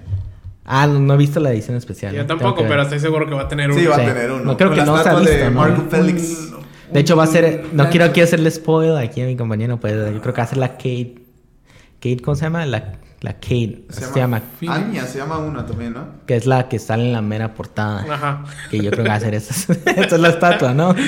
Ah, 0.65 0.87
no, 0.87 0.99
no 0.99 1.15
he 1.15 1.17
visto 1.17 1.39
la 1.41 1.51
edición 1.51 1.75
especial. 1.75 2.13
Yo. 2.15 2.25
Tengo 2.25 2.39
tampoco, 2.39 2.65
pero 2.67 2.83
estoy 2.83 2.99
seguro 2.99 3.27
que 3.27 3.33
va 3.35 3.41
a 3.43 3.47
tener 3.47 3.69
uno. 3.71 3.79
Sí, 3.79 3.85
va 3.87 3.95
Sí. 3.95 4.01
a 4.01 4.05
tener 4.13 4.31
uno. 4.31 4.43
No 4.45 4.57
creo 4.57 4.69
Con 4.69 4.79
que 4.79 4.85
no 4.85 4.93
se 4.93 4.99
ha 5.09 5.11
estatua 5.11 5.21
de 5.21 5.31
visto, 5.35 5.49
¿no? 5.51 5.59
Marco 5.59 5.83
Félix. 5.89 6.51
Un- 6.53 6.61
De 6.93 6.99
hecho, 7.01 7.15
va 7.17 7.23
a 7.23 7.27
ser. 7.27 7.65
No 7.73 7.89
quiero 7.89 8.05
aquí 8.05 8.21
hacerle 8.21 8.49
spoil 8.51 8.95
aquí 8.97 9.21
a 9.21 9.25
mi 9.25 9.35
compañero, 9.35 9.77
pues 9.79 9.93
yo 9.93 10.21
creo 10.21 10.33
que 10.33 10.41
va 10.41 10.43
a 10.43 10.47
ser 10.47 10.57
la 10.57 10.69
Kate. 10.73 11.15
Kate, 12.01 12.19
¿cómo 12.23 12.33
se 12.35 12.45
llama? 12.45 12.65
La, 12.65 12.93
la 13.19 13.33
Kate. 13.33 13.85
Se 13.89 14.05
Se, 14.05 14.19
llama. 14.19 14.41
Anya 14.67 15.05
se 15.05 15.19
llama 15.19 15.37
una 15.37 15.67
también, 15.67 15.93
¿no? 15.93 16.07
Que 16.25 16.35
es 16.35 16.47
la 16.47 16.67
que 16.67 16.79
sale 16.79 17.05
en 17.05 17.13
la 17.13 17.21
mera 17.21 17.53
portada. 17.53 18.05
Ajá. 18.11 18.43
Que 18.71 18.79
yo 18.79 18.89
creo 18.89 19.03
que 19.03 19.09
va 19.09 19.15
a 19.15 19.19
ser 19.19 19.35
esa. 19.35 19.71
Esta 19.85 20.15
es 20.15 20.19
la 20.19 20.29
estatua, 20.29 20.73
¿no? 20.73 20.95
Pues 20.95 21.05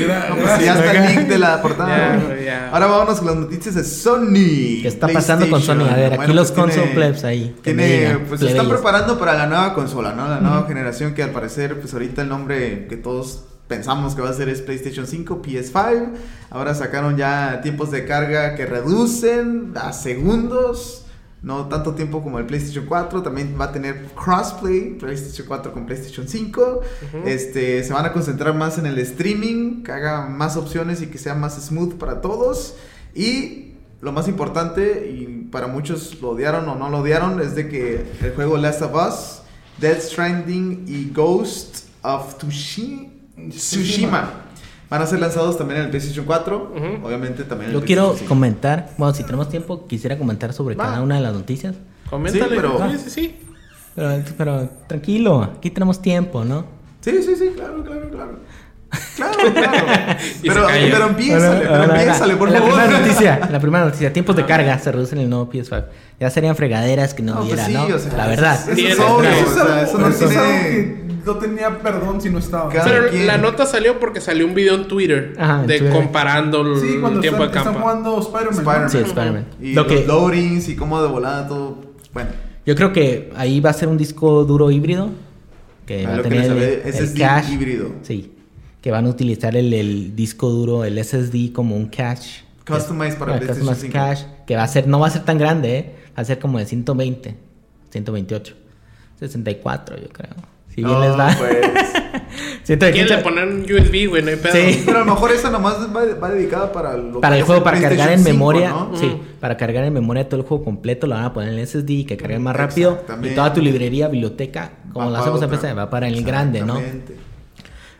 ya 0.63 0.75
está 0.75 0.91
el 0.91 1.15
link 1.15 1.27
de 1.27 1.39
la 1.39 1.59
portada. 1.63 2.19
Ya. 2.45 2.69
Ahora 2.71 2.85
vámonos 2.85 3.17
con 3.17 3.25
las 3.27 3.35
noticias 3.37 3.73
de 3.73 3.83
Sony. 3.83 4.81
¿Qué 4.83 4.87
está 4.87 5.07
pasando 5.07 5.49
con 5.49 5.61
Sony? 5.63 5.81
A 5.89 5.95
ver, 5.95 6.21
aquí 6.21 6.31
los 6.31 6.51
console 6.51 6.91
plebs 6.93 7.23
ahí, 7.23 7.55
Tiene, 7.63 7.87
digan, 7.87 8.25
pues 8.27 8.39
se 8.41 8.47
están 8.49 8.65
plebeyos. 8.67 8.81
preparando 8.81 9.17
para 9.17 9.33
la 9.33 9.47
nueva 9.47 9.73
consola, 9.73 10.13
¿no? 10.13 10.27
La 10.27 10.39
nueva 10.39 10.67
generación 10.67 11.15
que 11.15 11.23
al 11.23 11.31
parecer, 11.31 11.79
pues 11.79 11.91
ahorita 11.93 12.21
el 12.21 12.29
nombre 12.29 12.85
que 12.87 12.97
todos 12.97 13.45
pensamos 13.67 14.15
que 14.15 14.21
va 14.21 14.29
a 14.29 14.33
ser 14.33 14.49
es 14.49 14.61
PlayStation 14.61 15.07
5, 15.07 15.41
PS5. 15.41 16.09
Ahora 16.49 16.73
sacaron 16.75 17.17
ya 17.17 17.61
tiempos 17.61 17.91
de 17.91 18.05
carga 18.05 18.55
que 18.55 18.65
reducen 18.65 19.73
a 19.75 19.93
segundos. 19.93 20.99
No 21.41 21.67
tanto 21.67 21.93
tiempo 21.93 22.23
como 22.23 22.39
el 22.39 22.45
PlayStation 22.45 22.85
4. 22.85 23.21
También 23.21 23.55
va 23.59 23.65
a 23.65 23.71
tener 23.73 24.05
crossplay, 24.15 24.97
PlayStation 24.97 25.45
4 25.45 25.73
con 25.73 25.85
PlayStation 25.85 26.25
5. 26.27 26.81
Este, 27.25 27.83
se 27.83 27.91
van 27.91 28.05
a 28.05 28.13
concentrar 28.13 28.53
más 28.55 28.77
en 28.77 28.85
el 28.85 28.97
streaming, 28.99 29.83
que 29.83 29.91
haga 29.91 30.25
más 30.27 30.55
opciones 30.55 31.01
y 31.01 31.07
que 31.07 31.17
sea 31.17 31.33
más 31.35 31.61
smooth 31.61 31.95
para 31.95 32.21
todos. 32.21 32.75
Y 33.13 33.73
lo 33.99 34.11
más 34.13 34.27
importante, 34.29 35.09
y 35.09 35.47
para 35.51 35.67
muchos 35.67 36.21
lo 36.21 36.29
odiaron 36.29 36.67
o 36.69 36.75
no 36.75 36.89
lo 36.89 36.99
odiaron, 36.99 37.41
es 37.41 37.55
de 37.55 37.67
que 37.67 38.05
el 38.21 38.33
juego 38.35 38.57
Last 38.57 38.81
of 38.81 38.93
Us, 38.95 39.41
Dead 39.79 39.99
Stranding 39.99 40.85
y 40.87 41.09
Ghost 41.13 41.87
of 42.03 42.37
Tsushi- 42.37 43.09
Tsushima 43.49 44.29
van 44.89 45.01
a 45.01 45.07
ser 45.07 45.19
lanzados 45.19 45.57
también 45.57 45.79
en 45.79 45.85
el 45.85 45.89
PlayStation 45.89 46.25
4. 46.25 46.73
Ujú. 46.75 47.07
Obviamente 47.07 47.43
también 47.45 47.69
en 47.69 47.73
Yo 47.73 47.79
el 47.79 47.85
quiero 47.85 48.01
PlayStation 48.03 48.27
5. 48.27 48.29
comentar. 48.29 48.89
Bueno, 48.97 49.13
si 49.13 49.23
tenemos 49.23 49.49
tiempo, 49.49 49.87
quisiera 49.87 50.17
comentar 50.17 50.53
sobre 50.53 50.75
Va. 50.75 50.85
cada 50.85 51.01
una 51.01 51.15
de 51.15 51.21
las 51.21 51.33
noticias. 51.33 51.75
Coméntale. 52.09 52.45
Sí, 52.45 52.51
pero- 52.55 52.91
Sí, 52.91 52.97
sí, 53.03 53.09
sí. 53.09 53.39
Pero, 53.95 54.23
pero 54.37 54.69
tranquilo, 54.87 55.41
aquí 55.57 55.69
tenemos 55.69 56.01
tiempo, 56.01 56.43
¿no? 56.43 56.65
Sí, 57.01 57.11
sí, 57.23 57.35
sí, 57.35 57.51
claro, 57.55 57.83
claro, 57.83 58.09
claro. 58.09 58.39
Claro, 59.15 59.33
claro. 59.53 60.17
Pero, 60.43 60.67
pero 60.67 61.05
empiézale, 61.07 61.59
pero 61.67 61.83
empiézale, 61.85 62.35
por 62.35 62.51
la 62.51 62.59
favor. 62.59 62.73
primera 62.75 62.99
noticia, 62.99 63.39
la 63.51 63.59
primera 63.59 63.85
noticia, 63.85 64.13
tiempos 64.13 64.35
de 64.35 64.45
carga 64.45 64.77
se 64.79 64.91
reducen 64.91 65.17
en 65.19 65.23
el 65.25 65.29
nuevo 65.31 65.49
PS5. 65.51 65.85
Ya 66.19 66.29
serían 66.29 66.55
fregaderas 66.55 67.13
que 67.15 67.23
no, 67.23 67.33
No, 67.35 67.47
pues 67.47 67.59
sí, 67.61 67.73
¿no? 67.73 67.85
o 67.85 67.99
sea, 67.99 68.13
la 68.15 68.27
verdad. 68.27 68.69
Eso, 68.69 68.87
es 68.87 68.99
obvio, 68.99 69.29
Eso 69.29 69.97
no 69.97 70.09
tiene... 70.11 71.02
no 71.25 71.35
tenía 71.37 71.79
perdón 71.79 72.21
si 72.21 72.29
no 72.29 72.39
estaba. 72.39 72.69
Cada 72.69 72.85
Pero 72.85 73.09
quien. 73.09 73.27
la 73.27 73.37
nota 73.37 73.65
salió 73.65 73.99
porque 73.99 74.21
salió 74.21 74.45
un 74.45 74.53
video 74.53 74.75
en 74.75 74.87
Twitter 74.87 75.33
Ajá, 75.37 75.61
en 75.61 75.67
de 75.67 75.77
Twitter. 75.79 75.93
comparando 75.95 76.61
el 76.61 76.79
Sí, 76.79 76.97
cuando 76.99 77.19
tiempo 77.19 77.43
están, 77.43 77.51
de 77.53 77.57
están 77.59 77.73
campo. 77.73 77.79
jugando 77.81 78.19
Spider-Man. 78.21 78.89
Sí, 78.89 78.97
Spider-Man. 78.99 79.45
Y 79.61 79.73
Lo 79.73 79.83
los 79.83 79.91
que, 79.91 80.05
loadings 80.05 80.69
y 80.69 80.75
cómo 80.75 81.01
de 81.01 81.07
volada 81.07 81.47
todo. 81.47 81.77
Bueno, 82.13 82.29
yo 82.65 82.75
creo 82.75 82.93
que 82.93 83.31
ahí 83.35 83.59
va 83.59 83.69
a 83.71 83.73
ser 83.73 83.87
un 83.87 83.97
disco 83.97 84.43
duro 84.45 84.71
híbrido. 84.71 85.09
Que 85.85 86.05
A 86.05 86.09
va 86.11 86.15
a 86.17 86.21
tener 86.21 86.45
el, 86.51 86.57
el 86.85 86.93
SSD 86.93 87.19
cache. 87.19 87.53
híbrido. 87.53 87.89
Sí. 88.03 88.31
Que 88.81 88.91
van 88.91 89.05
a 89.05 89.09
utilizar 89.09 89.55
el, 89.57 89.73
el 89.73 90.15
disco 90.15 90.49
duro, 90.49 90.83
el 90.85 90.97
SSD 91.03 91.51
como 91.53 91.75
un 91.75 91.87
cache. 91.87 92.43
Customized 92.65 93.17
para 93.17 93.33
Ah, 93.33 93.39
PlayStation 93.39 93.67
customized 93.67 93.81
5. 93.81 93.93
cache. 93.93 94.25
Que 94.47 94.55
va 94.55 94.63
a 94.63 94.67
ser, 94.67 94.87
no 94.87 94.99
va 94.99 95.07
a 95.07 95.09
ser 95.09 95.23
tan 95.25 95.37
grande, 95.37 95.77
¿eh? 95.77 95.95
Va 96.17 96.21
a 96.21 96.25
ser 96.25 96.39
como 96.39 96.57
de 96.59 96.65
120, 96.65 97.35
128, 97.91 98.55
64, 99.19 99.97
yo 99.97 100.09
creo. 100.09 100.29
Si 100.73 100.81
bien 100.83 100.87
No, 100.93 100.99
les 101.01 101.17
va. 101.17 101.35
pues. 101.37 101.57
128. 102.63 102.93
Quieren 102.93 103.17
le 103.17 103.23
poner 103.23 103.47
un 103.47 103.61
USB, 103.63 104.07
güey, 104.09 104.23
no 104.23 104.29
hay 104.29 104.37
pedo. 104.37 104.53
Sí. 104.53 104.83
Pero 104.85 104.97
a 104.97 105.05
lo 105.05 105.13
mejor 105.13 105.31
esa 105.31 105.49
nomás 105.49 105.75
va, 105.95 106.05
va 106.15 106.29
dedicada 106.31 106.71
para 106.71 106.95
lo 106.97 107.19
Para 107.19 107.35
que 107.35 107.39
el 107.41 107.45
juego, 107.45 107.63
para 107.63 107.79
cargar 107.81 108.09
en 108.11 108.19
5, 108.19 108.29
memoria, 108.31 108.69
¿no? 108.69 108.91
sí, 108.95 109.05
Mm. 109.07 109.39
para 109.39 109.57
cargar 109.57 109.83
en 109.83 109.93
memoria 109.93 110.27
todo 110.29 110.39
el 110.39 110.47
juego 110.47 110.63
completo, 110.63 111.05
lo 111.05 111.15
van 111.15 111.25
a 111.25 111.33
poner 111.33 111.49
en 111.49 111.59
el 111.59 111.67
SSD 111.67 111.89
y 111.89 112.05
que 112.05 112.15
cargue 112.17 112.39
más 112.39 112.55
rápido. 112.55 113.03
Y 113.21 113.29
toda 113.35 113.53
tu 113.53 113.61
librería, 113.61 114.07
biblioteca, 114.07 114.71
como 114.93 115.05
Va 115.05 115.11
lo 115.11 115.11
para 115.11 115.21
hacemos 115.23 115.41
en. 115.41 115.49
PC, 115.49 115.73
va 115.73 115.89
para 115.89 116.07
el 116.07 116.23
grande, 116.23 116.61
¿no? 116.61 116.77
Exactamente. 116.77 117.15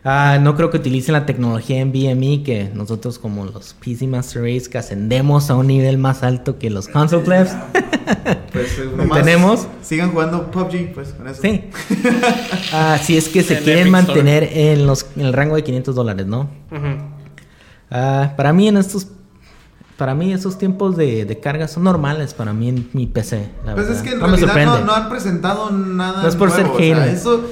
Ah, 0.06 0.38
no 0.38 0.54
creo 0.54 0.70
que 0.70 0.76
utilicen 0.76 1.14
la 1.14 1.24
tecnología 1.24 1.80
en 1.80 1.90
VME 1.90 2.42
que 2.42 2.70
nosotros 2.74 3.18
como 3.18 3.46
los 3.46 3.74
PC 3.82 4.06
Master 4.06 4.42
Race 4.42 4.68
que 4.68 4.76
ascendemos 4.76 5.48
a 5.48 5.54
un 5.56 5.66
nivel 5.66 5.96
más 5.96 6.22
alto 6.22 6.58
que 6.58 6.68
los 6.70 6.88
console 6.88 7.24
plebs. 7.24 7.52
Pues 8.52 8.78
eh, 8.78 8.88
nomás 8.94 9.18
Tenemos. 9.18 9.66
Sigan 9.82 10.12
jugando 10.12 10.50
PUBG, 10.50 10.92
pues 10.92 11.08
con 11.14 11.26
eso. 11.26 11.40
Sí. 11.40 11.64
Ah, 12.72 12.98
si 13.02 13.16
es 13.16 13.28
que 13.30 13.42
se 13.42 13.56
En 13.58 13.64
quieren 13.64 13.82
Epic 13.84 13.92
mantener 13.92 14.48
en, 14.52 14.86
los, 14.86 15.06
en 15.16 15.22
el 15.22 15.32
rango 15.32 15.56
de 15.56 15.64
500 15.64 15.94
dólares, 15.94 16.26
¿no? 16.26 16.50
Ah, 17.90 18.34
para 18.36 18.52
mí 18.52 18.68
en 18.68 18.76
estos... 18.76 19.08
Para 19.96 20.14
mí 20.14 20.32
esos 20.32 20.58
tiempos 20.58 20.96
de, 20.96 21.24
de 21.24 21.40
carga 21.40 21.66
son 21.66 21.84
normales 21.84 22.34
para 22.34 22.52
mí 22.52 22.68
en 22.68 22.90
mi 22.92 23.06
PC. 23.06 23.48
la 23.64 23.74
Pues 23.74 23.86
verdad. 23.86 23.96
es 23.96 24.02
que 24.02 24.14
en 24.14 24.20
no 24.20 24.26
realidad 24.26 24.66
no, 24.66 24.84
no 24.84 24.92
han 24.92 25.08
presentado 25.08 25.70
nada. 25.70 26.22
No 26.22 26.28
es 26.28 26.36
por 26.36 26.50
ser 26.50 26.66
nuevo, 26.66 26.76
o 26.76 26.78
sea, 26.80 26.94
hater. 26.96 27.14
eso, 27.14 27.44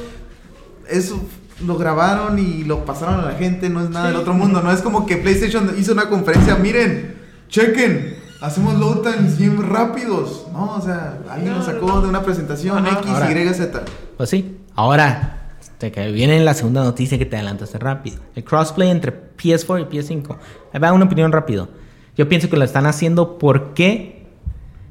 eso 0.91 1.20
lo 1.65 1.77
grabaron 1.77 2.39
y 2.39 2.65
lo 2.65 2.85
pasaron 2.85 3.20
a 3.20 3.23
la 3.23 3.33
gente, 3.33 3.69
no 3.69 3.81
es 3.83 3.91
nada 3.91 4.09
del 4.09 4.16
otro 4.16 4.35
mundo. 4.35 4.62
No 4.62 4.73
es 4.73 4.81
como 4.83 5.07
que 5.07 5.16
PlayStation 5.16 5.74
hizo 5.79 5.93
una 5.93 6.09
conferencia, 6.09 6.57
miren, 6.57 7.16
chequen, 7.49 8.16
hacemos 8.41 8.74
load 8.74 9.03
times 9.03 9.39
bien 9.39 9.62
rápidos. 9.62 10.47
No, 10.53 10.74
o 10.74 10.81
sea, 10.81 11.19
alguien 11.31 11.55
lo 11.55 11.62
sacó 11.62 12.01
de 12.01 12.09
una 12.09 12.23
presentación 12.23 12.79
Ajá. 12.87 12.99
X, 12.99 13.11
Ahora. 13.11 13.43
Y, 13.43 13.55
Z. 13.55 13.83
Pues 14.16 14.31
sí. 14.31 14.59
Ahora, 14.74 15.43
te 15.79 15.93
que 15.93 16.11
viene 16.11 16.39
la 16.41 16.55
segunda 16.55 16.83
noticia 16.83 17.19
que 17.19 17.27
te 17.27 17.37
adelantaste 17.37 17.79
rápido. 17.79 18.19
El 18.35 18.45
crossplay 18.45 18.91
entre 18.91 19.12
PS4 19.37 19.83
y 19.83 19.97
PS5. 19.97 20.37
Ahí 20.73 20.81
va 20.81 20.93
una 20.93 21.05
opinión 21.05 21.33
rápido. 21.33 21.69
Yo 22.16 22.29
pienso 22.29 22.49
que 22.49 22.57
lo 22.57 22.65
están 22.65 22.87
haciendo 22.87 23.39
porque 23.39 24.27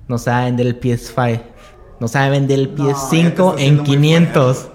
no 0.08 0.18
sabe 0.18 0.46
vender 0.46 0.68
el 0.68 0.80
PS5. 0.80 1.42
No 2.00 2.08
sabe 2.08 2.32
vender 2.32 2.60
el 2.60 2.72
No, 2.76 2.88
ya 2.88 2.94
te 2.94 3.00
PS5 3.00 3.28
estás 3.28 3.52
en 3.54 3.58
siendo 3.58 3.84
muy 3.84 3.86
500. 3.86 4.71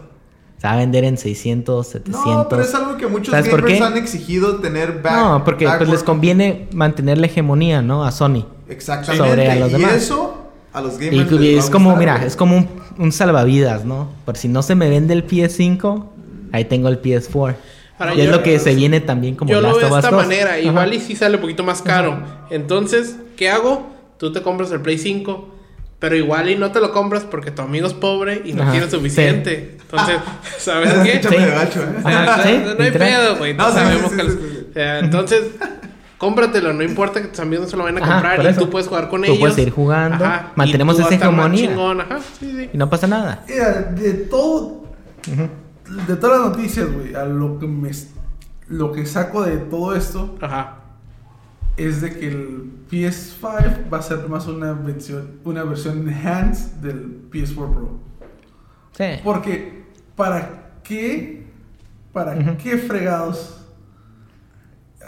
Sabe 0.66 0.78
vender 0.78 1.04
en 1.04 1.16
600, 1.16 1.86
700. 1.86 2.26
No, 2.26 2.48
pero 2.48 2.62
es 2.62 2.74
algo 2.74 2.96
que 2.96 3.06
muchos 3.06 3.30
¿Sabes 3.30 3.48
por 3.48 3.60
gamers 3.62 3.78
qué? 3.78 3.84
han 3.84 3.96
exigido 3.96 4.56
tener 4.56 5.00
back. 5.00 5.12
no, 5.14 5.44
porque 5.44 5.68
pues, 5.78 5.88
les 5.88 6.02
conviene 6.02 6.66
mantener 6.72 7.18
la 7.18 7.26
hegemonía, 7.26 7.82
¿no? 7.82 8.04
A 8.04 8.10
Sony. 8.10 8.44
Exactamente. 8.68 9.24
sobre 9.28 9.50
a 9.50 9.54
los 9.56 9.68
y 9.70 9.72
demás. 9.74 9.92
eso 9.94 10.34
a 10.72 10.80
los 10.80 10.98
gamers. 10.98 11.14
Y, 11.14 11.18
les 11.18 11.30
y 11.30 11.54
va 11.54 11.60
a 11.60 11.64
es 11.64 11.70
como, 11.70 11.96
mira, 11.96 12.24
es 12.24 12.34
como 12.34 12.56
un, 12.56 12.68
un 12.98 13.12
salvavidas, 13.12 13.84
¿no? 13.84 14.08
Por 14.24 14.36
si 14.36 14.48
no 14.48 14.62
se 14.62 14.74
me 14.74 14.90
vende 14.90 15.14
el 15.14 15.24
PS5, 15.24 16.04
ahí 16.52 16.64
tengo 16.64 16.88
el 16.88 17.00
PS4. 17.00 17.54
Ahora, 17.98 18.14
y 18.14 18.20
es 18.20 18.26
yo- 18.26 18.32
lo 18.32 18.42
que 18.42 18.58
se 18.58 18.74
viene 18.74 19.00
también 19.00 19.36
como 19.36 19.50
Yo 19.50 19.60
lo 19.60 19.68
veo 19.76 19.88
de 19.88 19.96
esta 19.96 20.10
2. 20.10 20.20
manera, 20.22 20.50
Ajá. 20.50 20.58
igual 20.58 20.92
y 20.94 21.00
sí 21.00 21.14
sale 21.14 21.36
un 21.36 21.42
poquito 21.42 21.62
más 21.62 21.80
caro. 21.80 22.18
Entonces, 22.50 23.16
¿qué 23.36 23.48
hago? 23.50 23.86
Tú 24.18 24.32
te 24.32 24.42
compras 24.42 24.70
el 24.72 24.80
Play 24.80 24.98
5, 24.98 25.48
pero 25.98 26.14
igual 26.16 26.48
y 26.50 26.56
no 26.56 26.70
te 26.72 26.80
lo 26.80 26.92
compras 26.92 27.24
porque 27.24 27.50
tu 27.50 27.62
amigo 27.62 27.86
es 27.86 27.94
pobre 27.94 28.42
y 28.44 28.52
no 28.52 28.62
Ajá, 28.62 28.72
tiene 28.72 28.90
suficiente. 28.90 29.78
Entonces, 29.80 30.16
¿sabes 30.58 30.92
qué? 31.04 31.20
Sí. 31.22 31.28
de 31.36 31.46
gacho, 31.46 31.82
¿eh? 31.82 31.86
Ajá, 32.04 32.42
sí, 32.42 32.62
no, 32.64 32.84
hay 32.84 32.90
pedo, 32.90 33.36
güey. 33.36 33.54
No, 33.54 33.64
sí, 33.66 33.70
sí, 33.72 33.78
sabemos 33.78 34.10
sí, 34.10 34.16
que 34.16 34.22
sí, 34.22 34.28
los- 34.28 34.36
sí. 34.36 34.66
o 34.70 34.72
sea, 34.74 34.98
entonces, 34.98 35.42
cómpratelo. 36.18 36.72
No 36.72 36.82
importa 36.82 37.22
que 37.22 37.28
tus 37.28 37.40
amigos 37.40 37.64
no 37.66 37.70
se 37.70 37.76
lo 37.76 37.84
vayan 37.84 38.02
a 38.02 38.04
Ajá, 38.04 38.12
comprar 38.30 38.50
y 38.52 38.54
tú 38.58 38.68
puedes 38.70 38.88
jugar 38.88 39.08
con 39.08 39.20
Tú 39.22 39.26
ellos. 39.26 39.38
puedes 39.38 39.58
ir 39.58 39.70
jugando, 39.70 40.24
mantenemos 40.54 40.96
tú 40.96 41.02
esa 41.02 41.14
hegemonía. 41.14 41.68
chingón, 41.68 42.00
Ajá, 42.00 42.18
sí, 42.38 42.50
sí. 42.56 42.70
Y 42.72 42.76
no 42.78 42.90
pasa 42.90 43.06
nada. 43.06 43.42
Mira, 43.48 43.72
de 43.82 44.12
todo. 44.12 44.84
De 46.06 46.16
todas 46.16 46.40
las 46.40 46.50
noticias, 46.50 46.92
güey, 46.92 47.14
a 47.14 47.24
lo 47.24 47.58
que 47.58 47.66
me. 47.66 47.90
Lo 48.68 48.90
que 48.92 49.06
saco 49.06 49.44
de 49.44 49.58
todo 49.58 49.94
esto 49.94 50.36
Ajá. 50.40 50.78
Es 51.76 52.00
de 52.00 52.18
que 52.18 52.28
el 52.28 52.70
PS5 52.90 53.92
va 53.92 53.98
a 53.98 54.02
ser 54.02 54.28
más 54.28 54.46
una 54.46 54.72
versión, 54.72 55.40
una 55.44 55.64
versión 55.64 56.08
enhanced 56.08 56.76
del 56.80 57.30
PS4 57.30 57.54
Pro. 57.54 57.98
Sí. 58.92 59.20
Porque, 59.22 59.84
¿para 60.14 60.80
qué? 60.82 61.46
¿Para 62.12 62.56
qué 62.56 62.78
fregados? 62.78 63.56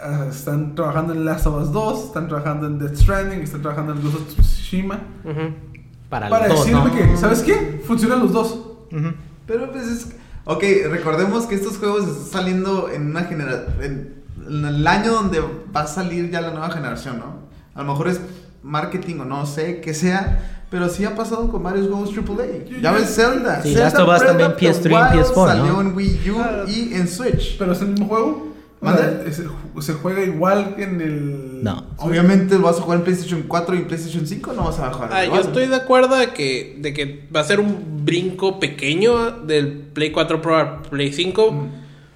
ah, 0.01 0.27
están 0.29 0.75
trabajando 0.75 1.13
en 1.13 1.25
Last 1.25 1.45
of 1.47 1.61
Us 1.61 1.71
2, 1.71 2.05
están 2.05 2.27
trabajando 2.27 2.67
en 2.67 2.79
Death 2.79 2.95
Stranding, 2.95 3.41
están 3.41 3.61
trabajando 3.61 3.93
en 3.93 4.01
Ghost 4.01 4.15
of 4.15 4.37
Tsushima. 4.37 4.99
Para, 6.09 6.29
Para 6.29 6.47
decirme 6.47 6.85
¿no? 6.85 6.95
que, 6.95 7.17
¿sabes 7.17 7.41
qué? 7.41 7.81
Funcionan 7.85 8.19
los 8.19 8.33
dos. 8.33 8.53
Ujú. 8.91 9.13
Pero 9.45 9.71
pues 9.71 9.87
es... 9.87 10.15
Ok, 10.45 10.63
recordemos 10.89 11.45
que 11.45 11.55
estos 11.55 11.77
juegos 11.77 12.07
están 12.07 12.41
saliendo 12.41 12.89
en 12.89 13.07
una 13.07 13.23
generación... 13.23 14.18
En, 14.49 14.65
el 14.65 14.87
año 14.87 15.13
donde 15.13 15.39
va 15.75 15.81
a 15.81 15.87
salir 15.87 16.29
ya 16.31 16.41
la 16.41 16.51
nueva 16.51 16.69
generación, 16.71 17.19
¿no? 17.19 17.49
A 17.75 17.83
lo 17.83 17.91
mejor 17.91 18.07
es 18.07 18.19
marketing 18.63 19.19
o 19.19 19.25
no 19.25 19.45
sé 19.45 19.79
qué 19.81 19.93
sea, 19.93 20.65
pero 20.69 20.89
sí 20.89 21.05
ha 21.05 21.15
pasado 21.15 21.49
con 21.49 21.63
varios 21.63 21.87
juegos 21.87 22.09
AAA. 22.15 22.81
Ya 22.81 22.91
ves 22.91 23.15
Zelda. 23.15 23.61
Sí, 23.61 23.73
Zelda 23.73 24.05
Last 24.05 24.25
también 24.25 24.51
of 24.51 24.57
the 24.57 24.67
PS3 24.67 24.85
y 24.85 24.93
Wild 24.93 25.25
PS4, 25.25 25.47
Salió 25.47 25.73
¿no? 25.73 25.81
en 25.81 25.95
Wii 25.95 26.31
U 26.31 26.35
Claro. 26.35 26.69
y 26.69 26.93
en 26.93 27.07
Switch. 27.07 27.57
Pero 27.57 27.71
es 27.71 27.81
el 27.81 27.87
mismo 27.89 28.07
juego. 28.07 28.49
Se 29.81 29.93
juega 29.93 30.23
igual 30.23 30.75
que 30.75 30.83
en 30.83 31.01
el. 31.01 31.63
No. 31.63 31.85
Obviamente 31.97 32.55
vas 32.57 32.77
a 32.77 32.81
jugar 32.81 32.99
en 32.99 33.03
PlayStation 33.03 33.43
4 33.47 33.75
y 33.75 33.79
PlayStation 33.81 34.25
5, 34.25 34.53
no 34.53 34.63
vas 34.65 34.79
a 34.79 34.93
jugar. 34.93 35.09
Ah, 35.11 35.25
yo 35.25 35.35
estoy 35.35 35.67
de 35.67 35.75
acuerdo 35.75 36.15
de 36.15 36.29
que, 36.29 36.77
de 36.79 36.93
que 36.93 37.27
va 37.35 37.41
a 37.41 37.43
ser 37.43 37.59
un 37.59 38.05
brinco 38.05 38.59
pequeño 38.59 39.31
del 39.41 39.67
Play 39.93 40.11
4 40.11 40.41
Pro 40.41 40.55
al 40.55 40.81
Play 40.83 41.11
5. 41.11 41.51
Mm. 41.51 41.67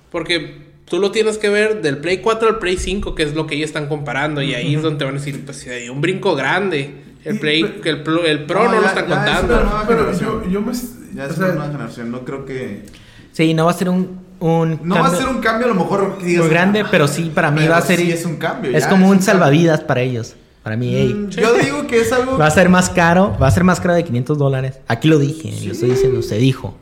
Porque 0.10 0.62
tú 0.85 0.99
lo 0.99 1.11
tienes 1.11 1.38
que 1.38 1.49
ver 1.49 1.81
del 1.81 1.97
Play 1.97 2.19
4 2.19 2.47
al 2.49 2.60
Play 2.60 2.77
5, 2.77 3.15
que 3.15 3.23
es 3.23 3.34
lo 3.35 3.47
que 3.47 3.55
ellos 3.55 3.68
están 3.68 3.88
comparando. 3.88 4.41
Y 4.41 4.53
ahí 4.53 4.76
es 4.76 4.81
donde 4.81 4.99
te 4.99 5.05
van 5.05 5.15
a 5.15 5.18
decir, 5.19 5.43
pues 5.45 5.57
si 5.57 5.69
hay 5.69 5.89
un 5.89 6.01
brinco 6.01 6.35
grande. 6.35 7.01
El 7.23 7.39
Play, 7.39 7.80
que 7.81 7.89
el, 7.89 8.03
Pro- 8.03 8.26
el 8.26 8.45
Pro 8.45 8.65
No, 8.65 8.72
no, 8.72 8.76
lo 8.77 8.81
ya- 8.81 8.88
están 8.89 9.07
ya 9.07 9.14
es 9.15 9.31
contando. 9.39 9.55
nueva 9.64 9.85
Pero 9.88 10.11
yo, 10.19 10.49
yo 10.49 10.61
me. 10.61 10.73
Ya 11.15 11.23
o 11.23 11.27
es 11.27 11.35
sea, 11.35 11.45
una 11.45 11.53
nueva 11.55 11.72
generación, 11.72 12.11
no 12.11 12.26
creo 12.26 12.43
que... 12.45 12.84
Sí, 13.31 13.53
no 13.53 13.65
va 13.65 13.72
a 13.72 13.76
ser 13.76 13.88
un, 13.89 14.19
un 14.39 14.80
No 14.84 14.95
va 14.95 15.07
a 15.07 15.15
ser 15.15 15.27
un 15.30 15.39
cambio 15.39 15.68
a 15.68 15.69
lo 15.69 15.76
mejor 15.76 16.18
que 16.18 16.26
digas... 16.26 16.43
muy 16.43 16.51
grande, 16.53 16.81
"Ah, 16.81 16.88
pero 16.91 17.07
sí 17.07 17.31
para 17.34 17.49
mí 17.49 17.65
va 17.68 17.77
a 17.77 17.81
ser 17.81 17.99
sí 17.99 18.11
es 18.11 18.26
un 18.26 18.35
cambio, 18.38 18.72
Es 18.76 18.84
ya 18.84 18.89
como 18.89 19.05
es 19.05 19.11
un, 19.14 19.22
salvavidas 19.22 19.80
para 19.81 20.01
ellos. 20.01 20.35
Para 20.64 20.76
mí, 20.76 20.93
ey. 20.95 21.14
Mm, 21.14 21.30
Yo 21.30 21.53
digo 21.53 21.88
que 21.88 22.01
es 22.01 22.11
algo... 22.11 22.38
Va 22.38 22.47
a 22.47 22.51
ser 22.51 22.68
más 22.68 22.89
caro, 22.89 23.38
va 23.41 23.47
a 23.47 23.51
ser 23.51 23.64
más 23.64 23.80
caro 23.80 23.93
de 23.93 24.03
500 24.03 24.38
dólares. 24.38 24.80
Aquí 24.88 25.07
lo 25.07 25.18
dije, 25.18 25.49
lo 25.65 25.72
estoy 25.72 25.91
diciendo, 25.91 26.22
se 26.23 26.38
dijo. 26.38 26.76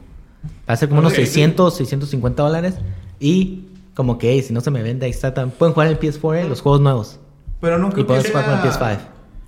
Va 0.67 0.73
a 0.73 0.77
ser 0.77 0.87
como 0.89 1.01
unos 1.01 1.11
Ok. 1.13 1.17
600, 1.19 1.77
650 1.77 2.41
dólares. 2.43 2.73
Y 3.19 3.65
como 4.01 4.17
que, 4.17 4.31
hey, 4.31 4.41
si 4.41 4.53
no 4.53 4.61
se 4.61 4.71
me 4.71 4.81
vende, 4.81 5.05
ahí 5.05 5.11
está. 5.11 5.33
tam- 5.33 5.51
Pueden 5.51 5.73
jugar 5.73 5.87
en 5.87 5.93
el 5.93 5.99
PS4, 5.99 6.35
eh, 6.35 6.49
los 6.49 6.61
juegos 6.61 6.81
nuevos. 6.81 7.19
Pero 7.59 7.77
no 7.77 7.89
Y 7.95 8.03
puedes 8.03 8.27
jugar 8.29 8.45
con 8.45 8.53
el 8.55 8.61
sea- 8.61 8.71
PS5. 8.71 8.99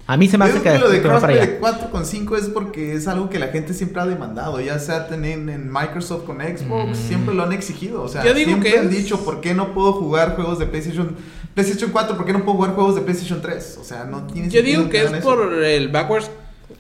A 0.06 0.18
mí 0.18 0.28
se 0.28 0.38
me 0.38 0.44
hace 0.46 0.62
que, 0.62 0.70
que 0.74 0.78
lo 0.80 0.90
de 0.90 1.02
crossplay 1.02 1.36
de 1.38 1.42
allá. 1.42 1.60
4 1.62 1.90
con 1.90 2.06
5 2.06 2.36
es 2.36 2.50
porque 2.50 2.94
es 2.94 3.08
algo 3.08 3.30
que 3.30 3.40
la 3.40 3.48
gente 3.48 3.74
siempre 3.74 4.02
ha 4.02 4.06
demandado, 4.06 4.60
ya 4.60 4.78
sea 4.78 5.08
tener 5.08 5.40
en 5.40 5.72
Microsoft 5.72 6.26
con 6.26 6.40
Xbox, 6.42 6.90
Mm. 6.90 7.08
siempre 7.08 7.34
lo 7.34 7.44
han 7.44 7.54
exigido, 7.54 8.04
o 8.04 8.08
sea, 8.10 8.22
Yo 8.24 8.34
digo 8.34 8.50
siempre 8.50 8.72
que 8.74 8.80
han 8.80 8.86
es- 8.88 8.92
dicho, 8.92 9.24
¿por 9.24 9.40
qué 9.40 9.54
no 9.54 9.74
puedo 9.74 9.94
jugar 9.94 10.36
juegos 10.36 10.60
de 10.60 10.66
PlayStation 10.66 11.16
PlayStation 11.56 11.92
4, 11.92 12.18
¿por 12.18 12.26
qué 12.26 12.34
no 12.34 12.44
puedo 12.44 12.58
jugar 12.58 12.74
juegos 12.76 12.96
de 12.96 13.02
PlayStation 13.02 13.42
3? 13.42 13.78
O 13.80 13.84
sea, 13.86 14.04
no 14.06 14.24
tiene 14.28 14.50
Yo 14.50 14.62
digo 14.62 14.90
que 14.90 15.04
es 15.04 15.12
eso. 15.14 15.22
por 15.22 15.54
el 15.64 15.88
backwards 15.88 16.30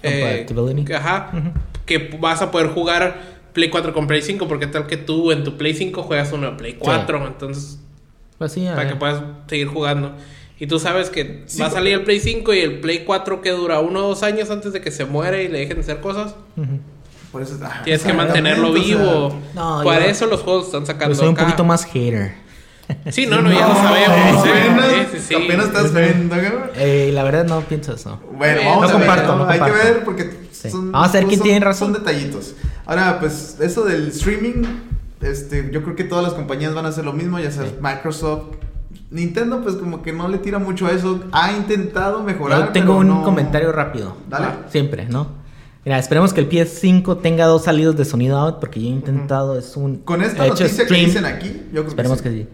eh, 0.02 0.44
Compatibility. 0.48 0.86
que- 0.86 0.96
ajá, 0.96 1.32
que 1.86 2.18
vas 2.20 2.42
a 2.42 2.52
poder 2.52 2.68
jugar 2.70 3.33
Play 3.54 3.70
4 3.70 3.94
con 3.94 4.08
Play 4.08 4.22
5 4.22 4.48
porque 4.48 4.68
tal 4.68 4.88
que 4.88 4.98
tú 4.98 5.32
en 5.32 5.44
tu 5.44 5.58
Play 5.58 5.74
5 5.74 6.04
juegas 6.04 6.32
uno 6.34 6.52
de 6.52 6.58
Play 6.58 6.74
4, 6.74 7.28
entonces 7.28 7.80
Pues 8.38 8.52
sí, 8.52 8.66
para 8.66 8.78
ver. 8.78 8.88
que 8.90 8.96
puedas 8.96 9.22
seguir 9.48 9.68
jugando. 9.68 10.14
Y 10.60 10.68
tú 10.68 10.80
sabes 10.80 11.10
que 11.10 11.44
Sí, 11.48 11.60
va 11.62 11.68
a 11.68 11.72
salir 11.72 11.94
el 11.94 12.04
Play 12.04 12.20
5 12.20 12.54
y 12.54 12.60
el 12.60 12.80
Play 12.80 13.04
4 13.06 13.42
que 13.42 13.52
dura 13.52 13.80
uno 13.80 14.06
o 14.06 14.10
dos 14.10 14.24
años 14.24 14.50
antes 14.50 14.74
de 14.74 14.82
que 14.82 14.92
se 14.92 15.06
muere 15.06 15.44
y 15.44 15.48
le 15.50 15.60
dejen 15.60 15.76
de 15.78 15.82
hacer 15.82 16.00
cosas. 16.00 16.36
Ujú. 16.58 16.80
Por 17.32 17.42
eso, 17.42 17.58
ah, 17.64 17.82
Tienes 17.84 18.04
que 18.04 18.10
exactamente, 18.12 18.42
mantenerlo 18.42 18.70
o 18.72 18.74
sea, 18.76 18.84
vivo. 18.84 19.40
No, 19.56 19.82
Para 19.84 20.06
yo- 20.06 20.12
eso 20.12 20.28
los 20.28 20.42
juegos 20.42 20.68
están 20.68 20.86
sacando. 20.86 21.08
Pues 21.08 21.18
soy 21.18 21.28
un 21.30 21.34
acá. 21.34 21.46
poquito 21.46 21.64
más 21.64 21.86
hater. 21.86 22.34
Sí, 23.10 23.26
no, 23.26 23.42
no, 23.42 23.52
ya 23.52 23.68
lo 23.70 23.76
sabemos. 23.76 24.44
sí, 24.44 24.50
apenas, 24.50 24.86
sí, 25.12 25.18
sí, 25.18 25.20
sí. 25.30 25.36
apenas 25.36 25.66
estás 25.68 25.94
viendo, 25.94 26.36
¿no? 26.36 26.42
Eh, 26.76 27.12
la 27.14 27.24
verdad 27.24 27.46
no 27.46 27.62
pienso 27.62 27.94
eso. 27.96 28.20
Bueno, 28.38 28.62
Eh, 28.62 28.66
vamos 28.66 28.82
no 28.92 28.98
a 28.98 29.00
ver, 29.00 29.08
comparto, 29.08 29.36
no 29.38 29.48
hay 29.50 29.60
que 29.62 29.72
ver 29.72 30.04
porque 30.04 30.30
Sí. 30.64 30.72
son, 30.72 30.92
Vamos 30.92 31.10
a 31.10 31.14
ver 31.14 31.26
quién 31.28 31.40
son- 31.40 31.44
tiene 31.48 31.60
razón. 31.66 31.94
Son 31.94 32.04
detallitos. 32.04 32.56
Ahora, 32.86 33.20
pues 33.20 33.58
eso 33.62 33.84
del 33.86 34.08
streaming, 34.10 34.64
este, 35.22 35.70
yo 35.72 35.84
creo 35.84 35.96
que 35.96 36.04
todas 36.04 36.24
las 36.24 36.34
compañías 36.34 36.74
van 36.74 36.86
a 36.86 36.90
hacer 36.90 37.06
lo 37.06 37.14
mismo, 37.14 37.40
ya 37.40 37.52
sea 37.52 37.64
Sí. 37.66 37.76
Microsoft, 37.82 38.56
Nintendo, 39.12 39.62
pues 39.62 39.76
como 39.76 40.02
que 40.02 40.12
no 40.12 40.28
le 40.28 40.40
tira 40.40 40.58
mucho 40.60 40.88
a 40.88 40.92
eso. 40.92 41.20
Ha 41.32 41.52
intentado 41.54 42.24
mejorar. 42.24 42.66
Yo 42.68 42.72
tengo 42.72 42.88
pero 42.94 42.98
un 43.00 43.08
no- 43.08 43.24
comentario 43.24 43.72
rápido. 43.72 44.18
Dale. 44.30 44.46
Ah, 44.48 44.66
Siempre, 44.70 45.06
¿no? 45.08 45.28
Mira, 45.86 46.00
esperemos 46.00 46.34
que 46.34 46.40
el 46.42 46.48
PS5 46.50 47.18
tenga 47.18 47.46
dos 47.46 47.66
salidos 47.66 47.96
de 47.98 48.06
sonido 48.06 48.38
out 48.38 48.60
porque 48.60 48.80
yo 48.82 48.88
he 48.88 48.92
intentado, 48.92 49.60
es 49.60 49.76
un... 49.76 49.98
Con 49.98 50.22
esta 50.24 50.48
noticia 50.48 50.68
que 50.68 50.86
stream. 50.86 51.06
dicen 51.06 51.26
aquí, 51.26 51.50
yo 51.74 51.82
creo 51.82 51.88
Esperemos 51.90 52.22
que 52.22 52.30
que 52.30 52.36
sí. 52.44 52.48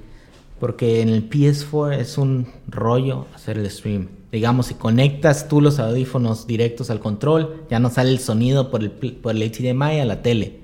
Porque 0.59 1.01
en 1.01 1.09
el 1.09 1.29
PS4 1.29 1.93
es 1.99 2.17
un 2.17 2.47
rollo 2.67 3.27
hacer 3.35 3.57
el 3.57 3.69
stream. 3.69 4.07
Digamos, 4.31 4.67
si 4.67 4.75
conectas 4.75 5.47
tú 5.47 5.59
los 5.61 5.79
audífonos 5.79 6.45
directos 6.45 6.89
al 6.91 6.99
control, 6.99 7.63
ya 7.69 7.79
no 7.79 7.89
sale 7.89 8.11
el 8.11 8.19
sonido 8.19 8.69
por 8.69 8.83
el, 8.83 8.91
por 8.91 9.35
el 9.35 9.41
HDMI 9.51 9.99
a 9.99 10.05
la 10.05 10.21
tele. 10.21 10.59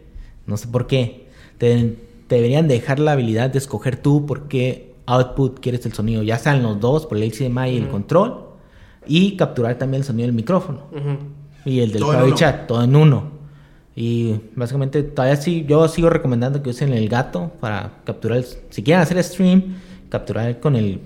No 0.46 0.56
sé 0.58 0.68
por 0.68 0.86
qué. 0.88 1.28
Te, 1.58 1.98
te 2.28 2.36
deberían 2.36 2.68
dejar 2.68 3.00
la 3.00 3.14
habilidad 3.14 3.50
de 3.50 3.58
escoger 3.58 3.96
tú 3.98 4.26
por 4.28 4.48
qué 4.48 4.94
output 5.08 5.60
quieres 5.60 5.86
el 5.86 5.94
sonido. 5.94 6.22
Ya 6.22 6.38
sean 6.38 6.62
los 6.62 6.80
dos, 6.80 7.06
por 7.08 7.18
el 7.18 7.32
HDMI 7.32 7.70
y 7.70 7.78
el 7.78 7.88
control. 7.90 8.42
Y 9.08 9.36
capturar 9.36 9.78
también 9.78 10.02
el 10.02 10.06
sonido 10.06 10.28
del 10.28 10.36
micrófono. 10.36 10.82
Y 11.66 11.80
el 11.80 11.92
del 11.92 12.02
Private. 12.12 12.36
Chat, 12.40 12.68
todo 12.68 12.84
en 12.84 12.96
uno. 12.96 13.32
Y 13.96 14.36
básicamente 14.56 15.02
todavía 15.04 15.38
sí, 15.38 15.66
yo 15.68 15.88
sigo 15.88 16.10
recomendando 16.10 16.62
que 16.62 16.70
usen 16.70 16.92
el 16.94 17.08
gato 17.10 17.52
para 17.62 18.02
capturar, 18.04 18.40
el- 18.40 18.46
si 18.70 18.84
quieren 18.84 19.02
hacer 19.02 19.24
stream, 19.24 19.76
capturar 20.10 20.60
con 20.60 20.76
el, 20.76 21.00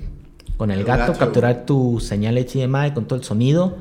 con 0.59 0.71
el 0.71 0.79
El 0.81 0.85
gato, 0.85 1.13
gato. 1.13 1.17
capturar 1.17 1.65
tu 1.65 1.99
señal 2.01 2.35
HDMI 2.37 2.91
con 2.93 3.05
todo 3.07 3.17
el 3.17 3.25
sonido 3.25 3.77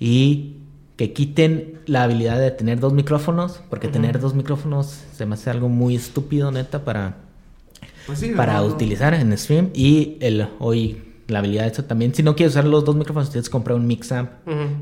y 0.00 0.56
que 0.96 1.12
quiten 1.12 1.82
la 1.86 2.04
habilidad 2.04 2.40
de 2.40 2.50
tener 2.50 2.80
dos 2.80 2.92
micrófonos, 2.94 3.60
porque 3.70 3.88
tener 3.88 4.18
dos 4.18 4.34
micrófonos 4.34 4.86
se 5.12 5.26
me 5.26 5.34
hace 5.34 5.50
algo 5.50 5.68
muy 5.68 5.94
estúpido, 5.96 6.50
neta, 6.50 6.84
para, 6.84 7.18
Pues 8.06 8.20
sí, 8.20 8.32
para 8.36 8.60
no, 8.60 8.66
no. 8.68 8.74
utilizar 8.74 9.14
en 9.14 9.36
stream 9.36 9.70
y 9.74 10.16
el 10.20 10.48
hoy 10.58 11.11
la 11.28 11.38
habilidad 11.38 11.62
de 11.64 11.70
eso 11.70 11.84
también, 11.84 12.14
si 12.14 12.22
no 12.22 12.34
quieres 12.36 12.52
usar 12.54 12.64
los 12.64 12.84
dos 12.84 12.96
micrófonos, 12.96 13.30
tienes 13.30 13.48
que 13.48 13.52
comprar 13.52 13.76
un 13.76 13.86
mix 13.86 14.10
amp 14.12 14.30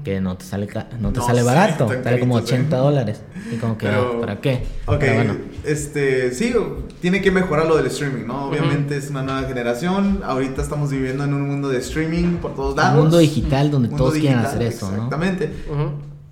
que 0.04 0.20
no 0.20 0.36
te 0.36 0.44
sale 0.44 0.66
ca- 0.66 0.88
no 1.00 1.12
te 1.12 1.20
No, 1.20 1.26
sale 1.26 1.42
barato, 1.42 1.86
sale 1.88 2.18
como 2.18 2.34
caritos, 2.34 2.52
80 2.52 2.76
¿eh? 2.76 2.80
dólares. 2.80 3.20
Y 3.52 3.56
como 3.56 3.76
que, 3.78 3.86
Pero- 3.86 4.20
¿para 4.20 4.40
qué? 4.40 4.64
Ok, 4.86 4.96
Pero 5.00 5.14
bueno. 5.14 5.36
este, 5.64 6.32
sí, 6.32 6.52
tiene 7.00 7.20
que 7.20 7.30
mejorar 7.30 7.66
lo 7.66 7.76
del 7.76 7.86
streaming, 7.86 8.26
¿no? 8.26 8.46
Obviamente 8.48 8.96
es 8.96 9.10
una 9.10 9.22
nueva 9.22 9.42
generación, 9.44 10.22
ahorita 10.24 10.62
estamos 10.62 10.90
viviendo 10.90 11.24
en 11.24 11.34
un 11.34 11.46
mundo 11.46 11.68
de 11.68 11.78
streaming 11.78 12.36
por 12.38 12.54
todos 12.54 12.74
lados. 12.76 13.00
mundo 13.02 13.18
digital 13.18 13.70
donde 13.70 13.88
Mundo 13.88 14.04
todos 14.04 14.18
quieren 14.18 14.38
digital, 14.40 14.56
hacer 14.56 14.62
eso, 14.68 14.86
¿no? 14.90 14.94
Exactamente. 14.94 15.50
Ujú. 15.70 15.90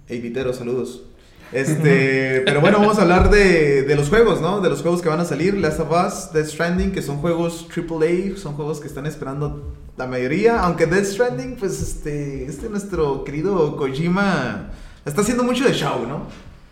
Hey, 0.09 0.20
Vitero, 0.20 0.52
saludos. 0.55 1.02
Este, 1.52 2.42
pero 2.44 2.60
bueno, 2.60 2.78
vamos 2.78 2.98
a 2.98 3.02
hablar 3.02 3.30
de, 3.30 3.82
de 3.82 3.96
los 3.96 4.08
juegos, 4.08 4.40
¿no? 4.40 4.60
De 4.60 4.68
los 4.68 4.82
juegos 4.82 5.00
que 5.02 5.08
van 5.08 5.20
a 5.20 5.24
salir, 5.24 5.54
Last 5.56 5.80
of 5.80 5.88
Us, 5.90 6.32
Death 6.32 6.46
Stranding, 6.48 6.92
que 6.92 7.02
son 7.02 7.18
juegos 7.18 7.66
AAA, 7.74 8.36
son 8.36 8.54
juegos 8.54 8.80
que 8.80 8.86
están 8.88 9.06
esperando 9.06 9.74
la 9.96 10.06
mayoría, 10.06 10.60
aunque 10.60 10.86
Death 10.86 11.04
Stranding, 11.06 11.56
pues 11.56 11.80
este, 11.80 12.44
este 12.46 12.68
nuestro 12.68 13.24
querido 13.24 13.76
Kojima 13.76 14.70
está 15.04 15.22
haciendo 15.22 15.42
mucho 15.42 15.64
de 15.64 15.72
show, 15.72 16.06
¿no? 16.06 16.26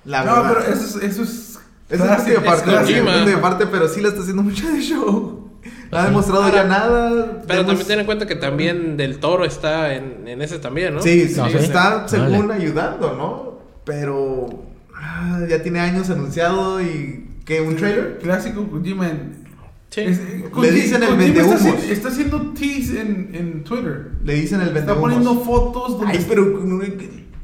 La 0.04 0.24
No, 0.24 0.34
verdad. 0.42 0.54
pero 0.64 0.74
eso 0.74 0.98
es. 0.98 1.04
Eso 1.04 1.22
es 1.22 1.58
Es 1.88 2.00
un 2.00 2.06
clásico, 2.06 2.36
punto 2.42 2.42
de 2.42 2.48
aparte, 2.48 3.20
es 3.20 3.26
de 3.26 3.32
aparte, 3.34 3.66
pero 3.66 3.88
sí 3.88 4.00
le 4.00 4.08
está 4.08 4.20
haciendo 4.20 4.42
mucho 4.42 4.68
de 4.68 4.80
show. 4.80 5.42
No 5.90 5.98
ha 5.98 6.04
demostrado 6.04 6.42
Ahora, 6.42 6.62
ya 6.62 6.64
nada. 6.64 7.42
Pero 7.46 7.60
Vemos- 7.60 7.66
también 7.66 7.86
ten 7.86 8.00
en 8.00 8.06
cuenta 8.06 8.26
que 8.26 8.34
también 8.36 8.96
Del 8.96 9.18
Toro 9.18 9.44
está 9.44 9.94
en, 9.94 10.26
en 10.26 10.42
ese 10.42 10.58
también, 10.58 10.94
¿no? 10.94 11.02
Sí, 11.02 11.28
sí, 11.28 11.36
No, 11.40 11.48
sí. 11.48 11.56
está 11.58 12.06
según 12.08 12.50
ayudando, 12.50 13.14
¿no? 13.16 13.55
Pero 13.86 14.64
ah, 14.94 15.40
ya 15.48 15.62
tiene 15.62 15.80
años 15.80 16.10
anunciado 16.10 16.82
y 16.82 17.24
que 17.46 17.60
un 17.62 17.76
trailer. 17.76 18.18
Clásico 18.22 18.68
Kojima. 18.68 19.08
en- 19.08 19.46
Sí. 19.88 20.00
es- 20.02 20.20
Le 20.60 20.70
dicen 20.72 21.02
el 21.04 21.16
vendehumos. 21.16 21.54
está, 21.64 21.70
haci- 21.78 21.90
está 21.90 22.08
haciendo 22.08 22.52
tease 22.52 23.00
en, 23.00 23.30
en 23.32 23.64
Twitter. 23.64 24.10
Le 24.24 24.34
dicen 24.34 24.60
el 24.60 24.68
Está 24.68 24.80
vendehumos. 24.80 25.00
poniendo 25.02 25.40
fotos 25.44 25.98
donde. 25.98 26.18
Ay, 26.18 26.26
pero 26.28 26.60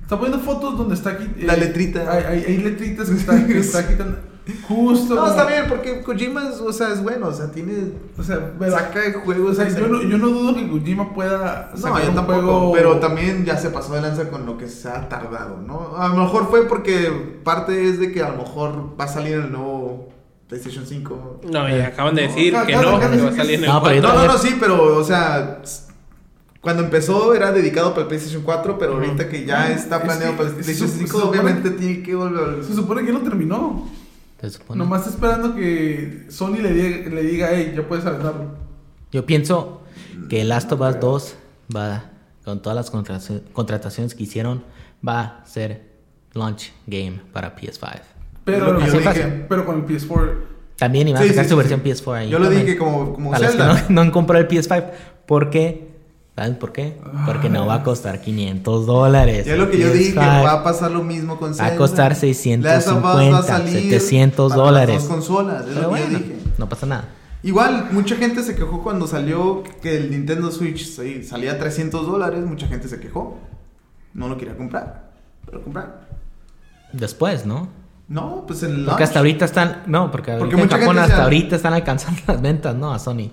Está 0.02 0.18
poniendo 0.18 0.44
fotos 0.44 0.76
donde 0.76 0.94
está 0.94 1.10
aquí. 1.10 1.26
La 1.42 1.56
letrita. 1.56 2.12
Hay, 2.12 2.24
hay, 2.24 2.44
hay 2.48 2.56
letritas 2.58 3.08
que 3.08 3.16
está, 3.16 3.46
que 3.46 3.58
está 3.58 3.88
quitando. 3.88 4.18
Justo. 4.68 5.14
no, 5.14 5.26
está 5.26 5.44
bien 5.46 5.64
porque 5.68 6.00
Kojima 6.02 6.48
es, 6.48 6.60
o 6.60 6.72
sea, 6.72 6.88
es 6.92 7.02
bueno, 7.02 7.28
o 7.28 7.32
sea, 7.32 7.50
tiene 7.50 7.92
O 8.18 8.22
sea, 8.22 8.52
pero- 8.58 8.72
saca 8.72 9.00
de 9.00 9.12
juegos. 9.12 9.52
o 9.52 9.54
sea, 9.54 9.68
yo, 9.68 9.86
no, 9.88 10.02
yo 10.02 10.18
no 10.18 10.28
dudo 10.28 10.54
que 10.54 10.68
Kojima 10.68 11.12
pueda 11.14 11.70
No, 11.74 11.80
sacar 11.80 12.02
yo 12.02 12.08
un 12.10 12.14
tampoco, 12.14 12.40
juego. 12.42 12.72
pero 12.72 12.96
también 12.98 13.44
ya 13.44 13.56
se 13.56 13.70
pasó 13.70 13.94
de 13.94 14.02
lanza 14.02 14.28
con 14.30 14.46
lo 14.46 14.56
que 14.58 14.68
se 14.68 14.88
ha 14.88 15.08
tardado, 15.08 15.58
¿no? 15.66 15.96
A 15.96 16.08
lo 16.08 16.16
mejor 16.16 16.48
fue 16.50 16.66
porque 16.68 17.38
parte 17.44 17.88
es 17.88 17.98
de 17.98 18.12
que 18.12 18.22
a 18.22 18.30
lo 18.30 18.38
mejor 18.38 18.94
va 19.00 19.04
a 19.04 19.08
salir 19.08 19.34
el 19.34 19.50
nuevo 19.52 20.08
PlayStation 20.48 20.86
5. 20.86 21.40
No, 21.50 21.68
y 21.68 21.80
acaban 21.80 22.14
de 22.14 22.22
decir 22.28 22.52
No, 22.52 22.66
que 22.66 22.72
no, 22.74 22.80
que 22.80 22.86
va 22.86 23.28
a 23.30 23.32
salir 23.34 23.54
en 23.54 23.64
el 23.64 23.68
No, 23.70 23.80
No, 23.80 24.14
no, 24.14 24.26
no, 24.26 24.38
sí, 24.38 24.56
pero, 24.60 24.98
o 24.98 25.02
sea, 25.04 25.62
cuando 26.60 26.84
empezó 26.84 27.34
era 27.34 27.50
dedicado 27.50 27.90
para 27.90 28.02
el 28.02 28.08
PlayStation 28.08 28.42
4, 28.42 28.78
pero 28.78 28.92
ahorita 28.94 29.28
que 29.28 29.44
ya 29.44 29.68
No, 29.68 29.74
está 29.74 29.96
es 29.96 30.02
planeado 30.02 30.32
que 30.32 30.36
para 30.38 30.48
el 30.50 30.54
PlayStation 30.56 30.88
sup- 30.88 30.98
5, 30.98 31.06
se 31.06 31.12
supone- 31.24 31.30
obviamente 31.30 31.70
tiene 31.70 32.02
que 32.02 32.14
volver. 32.14 32.62
Se 32.64 32.74
supone 32.74 33.04
que 33.04 33.12
no 33.12 33.20
terminó. 33.20 33.88
Se 34.42 34.50
supone. 34.50 34.78
Nomás 34.78 35.06
esperando 35.06 35.54
que 35.54 36.26
Sony 36.28 36.56
le 36.60 36.72
diga, 36.74 37.08
le 37.10 37.22
diga 37.22 37.48
hey, 37.52 37.72
ya 37.74 37.86
puedes 37.88 38.04
aventarlo. 38.04 38.56
Yo 39.10 39.24
pienso 39.24 39.82
que 40.28 40.44
Last 40.44 40.70
of 40.72 40.80
Us 40.80 41.00
2 41.00 41.34
va, 41.74 42.10
con 42.44 42.60
todas 42.60 42.76
las 42.76 42.92
contrataci- 42.92 43.42
contrataciones 43.52 44.14
que 44.14 44.24
hicieron, 44.24 44.64
va 45.06 45.20
a 45.42 45.46
ser 45.46 45.92
launch 46.34 46.72
game 46.86 47.20
para 47.32 47.54
PS5. 47.56 48.00
Pero, 48.44 48.72
Lo 48.72 48.78
que 48.80 48.86
yo 48.86 48.92
pero- 48.98 49.12
dije. 49.12 49.46
pero 49.48 49.64
con 49.64 49.76
el 49.76 49.86
PS4. 49.86 50.34
También 50.76 51.06
iban 51.06 51.22
a 51.22 51.26
sacar 51.28 51.44
sí, 51.44 51.50
su 51.50 51.54
sí, 51.54 51.58
versión 51.58 51.80
sí. 51.84 51.90
PS4 51.90 52.14
ahí. 52.14 52.28
Yo 52.28 52.38
lo 52.40 52.50
dije 52.50 52.76
como, 52.76 53.14
como 53.14 53.36
Zelda. 53.36 53.74
no, 53.74 53.80
no 53.90 54.00
han 54.00 54.10
comprado 54.10 54.42
el 54.42 54.48
PS5, 54.48 54.90
porque 55.26 55.91
¿Saben 56.34 56.56
por 56.56 56.72
qué? 56.72 56.98
Porque 57.26 57.50
no 57.50 57.66
va 57.66 57.74
a 57.76 57.82
costar 57.82 58.20
500 58.22 58.86
dólares. 58.86 59.44
Ya 59.46 59.56
lo 59.56 59.70
que 59.70 59.78
yo 59.78 59.90
dije, 59.92 60.14
PS5 60.18 60.44
va 60.44 60.52
a 60.52 60.64
pasar 60.64 60.90
lo 60.90 61.02
mismo 61.02 61.36
con 61.38 61.50
Va 61.50 61.54
a 61.54 61.56
Zelda. 61.68 61.76
costar 61.76 62.12
Last 62.12 62.22
of 62.88 63.04
Us 63.04 63.46
650, 63.46 63.66
700 63.68 64.52
para 64.52 64.62
dólares. 64.62 64.94
Las 64.94 65.04
dos 65.08 65.12
consolas, 65.12 65.66
es 65.66 65.74
Pero 65.74 65.88
lo 65.90 65.94
que 65.94 66.00
yo 66.00 66.08
dije. 66.08 66.36
no 66.56 66.68
pasa 66.68 66.86
nada. 66.86 67.08
Igual, 67.42 67.88
mucha 67.92 68.16
gente 68.16 68.42
se 68.42 68.54
quejó 68.54 68.82
cuando 68.82 69.06
salió 69.06 69.62
que 69.82 69.96
el 69.98 70.10
Nintendo 70.10 70.50
Switch 70.50 70.86
sí, 70.86 71.22
salía 71.22 71.52
a 71.52 71.58
300 71.58 72.06
dólares. 72.06 72.44
Mucha 72.46 72.66
gente 72.66 72.88
se 72.88 72.98
quejó. 72.98 73.38
No 74.14 74.28
lo 74.28 74.38
quería 74.38 74.56
comprar. 74.56 75.10
Pero 75.44 75.62
comprar. 75.62 76.08
Después, 76.92 77.44
¿no? 77.44 77.68
No, 78.08 78.44
pues 78.46 78.62
el 78.62 78.70
Porque 78.70 78.86
launch. 78.86 79.02
hasta 79.02 79.18
ahorita 79.18 79.44
están. 79.44 79.82
No, 79.86 80.10
porque, 80.10 80.32
en 80.32 80.68
Japón 80.68 80.98
hasta 80.98 81.24
ahorita 81.24 81.56
están 81.56 81.74
alcanzando 81.74 82.20
las 82.26 82.40
ventas, 82.40 82.74
¿no? 82.74 82.92
A 82.92 82.98
Sony. 82.98 83.30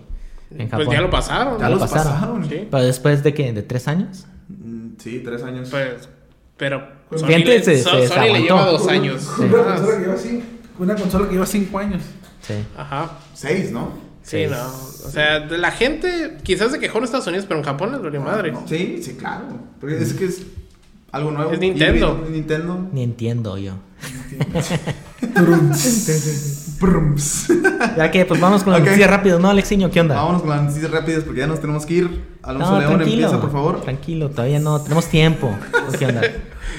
En 0.58 0.70
Japón. 0.70 0.86
Pues 0.86 0.96
ya 0.98 1.02
lo 1.02 1.10
pasaron. 1.10 1.54
Ya 1.56 1.60
Ya 1.64 1.70
lo 1.70 1.76
los 1.78 1.90
pasaron. 1.90 2.14
pasaron. 2.14 2.50
Sí. 2.50 2.68
Pero 2.72 2.84
después 2.84 3.24
de 3.24 3.34
que, 3.34 3.54
de 3.54 3.62
tres 3.64 3.88
años. 3.88 4.26
Mm, 4.48 4.90
Sí, 4.98 5.22
tres 5.24 5.44
años. 5.44 5.70
Pues, 5.70 6.10
pero 6.58 6.88
Sony, 7.16 7.28
Gente 7.28 7.46
le, 7.58 7.64
se- 7.64 7.82
So- 7.84 7.92
se 7.92 8.08
Sony 8.08 8.14
le 8.16 8.20
aguantó. 8.22 8.44
lleva 8.44 8.66
dos 8.66 8.88
años. 8.88 9.28
Una 9.40 9.48
Ah, 9.62 9.76
consola 9.76 9.98
que 9.98 10.02
lleva 10.04 10.18
cinco, 10.18 10.46
una 10.80 10.96
consola 10.96 11.28
que 11.28 11.34
lleva 11.34 11.46
cinco 11.46 11.80
años. 11.80 12.02
Sí. 12.42 12.54
Ajá. 12.78 13.12
Seis, 13.34 13.72
¿no? 13.72 13.92
Sí, 14.24 14.44
Sí. 14.46 14.48
no. 14.50 14.68
O 15.08 15.12
sea, 15.12 15.40
de 15.40 15.58
la 15.58 15.72
gente 15.72 16.38
quizás 16.44 16.72
se 16.72 16.80
quejó 16.80 16.98
en 17.00 17.04
Estados 17.06 17.26
Unidos, 17.28 17.46
pero 17.48 17.60
en 17.60 17.66
Japón 17.66 17.92
les 17.94 18.02
valió 18.02 18.22
madre. 18.22 18.54
Sí, 18.68 19.00
sí, 19.02 19.14
claro. 19.16 19.46
Porque 19.80 19.98
es 19.98 20.14
que 20.14 20.26
es 20.26 20.42
algo 21.12 21.32
nuevo. 21.32 21.52
Es 21.52 21.60
Nintendo. 21.60 22.26
Nintendo. 22.30 22.90
Ni 22.92 23.04
entiendo 23.04 23.58
yo. 23.58 23.74
Brums. 26.80 27.48
Ya 27.98 28.12
que, 28.12 28.26
pues 28.26 28.40
vamos 28.40 28.64
con 28.64 28.74
la 28.74 28.80
Ok. 28.80 28.86
noticia 28.86 29.08
rápido, 29.08 29.40
¿no, 29.40 29.50
Alexiño? 29.50 29.90
¿Qué 29.90 30.02
onda? 30.02 30.16
Vámonos 30.16 30.42
con 30.42 30.50
las 30.52 30.64
noticias 30.64 30.92
rápidas 30.92 31.24
porque 31.24 31.40
ya 31.40 31.48
nos 31.48 31.60
tenemos 31.60 31.86
que 31.86 31.94
ir. 31.96 32.24
Alonso 32.44 32.72
No, 32.74 32.80
León 32.80 33.02
empieza, 33.02 33.40
por 33.42 33.52
favor. 33.52 33.82
Tranquilo, 33.82 34.30
todavía 34.30 34.60
no. 34.60 34.80
Tenemos 34.82 35.06
tiempo. 35.08 35.54
¿Qué 35.98 36.06
onda? 36.06 36.22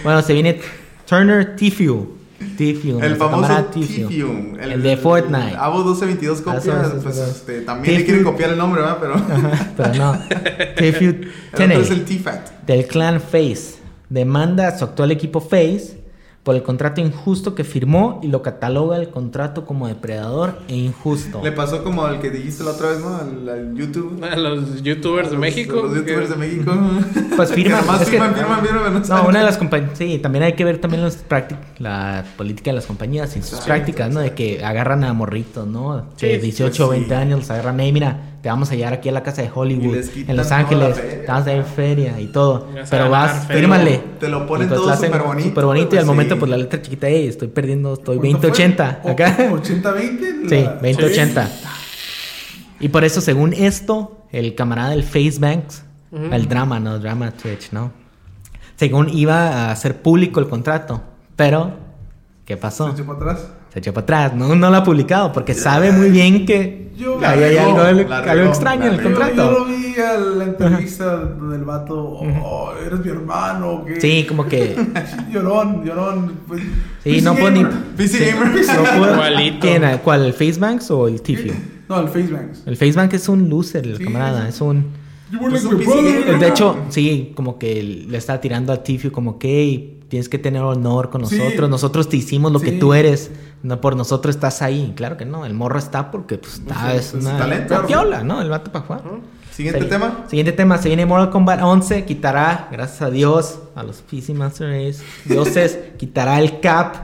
Bueno, 0.05 0.23
se 0.23 0.33
viene 0.33 0.61
Turner 1.07 1.57
Tfue. 1.57 2.07
Tfue. 2.57 2.99
El 3.07 3.17
famoso. 3.17 3.65
Tifium. 3.67 4.59
El, 4.59 4.83
de 4.83 4.97
Fortnite. 4.97 5.57
Avo 5.59 5.79
1222 5.85 6.39
Ah, 6.41 6.43
copias. 6.45 7.03
pues 7.03 7.19
este, 7.19 7.61
también 7.63 7.97
le 7.97 8.05
quieren 8.05 8.25
copiar 8.25 8.51
el 8.51 8.59
nombre, 8.59 8.81
¿verdad? 8.81 8.99
Pero. 9.01 9.15
Ajá, 9.15 9.71
pero 9.77 9.95
no. 9.95 10.13
Tfue 10.77 11.09
el 11.09 11.31
otro 11.73 11.83
es 11.83 11.91
el 11.91 12.05
T-Fat. 12.05 12.51
del 12.67 12.87
clan 12.87 13.21
Face 13.21 13.75
demanda 14.09 14.69
a 14.69 14.79
su 14.79 14.85
actual 14.85 15.11
equipo 15.13 15.41
Face 15.41 16.00
por 16.43 16.55
el 16.55 16.63
contrato 16.63 17.03
injusto 17.03 17.55
que 17.55 17.65
firmó 17.65 18.19
y 18.23 18.29
lo 18.29 18.41
cataloga 18.43 18.97
el 18.97 19.11
contrato 19.11 19.67
como 19.67 19.87
depredador 19.89 20.59
e 20.69 20.75
injusto. 20.77 21.43
Le 21.45 21.53
pasó 21.53 21.85
como 21.85 22.07
al 22.07 22.19
que 22.21 22.31
dijiste 22.31 22.65
la 22.65 22.71
otra 22.71 22.89
vez, 22.91 23.01
¿no? 23.01 23.15
Al, 23.15 23.47
al 23.49 23.75
YouTube. 23.77 24.25
A 24.31 24.37
los 24.37 24.83
youtubers 24.83 25.29
de 25.29 25.35
Los- 25.35 25.41
México. 25.41 25.75
Los 25.83 25.95
youtubers 25.97 26.29
que- 26.29 26.35
de 26.35 26.37
México. 26.37 26.73
Pues 27.37 27.53
firman, 27.53 27.85
Que 27.85 27.93
es 27.93 27.99
que- 28.01 28.05
firman, 28.13 28.35
firman, 28.35 28.61
firman, 28.67 29.03
pero 29.03 29.21
no 29.23 29.29
una 29.29 29.39
de 29.41 29.45
las 29.45 29.59
compañías, 29.59 29.97
sí, 29.99 30.19
también 30.19 30.43
hay 30.45 30.55
que 30.55 30.65
ver 30.65 30.79
también 30.79 31.03
los 31.03 31.19
la 31.79 32.25
política 32.37 32.71
de 32.71 32.77
las 32.77 32.87
compañías 32.87 33.37
y 33.37 33.43
sus 33.43 33.59
Sí, 33.61 33.65
prácticas, 33.67 34.11
¿no? 34.13 34.21
sí. 34.21 34.29
De 34.31 34.35
que 34.35 34.65
agarran 34.65 35.05
a 35.05 35.13
morritos, 35.13 35.67
¿no? 35.67 35.97
De 35.99 36.03
Sí, 36.17 36.27
18 36.39 36.85
o 36.85 36.89
pues 36.89 36.97
sí. 36.97 37.01
20 37.07 37.15
años, 37.15 37.39
los 37.41 37.51
agarran, 37.51 37.81
hey, 37.81 37.93
mira, 37.93 38.30
te 38.43 38.49
vamos 38.49 38.71
a 38.71 38.75
llevar 38.75 38.95
aquí 38.95 39.09
a 39.09 39.13
la 39.13 39.23
casa 39.23 39.43
de 39.43 39.51
Hollywood, 39.55 39.97
en 40.27 40.37
Los 40.37 40.51
Ángeles, 40.51 40.97
te 40.97 41.25
vamos 41.27 41.47
a 41.47 41.51
dar 41.53 41.65
feria 41.65 42.19
y 42.21 42.27
todo. 42.29 42.69
Pero 42.89 43.11
vas, 43.11 43.47
fírmale. 43.47 44.03
Te 44.19 44.29
lo 44.29 44.47
ponen 44.47 44.69
pues 44.69 44.81
todo 44.81 44.97
Súper 44.97 45.65
bonito 45.65 45.95
y 45.95 45.99
al 45.99 46.05
sí. 46.05 46.09
momento, 46.09 46.39
pues 46.39 46.51
la 46.51 46.57
letra 46.57 46.81
chiquita, 46.81 47.09
hey, 47.09 47.27
estoy 47.29 47.49
perdiendo, 47.49 47.95
estoy 47.95 48.17
¿Cuánto 48.19 48.39
fue? 48.41 48.51
20-80 48.51 49.01
O- 49.05 49.11
acá. 49.11 49.37
80-20. 49.51 50.49
Sí, 50.49 50.63
la- 50.63 50.73
2080. 50.75 51.51
Y 52.81 52.89
por 52.89 53.05
eso, 53.05 53.21
según 53.21 53.53
esto, 53.53 54.25
el 54.33 54.55
camarada 54.55 54.91
del 54.91 55.03
Facebanks, 55.05 55.85
el 56.13 56.49
drama, 56.49 56.81
¿no? 56.81 56.99
Drama 56.99 57.31
Twitch, 57.33 57.73
¿no? 57.73 57.93
Según 58.77 59.11
iba 59.11 59.67
a 59.67 59.71
hacer 59.73 60.01
público 60.01 60.41
el 60.41 60.49
contrato. 60.49 61.03
Pero, 61.37 61.73
¿qué 62.47 62.57
pasó? 62.57 62.87
Se 62.89 62.95
echó 63.03 63.07
para 63.07 63.33
atrás. 63.33 63.51
Se 63.73 63.79
echó 63.79 63.93
para 63.95 64.03
atrás. 64.03 64.35
No, 64.35 64.55
no 64.55 64.71
lo 64.71 64.77
ha 64.77 64.85
publicado 64.85 65.33
porque 65.33 65.55
sabe 65.55 65.93
muy 65.93 66.11
bien 66.11 66.45
que 66.45 66.91
Yo- 66.97 67.19
ahí 67.25 67.43
hay 67.45 67.55
La 67.55 67.63
algo, 67.65 67.83
regó, 67.85 68.11
la 68.11 68.19
algo 68.19 68.49
extraño 68.49 68.81
la 68.81 68.87
en 68.89 68.95
el 68.95 69.03
contrato. 69.03 69.35
yo 69.37 69.51
lo 69.53 69.65
vi 69.67 69.95
a 70.01 70.19
la 70.19 70.45
entrevista 70.45 71.17
del 71.25 71.65
vato. 71.65 71.97
Oh, 71.99 72.73
eres 72.85 73.01
mi 73.05 73.11
hermano. 73.11 73.85
¿qué? 73.87 74.01
Sí, 74.01 74.27
como 74.29 74.45
que. 74.47 74.77
Llorón, 75.33 75.85
llorón. 75.85 76.33
Pues, 76.47 76.63
Sí, 77.05 77.21
no 77.23 77.35
puedo 77.35 77.51
ni. 77.53 77.65
PC. 77.97 78.35
¿Cuál? 80.05 80.25
¿El 80.27 80.33
Facebanks 80.35 80.91
o 80.91 81.09
el 81.09 81.23
Tifio? 81.23 81.55
No, 81.89 82.01
el 82.01 82.09
Facebanks. 82.09 82.63
El 82.67 82.77
Facebank 82.77 83.15
es 83.15 83.29
un 83.29 83.49
loser, 83.49 83.87
el 83.87 83.97
Sí, 83.97 84.05
camarada. 84.05 84.49
es- 84.49 84.57
Es 84.57 84.61
un. 84.61 84.87
Pues 85.39 85.65
un 85.65 85.79
PC 85.79 85.91
gamer. 86.03 86.39
De 86.41 86.49
hecho, 86.49 86.77
sí, 86.89 87.33
como 87.37 87.57
que 87.59 87.83
le 88.09 88.19
está 88.19 88.41
tirando 88.41 88.73
a 88.73 88.83
Tifio 88.83 89.13
como 89.13 89.39
que 89.39 89.49
"Hey, 89.49 90.00
tienes 90.11 90.29
que 90.29 90.39
tener 90.39 90.61
honor 90.63 91.09
con 91.09 91.25
Sí. 91.27 91.39
nosotros, 91.39 91.71
nosotros 91.71 92.09
te 92.11 92.19
hicimos 92.19 92.53
lo 92.53 92.61
que 92.61 92.73
Sí. 92.73 92.79
tú 92.79 92.93
eres, 92.93 93.31
no 93.63 93.81
por 93.81 93.97
nosotros 93.97 94.35
estás 94.35 94.61
ahí. 94.61 94.93
Claro 94.97 95.17
que 95.17 95.25
no, 95.25 95.47
el 95.47 95.55
morro 95.55 95.79
está 95.79 96.11
porque 96.11 96.37
pues, 96.37 96.55
está, 96.55 96.75
Pues, 96.91 97.07
es 97.07 97.11
pues, 97.13 97.25
una, 97.25 97.39
talento. 97.39 97.75
una 97.79 97.87
piola, 97.87 98.23
¿no? 98.25 98.43
El 98.43 98.51
vato 98.51 98.71
para 98.73 98.85
jugar. 98.85 99.03
Siguiente 99.53 99.85
tema. 99.85 100.25
Siguiente 100.29 100.53
tema, 100.53 100.79
se 100.79 100.89
viene 100.89 101.07
Mortal 101.07 101.31
Kombat 101.31 101.63
11, 101.63 102.05
quitará, 102.05 102.69
gracias 102.73 103.03
a 103.03 103.11
Dios, 103.11 103.59
a 103.75 103.83
los 103.83 103.99
PC 104.03 104.33
Master 104.35 104.69
Race, 104.69 105.03
dioses, 105.27 105.79
quitará 105.99 106.39
el 106.41 106.61
cap 106.61 106.97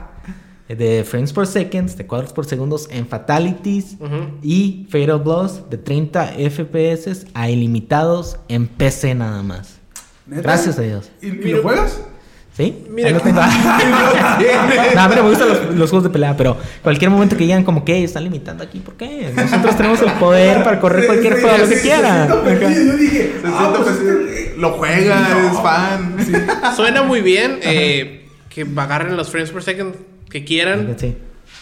de 0.67 1.05
frames 1.05 1.31
per 1.31 1.47
seconds, 1.47 1.95
de 1.97 2.05
cuadros 2.07 2.33
por 2.33 2.45
segundos 2.45 2.87
en 2.91 3.07
fatalities 3.07 3.95
Ujú. 4.01 4.37
y 4.41 4.85
fatal 4.89 5.19
blows 5.19 5.69
de 5.69 5.77
30 5.77 6.33
FPS 6.37 7.25
a 7.33 7.49
ilimitados 7.49 8.37
en 8.49 8.67
PC 8.67 9.15
nada 9.15 9.43
más. 9.43 9.77
¿Neta? 10.25 10.41
Gracias 10.41 10.77
a 10.77 10.81
Dios. 10.81 11.09
¿Y, 11.21 11.27
y 11.27 11.51
lo 11.53 11.61
juegas? 11.61 12.01
¿Sí? 12.57 12.75
Mira 12.89 13.09
Ahí 13.09 13.13
lo 13.13 13.19
que- 13.21 13.29
tengo. 13.29 13.39
no, 14.95 15.09
pero 15.09 15.23
me 15.23 15.29
gustan 15.29 15.49
los, 15.49 15.75
los 15.75 15.89
juegos 15.91 16.05
de 16.05 16.09
pelea, 16.09 16.35
pero 16.35 16.57
cualquier 16.81 17.11
momento 17.11 17.37
que 17.37 17.43
digan 17.43 17.63
como 17.63 17.85
que 17.85 18.03
están 18.03 18.23
limitando 18.23 18.63
aquí, 18.63 18.79
¿por 18.79 18.95
qué? 18.95 19.31
Nosotros 19.35 19.77
tenemos 19.77 20.01
el 20.01 20.11
poder 20.13 20.63
para 20.63 20.79
correr 20.79 21.05
cualquier 21.05 21.35
Sí, 21.35 21.41
juego, 21.43 21.57
sí, 21.65 21.69
que 21.69 21.75
sí, 21.75 21.81
quiera. 21.87 22.25
se 22.25 22.31
siento 22.31 22.43
perdido. 22.43 22.83
Yo 22.93 22.97
dije, 22.97 23.31
Se 23.43 23.47
ah, 23.47 23.73
pues, 23.77 23.97
pues, 23.97 24.57
lo 24.57 24.71
juega, 24.71 25.19
No. 25.29 25.51
es 25.51 25.61
fan. 25.61 26.75
Suena 26.75 27.03
muy 27.03 27.21
bien 27.21 27.59
eh, 27.61 28.25
que 28.49 28.65
agarren 28.75 29.15
los 29.15 29.29
frames 29.29 29.51
per 29.51 29.61
second 29.61 29.93
que 30.29 30.43
quieran. 30.43 30.95
Sí. 30.97 31.15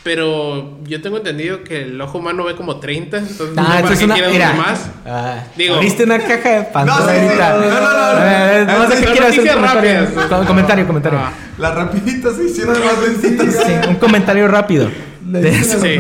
Pero 0.06 0.77
yo 0.84 1.02
tengo 1.02 1.18
entendido 1.18 1.64
que 1.64 1.82
el 1.82 1.99
ojo 1.99 2.19
humano 2.19 2.44
ve 2.44 2.56
como 2.56 2.80
30. 2.80 3.18
Entonces, 3.18 3.56
no 3.56 3.61
Ah, 3.64 3.82
sé 3.88 3.94
esto 3.95 4.07
para 4.07 4.22
qué 4.22 4.30
quieran 4.30 4.32
Mira, 4.32 4.53
más. 4.53 4.90
ah, 5.03 5.44
Digo- 5.57 5.76
abriste 5.77 6.03
una 6.03 6.19
caja 6.19 6.49
de 6.52 6.64
Pandora 6.65 6.99
No, 7.06 7.10
sí, 7.10 7.15
sí, 7.15 7.26
ahorita. 7.26 7.49
no, 7.49 7.60
no, 7.60 7.69
no, 7.69 7.80
no. 7.80 8.19
A 8.19 8.23
ver, 8.23 8.68
no 8.68 8.88
sé 8.91 8.95
qué 8.99 9.06
quiere 9.11 9.27
hacer 9.27 9.48
comentario. 9.56 9.99
rápidas. 10.06 10.27
Com- 10.30 10.45
Comentario, 10.45 10.86
comentario. 10.88 11.19
Ah. 11.19 11.32
Las 11.57 11.73
rapiditas 11.73 12.36
se 12.36 12.44
hicieron 12.44 12.77
más 12.86 13.02
lentitas. 13.02 13.56
Sí, 13.65 13.73
un 13.90 13.95
comentario 13.95 14.48
rápido. 14.48 14.90
Le 15.27 15.41
De 15.41 15.49
eso. 15.49 15.80
Sí. 15.82 15.98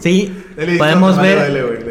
Sí, 0.00 0.34
Le 0.56 0.76
podemos 0.76 1.16
ver. 1.22 1.38
dale, 1.38 1.62
le. 1.62 1.86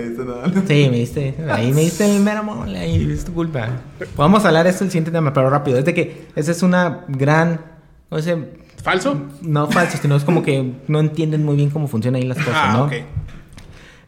Sí, 0.68 0.88
me 0.92 0.98
diste. 0.98 1.36
Ahí 1.50 1.72
me 1.72 1.82
diste 1.82 2.06
el 2.06 2.22
mero 2.22 2.44
mole. 2.44 2.78
Ahí 2.80 3.10
es 3.14 3.24
tu 3.24 3.34
culpa. 3.34 3.70
Vamos 4.18 4.44
a 4.44 4.50
hablar 4.50 4.66
de 4.66 4.72
esto 4.72 4.84
el 4.84 4.90
siguiente 4.92 5.10
tema, 5.12 5.32
pero 5.32 5.50
rápido. 5.50 5.78
Es 5.80 5.86
de 5.86 5.94
que 5.94 6.28
esa 6.36 6.52
es 6.52 6.62
una 6.64 7.06
gran. 7.08 7.62
¿Cómo 8.10 8.22
se 8.22 8.36
dice? 8.36 8.65
¿Falso? 8.86 9.18
No 9.42 9.66
falso, 9.68 9.98
sino 10.00 10.16
es 10.16 10.24
como 10.24 10.44
que 10.44 10.74
no 10.88 11.00
entienden 11.00 11.44
muy 11.44 11.56
bien 11.56 11.72
cómo 11.72 11.88
funcionan 11.88 12.22
ahí 12.22 12.28
las 12.28 12.38
cosas, 12.38 12.54
Ah, 12.56 12.74
¿no? 12.78 12.84
ok. 12.86 12.94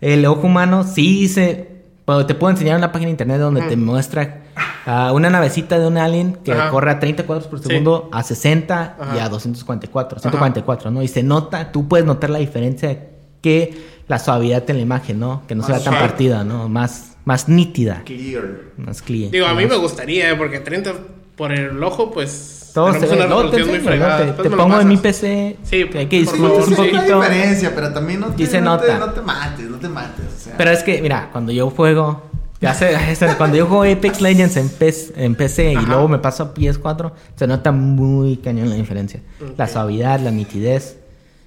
El 0.01 0.23
ojo 0.27 0.45
humano 0.45 0.83
sí 0.83 1.21
dice. 1.21 1.69
pero 2.05 2.25
Te 2.27 2.35
puedo 2.35 2.51
enseñar 2.51 2.77
una 2.77 2.91
página 2.91 3.07
de 3.07 3.11
internet 3.11 3.39
donde 3.39 3.63
te 3.63 3.75
muestra 3.75 4.43
ah, 4.85 5.11
una 5.13 5.29
navecita 5.31 5.77
de 5.79 5.87
un 5.87 5.97
alien 5.97 6.35
que 6.43 6.51
Ajá. 6.53 6.69
corre 6.69 6.91
a 6.91 6.99
30 6.99 7.25
cuadros 7.25 7.47
por 7.47 7.59
Sí. 7.59 7.67
segundo, 7.69 8.07
a 8.13 8.21
60 8.23 8.97
y 9.15 9.19
a 9.19 9.27
244, 9.29 10.19
144, 10.19 10.91
¿no? 10.91 11.01
Y 11.03 11.07
se 11.07 11.23
nota, 11.23 11.71
tú 11.71 11.87
puedes 11.87 12.05
notar 12.05 12.29
la 12.29 12.37
diferencia 12.39 13.07
que 13.41 13.81
la 14.07 14.19
suavidad 14.19 14.63
en 14.69 14.77
la 14.77 14.81
imagen, 14.83 15.19
¿no? 15.19 15.41
Que 15.47 15.55
no 15.55 15.63
se 15.63 15.71
Más 15.71 15.79
vea 15.81 15.85
tan 15.85 15.93
suave. 15.95 16.07
partida, 16.07 16.43
¿no? 16.43 16.69
Más, 16.69 17.17
más 17.25 17.49
nítida, 17.49 18.03
Clear. 18.05 18.45
más 18.77 19.01
clear. 19.01 19.31
Digo, 19.31 19.47
a 19.47 19.53
mí 19.55 19.63
más- 19.63 19.71
me 19.71 19.77
gustaría, 19.77 20.29
eh, 20.31 20.35
porque 20.35 20.59
30 20.59 20.93
por 21.37 21.53
el 21.53 21.81
ojo, 21.81 22.11
pues. 22.11 22.71
Todo 22.73 22.93
se 22.93 22.99
tenemos 22.99 23.17
ve. 23.17 23.25
una 23.25 23.33
Luego 23.35 23.49
te, 23.49 23.57
muy 23.57 23.69
enseño, 23.69 23.83
fregada. 23.85 24.25
¿no? 24.25 24.33
Te- 24.33 24.43
te 24.43 24.49
pongo 24.55 24.79
en 24.81 24.87
mi. 24.87 24.97
PC 24.97 25.57
Sí, 25.63 25.85
que 25.89 25.97
hay 25.99 26.05
que 26.07 26.19
disfrutes 26.19 26.67
un 26.67 26.75
sí. 26.75 26.81
Hay 26.81 26.91
poquito. 26.91 27.21
diferencia, 27.21 27.71
pero 27.73 27.93
también 27.93 28.19
no 28.19 28.27
te, 28.27 28.43
Y 28.43 28.45
se 28.45 28.59
no 28.61 28.77
te- 28.79 28.87
nota. 28.93 28.99
no 29.07 29.13
te 29.13 29.21
mates, 29.21 29.69
no 29.69 29.77
te 29.77 29.89
mates. 29.89 30.25
o 30.25 30.39
sea. 30.43 30.57
Pero 30.57 30.71
es 30.71 30.83
que, 30.83 31.01
mira, 31.01 31.29
cuando 31.31 31.51
yo 31.51 31.69
juego, 31.71 32.21
ya 32.61 32.73
sé, 32.75 32.95
cuando 33.37 33.57
yo 33.57 33.65
juego 33.65 33.83
Apex 33.91 34.21
Legends 34.21 34.57
en, 34.57 34.69
PS 34.69 35.13
en 35.15 35.33
PC 35.35 35.71
y 35.73 35.85
luego 35.85 36.07
me 36.07 36.19
paso 36.19 36.43
a 36.43 36.53
PS4, 36.53 37.11
se 37.35 37.47
nota 37.47 37.71
muy 37.71 38.37
cañón 38.37 38.69
la 38.69 38.75
diferencia. 38.75 39.21
La 39.57 39.65
Ok. 39.65 39.71
suavidad, 39.71 40.19
la 40.19 40.29
nitidez. 40.31 40.97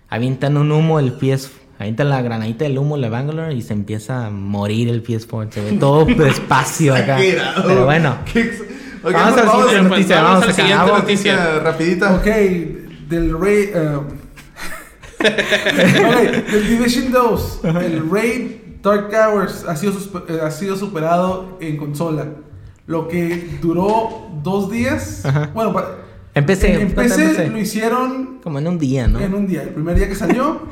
Avientan 0.09 0.57
un 0.57 0.73
humo 0.73 0.99
el 0.99 1.13
PS, 1.13 1.51
avientan 1.79 2.09
la 2.11 2.21
granadita 2.23 2.65
del 2.65 2.77
humo, 2.79 2.97
la 2.97 3.09
Bangalore 3.09 3.55
y 3.55 3.63
se 3.63 3.73
empieza 3.73 4.27
a 4.27 4.31
morir 4.31 4.89
el 4.89 5.05
PS4. 5.05 5.49
Se 5.53 5.61
ve 5.63 5.73
todo 5.79 6.05
despacio 6.17 6.93
acá. 6.95 7.19
Pero 7.65 7.85
bueno, 7.85 8.17
Qué 8.33 8.51
ex- 9.03 9.05
Ok, 9.05 9.13
Vamos 9.13 9.39
a 9.39 9.45
la 9.45 9.51
siguiente 9.53 9.89
noticia. 9.89 10.17
vamos 10.23 10.31
Vamos 10.31 10.43
a 10.43 10.47
la 10.47 10.53
siguiente 10.55 10.87
noticia. 10.93 11.35
noticia 11.37 11.61
rapidita. 11.61 12.15
Ok, 12.15 12.27
del 13.09 13.41
Raid. 13.41 13.69
eh, 13.75 13.97
ok, 15.21 16.51
del 16.53 16.69
Division 16.69 17.13
2. 17.13 17.61
El 17.65 18.11
Raid 18.11 18.51
Dark 18.83 19.11
Towers 19.11 19.65
ha 19.69 19.77
sido, 19.77 19.93
eh, 20.29 20.41
ha 20.43 20.51
sido 20.51 20.77
superado 20.77 21.59
en 21.61 21.77
consola. 21.77 22.27
Lo 22.87 23.07
que 23.09 23.59
duró 23.63 24.29
dos 24.43 24.71
días. 24.71 25.25
Ajá. 25.25 25.51
Bueno, 25.55 25.77
En 26.35 26.47
PC, 26.47 26.75
En, 26.75 26.81
en 26.81 26.91
¿cuánto 26.93 27.15
PC 27.15 27.25
en 27.25 27.37
PC? 27.37 27.49
lo 27.51 27.59
hicieron 27.59 28.39
como 28.43 28.59
en 28.59 28.67
un 28.67 28.79
día, 28.79 29.07
¿no? 29.07 29.21
en 29.21 29.35
un 29.35 29.47
día. 29.47 29.63
El 29.63 29.71
primer 29.71 29.97
día 29.97 30.09
que 30.09 30.15
salió. 30.15 30.63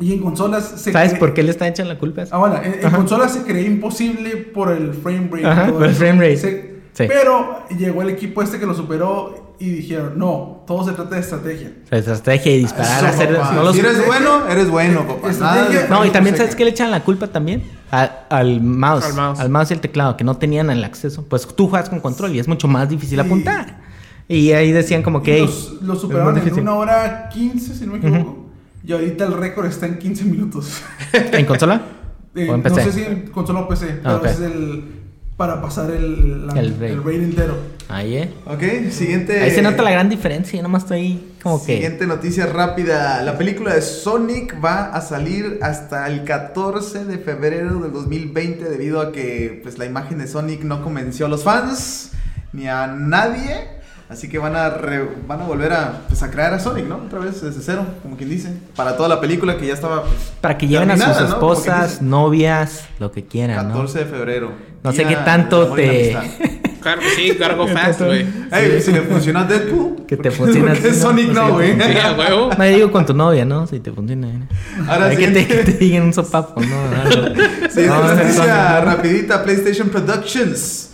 Y 0.00 0.14
en 0.14 0.20
consolas 0.20 0.64
se 0.80 0.92
¿Sabes 0.92 1.12
cree- 1.12 1.18
por 1.18 1.34
qué 1.34 1.42
le 1.42 1.50
están 1.50 1.68
echando 1.68 1.92
la 1.92 1.98
culpa? 1.98 2.24
Ah, 2.30 2.38
bueno, 2.38 2.56
en, 2.62 2.74
en 2.82 2.90
consolas 2.90 3.32
se 3.34 3.42
creía 3.42 3.66
imposible 3.66 4.36
por 4.36 4.72
el 4.72 4.94
frame 4.94 5.28
rate. 5.30 5.46
Ajá, 5.46 5.66
por 5.72 5.84
el 5.84 5.94
frame 5.94 6.20
rate. 6.20 6.36
Se- 6.38 6.69
Sí. 6.92 7.04
Pero 7.08 7.66
llegó 7.78 8.02
el 8.02 8.10
equipo 8.10 8.42
este 8.42 8.58
que 8.58 8.66
lo 8.66 8.74
superó 8.74 9.54
y 9.58 9.68
dijeron, 9.70 10.14
no, 10.18 10.64
todo 10.66 10.84
se 10.84 10.92
trata 10.92 11.14
de 11.16 11.20
estrategia. 11.20 11.72
La 11.90 11.98
estrategia 11.98 12.52
y 12.52 12.58
disparar, 12.60 12.98
Eso, 12.98 13.06
hacer... 13.06 13.30
no 13.32 13.62
los- 13.62 13.74
Si 13.74 13.80
eres 13.80 14.06
bueno, 14.06 14.46
eres 14.48 14.70
bueno, 14.70 15.06
papá. 15.06 15.30
Estrategia- 15.30 15.40
Nada 15.70 15.82
de- 15.82 15.88
No, 15.88 16.04
y 16.06 16.10
también 16.10 16.36
sabes 16.36 16.56
que 16.56 16.64
le 16.64 16.70
echan 16.70 16.90
la 16.90 17.04
culpa 17.04 17.26
también 17.28 17.62
A- 17.92 18.26
al 18.30 18.60
mouse, 18.60 19.04
Al 19.04 19.14
mouse. 19.14 19.40
al 19.40 19.50
mouse 19.50 19.70
y 19.70 19.74
el 19.74 19.80
teclado 19.80 20.16
que 20.16 20.24
no 20.24 20.36
tenían 20.36 20.70
el 20.70 20.82
acceso. 20.84 21.24
Pues 21.28 21.46
tú 21.46 21.68
juegas 21.68 21.88
con 21.90 22.00
control 22.00 22.34
y 22.34 22.38
es 22.38 22.48
mucho 22.48 22.68
más 22.68 22.88
difícil 22.88 23.20
Sí. 23.20 23.26
apuntar. 23.26 23.80
Y 24.28 24.52
ahí 24.52 24.72
decían 24.72 25.02
como 25.02 25.22
que 25.22 25.40
Los, 25.40 26.00
superaron 26.00 26.36
en 26.38 26.60
una 26.60 26.74
hora 26.74 27.28
15, 27.30 27.74
si 27.74 27.84
no 27.86 27.92
me 27.94 27.98
equivoco. 27.98 28.46
Y 28.84 28.92
ahorita 28.92 29.26
el 29.26 29.34
récord 29.34 29.66
está 29.66 29.86
en 29.86 29.98
15 29.98 30.24
minutos. 30.24 30.80
en 31.12 31.44
consola 31.46 31.82
Eh, 32.34 32.48
o 32.48 32.54
en 32.54 32.62
PC. 32.62 32.76
No 32.76 32.82
sé 32.84 32.92
si 32.92 33.02
en 33.02 33.22
consola 33.32 33.60
o 33.60 33.68
PC, 33.68 33.86
pero 34.02 34.14
Ah, 34.14 34.16
ok. 34.18 34.26
es 34.26 34.40
el 34.40 34.84
para 35.40 35.62
pasar 35.62 35.90
el, 35.90 36.46
la- 36.48 36.52
El 36.52 36.74
el, 36.82 36.98
rate 37.02 37.14
entero. 37.24 37.54
Ahí, 37.88 38.14
eh. 38.18 38.30
Ok, 38.44 38.90
siguiente. 38.90 39.40
Ahí 39.40 39.50
se 39.50 39.62
nota 39.62 39.82
la 39.82 39.90
gran 39.90 40.10
diferencia. 40.10 40.58
Yo 40.58 40.62
nomás 40.62 40.82
estoy 40.82 41.32
como 41.42 41.64
que. 41.64 41.76
Siguiente 41.76 42.06
noticia 42.06 42.44
rápida. 42.44 43.22
La 43.22 43.38
película 43.38 43.74
de 43.74 43.80
Sonic 43.80 44.62
va 44.62 44.90
a 44.92 45.00
salir 45.00 45.58
hasta 45.62 46.08
el 46.08 46.24
14 46.24 47.06
de 47.06 47.16
febrero 47.16 47.78
del 47.80 47.90
2020 47.90 48.68
debido 48.68 49.00
a 49.00 49.12
que 49.12 49.60
pues, 49.62 49.78
la 49.78 49.86
imagen 49.86 50.18
de 50.18 50.26
Sonic 50.28 50.62
no 50.62 50.84
convenció 50.84 51.24
a 51.24 51.30
los 51.30 51.42
fans 51.42 52.10
ni 52.52 52.68
a 52.68 52.86
nadie. 52.88 53.80
Así 54.10 54.28
que 54.28 54.38
van 54.38 54.56
a, 54.56 54.68
re- 54.70 55.08
van 55.26 55.40
a 55.40 55.44
volver 55.46 55.72
a, 55.72 56.02
pues, 56.08 56.22
a 56.24 56.30
crear 56.32 56.52
a 56.52 56.58
Sonic, 56.58 56.84
¿no? 56.84 56.96
Otra 56.96 57.20
vez 57.20 57.40
desde 57.40 57.62
cero, 57.62 57.86
como 58.02 58.16
quien 58.18 58.28
dice. 58.28 58.52
Para 58.76 58.94
toda 58.96 59.08
la 59.08 59.20
película 59.20 59.56
que 59.56 59.68
ya 59.68 59.72
estaba 59.74 60.02
pues, 60.02 60.32
Para 60.40 60.58
que 60.58 60.66
lleven 60.68 60.90
a 60.90 60.96
sus 60.96 61.28
esposas, 61.28 62.02
novias, 62.02 62.84
lo 62.98 63.10
que 63.12 63.24
quieran, 63.24 63.68
¿no? 63.68 63.74
14 63.74 64.00
de 64.00 64.04
febrero. 64.06 64.52
No 64.82 64.92
sé 64.92 65.04
qué 65.04 65.16
tanto 65.16 65.72
te-. 65.72 66.16
Claro, 66.80 67.02
sí, 67.14 67.32
gotta 67.38 67.54
go 67.54 67.66
fast, 67.76 68.00
güey. 68.00 68.24
Ey, 68.50 68.80
si 68.80 68.90
le 68.92 69.02
funcionó 69.02 69.40
a 69.40 69.44
Deadpool. 69.44 69.96
Que 70.10 70.16
te 70.16 70.30
¿por 70.32 70.48
qué- 70.50 70.60
funciona 70.60 70.74
¿no? 70.74 70.94
Sonic 70.94 71.26
Pues 71.26 71.36
no, 71.36 71.46
sí, 71.46 71.52
güey. 71.52 71.72
Sí, 71.74 71.98
huevo. 72.18 72.50
No, 72.58 72.64
yo 72.66 72.74
digo 72.74 72.90
con 72.90 73.06
tu 73.06 73.14
novia, 73.14 73.44
¿no? 73.44 73.66
Si 73.66 73.78
te 73.80 73.92
funciona. 73.92 74.28
¿eh? 74.28 74.40
Ahora 74.88 75.06
Hay 75.06 75.16
que 75.16 75.28
te, 75.28 75.46
que 75.46 75.62
digan 75.74 76.04
un 76.04 76.12
sopapo, 76.12 76.60
¿no? 76.60 77.66
Es 77.66 77.76
noticia 77.86 78.80
rapidita, 78.80 79.44
PlayStation 79.44 79.88
Productions 79.90 80.90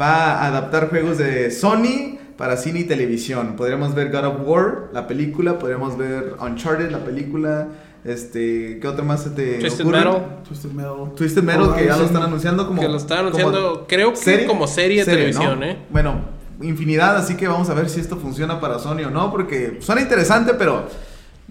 va 0.00 0.34
a 0.40 0.46
adaptar 0.46 0.88
juegos 0.88 1.18
de 1.18 1.50
Sony 1.50 2.18
para 2.36 2.56
cine 2.56 2.80
y 2.80 2.84
televisión. 2.84 3.54
Podríamos 3.56 3.94
ver 3.94 4.10
God 4.12 4.24
of 4.24 4.34
War, 4.44 4.90
la 4.92 5.06
película, 5.06 5.58
podríamos 5.58 5.98
ver 5.98 6.34
Uncharted, 6.40 6.90
la 6.90 7.04
película, 7.04 7.68
este, 8.04 8.78
¿qué 8.80 8.88
otro 8.88 9.04
más 9.04 9.22
se 9.22 9.30
te 9.30 9.58
Twisted 9.58 9.84
ocurre? 9.84 9.98
Metal. 9.98 10.42
Twisted 10.48 10.70
Metal. 10.70 11.12
Twisted 11.16 11.42
Metal, 11.42 11.74
que 11.74 11.84
ya 11.84 11.96
lo 11.96 12.04
están 12.04 12.22
anunciando 12.22 12.66
como... 12.66 12.80
Que 12.80 12.88
lo 12.88 12.96
están 12.96 13.18
como 13.18 13.28
anunciando, 13.28 13.86
creo 13.86 14.14
que 14.14 14.46
como 14.46 14.66
serie 14.66 15.04
de 15.04 15.10
televisión, 15.10 15.60
¿no? 15.60 15.66
¿eh? 15.66 15.76
Bueno, 15.90 16.20
infinidad, 16.62 17.16
así 17.16 17.36
que 17.36 17.46
vamos 17.48 17.68
a 17.70 17.74
ver 17.74 17.88
si 17.88 18.00
esto 18.00 18.16
funciona 18.16 18.60
para 18.60 18.78
Sony 18.78 19.04
o 19.06 19.10
no, 19.10 19.30
porque 19.30 19.78
suena 19.80 20.00
interesante, 20.00 20.54
pero 20.54 20.86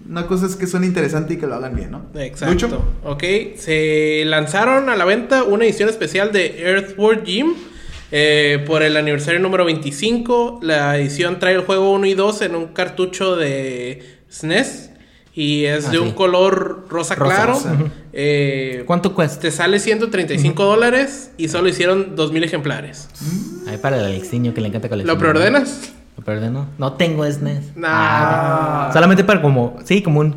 una 0.08 0.26
cosa 0.26 0.46
es 0.46 0.56
que 0.56 0.66
suene 0.66 0.86
interesante 0.86 1.34
y 1.34 1.36
que 1.36 1.46
lo 1.46 1.54
hagan 1.54 1.76
bien, 1.76 1.90
¿no? 1.90 2.06
Exacto. 2.14 2.52
Lucho. 2.52 2.82
Ok, 3.04 3.22
se 3.56 4.24
lanzaron 4.26 4.88
a 4.88 4.96
la 4.96 5.04
venta 5.04 5.44
una 5.44 5.64
edición 5.64 5.88
especial 5.88 6.32
de 6.32 6.62
Earthworm 6.62 7.24
Jim 7.24 7.54
eh, 8.10 8.64
por 8.66 8.82
el 8.82 8.96
aniversario 8.96 9.38
número 9.40 9.64
25. 9.64 10.60
La 10.62 10.96
edición 10.98 11.38
trae 11.38 11.54
el 11.54 11.62
juego 11.62 11.92
1 11.92 12.06
y 12.06 12.14
2 12.14 12.42
en 12.42 12.54
un 12.56 12.66
cartucho 12.68 13.36
de 13.36 14.20
SNES 14.28 14.89
y 15.34 15.64
es 15.64 15.86
Ah, 15.86 15.90
de 15.90 15.96
sí. 15.98 16.02
un 16.02 16.10
color 16.12 16.86
rosa, 16.90 17.14
Rosa, 17.14 17.34
claro. 17.36 17.58
Eh, 18.12 18.82
¿Cuánto 18.86 19.14
cuesta? 19.14 19.40
te 19.40 19.50
sale 19.50 19.78
135 19.78 20.64
dólares 20.64 21.30
y 21.38 21.48
solo 21.48 21.68
hicieron 21.68 22.16
2000 22.16 22.44
ejemplares. 22.44 23.08
Ahí 23.68 23.76
para 23.78 23.98
el 23.98 24.04
Alexiño 24.06 24.52
que 24.54 24.60
le 24.60 24.68
encanta 24.68 24.88
coleccionar. 24.88 25.14
¿Lo 25.16 25.20
preordenas? 25.20 25.92
¿Lo 26.16 26.24
preordeno? 26.24 26.66
No 26.78 26.94
tengo 26.94 27.24
SNES. 27.24 27.76
Nah. 27.76 27.88
Ah, 27.88 28.90
solamente 28.92 29.24
para 29.24 29.40
como... 29.40 29.76
Sí, 29.84 30.02
como 30.02 30.20
un... 30.20 30.34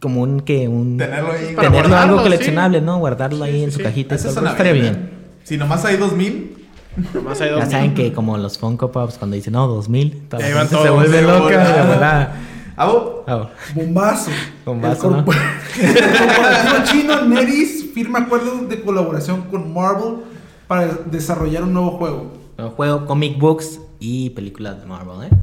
Como 0.00 0.22
un 0.22 0.40
que... 0.40 0.66
Un, 0.66 0.96
Tenerlo 0.98 1.30
ahí. 1.30 1.54
Para 1.54 1.68
tenerlo 1.68 1.88
guardarlo, 1.90 1.96
algo 1.96 2.16
sí. 2.18 2.22
coleccionable, 2.24 2.80
¿no? 2.80 2.98
Guardarlo 2.98 3.44
ahí 3.44 3.58
Sí, 3.58 3.62
en 3.64 3.70
su 3.72 3.76
sí. 3.78 3.82
cajita. 3.84 4.14
y 4.14 4.18
Eso 4.18 4.28
Estaría 4.30 4.72
bien, 4.72 4.84
bien. 4.94 5.10
Si 5.44 5.56
nomás 5.56 5.84
hay 5.84 5.96
2000, 5.96 6.56
Nomás 7.14 7.40
hay 7.40 7.48
Ya 7.50 7.54
2000. 7.54 7.70
saben 7.72 7.94
que 7.94 8.12
como 8.12 8.36
los 8.36 8.58
Funko 8.58 8.90
Pops 8.90 9.16
cuando 9.18 9.36
dicen, 9.36 9.52
no, 9.52 9.66
2000, 9.68 10.22
toda 10.28 10.40
la 10.42 10.46
Ahí 10.48 10.52
van 10.54 10.68
gente 10.68 10.82
se 10.84 10.90
vuelve 10.90 11.16
de 11.18 11.22
loca 11.22 12.32
volada. 12.76 12.92
Abo, 12.92 13.24
Ah, 13.26 13.48
Bombazo. 13.74 14.30
Bombazo, 14.64 15.06
el, 15.08 15.12
¿no? 15.12 15.18
el 15.18 15.24
corporativo 15.24 16.84
chino 16.84 17.20
Neris 17.22 17.86
firma 17.94 18.20
acuerdos 18.20 18.68
de 18.68 18.80
colaboración 18.82 19.42
con 19.42 19.72
Marvel 19.72 20.16
para 20.66 20.86
desarrollar 21.06 21.62
un 21.64 21.72
nuevo 21.74 21.90
juego. 21.98 22.32
un 22.58 22.70
juego, 22.70 23.06
comic 23.06 23.38
books 23.38 23.80
y 24.00 24.30
películas 24.30 24.80
de 24.80 24.86
Marvel, 24.86 25.28
¿eh? 25.30 25.36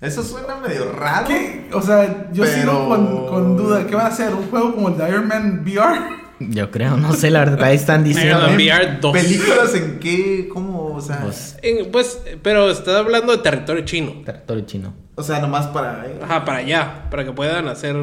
eso 0.00 0.22
suena 0.22 0.56
medio 0.56 0.92
raro. 0.92 1.26
¿Qué? 1.28 1.70
O 1.72 1.80
sea, 1.80 2.28
yo 2.32 2.44
Pero- 2.44 2.60
sigo 2.60 2.88
con, 2.88 3.26
con 3.26 3.56
duda. 3.56 3.86
¿Qué 3.86 3.94
van 3.94 4.06
a 4.06 4.08
hacer? 4.10 4.34
¿Un 4.34 4.48
juego 4.50 4.74
como 4.74 4.88
el 4.90 4.98
de 4.98 5.08
Iron 5.08 5.26
Man 5.28 5.62
VR? 5.64 5.98
Yo 6.40 6.70
creo, 6.70 6.96
no 6.98 7.14
sé, 7.14 7.30
la 7.30 7.38
verdad, 7.40 7.62
ahí 7.62 7.76
están 7.76 8.04
diciendo. 8.04 8.36
Iron 8.38 8.50
Man. 8.50 8.56
VR 8.56 8.98
2. 9.00 9.12
¿Películas 9.12 9.74
en 9.74 9.98
qué? 10.00 10.48
¿Cómo? 10.52 10.73
O 10.96 11.00
sea, 11.00 11.20
Pues, 11.22 11.56
En- 11.62 11.90
pues, 11.90 12.20
pero 12.42 12.70
está 12.70 12.98
hablando 12.98 13.32
de 13.32 13.38
territorio 13.38 13.84
chino. 13.84 14.12
territorio 14.24 14.64
chino. 14.66 14.92
o 15.16 15.22
sea 15.22 15.38
nomás 15.40 15.66
para. 15.68 16.06
eh, 16.06 16.18
Ajá, 16.22 16.44
para 16.44 16.58
allá, 16.58 17.04
para 17.10 17.24
que 17.24 17.32
puedan 17.32 17.68
hacer. 17.68 17.96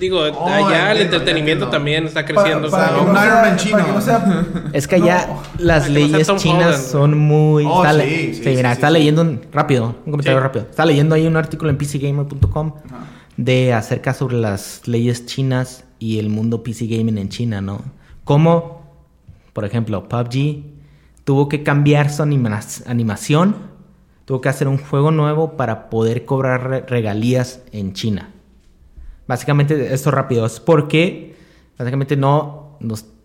Digo, 0.00 0.20
Oh, 0.34 0.46
allá 0.48 0.92
el 0.92 1.02
entretenimiento 1.02 1.68
también 1.68 2.06
está 2.06 2.24
creciendo. 2.24 2.70
Para, 2.70 2.86
para 2.88 2.96
o 2.96 3.04
sea, 3.04 3.04
que 3.04 3.10
un 3.10 3.14
no 3.14 3.22
Iron 3.22 3.34
sea- 3.34 3.42
Man 3.42 3.56
chino. 3.56 3.72
para 3.72 3.84
que 3.86 3.92
no 3.92 4.00
sea- 4.00 4.44
Es 4.72 4.88
que 4.88 4.94
allá 4.96 5.26
No. 5.26 5.42
las 5.58 5.88
leyes 5.90 6.26
chinas 6.36 6.66
Holland. 6.66 6.82
son 6.84 7.18
muy... 7.18 7.64
Oh, 7.66 7.84
está 7.84 7.92
sí, 7.92 7.98
le- 7.98 8.34
sí, 8.34 8.42
sí, 8.44 8.48
mira, 8.56 8.70
sí, 8.70 8.74
está 8.74 8.86
sí. 8.88 8.92
leyendo 8.94 9.20
un... 9.22 9.40
Rápido, 9.52 9.94
un 10.06 10.10
comentario 10.12 10.38
Sí. 10.38 10.42
rápido. 10.42 10.66
Está 10.70 10.86
leyendo 10.86 11.14
ahí 11.14 11.26
un 11.26 11.36
artículo 11.36 11.70
en 11.70 11.76
pcgamer.com 11.76 12.72
de 13.36 13.72
acerca 13.74 14.14
sobre 14.14 14.36
las 14.38 14.86
leyes 14.88 15.26
chinas 15.26 15.84
y 15.98 16.18
el 16.18 16.28
mundo 16.30 16.62
PC 16.62 16.86
gaming 16.86 17.18
en 17.18 17.28
China, 17.28 17.60
¿no? 17.60 17.82
Como, 18.24 18.82
por 19.52 19.64
ejemplo, 19.66 20.08
PUBG 20.08 20.62
tuvo 21.24 21.48
que 21.48 21.62
cambiar 21.62 22.10
su 22.10 22.22
anima- 22.22 22.60
animación, 22.86 23.56
tuvo 24.24 24.40
que 24.40 24.48
hacer 24.48 24.68
un 24.68 24.78
juego 24.78 25.10
nuevo 25.10 25.56
para 25.56 25.90
poder 25.90 26.24
cobrar 26.24 26.68
re- 26.68 26.80
regalías 26.86 27.62
en 27.72 27.92
China. 27.92 28.30
Básicamente, 29.26 29.92
esto 29.94 30.10
rápido, 30.10 30.44
es 30.46 30.60
porque 30.60 31.34
básicamente 31.78 32.16
no, 32.16 32.78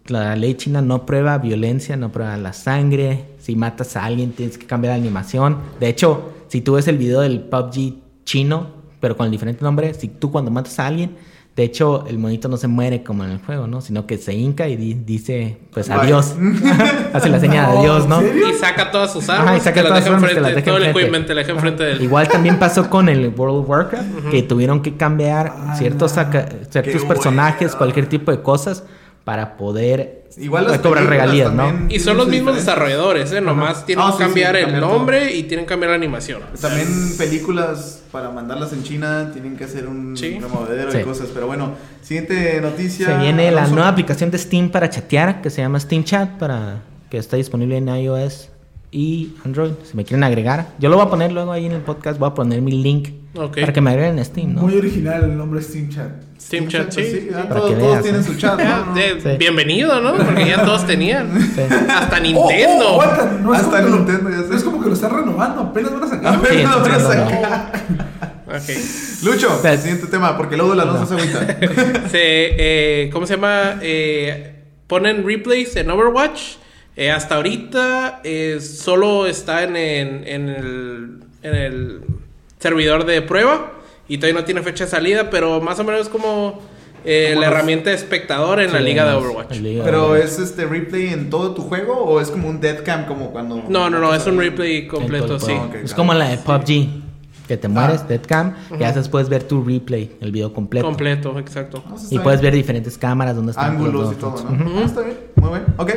la 0.08 0.36
ley 0.36 0.56
china 0.56 0.82
no 0.82 1.06
prueba 1.06 1.38
violencia, 1.38 1.98
no 1.98 2.12
prueba 2.12 2.38
la 2.38 2.54
sangre. 2.54 3.26
Si 3.40 3.56
matas 3.56 3.96
a 3.98 4.06
alguien 4.06 4.32
tienes 4.32 4.58
que 4.58 4.66
cambiar 4.66 4.94
la 4.94 5.02
animación. 5.04 5.58
De 5.80 5.90
hecho, 5.90 6.32
si 6.48 6.62
tú 6.62 6.74
ves 6.74 6.88
el 6.88 6.98
video 6.98 7.22
del 7.22 7.42
PUBG 7.42 7.96
chino, 8.24 8.68
pero 9.02 9.16
con 9.18 9.26
el 9.26 9.32
diferente 9.32 9.64
nombre, 9.64 9.94
si 9.94 10.08
tú 10.08 10.32
cuando 10.32 10.52
matas 10.52 10.80
a 10.80 10.88
alguien, 10.88 11.16
de 11.60 11.66
hecho 11.66 12.06
el 12.08 12.18
monito 12.20 12.48
no 12.48 12.56
se 12.56 12.68
muere 12.70 13.04
como 13.04 13.26
en 13.26 13.32
el 13.32 13.40
juego, 13.40 13.68
¿no? 13.68 13.82
Sino 13.82 14.08
que 14.08 14.18
se 14.18 14.34
hinca 14.34 14.70
y 14.70 14.78
di- 14.78 14.94
dice, 14.94 15.58
pues 15.74 15.90
Bye. 15.90 15.98
adiós. 15.98 16.34
Hace 17.14 17.28
la 17.28 17.38
señal 17.38 17.68
de 17.68 17.74
No, 17.74 17.80
adiós, 17.82 18.04
¿en 18.06 18.10
¿no? 18.10 18.22
Y 18.50 18.54
saca 18.54 18.92
todas 18.92 19.12
sus 19.12 19.28
Ajá, 19.28 19.42
armas. 19.42 19.58
y 19.58 19.60
saca 19.62 19.82
todas 19.84 20.06
sus 20.06 20.14
armas, 20.14 20.34
te 20.34 20.40
las 20.40 20.56
deja 20.56 20.66
Todo 20.66 20.78
el 20.78 20.84
enfrente. 20.84 21.02
equipment 21.02 21.28
te 21.28 21.34
la 21.34 21.42
deja 21.42 21.52
enfrente 21.52 21.84
de 21.84 21.92
él. 21.92 22.02
Igual 22.02 22.30
también 22.30 22.60
pasó 22.60 22.90
con 22.90 23.10
el 23.10 23.28
World 23.36 23.58
of 23.64 23.70
Warcraft, 23.70 24.30
que 24.32 24.42
tuvieron 24.44 24.82
que 24.82 24.96
cambiar 24.96 25.52
Ah, 25.54 25.76
ciertos, 25.76 26.14
saca- 26.14 26.48
ciertos 26.70 27.04
personajes, 27.04 27.72
bueno. 27.72 27.78
cualquier 27.80 28.08
tipo 28.08 28.32
de 28.32 28.42
cosas, 28.42 28.86
para 29.30 29.58
poder 29.58 30.24
Igual 30.38 30.66
las 30.66 30.80
cobrar 30.80 31.06
regalías, 31.06 31.54
¿no? 31.54 31.86
Y 31.88 32.00
son 32.00 32.18
los 32.18 32.26
tienen 32.26 32.46
mismos 32.46 32.56
desarrolladores, 32.56 33.32
¿eh? 33.32 33.42
Nomás 33.42 33.86
tienen 33.86 34.04
Ah, 34.04 34.08
que 34.10 34.18
sí, 34.18 34.24
cambiar 34.24 34.54
sí, 34.56 34.58
el 34.58 34.64
cambiar 34.66 34.82
todo. 34.84 34.98
nombre 34.98 35.36
y 35.36 35.44
tienen 35.44 35.66
que 35.68 35.70
cambiar 35.70 35.92
la 35.92 35.98
animación. 35.98 36.42
También 36.60 36.88
películas 37.16 38.02
para 38.12 38.32
mandarlas 38.32 38.74
en 38.74 38.82
China 38.82 39.30
tienen 39.32 39.56
que 39.56 39.66
hacer 39.66 39.86
un 39.86 40.18
Sí. 40.18 40.40
removedero 40.40 40.92
Sí. 40.92 40.98
y 40.98 41.04
cosas. 41.04 41.28
Pero 41.32 41.46
bueno, 41.46 41.74
siguiente 42.02 42.60
noticia. 42.60 43.06
Se 43.06 43.18
viene 43.18 43.52
la 43.52 43.68
nueva 43.68 43.90
aplicación 43.90 44.32
de 44.32 44.40
Steam 44.40 44.72
para 44.72 44.90
chatear, 44.90 45.44
que 45.44 45.52
se 45.52 45.62
llama 45.62 45.80
Steam 45.80 46.04
Chat, 46.04 46.40
para 46.40 46.82
que 47.12 47.20
está 47.20 47.38
disponible 47.38 47.78
en 47.78 47.88
iOS 47.88 48.50
y 48.92 49.34
Android. 49.46 49.74
Si 49.84 49.96
me 49.96 50.06
quieren 50.06 50.24
agregar, 50.24 50.70
yo 50.80 50.90
lo 50.90 50.96
voy 50.96 51.06
a 51.06 51.10
poner 51.12 51.32
luego 51.32 51.52
ahí 51.52 51.68
en 51.68 51.74
el 51.74 51.82
podcast, 51.82 52.18
voy 52.20 52.30
a 52.30 52.34
poner 52.34 52.64
mi 52.64 52.72
link 52.72 53.10
Para 53.34 53.72
que 53.74 53.80
me 53.82 53.92
agreguen 53.92 54.18
en 54.18 54.26
Steam, 54.26 54.56
¿no? 54.56 54.62
Muy 54.62 54.76
original 54.76 55.24
el 55.24 55.38
nombre 55.38 55.62
Steam 55.62 55.90
Chat. 55.90 56.10
Steam 56.42 56.68
Chat, 56.68 56.92
sí. 56.92 57.02
pues 57.02 57.30
ya 57.30 57.48
todos, 57.48 57.70
que 57.70 57.76
todos 57.78 57.92
veas, 57.92 58.04
tienen 58.04 58.22
¿no? 58.22 58.28
su 58.28 58.36
chat. 58.38 58.60
¿no? 58.60 58.94
de- 58.96 59.22
Sí. 59.24 59.30
Bienvenido, 59.38 60.02
¿no? 60.02 60.16
Porque 60.16 60.48
ya 60.48 60.66
todos 60.66 60.88
tenían. 60.88 61.30
Sí. 61.56 61.62
Hasta 61.62 62.18
Oh, 62.18 62.22
Nintendo. 62.22 62.88
oh, 62.96 63.02
aguanta, 63.02 63.38
no 63.44 63.54
es 63.54 63.62
Hasta 63.62 63.84
como 63.84 63.96
Nintendo, 63.98 64.30
ya 64.32 64.38
sé. 64.38 64.48
no 64.50 64.56
es 64.58 64.64
como 64.64 64.82
que 64.82 64.88
lo 64.88 64.94
están 64.96 65.12
renovando, 65.12 65.62
apenas 65.62 65.92
van 65.94 66.04
a 66.04 66.06
A 66.06 66.10
sacar. 66.10 66.42
ver, 66.42 66.52
Sí, 66.54 66.64
no, 66.64 66.70
está 66.70 66.84
pero 66.84 66.96
haciendo, 66.96 67.30
saca. 67.30 67.72
Ok. 68.48 69.24
Lucho, 69.24 69.60
Pues- 69.62 69.80
siguiente 69.82 70.08
tema, 70.08 70.36
porque 70.36 70.58
luego 70.58 70.74
el 70.74 70.80
Alonso 70.80 71.06
se 71.06 71.14
agüita. 71.22 72.10
Se, 72.10 72.18
eh, 72.22 73.10
¿Cómo 73.14 73.28
se 73.28 73.36
llama? 73.36 73.76
Eh, 73.84 74.56
ponen 74.88 75.24
replays 75.26 75.76
en 75.76 75.92
Overwatch. 75.92 76.56
Eh, 76.96 77.12
hasta 77.12 77.36
ahorita 77.36 78.22
eh, 78.24 78.60
solo 78.60 79.28
está 79.28 79.64
en, 79.64 79.76
en- 79.76 80.24
en 80.28 80.50
el, 80.50 81.20
en 81.44 81.56
el 81.56 82.02
servidor 82.60 83.06
de 83.06 83.22
prueba 83.22 83.72
y 84.08 84.18
todavía 84.18 84.40
no 84.42 84.46
tiene 84.46 84.62
fecha 84.62 84.86
de 84.86 84.92
salida, 84.92 85.30
pero 85.30 85.62
más 85.62 85.80
o 85.80 85.84
menos 85.84 86.10
como 86.10 86.62
eh, 87.06 87.30
Como 87.32 87.42
la 87.42 87.48
los- 87.48 87.56
herramienta 87.56 87.90
de 87.92 87.96
espectador 87.96 88.60
en 88.60 88.74
la 88.74 88.82
liga 88.82 89.06
de 89.10 89.14
Overwatch. 89.16 89.58
liga 89.60 89.86
Pero 89.86 90.08
Overwatch. 90.08 90.26
es 90.32 90.40
este 90.40 90.66
replay 90.66 91.08
en 91.08 91.30
todo 91.30 91.54
tu 91.54 91.62
juego 91.62 91.94
o 91.96 92.20
es 92.20 92.30
como 92.30 92.50
un 92.50 92.60
deadcam 92.60 93.06
como 93.06 93.32
cuando 93.32 93.64
No, 93.70 93.90
no, 93.90 94.00
no, 94.00 94.14
es 94.14 94.26
un 94.28 94.38
replay 94.38 94.86
completo, 94.88 95.40
sí. 95.40 95.54
Es 95.54 95.70
claro. 95.70 95.96
como 95.96 96.14
la 96.14 96.28
de 96.30 96.38
PUBG, 96.40 96.88
que 97.50 97.58
te 97.58 97.68
mueres, 97.68 98.02
Ah. 98.04 98.06
deadcam, 98.08 98.54
y 98.80 98.84
haces 98.84 99.10
puedes 99.10 99.28
ver 99.28 99.44
tu 99.44 99.64
replay, 99.64 100.16
el 100.22 100.32
video 100.32 100.54
completo. 100.54 100.86
Completo, 100.86 101.38
exacto. 101.40 101.84
Y 102.12 102.20
puedes 102.20 102.40
bien. 102.40 102.52
ver 102.52 102.58
diferentes 102.62 102.98
cámaras 102.98 103.36
donde 103.36 103.52
están 103.52 103.72
ángulos 103.72 103.94
los 104.06 104.14
y 104.14 104.16
todo. 104.18 104.36
¿no? 104.52 104.80
Ah, 104.80 104.84
está 104.86 105.02
bien, 105.02 105.18
muy 105.36 105.50
bien. 105.50 105.64
Ok. 105.78 105.92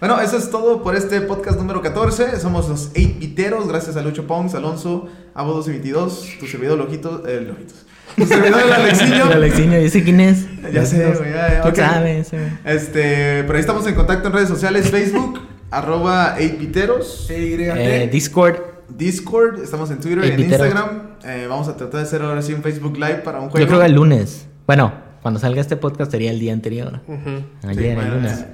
Bueno, 0.00 0.20
eso 0.20 0.36
es 0.36 0.50
todo 0.50 0.82
por 0.82 0.94
este 0.94 1.20
podcast 1.22 1.58
número 1.58 1.80
14. 1.82 2.38
Somos 2.38 2.68
los 2.68 2.90
8 2.94 3.00
biteros. 3.18 3.66
Gracias 3.66 3.96
a 3.96 4.02
Lucho 4.02 4.26
Pongs, 4.26 4.54
Alonso, 4.54 5.08
Abo 5.34 5.54
1222, 5.54 6.28
tu 6.38 6.46
servidor 6.46 6.76
Lojitos, 6.78 7.22
eh, 7.26 7.40
Lojitos. 7.48 7.86
Tu 8.14 8.26
servidor 8.26 8.60
el 8.66 8.72
Alexiño. 8.72 9.24
El 9.30 9.32
Alexiño, 9.32 9.78
¿y 9.80 9.90
quién 10.02 10.20
es? 10.20 10.46
Ya 10.72 10.84
sé, 10.84 11.04
güey, 11.14 11.32
ya, 11.32 11.48
ya, 11.48 11.60
¿Quién 11.62 11.68
ok. 11.72 11.76
sabe 11.92 12.18
ese, 12.20 12.36
güey? 12.38 12.50
Este, 12.66 13.42
pero 13.44 13.54
ahí 13.54 13.60
estamos 13.60 13.86
en 13.86 13.94
contacto 13.94 14.28
en 14.28 14.34
redes 14.34 14.48
sociales, 14.48 14.90
Facebook, 14.90 15.40
arroba 15.70 16.36
8biteros, 16.38 17.26
Eh, 17.30 18.08
Discord, 18.12 18.56
Discord, 18.88 19.62
estamos 19.62 19.90
en 19.90 20.00
Twitter 20.00 20.24
y 20.24 20.28
en 20.28 20.36
8biteros. 20.38 20.50
Instagram. 20.66 20.88
Eh, 21.24 21.46
vamos 21.48 21.68
a 21.68 21.76
tratar 21.76 22.00
de 22.00 22.06
hacer 22.06 22.22
ahora 22.22 22.42
sí 22.42 22.52
un 22.54 22.62
Facebook 22.62 22.94
Live 22.96 23.18
para 23.24 23.40
un 23.40 23.50
juego. 23.50 23.58
yo 23.58 23.66
creo 23.66 23.80
que 23.80 23.86
el 23.86 23.92
lunes. 23.92 24.46
Bueno, 24.66 24.92
cuando 25.22 25.40
salga 25.40 25.60
este 25.60 25.76
podcast 25.76 26.10
sería 26.10 26.30
el 26.30 26.38
día 26.38 26.52
anterior. 26.52 27.00
Sí, 27.06 27.66
Ayer, 27.66 27.94
bueno, 27.94 28.12
el 28.14 28.16
lunes. 28.22 28.44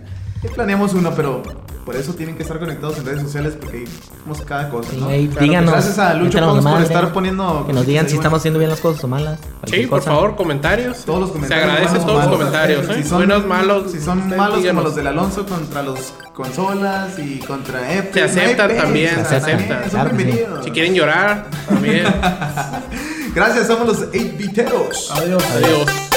ya 0.42 0.50
planeamos 0.50 0.94
uno, 0.94 1.12
pero 1.14 1.42
por 1.84 1.96
eso 1.96 2.14
tienen 2.14 2.36
que 2.36 2.42
estar 2.42 2.58
conectados 2.58 2.98
en 2.98 3.04
redes 3.04 3.22
sociales 3.22 3.56
porque 3.60 3.78
ahí 3.78 3.84
vemos 4.22 4.40
cada 4.42 4.70
cosa, 4.70 4.90
¿no? 4.94 5.06
Claro, 5.06 5.22
díganos. 5.40 5.70
Gracias 5.70 5.98
a 5.98 6.14
Lucho 6.14 6.40
la 6.40 6.60
por 6.60 6.82
estar 6.82 7.12
poniendo. 7.12 7.66
Que 7.66 7.72
nos 7.72 7.86
digan 7.86 8.08
si 8.08 8.16
estamos 8.16 8.38
haciendo 8.38 8.58
bien 8.58 8.70
las 8.70 8.80
cosas 8.80 9.04
o 9.04 9.08
malas. 9.08 9.38
Sí, 9.66 9.86
por 9.86 9.98
cosa. 9.98 10.12
favor, 10.12 10.36
comentarios. 10.36 11.04
Todos 11.04 11.20
los 11.20 11.30
comentarios. 11.30 11.90
Se 11.90 11.98
o 11.98 12.06
todos 12.06 12.24
los 12.24 12.36
comentarios, 12.36 12.88
¿eh? 12.88 13.02
Si 13.02 13.08
son, 13.08 13.18
Buenos, 13.18 13.46
malos. 13.46 13.92
Si 13.92 14.00
son 14.00 14.36
malos 14.36 14.64
como 14.64 14.80
los 14.80 14.96
del 14.96 15.06
Alonso 15.06 15.46
contra 15.46 15.82
los 15.82 16.14
consolas 16.32 17.18
y 17.18 17.38
contra 17.40 17.94
Epic. 17.94 18.14
Se 18.14 18.22
aceptan 18.22 18.76
también, 18.76 19.24
se 19.26 19.36
aceptan, 19.36 19.90
son 19.90 19.90
claro 19.90 20.16
sí. 20.16 20.64
Si 20.64 20.70
quieren 20.70 20.94
llorar, 20.94 21.48
también. 21.68 22.06
Gracias, 23.34 23.66
somos 23.66 23.86
los 23.86 23.98
8 23.98 24.18
biteros. 24.38 25.10
Adiós. 25.10 25.42
Adiós. 25.56 26.13